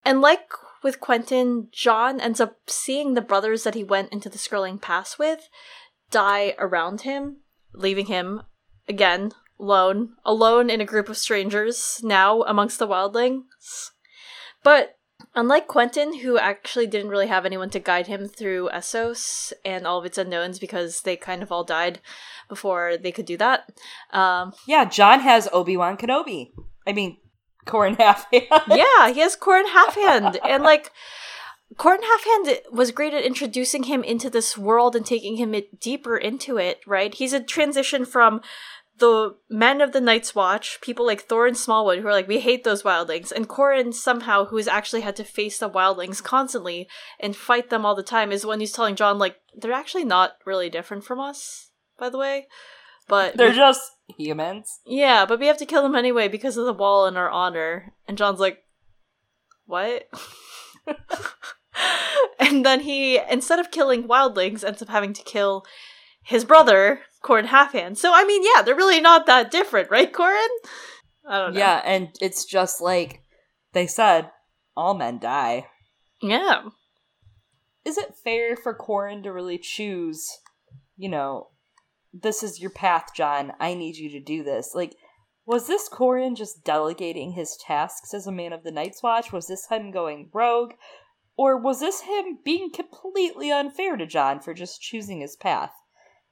And 0.03 0.19
like 0.19 0.51
with 0.83 0.99
Quentyn, 0.99 1.71
Jon 1.71 2.19
ends 2.19 2.41
up 2.41 2.57
seeing 2.67 3.13
the 3.13 3.21
brothers 3.21 3.63
that 3.63 3.75
he 3.75 3.83
went 3.83 4.11
into 4.11 4.27
the 4.27 4.37
Skirling 4.37 4.79
Pass 4.79 5.17
with 5.17 5.47
die 6.11 6.53
around 6.59 7.01
him 7.01 7.37
leaving 7.73 8.07
him 8.07 8.43
again 8.87 9.31
alone, 9.59 10.15
alone 10.25 10.69
in 10.69 10.81
a 10.81 10.85
group 10.85 11.09
of 11.09 11.17
strangers 11.17 11.99
now 12.03 12.41
amongst 12.43 12.79
the 12.79 12.87
wildlings. 12.87 13.91
But 14.63 14.97
unlike 15.35 15.67
Quentyn, 15.67 16.21
who 16.21 16.37
actually 16.37 16.87
didn't 16.87 17.09
really 17.09 17.27
have 17.27 17.45
anyone 17.45 17.69
to 17.71 17.79
guide 17.79 18.07
him 18.07 18.27
through 18.27 18.69
Essos 18.73 19.53
and 19.63 19.87
all 19.87 19.99
of 19.99 20.05
its 20.05 20.17
unknowns 20.17 20.59
because 20.59 21.01
they 21.01 21.15
kind 21.15 21.41
of 21.41 21.51
all 21.51 21.63
died 21.63 21.99
before 22.49 22.97
they 22.97 23.11
could 23.11 23.25
do 23.25 23.37
that. 23.37 23.69
Um, 24.11 24.53
yeah, 24.67 24.85
Jon 24.85 25.21
has 25.21 25.47
Obi 25.51 25.77
Wan 25.77 25.97
Kenobi. 25.97 26.51
I 26.85 26.93
mean, 26.93 27.17
Qhorin 27.65 27.97
Halfhand. 27.97 28.47
yeah, 28.69 29.09
he 29.11 29.21
has 29.21 29.35
Qhorin 29.37 29.65
Halfhand, 29.65 30.37
and 30.43 30.63
like 30.63 30.91
Qhorin 31.75 31.99
Halfhand 32.01 32.71
was 32.71 32.91
great 32.91 33.13
at 33.13 33.23
introducing 33.23 33.83
him 33.83 34.03
into 34.03 34.29
this 34.29 34.57
world 34.57 34.95
and 34.95 35.05
taking 35.05 35.37
him 35.37 35.55
deeper 35.79 36.17
into 36.17 36.57
it, 36.57 36.79
right? 36.85 37.13
He's 37.13 37.33
a 37.33 37.39
transition 37.39 38.05
from 38.05 38.41
the 38.99 39.35
men 39.49 39.81
of 39.81 39.91
the 39.91 40.01
Night's 40.01 40.35
Watch, 40.35 40.79
people 40.81 41.05
like 41.05 41.27
Thorin 41.27 41.55
Smallwood, 41.55 41.99
who 41.99 42.07
are 42.07 42.11
like, 42.13 42.27
we 42.27 42.39
hate 42.39 42.63
those 42.63 42.83
wildlings, 42.83 43.31
and 43.31 43.49
Qhorin 43.49 43.93
somehow, 43.93 44.45
who 44.45 44.57
has 44.57 44.67
actually 44.67 45.01
had 45.01 45.15
to 45.15 45.23
face 45.23 45.57
the 45.57 45.69
wildlings 45.69 46.21
constantly 46.21 46.87
and 47.19 47.35
fight 47.35 47.69
them 47.69 47.85
all 47.85 47.95
the 47.95 48.03
time, 48.03 48.31
is 48.31 48.43
the 48.43 48.47
one 48.47 48.59
who's 48.59 48.71
telling 48.71 48.95
Jon, 48.95 49.17
like, 49.17 49.37
they're 49.55 49.71
actually 49.71 50.05
not 50.05 50.33
really 50.45 50.69
different 50.69 51.03
from 51.03 51.19
us, 51.19 51.71
by 51.97 52.09
the 52.09 52.17
way. 52.17 52.47
But 53.07 53.35
they're 53.35 53.49
we- 53.49 53.55
just 53.55 53.81
humans. 54.17 54.79
Yeah, 54.85 55.25
but 55.25 55.39
we 55.39 55.47
have 55.47 55.57
to 55.57 55.65
kill 55.65 55.81
them 55.83 55.95
anyway 55.95 56.27
because 56.27 56.55
of 56.55 56.65
the 56.65 56.73
wall 56.73 57.05
and 57.05 57.17
our 57.17 57.29
honor. 57.29 57.93
And 58.07 58.17
Jon's 58.17 58.39
like, 58.39 58.59
what? 59.65 60.07
and 62.39 62.65
then 62.65 62.81
he, 62.81 63.19
instead 63.29 63.59
of 63.59 63.71
killing 63.71 64.03
wildlings, 64.03 64.63
ends 64.63 64.81
up 64.81 64.89
having 64.89 65.13
to 65.13 65.23
kill 65.23 65.65
his 66.23 66.45
brother, 66.45 67.01
Qhorin 67.23 67.47
Halfhand. 67.47 67.97
So, 67.97 68.11
I 68.13 68.23
mean, 68.25 68.43
yeah, 68.43 68.61
they're 68.61 68.75
really 68.75 69.01
not 69.01 69.25
that 69.25 69.51
different, 69.51 69.91
right, 69.91 70.11
Qhorin? 70.11 70.47
I 71.27 71.37
don't 71.39 71.53
know. 71.53 71.59
Yeah, 71.59 71.81
and 71.85 72.09
it's 72.21 72.45
just 72.45 72.81
like 72.81 73.21
they 73.73 73.87
said, 73.87 74.29
all 74.75 74.93
men 74.93 75.19
die. 75.19 75.67
Yeah. 76.21 76.63
Is 77.85 77.97
it 77.97 78.15
fair 78.23 78.55
for 78.55 78.77
Qhorin 78.77 79.23
to 79.23 79.33
really 79.33 79.57
choose, 79.57 80.29
you 80.95 81.09
know, 81.09 81.47
this 82.13 82.43
is 82.43 82.61
your 82.61 82.69
path, 82.69 83.07
Jon. 83.15 83.53
I 83.59 83.73
need 83.73 83.97
you 83.97 84.09
to 84.11 84.19
do 84.19 84.43
this. 84.43 84.71
Like, 84.73 84.95
Was 85.45 85.67
this 85.67 85.89
Qhorin 85.89 86.37
just 86.37 86.63
delegating 86.63 87.33
his 87.33 87.57
tasks 87.57 88.13
as 88.13 88.27
a 88.27 88.31
man 88.31 88.53
of 88.53 88.63
the 88.63 88.71
Night's 88.71 89.03
Watch? 89.03 89.31
Was 89.33 89.47
this 89.47 89.67
him 89.69 89.91
going 89.91 90.29
rogue? 90.33 90.73
Or 91.35 91.57
was 91.57 91.79
this 91.79 92.01
him 92.01 92.39
being 92.43 92.71
completely 92.71 93.51
unfair 93.51 93.97
to 93.97 94.05
Jon 94.05 94.39
for 94.39 94.53
just 94.53 94.81
choosing 94.81 95.21
his 95.21 95.35
path? 95.35 95.71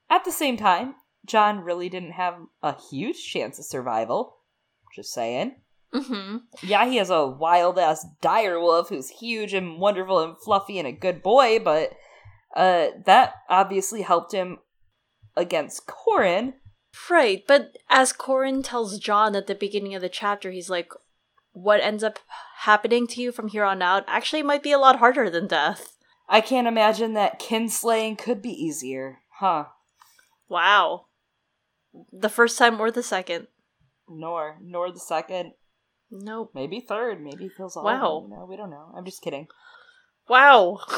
At 0.09 0.25
the 0.25 0.31
same 0.31 0.57
time, 0.57 0.95
Jon 1.25 1.59
really 1.59 1.89
didn't 1.89 2.11
have 2.11 2.35
a 2.61 2.75
huge 2.89 3.23
chance 3.23 3.57
of 3.59 3.65
survival. 3.65 4.37
Just 4.95 5.13
saying. 5.13 5.55
Mm-hmm. 5.93 6.37
Yeah, 6.63 6.85
he 6.85 6.97
has 6.97 7.09
a 7.09 7.27
wild 7.27 7.77
ass 7.77 8.05
dire 8.21 8.59
wolf 8.59 8.89
who's 8.89 9.09
huge 9.09 9.53
and 9.53 9.79
wonderful 9.79 10.19
and 10.19 10.35
fluffy 10.37 10.79
and 10.79 10.87
a 10.87 10.91
good 10.91 11.21
boy, 11.21 11.59
but 11.59 11.93
uh, 12.55 12.87
that 13.05 13.35
obviously 13.49 14.01
helped 14.01 14.33
him 14.33 14.59
against 15.35 15.87
Qhorin. 15.87 16.53
Right, 17.09 17.43
but 17.47 17.77
as 17.89 18.13
Qhorin 18.13 18.63
tells 18.63 18.99
Jon 18.99 19.35
at 19.35 19.47
the 19.47 19.55
beginning 19.55 19.95
of 19.95 20.01
the 20.01 20.09
chapter, 20.09 20.51
he's 20.51 20.69
like, 20.69 20.91
what 21.53 21.81
ends 21.81 22.03
up 22.03 22.19
happening 22.59 23.07
to 23.07 23.21
you 23.21 23.31
from 23.31 23.47
here 23.47 23.63
on 23.63 23.81
out 23.81 24.03
actually 24.07 24.43
might 24.43 24.63
be 24.63 24.71
a 24.71 24.79
lot 24.79 24.99
harder 24.99 25.29
than 25.29 25.47
death. 25.47 25.97
I 26.29 26.41
can't 26.41 26.67
imagine 26.67 27.13
that 27.13 27.39
kinslaying 27.39 28.17
could 28.17 28.41
be 28.41 28.51
easier, 28.51 29.19
huh? 29.39 29.65
Wow. 30.47 31.07
The 32.11 32.29
first 32.29 32.57
time 32.57 32.79
or 32.79 32.89
the 32.89 33.03
second? 33.03 33.47
Nor, 34.07 34.57
nor 34.61 34.91
the 34.91 34.99
second. 34.99 35.53
Nope. 36.09 36.51
Maybe 36.53 36.79
third. 36.79 37.21
Maybe 37.21 37.45
he 37.45 37.49
feels 37.49 37.75
all. 37.75 37.83
Wow. 37.83 38.27
Know, 38.29 38.45
we 38.47 38.57
don't 38.57 38.69
know. 38.69 38.91
I'm 38.95 39.05
just 39.05 39.21
kidding. 39.21 39.47
Wow. 40.29 40.79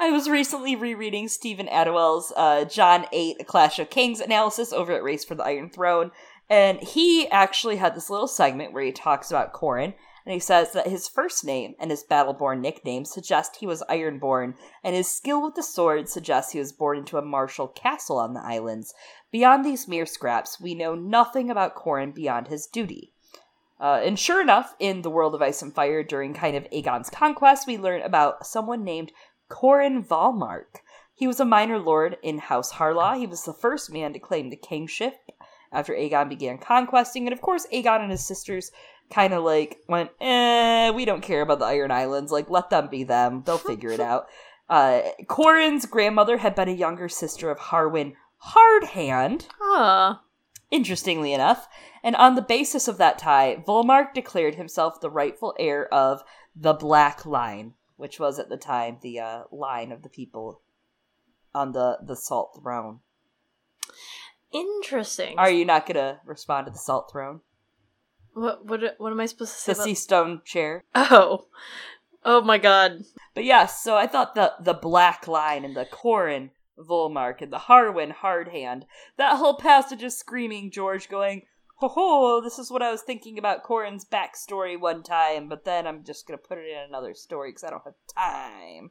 I 0.00 0.10
was 0.10 0.28
recently 0.28 0.74
rereading 0.74 1.28
Steven 1.28 1.68
Attewell's 1.68 2.32
uh, 2.36 2.64
Jon 2.64 3.06
8 3.12 3.36
A 3.40 3.44
Clash 3.44 3.78
of 3.78 3.90
Kings 3.90 4.20
analysis 4.20 4.72
over 4.72 4.92
at 4.92 5.02
Race 5.02 5.24
for 5.24 5.34
the 5.34 5.44
Iron 5.44 5.68
Throne, 5.68 6.10
and 6.50 6.80
he 6.80 7.28
actually 7.30 7.76
had 7.76 7.94
this 7.94 8.10
little 8.10 8.26
segment 8.26 8.72
where 8.72 8.82
he 8.82 8.90
talks 8.90 9.30
about 9.30 9.54
Qhorin, 9.54 9.94
and 10.26 10.34
he 10.34 10.40
says 10.40 10.72
that 10.72 10.88
his 10.88 11.08
first 11.08 11.44
name 11.44 11.74
and 11.78 11.90
his 11.90 12.04
Battleborn 12.04 12.60
nickname 12.60 13.04
suggest 13.04 13.56
he 13.56 13.66
was 13.66 13.84
Ironborn, 13.88 14.54
and 14.82 14.94
his 14.94 15.10
skill 15.10 15.42
with 15.42 15.54
the 15.54 15.62
sword 15.62 16.08
suggests 16.08 16.52
he 16.52 16.58
was 16.58 16.72
born 16.72 16.98
into 16.98 17.16
a 17.16 17.22
martial 17.22 17.68
castle 17.68 18.18
on 18.18 18.34
the 18.34 18.42
islands. 18.44 18.92
Beyond 19.30 19.64
these 19.64 19.88
mere 19.88 20.06
scraps, 20.06 20.60
we 20.60 20.74
know 20.74 20.96
nothing 20.96 21.50
about 21.50 21.76
Qhorin 21.76 22.12
beyond 22.12 22.48
his 22.48 22.66
duty. 22.66 23.12
Uh, 23.80 24.00
and 24.04 24.18
sure 24.18 24.42
enough, 24.42 24.74
in 24.78 25.02
the 25.02 25.10
world 25.10 25.34
of 25.34 25.40
Ice 25.40 25.62
and 25.62 25.72
Fire, 25.72 26.02
during 26.02 26.34
kind 26.34 26.56
of 26.56 26.66
Aegon's 26.70 27.08
conquest, 27.08 27.66
we 27.66 27.78
learn 27.78 28.02
about 28.02 28.44
someone 28.44 28.84
named 28.84 29.12
Qhorin 29.48 30.06
Volmark. 30.06 30.80
He 31.14 31.26
was 31.26 31.40
a 31.40 31.44
minor 31.44 31.78
lord 31.78 32.18
in 32.22 32.38
House 32.38 32.72
Harlaw. 32.72 33.16
He 33.16 33.26
was 33.26 33.44
the 33.44 33.54
first 33.54 33.92
man 33.92 34.12
to 34.12 34.18
claim 34.18 34.50
the 34.50 34.56
kingship 34.56 35.14
after 35.72 35.92
Aegon 35.94 36.28
began 36.28 36.58
conquesting. 36.58 37.26
And 37.26 37.32
of 37.32 37.40
course, 37.40 37.66
Aegon 37.72 38.02
and 38.02 38.10
his 38.10 38.24
sisters 38.26 38.70
kind 39.10 39.32
of 39.32 39.44
like 39.44 39.78
went, 39.88 40.10
eh, 40.20 40.90
we 40.90 41.04
don't 41.04 41.22
care 41.22 41.42
about 41.42 41.58
the 41.58 41.64
Iron 41.66 41.90
Islands. 41.90 42.32
Like, 42.32 42.48
let 42.50 42.70
them 42.70 42.88
be 42.88 43.04
them. 43.04 43.42
They'll 43.44 43.58
figure 43.58 43.90
it 43.90 44.00
out. 44.00 44.26
Uh, 44.70 45.02
Qhorin's 45.24 45.84
grandmother 45.84 46.36
had 46.36 46.54
been 46.54 46.68
a 46.68 46.72
younger 46.72 47.08
sister 47.08 47.50
of 47.50 47.58
Harwin 47.58 48.12
Hardhand, 48.54 49.48
Huh. 49.58 50.18
interestingly 50.70 51.32
enough. 51.32 51.66
And 52.04 52.14
on 52.14 52.36
the 52.36 52.40
basis 52.40 52.86
of 52.86 52.96
that 52.98 53.18
tie, 53.18 53.64
Volmark 53.66 54.14
declared 54.14 54.54
himself 54.54 55.00
the 55.00 55.10
rightful 55.10 55.56
heir 55.58 55.92
of 55.92 56.22
the 56.54 56.72
Black 56.72 57.26
Line, 57.26 57.74
which 57.96 58.20
was 58.20 58.38
at 58.38 58.48
the 58.48 58.56
time 58.56 58.98
the 59.02 59.18
uh, 59.18 59.42
line 59.50 59.90
of 59.90 60.04
the 60.04 60.08
people 60.08 60.62
on 61.52 61.72
the, 61.72 61.98
the 62.00 62.14
Salt 62.14 62.60
Throne. 62.62 63.00
Interesting. 64.52 65.38
Are 65.38 65.50
you 65.50 65.64
not 65.64 65.86
going 65.86 65.96
to 65.96 66.20
respond 66.24 66.66
to 66.66 66.72
the 66.72 66.78
Salt 66.78 67.10
Throne? 67.10 67.40
What, 68.34 68.64
what, 68.66 68.80
what 68.98 69.12
am 69.12 69.20
I 69.20 69.26
supposed 69.26 69.52
to 69.54 69.58
say? 69.58 69.72
The 69.72 69.78
about- 69.78 69.84
Sea 69.84 69.94
Stone 69.94 70.42
chair. 70.44 70.84
Oh. 70.94 71.46
Oh 72.24 72.42
my 72.42 72.58
god. 72.58 73.04
But 73.34 73.44
yes, 73.44 73.82
so 73.82 73.96
I 73.96 74.06
thought 74.06 74.34
the 74.34 74.52
the 74.60 74.74
Black 74.74 75.26
Line 75.26 75.64
and 75.64 75.74
the 75.74 75.86
Qhorin 75.86 76.50
Volmark 76.78 77.40
and 77.40 77.52
the 77.52 77.58
Harwin 77.58 78.12
Hardhand, 78.12 78.84
that 79.16 79.38
whole 79.38 79.56
passage 79.56 80.02
of 80.02 80.12
screaming 80.12 80.70
George 80.70 81.08
going, 81.08 81.42
ho 81.76 81.88
ho, 81.88 82.40
this 82.42 82.58
is 82.58 82.70
what 82.70 82.82
I 82.82 82.90
was 82.90 83.00
thinking 83.02 83.38
about 83.38 83.64
Qhorin's 83.64 84.04
backstory 84.04 84.78
one 84.78 85.02
time, 85.02 85.48
but 85.48 85.64
then 85.64 85.86
I'm 85.86 86.04
just 86.04 86.26
gonna 86.26 86.38
put 86.38 86.58
it 86.58 86.66
in 86.66 86.88
another 86.88 87.14
story 87.14 87.50
because 87.50 87.64
I 87.64 87.70
don't 87.70 87.84
have 87.84 87.94
time. 88.14 88.90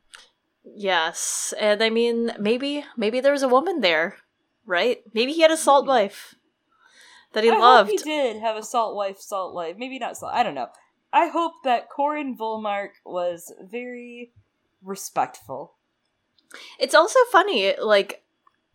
Yes. 0.64 1.54
And 1.60 1.84
I 1.84 1.92
mean, 1.92 2.32
maybe 2.40 2.84
maybe 2.98 3.22
there 3.22 3.32
was 3.32 3.44
a 3.44 3.48
woman 3.48 3.82
there, 3.82 4.18
right? 4.70 5.02
Maybe 5.14 5.34
he 5.34 5.42
had 5.42 5.52
a 5.52 5.58
salt 5.58 5.86
wife 5.86 6.36
that 7.34 7.44
he 7.44 7.50
I 7.50 7.58
loved. 7.58 7.90
hope 7.90 8.00
he 8.00 8.04
did 8.04 8.38
have 8.38 8.56
a 8.56 8.64
salt 8.64 8.96
wife, 8.96 9.20
salt 9.20 9.54
life. 9.54 9.76
Maybe 9.78 10.00
not 10.00 10.16
salt. 10.16 10.34
I 10.34 10.44
don't 10.44 10.56
know. 10.56 10.70
I 11.12 11.28
hope 11.28 11.54
that 11.64 11.90
Qhorin 11.90 12.38
Volmark 12.38 12.92
was 13.04 13.52
very 13.60 14.32
respectful. 14.84 15.74
It's 16.80 16.96
also 16.96 17.20
funny, 17.32 17.74
like 17.82 18.24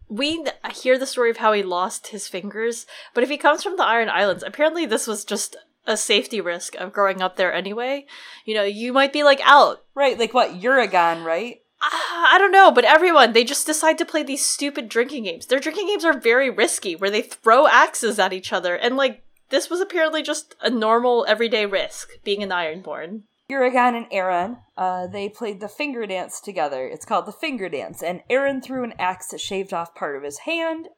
we 0.08 0.44
hear 0.72 0.98
the 0.98 1.06
story 1.06 1.30
of 1.30 1.38
how 1.38 1.52
he 1.52 1.62
lost 1.62 2.08
his 2.08 2.28
fingers, 2.28 2.86
but 3.14 3.24
if 3.24 3.30
he 3.30 3.36
comes 3.38 3.62
from 3.62 3.76
the 3.76 3.84
Iron 3.84 4.08
Islands, 4.08 4.44
apparently 4.46 4.86
this 4.86 5.06
was 5.06 5.24
just 5.24 5.56
a 5.86 5.96
safety 5.96 6.40
risk 6.40 6.74
of 6.76 6.92
growing 6.92 7.22
up 7.22 7.36
there 7.36 7.52
anyway. 7.52 8.06
You 8.44 8.54
know, 8.54 8.62
you 8.64 8.92
might 8.92 9.12
be 9.12 9.22
like 9.22 9.40
out. 9.44 9.84
Right, 9.94 10.18
like 10.18 10.34
what, 10.34 10.50
Urrigon, 10.60 11.24
right? 11.24 11.60
Ah, 11.86 12.34
I 12.34 12.38
don't 12.38 12.50
know, 12.50 12.70
but 12.72 12.84
everyone 12.84 13.32
they 13.32 13.44
just 13.44 13.66
decide 13.66 13.98
to 13.98 14.06
play 14.06 14.22
these 14.22 14.44
stupid 14.44 14.88
drinking 14.88 15.24
games. 15.24 15.46
Their 15.46 15.60
drinking 15.60 15.88
games 15.88 16.04
are 16.04 16.18
very 16.18 16.48
risky, 16.48 16.96
where 16.96 17.10
they 17.10 17.22
throw 17.22 17.66
axes 17.66 18.18
at 18.18 18.32
each 18.32 18.52
other, 18.52 18.74
and 18.74 18.96
like 18.96 19.22
this 19.50 19.68
was 19.68 19.80
apparently 19.80 20.22
just 20.22 20.54
a 20.62 20.70
normal 20.70 21.26
everyday 21.28 21.66
risk 21.66 22.08
being 22.24 22.42
an 22.42 22.48
Ironborn. 22.50 23.22
Urrigon 23.50 23.94
and 23.94 24.06
Aeron, 24.10 24.56
uh, 24.78 25.06
they 25.06 25.28
played 25.28 25.60
the 25.60 25.68
finger 25.68 26.06
dance 26.06 26.40
together. 26.40 26.86
It's 26.86 27.04
called 27.04 27.26
the 27.26 27.32
finger 27.32 27.68
dance, 27.68 28.02
and 28.02 28.22
Aeron 28.30 28.62
threw 28.62 28.84
an 28.84 28.94
axe 28.98 29.28
that 29.28 29.40
shaved 29.40 29.74
off 29.74 29.94
part 29.94 30.16
of 30.16 30.22
his 30.22 30.38
hand, 30.40 30.88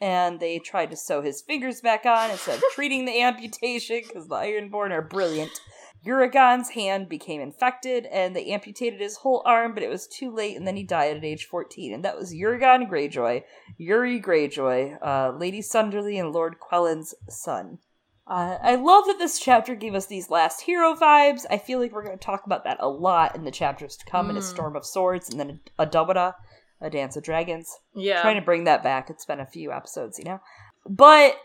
and 0.00 0.38
they 0.38 0.60
tried 0.60 0.90
to 0.90 0.96
sew 0.96 1.22
his 1.22 1.42
fingers 1.42 1.80
back 1.80 2.06
on 2.06 2.30
instead 2.30 2.58
of 2.58 2.64
treating 2.74 3.04
the 3.04 3.20
amputation 3.20 4.02
because 4.06 4.28
the 4.28 4.36
Ironborn 4.36 4.92
are 4.92 5.02
brilliant. 5.02 5.60
Urrigon's 6.06 6.70
hand 6.70 7.08
became 7.08 7.40
infected, 7.40 8.06
and 8.06 8.34
they 8.34 8.46
amputated 8.46 9.00
his 9.00 9.16
whole 9.16 9.42
arm, 9.44 9.74
but 9.74 9.82
it 9.82 9.88
was 9.88 10.06
too 10.06 10.30
late, 10.34 10.56
and 10.56 10.66
then 10.66 10.76
he 10.76 10.82
died 10.82 11.16
at 11.16 11.24
age 11.24 11.46
14. 11.46 11.92
And 11.92 12.04
that 12.04 12.16
was 12.16 12.34
Urrigon 12.34 12.88
Greyjoy, 12.90 13.42
Yuri 13.78 14.20
Greyjoy, 14.20 14.98
uh, 15.02 15.32
Lady 15.38 15.62
Sunderly, 15.62 16.18
and 16.18 16.32
Lord 16.32 16.56
Quellon's 16.60 17.14
son. 17.28 17.78
Uh, 18.26 18.56
I 18.62 18.76
love 18.76 19.04
that 19.06 19.18
this 19.18 19.38
chapter 19.38 19.74
gave 19.74 19.94
us 19.94 20.06
these 20.06 20.30
last 20.30 20.62
hero 20.62 20.94
vibes. 20.94 21.44
I 21.50 21.58
feel 21.58 21.78
like 21.78 21.92
we're 21.92 22.04
going 22.04 22.18
to 22.18 22.24
talk 22.24 22.46
about 22.46 22.64
that 22.64 22.78
a 22.80 22.88
lot 22.88 23.36
in 23.36 23.44
the 23.44 23.50
chapters 23.50 23.96
to 23.96 24.06
come 24.06 24.30
in 24.30 24.36
A 24.36 24.40
Mm. 24.40 24.44
Storm 24.44 24.76
of 24.76 24.86
Swords 24.86 25.28
and 25.28 25.38
then 25.38 25.60
a 25.78 25.86
Dobada, 25.86 26.34
A 26.80 26.88
Dance 26.88 27.16
of 27.16 27.22
Dragons. 27.22 27.70
Yeah. 27.94 28.22
Trying 28.22 28.36
to 28.36 28.44
bring 28.44 28.64
that 28.64 28.82
back. 28.82 29.10
It's 29.10 29.26
been 29.26 29.40
a 29.40 29.46
few 29.46 29.72
episodes, 29.72 30.18
you 30.18 30.24
know? 30.24 30.40
But 30.88 31.36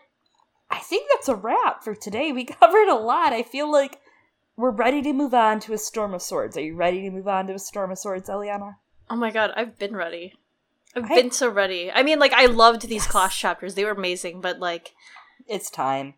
I 0.69 0.79
think 0.79 1.09
that's 1.11 1.27
a 1.27 1.35
wrap 1.35 1.83
for 1.83 1.95
today. 1.95 2.31
We 2.31 2.45
covered 2.61 2.87
a 2.87 2.95
lot. 2.95 3.33
I 3.33 3.43
feel 3.43 3.69
like 3.69 3.99
we're 4.59 4.71
ready 4.71 5.01
to 5.01 5.13
move 5.13 5.33
on 5.33 5.59
to 5.61 5.73
A 5.73 5.77
Storm 5.77 6.13
of 6.13 6.21
Swords. 6.21 6.57
Are 6.57 6.61
you 6.61 6.75
ready 6.75 7.01
to 7.03 7.09
move 7.09 7.27
on 7.27 7.47
to 7.47 7.53
A 7.53 7.59
Storm 7.59 7.91
of 7.91 7.97
Swords, 7.97 8.29
Eliana? 8.29 8.75
Oh 9.09 9.15
my 9.15 9.31
god, 9.31 9.51
I've 9.55 9.79
been 9.79 9.95
ready. 9.95 10.33
I've 10.95 11.05
I- 11.05 11.15
been 11.15 11.31
so 11.31 11.49
ready. 11.49 11.89
I 11.91 12.03
mean, 12.03 12.19
like, 12.19 12.33
I 12.33 12.45
loved 12.45 12.81
these 12.83 13.03
Yes. 13.03 13.07
class 13.07 13.37
chapters. 13.37 13.75
They 13.75 13.85
were 13.85 13.91
amazing, 13.91 14.41
but, 14.41 14.59
like, 14.59 14.93
It's 15.47 15.69
time. 15.71 16.13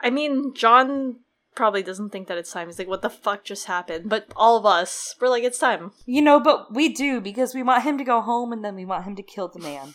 I 0.00 0.10
mean, 0.10 0.52
John 0.54 1.20
probably 1.54 1.82
doesn't 1.82 2.10
think 2.10 2.26
that 2.28 2.36
it's 2.36 2.52
time. 2.52 2.66
He's 2.66 2.78
like, 2.78 2.88
what 2.88 3.00
the 3.00 3.08
fuck 3.08 3.44
just 3.44 3.66
happened? 3.66 4.10
But 4.10 4.26
all 4.36 4.56
of 4.56 4.66
us, 4.66 5.14
we're 5.20 5.28
like, 5.28 5.44
it's 5.44 5.58
time. 5.58 5.92
You 6.04 6.20
know, 6.20 6.40
but 6.40 6.74
we 6.74 6.88
do 6.92 7.20
because 7.20 7.54
we 7.54 7.62
want 7.62 7.84
him 7.84 7.96
to 7.96 8.04
go 8.04 8.20
home 8.20 8.52
and 8.52 8.62
then 8.64 8.74
we 8.74 8.84
want 8.84 9.04
him 9.04 9.14
to 9.16 9.22
kill 9.22 9.48
the 9.48 9.60
man. 9.60 9.94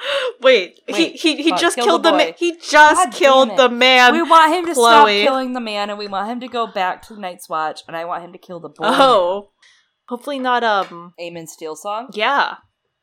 Wait, 0.40 0.80
Wait, 0.88 1.16
he 1.16 1.34
he, 1.36 1.42
he 1.42 1.50
just 1.52 1.74
kill 1.76 1.84
killed 1.84 2.02
the 2.04 2.12
the, 2.12 2.16
man. 2.16 2.32
He 2.36 2.52
just 2.56 3.04
God 3.04 3.12
killed 3.12 3.56
the 3.56 3.68
man. 3.68 4.12
we 4.12 4.22
want 4.22 4.54
him 4.54 4.66
to 4.66 4.74
stop 4.74 5.08
killing 5.08 5.52
the 5.54 5.60
man 5.60 5.90
and 5.90 5.98
we 5.98 6.06
want 6.06 6.30
him 6.30 6.40
to 6.40 6.48
go 6.48 6.66
back 6.66 7.02
to 7.08 7.14
the 7.14 7.20
Night's 7.20 7.48
Watch 7.48 7.82
and 7.88 7.96
I 7.96 8.04
want 8.04 8.24
him 8.24 8.32
to 8.32 8.38
kill 8.38 8.60
the 8.60 8.68
boy. 8.68 8.84
oh, 8.84 9.50
hopefully 10.08 10.38
not. 10.38 10.62
Um, 10.62 11.14
Aemon 11.20 11.48
Steel 11.48 11.74
song. 11.76 12.10
yeah. 12.12 12.56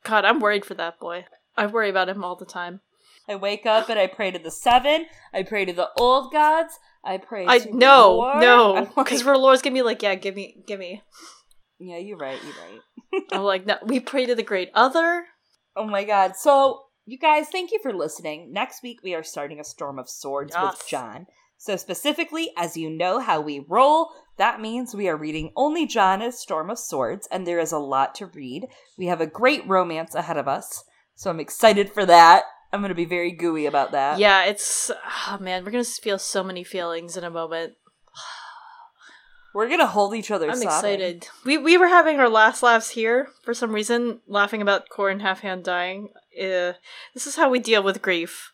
God, 0.04 0.24
I'm 0.24 0.40
worried 0.40 0.66
for 0.66 0.76
that 0.76 1.00
boy. 1.00 1.26
I 1.58 1.66
worry 1.66 1.90
about 1.90 2.10
him 2.10 2.24
all 2.24 2.36
the 2.36 2.46
time. 2.46 2.82
I 3.28 3.36
wake 3.36 3.66
up 3.66 3.90
and 3.90 3.98
I 3.98 4.06
pray 4.08 4.30
to 4.30 4.38
the 4.38 4.52
seven. 4.52 5.08
I 5.34 5.42
pray 5.44 5.66
to 5.66 5.74
the 5.74 5.90
old 5.98 6.32
gods. 6.32 6.78
I 7.04 7.18
pray 7.18 7.46
I 7.48 7.60
to 7.60 7.76
no 7.76 8.16
Lord. 8.18 8.40
no 8.40 8.76
I'm 8.78 8.84
like, 8.96 8.96
because 8.96 9.26
Lord's 9.26 9.62
gonna 9.62 9.74
be 9.74 9.82
like, 9.82 10.02
yeah, 10.04 10.16
give 10.16 10.36
me, 10.36 10.64
give 10.68 10.80
me. 10.80 11.02
yeah, 11.80 11.98
you're 11.98 12.18
right. 12.18 12.38
You're 12.44 12.54
right. 12.54 13.24
I'm 13.32 13.42
like, 13.42 13.66
no, 13.66 13.78
we 13.84 14.00
pray 14.00 14.26
to 14.28 14.36
the 14.36 14.44
Great 14.44 14.70
Other. 14.74 15.26
Oh 15.78 15.86
my 15.86 16.06
god. 16.06 16.38
So, 16.38 16.84
you 17.06 17.18
guys, 17.18 17.48
thank 17.52 17.72
you 17.72 17.80
for 17.82 17.94
listening. 17.94 18.52
Next 18.52 18.82
week, 18.84 19.00
we 19.04 19.14
are 19.14 19.24
starting 19.24 19.60
a 19.60 19.64
Storm 19.64 20.00
of 20.00 20.10
Swords 20.10 20.54
Yes. 20.56 20.74
with 20.74 20.88
Jon. 20.88 21.28
So, 21.58 21.76
specifically, 21.78 22.52
as 22.58 22.76
you 22.76 22.90
know 22.90 23.20
how 23.20 23.40
we 23.42 23.66
roll, 23.68 24.10
that 24.38 24.60
means 24.60 24.94
we 24.94 25.08
are 25.08 25.16
reading 25.16 25.52
only 25.56 25.86
Jon 25.86 26.22
as 26.22 26.40
Storm 26.40 26.70
of 26.70 26.78
Swords, 26.80 27.28
and 27.32 27.48
there 27.48 27.60
is 27.60 27.72
a 27.72 27.78
lot 27.78 28.14
to 28.16 28.26
read. 28.26 28.68
We 28.98 29.06
have 29.06 29.22
a 29.22 29.28
great 29.28 29.66
romance 29.68 30.16
ahead 30.16 30.38
of 30.38 30.48
us, 30.48 30.84
so 31.16 31.30
I'm 31.30 31.40
excited 31.40 31.92
for 31.92 32.06
that. 32.06 32.44
I'm 32.74 32.82
gonna 32.82 32.94
be 32.94 33.06
very 33.06 33.32
gooey 33.32 33.66
about 33.68 33.92
that. 33.94 34.20
Yeah, 34.20 34.44
it's 34.46 34.92
oh 35.28 35.38
man, 35.40 35.64
we're 35.64 35.72
gonna 35.72 35.86
feel 35.86 36.20
so 36.20 36.44
many 36.44 36.64
feelings 36.64 37.16
in 37.16 37.24
a 37.24 37.30
moment. 37.30 37.74
We're 39.54 39.70
gonna 39.70 39.88
hold 39.88 40.14
each 40.14 40.32
other. 40.32 40.50
I'm 40.50 40.56
sobbing. 40.58 40.68
excited. 40.68 41.28
We 41.46 41.58
we 41.58 41.78
were 41.78 41.88
having 41.88 42.20
our 42.20 42.28
last 42.28 42.62
laughs 42.62 42.90
here 42.90 43.30
for 43.44 43.54
some 43.54 43.72
reason, 43.72 44.20
laughing 44.28 44.62
about 44.62 44.90
Qhorin 44.90 45.22
Halfhand 45.22 45.64
dying. 45.64 46.10
Uh, 46.38 46.74
this 47.14 47.28
is 47.28 47.36
how 47.36 47.50
we 47.50 47.60
deal 47.60 47.84
with 47.84 48.02
grief. 48.02 48.52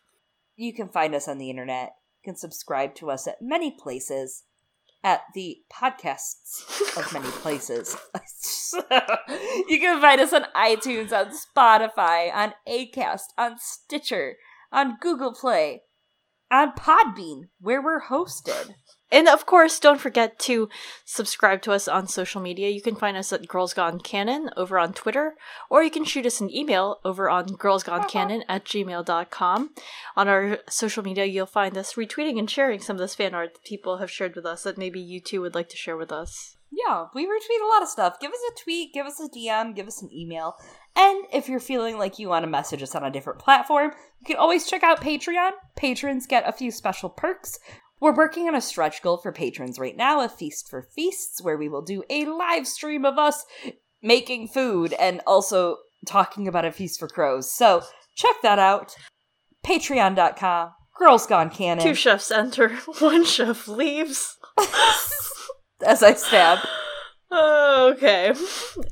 You 0.55 0.73
can 0.73 0.89
find 0.89 1.15
us 1.15 1.27
on 1.27 1.37
the 1.37 1.49
internet. 1.49 1.91
You 2.21 2.31
can 2.31 2.35
subscribe 2.35 2.95
to 2.95 3.09
us 3.09 3.27
at 3.27 3.41
many 3.41 3.71
places. 3.71 4.43
At 5.03 5.21
the 5.33 5.57
podcasts 5.73 6.95
of 6.95 7.11
many 7.11 7.27
places. 7.41 7.97
you 9.67 9.79
can 9.79 9.99
find 9.99 10.21
us 10.21 10.31
on 10.31 10.45
iTunes, 10.55 11.11
on 11.11 11.31
Spotify, 11.31 12.31
on 12.31 12.53
Acast, 12.67 13.33
on 13.35 13.57
Stitcher, 13.57 14.35
on 14.71 14.97
Google 15.01 15.33
Play, 15.33 15.81
on 16.51 16.73
Podbean, 16.73 17.45
where 17.59 17.81
we're 17.81 18.03
hosted. 18.09 18.75
And 19.11 19.27
of 19.27 19.45
course, 19.45 19.79
don't 19.79 19.99
forget 19.99 20.39
to 20.39 20.69
subscribe 21.03 21.61
to 21.63 21.73
us 21.73 21.87
on 21.87 22.07
social 22.07 22.41
media. 22.41 22.69
You 22.69 22.81
can 22.81 22.95
find 22.95 23.17
us 23.17 23.33
at 23.33 23.47
Girls 23.47 23.73
Gone 23.73 23.99
Canon 23.99 24.49
over 24.55 24.79
on 24.79 24.93
Twitter, 24.93 25.35
or 25.69 25.83
you 25.83 25.91
can 25.91 26.05
shoot 26.05 26.25
us 26.25 26.39
an 26.39 26.53
email 26.53 26.99
over 27.03 27.29
on 27.29 27.49
girlsgonecanon 27.49 28.43
at 28.47 28.63
gmail.com. 28.65 29.71
On 30.15 30.27
our 30.27 30.59
social 30.69 31.03
media, 31.03 31.25
you'll 31.25 31.45
find 31.45 31.77
us 31.77 31.95
retweeting 31.95 32.39
and 32.39 32.49
sharing 32.49 32.79
some 32.79 32.95
of 32.95 33.01
this 33.01 33.15
fan 33.15 33.35
art 33.35 33.53
that 33.55 33.63
people 33.65 33.97
have 33.97 34.09
shared 34.09 34.35
with 34.35 34.45
us 34.45 34.63
that 34.63 34.77
maybe 34.77 35.01
you 35.01 35.19
too 35.19 35.41
would 35.41 35.55
like 35.55 35.69
to 35.69 35.77
share 35.77 35.97
with 35.97 36.11
us. 36.11 36.55
Yeah, 36.71 37.07
we 37.13 37.25
retweet 37.25 37.63
a 37.63 37.67
lot 37.67 37.81
of 37.81 37.89
stuff. 37.89 38.19
Give 38.21 38.31
us 38.31 38.39
a 38.49 38.63
tweet, 38.63 38.93
give 38.93 39.05
us 39.05 39.19
a 39.19 39.27
DM, 39.27 39.75
give 39.75 39.87
us 39.87 40.01
an 40.01 40.09
email. 40.13 40.55
And 40.95 41.25
if 41.33 41.49
you're 41.49 41.59
feeling 41.59 41.97
like 41.97 42.17
you 42.17 42.29
want 42.29 42.43
to 42.43 42.49
message 42.49 42.81
us 42.81 42.95
on 42.95 43.03
a 43.03 43.11
different 43.11 43.39
platform, 43.39 43.91
you 44.21 44.25
can 44.25 44.37
always 44.37 44.69
check 44.69 44.81
out 44.81 45.01
Patreon. 45.01 45.51
Patrons 45.75 46.27
get 46.27 46.47
a 46.47 46.53
few 46.53 46.71
special 46.71 47.09
perks. 47.09 47.59
We're 48.01 48.15
working 48.15 48.47
on 48.47 48.55
a 48.55 48.61
stretch 48.61 49.03
goal 49.03 49.17
for 49.17 49.31
patrons 49.31 49.77
right 49.77 49.95
now, 49.95 50.21
a 50.21 50.27
Feast 50.27 50.67
for 50.67 50.81
Feasts, 50.81 51.39
where 51.39 51.55
we 51.55 51.69
will 51.69 51.83
do 51.83 52.03
a 52.09 52.25
live 52.25 52.67
stream 52.67 53.05
of 53.05 53.19
us 53.19 53.45
making 54.01 54.47
food 54.47 54.93
and 54.93 55.21
also 55.27 55.77
talking 56.07 56.47
about 56.47 56.65
a 56.65 56.71
Feast 56.71 56.99
for 56.99 57.07
Crows. 57.07 57.53
So 57.53 57.83
check 58.15 58.35
that 58.41 58.57
out. 58.57 58.95
Patreon.com. 59.63 60.71
Girls 60.97 61.27
Gone 61.27 61.51
Canon. 61.51 61.83
Two 61.83 61.93
chefs 61.93 62.31
enter, 62.31 62.69
one 62.99 63.23
chef 63.23 63.67
leaves. 63.67 64.35
As 65.85 66.01
I 66.01 66.15
stab. 66.15 66.59
Oh, 67.29 67.93
okay. 67.95 68.33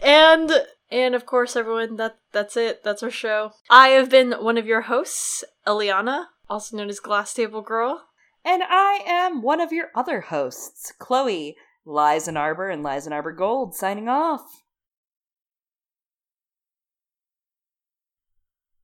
And 0.03 0.51
and 0.91 1.15
of 1.15 1.25
course 1.25 1.55
everyone 1.55 1.97
that 1.97 2.19
that's 2.31 2.55
it. 2.55 2.83
That's 2.83 3.01
our 3.01 3.09
show. 3.09 3.53
I 3.71 3.89
have 3.89 4.11
been 4.11 4.33
one 4.33 4.59
of 4.59 4.67
your 4.67 4.81
hosts, 4.81 5.43
Eliana, 5.65 6.25
also 6.47 6.77
known 6.77 6.89
as 6.89 6.99
Glass 6.99 7.33
Table 7.33 7.61
Girl. 7.61 8.03
And 8.45 8.63
I 8.63 9.01
am 9.05 9.41
one 9.41 9.59
of 9.61 9.71
your 9.71 9.89
other 9.95 10.21
hosts, 10.21 10.93
Chloe, 10.97 11.55
Liza 11.85 12.33
Arbor 12.35 12.69
and 12.69 12.83
Liza 12.83 13.11
Arbor 13.11 13.31
Gold, 13.33 13.75
signing 13.75 14.07
off. 14.07 14.63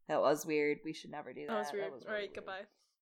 That 0.08 0.22
was 0.22 0.46
weird. 0.46 0.80
We 0.86 0.94
should 0.94 1.10
never 1.10 1.34
do 1.34 1.48
that. 1.48 1.52
That 1.52 1.58
was 1.58 1.72
weird. 1.74 1.92
really 1.94 2.06
All 2.06 2.14
right, 2.14 2.22
weird. 2.22 2.36
goodbye. 2.36 2.62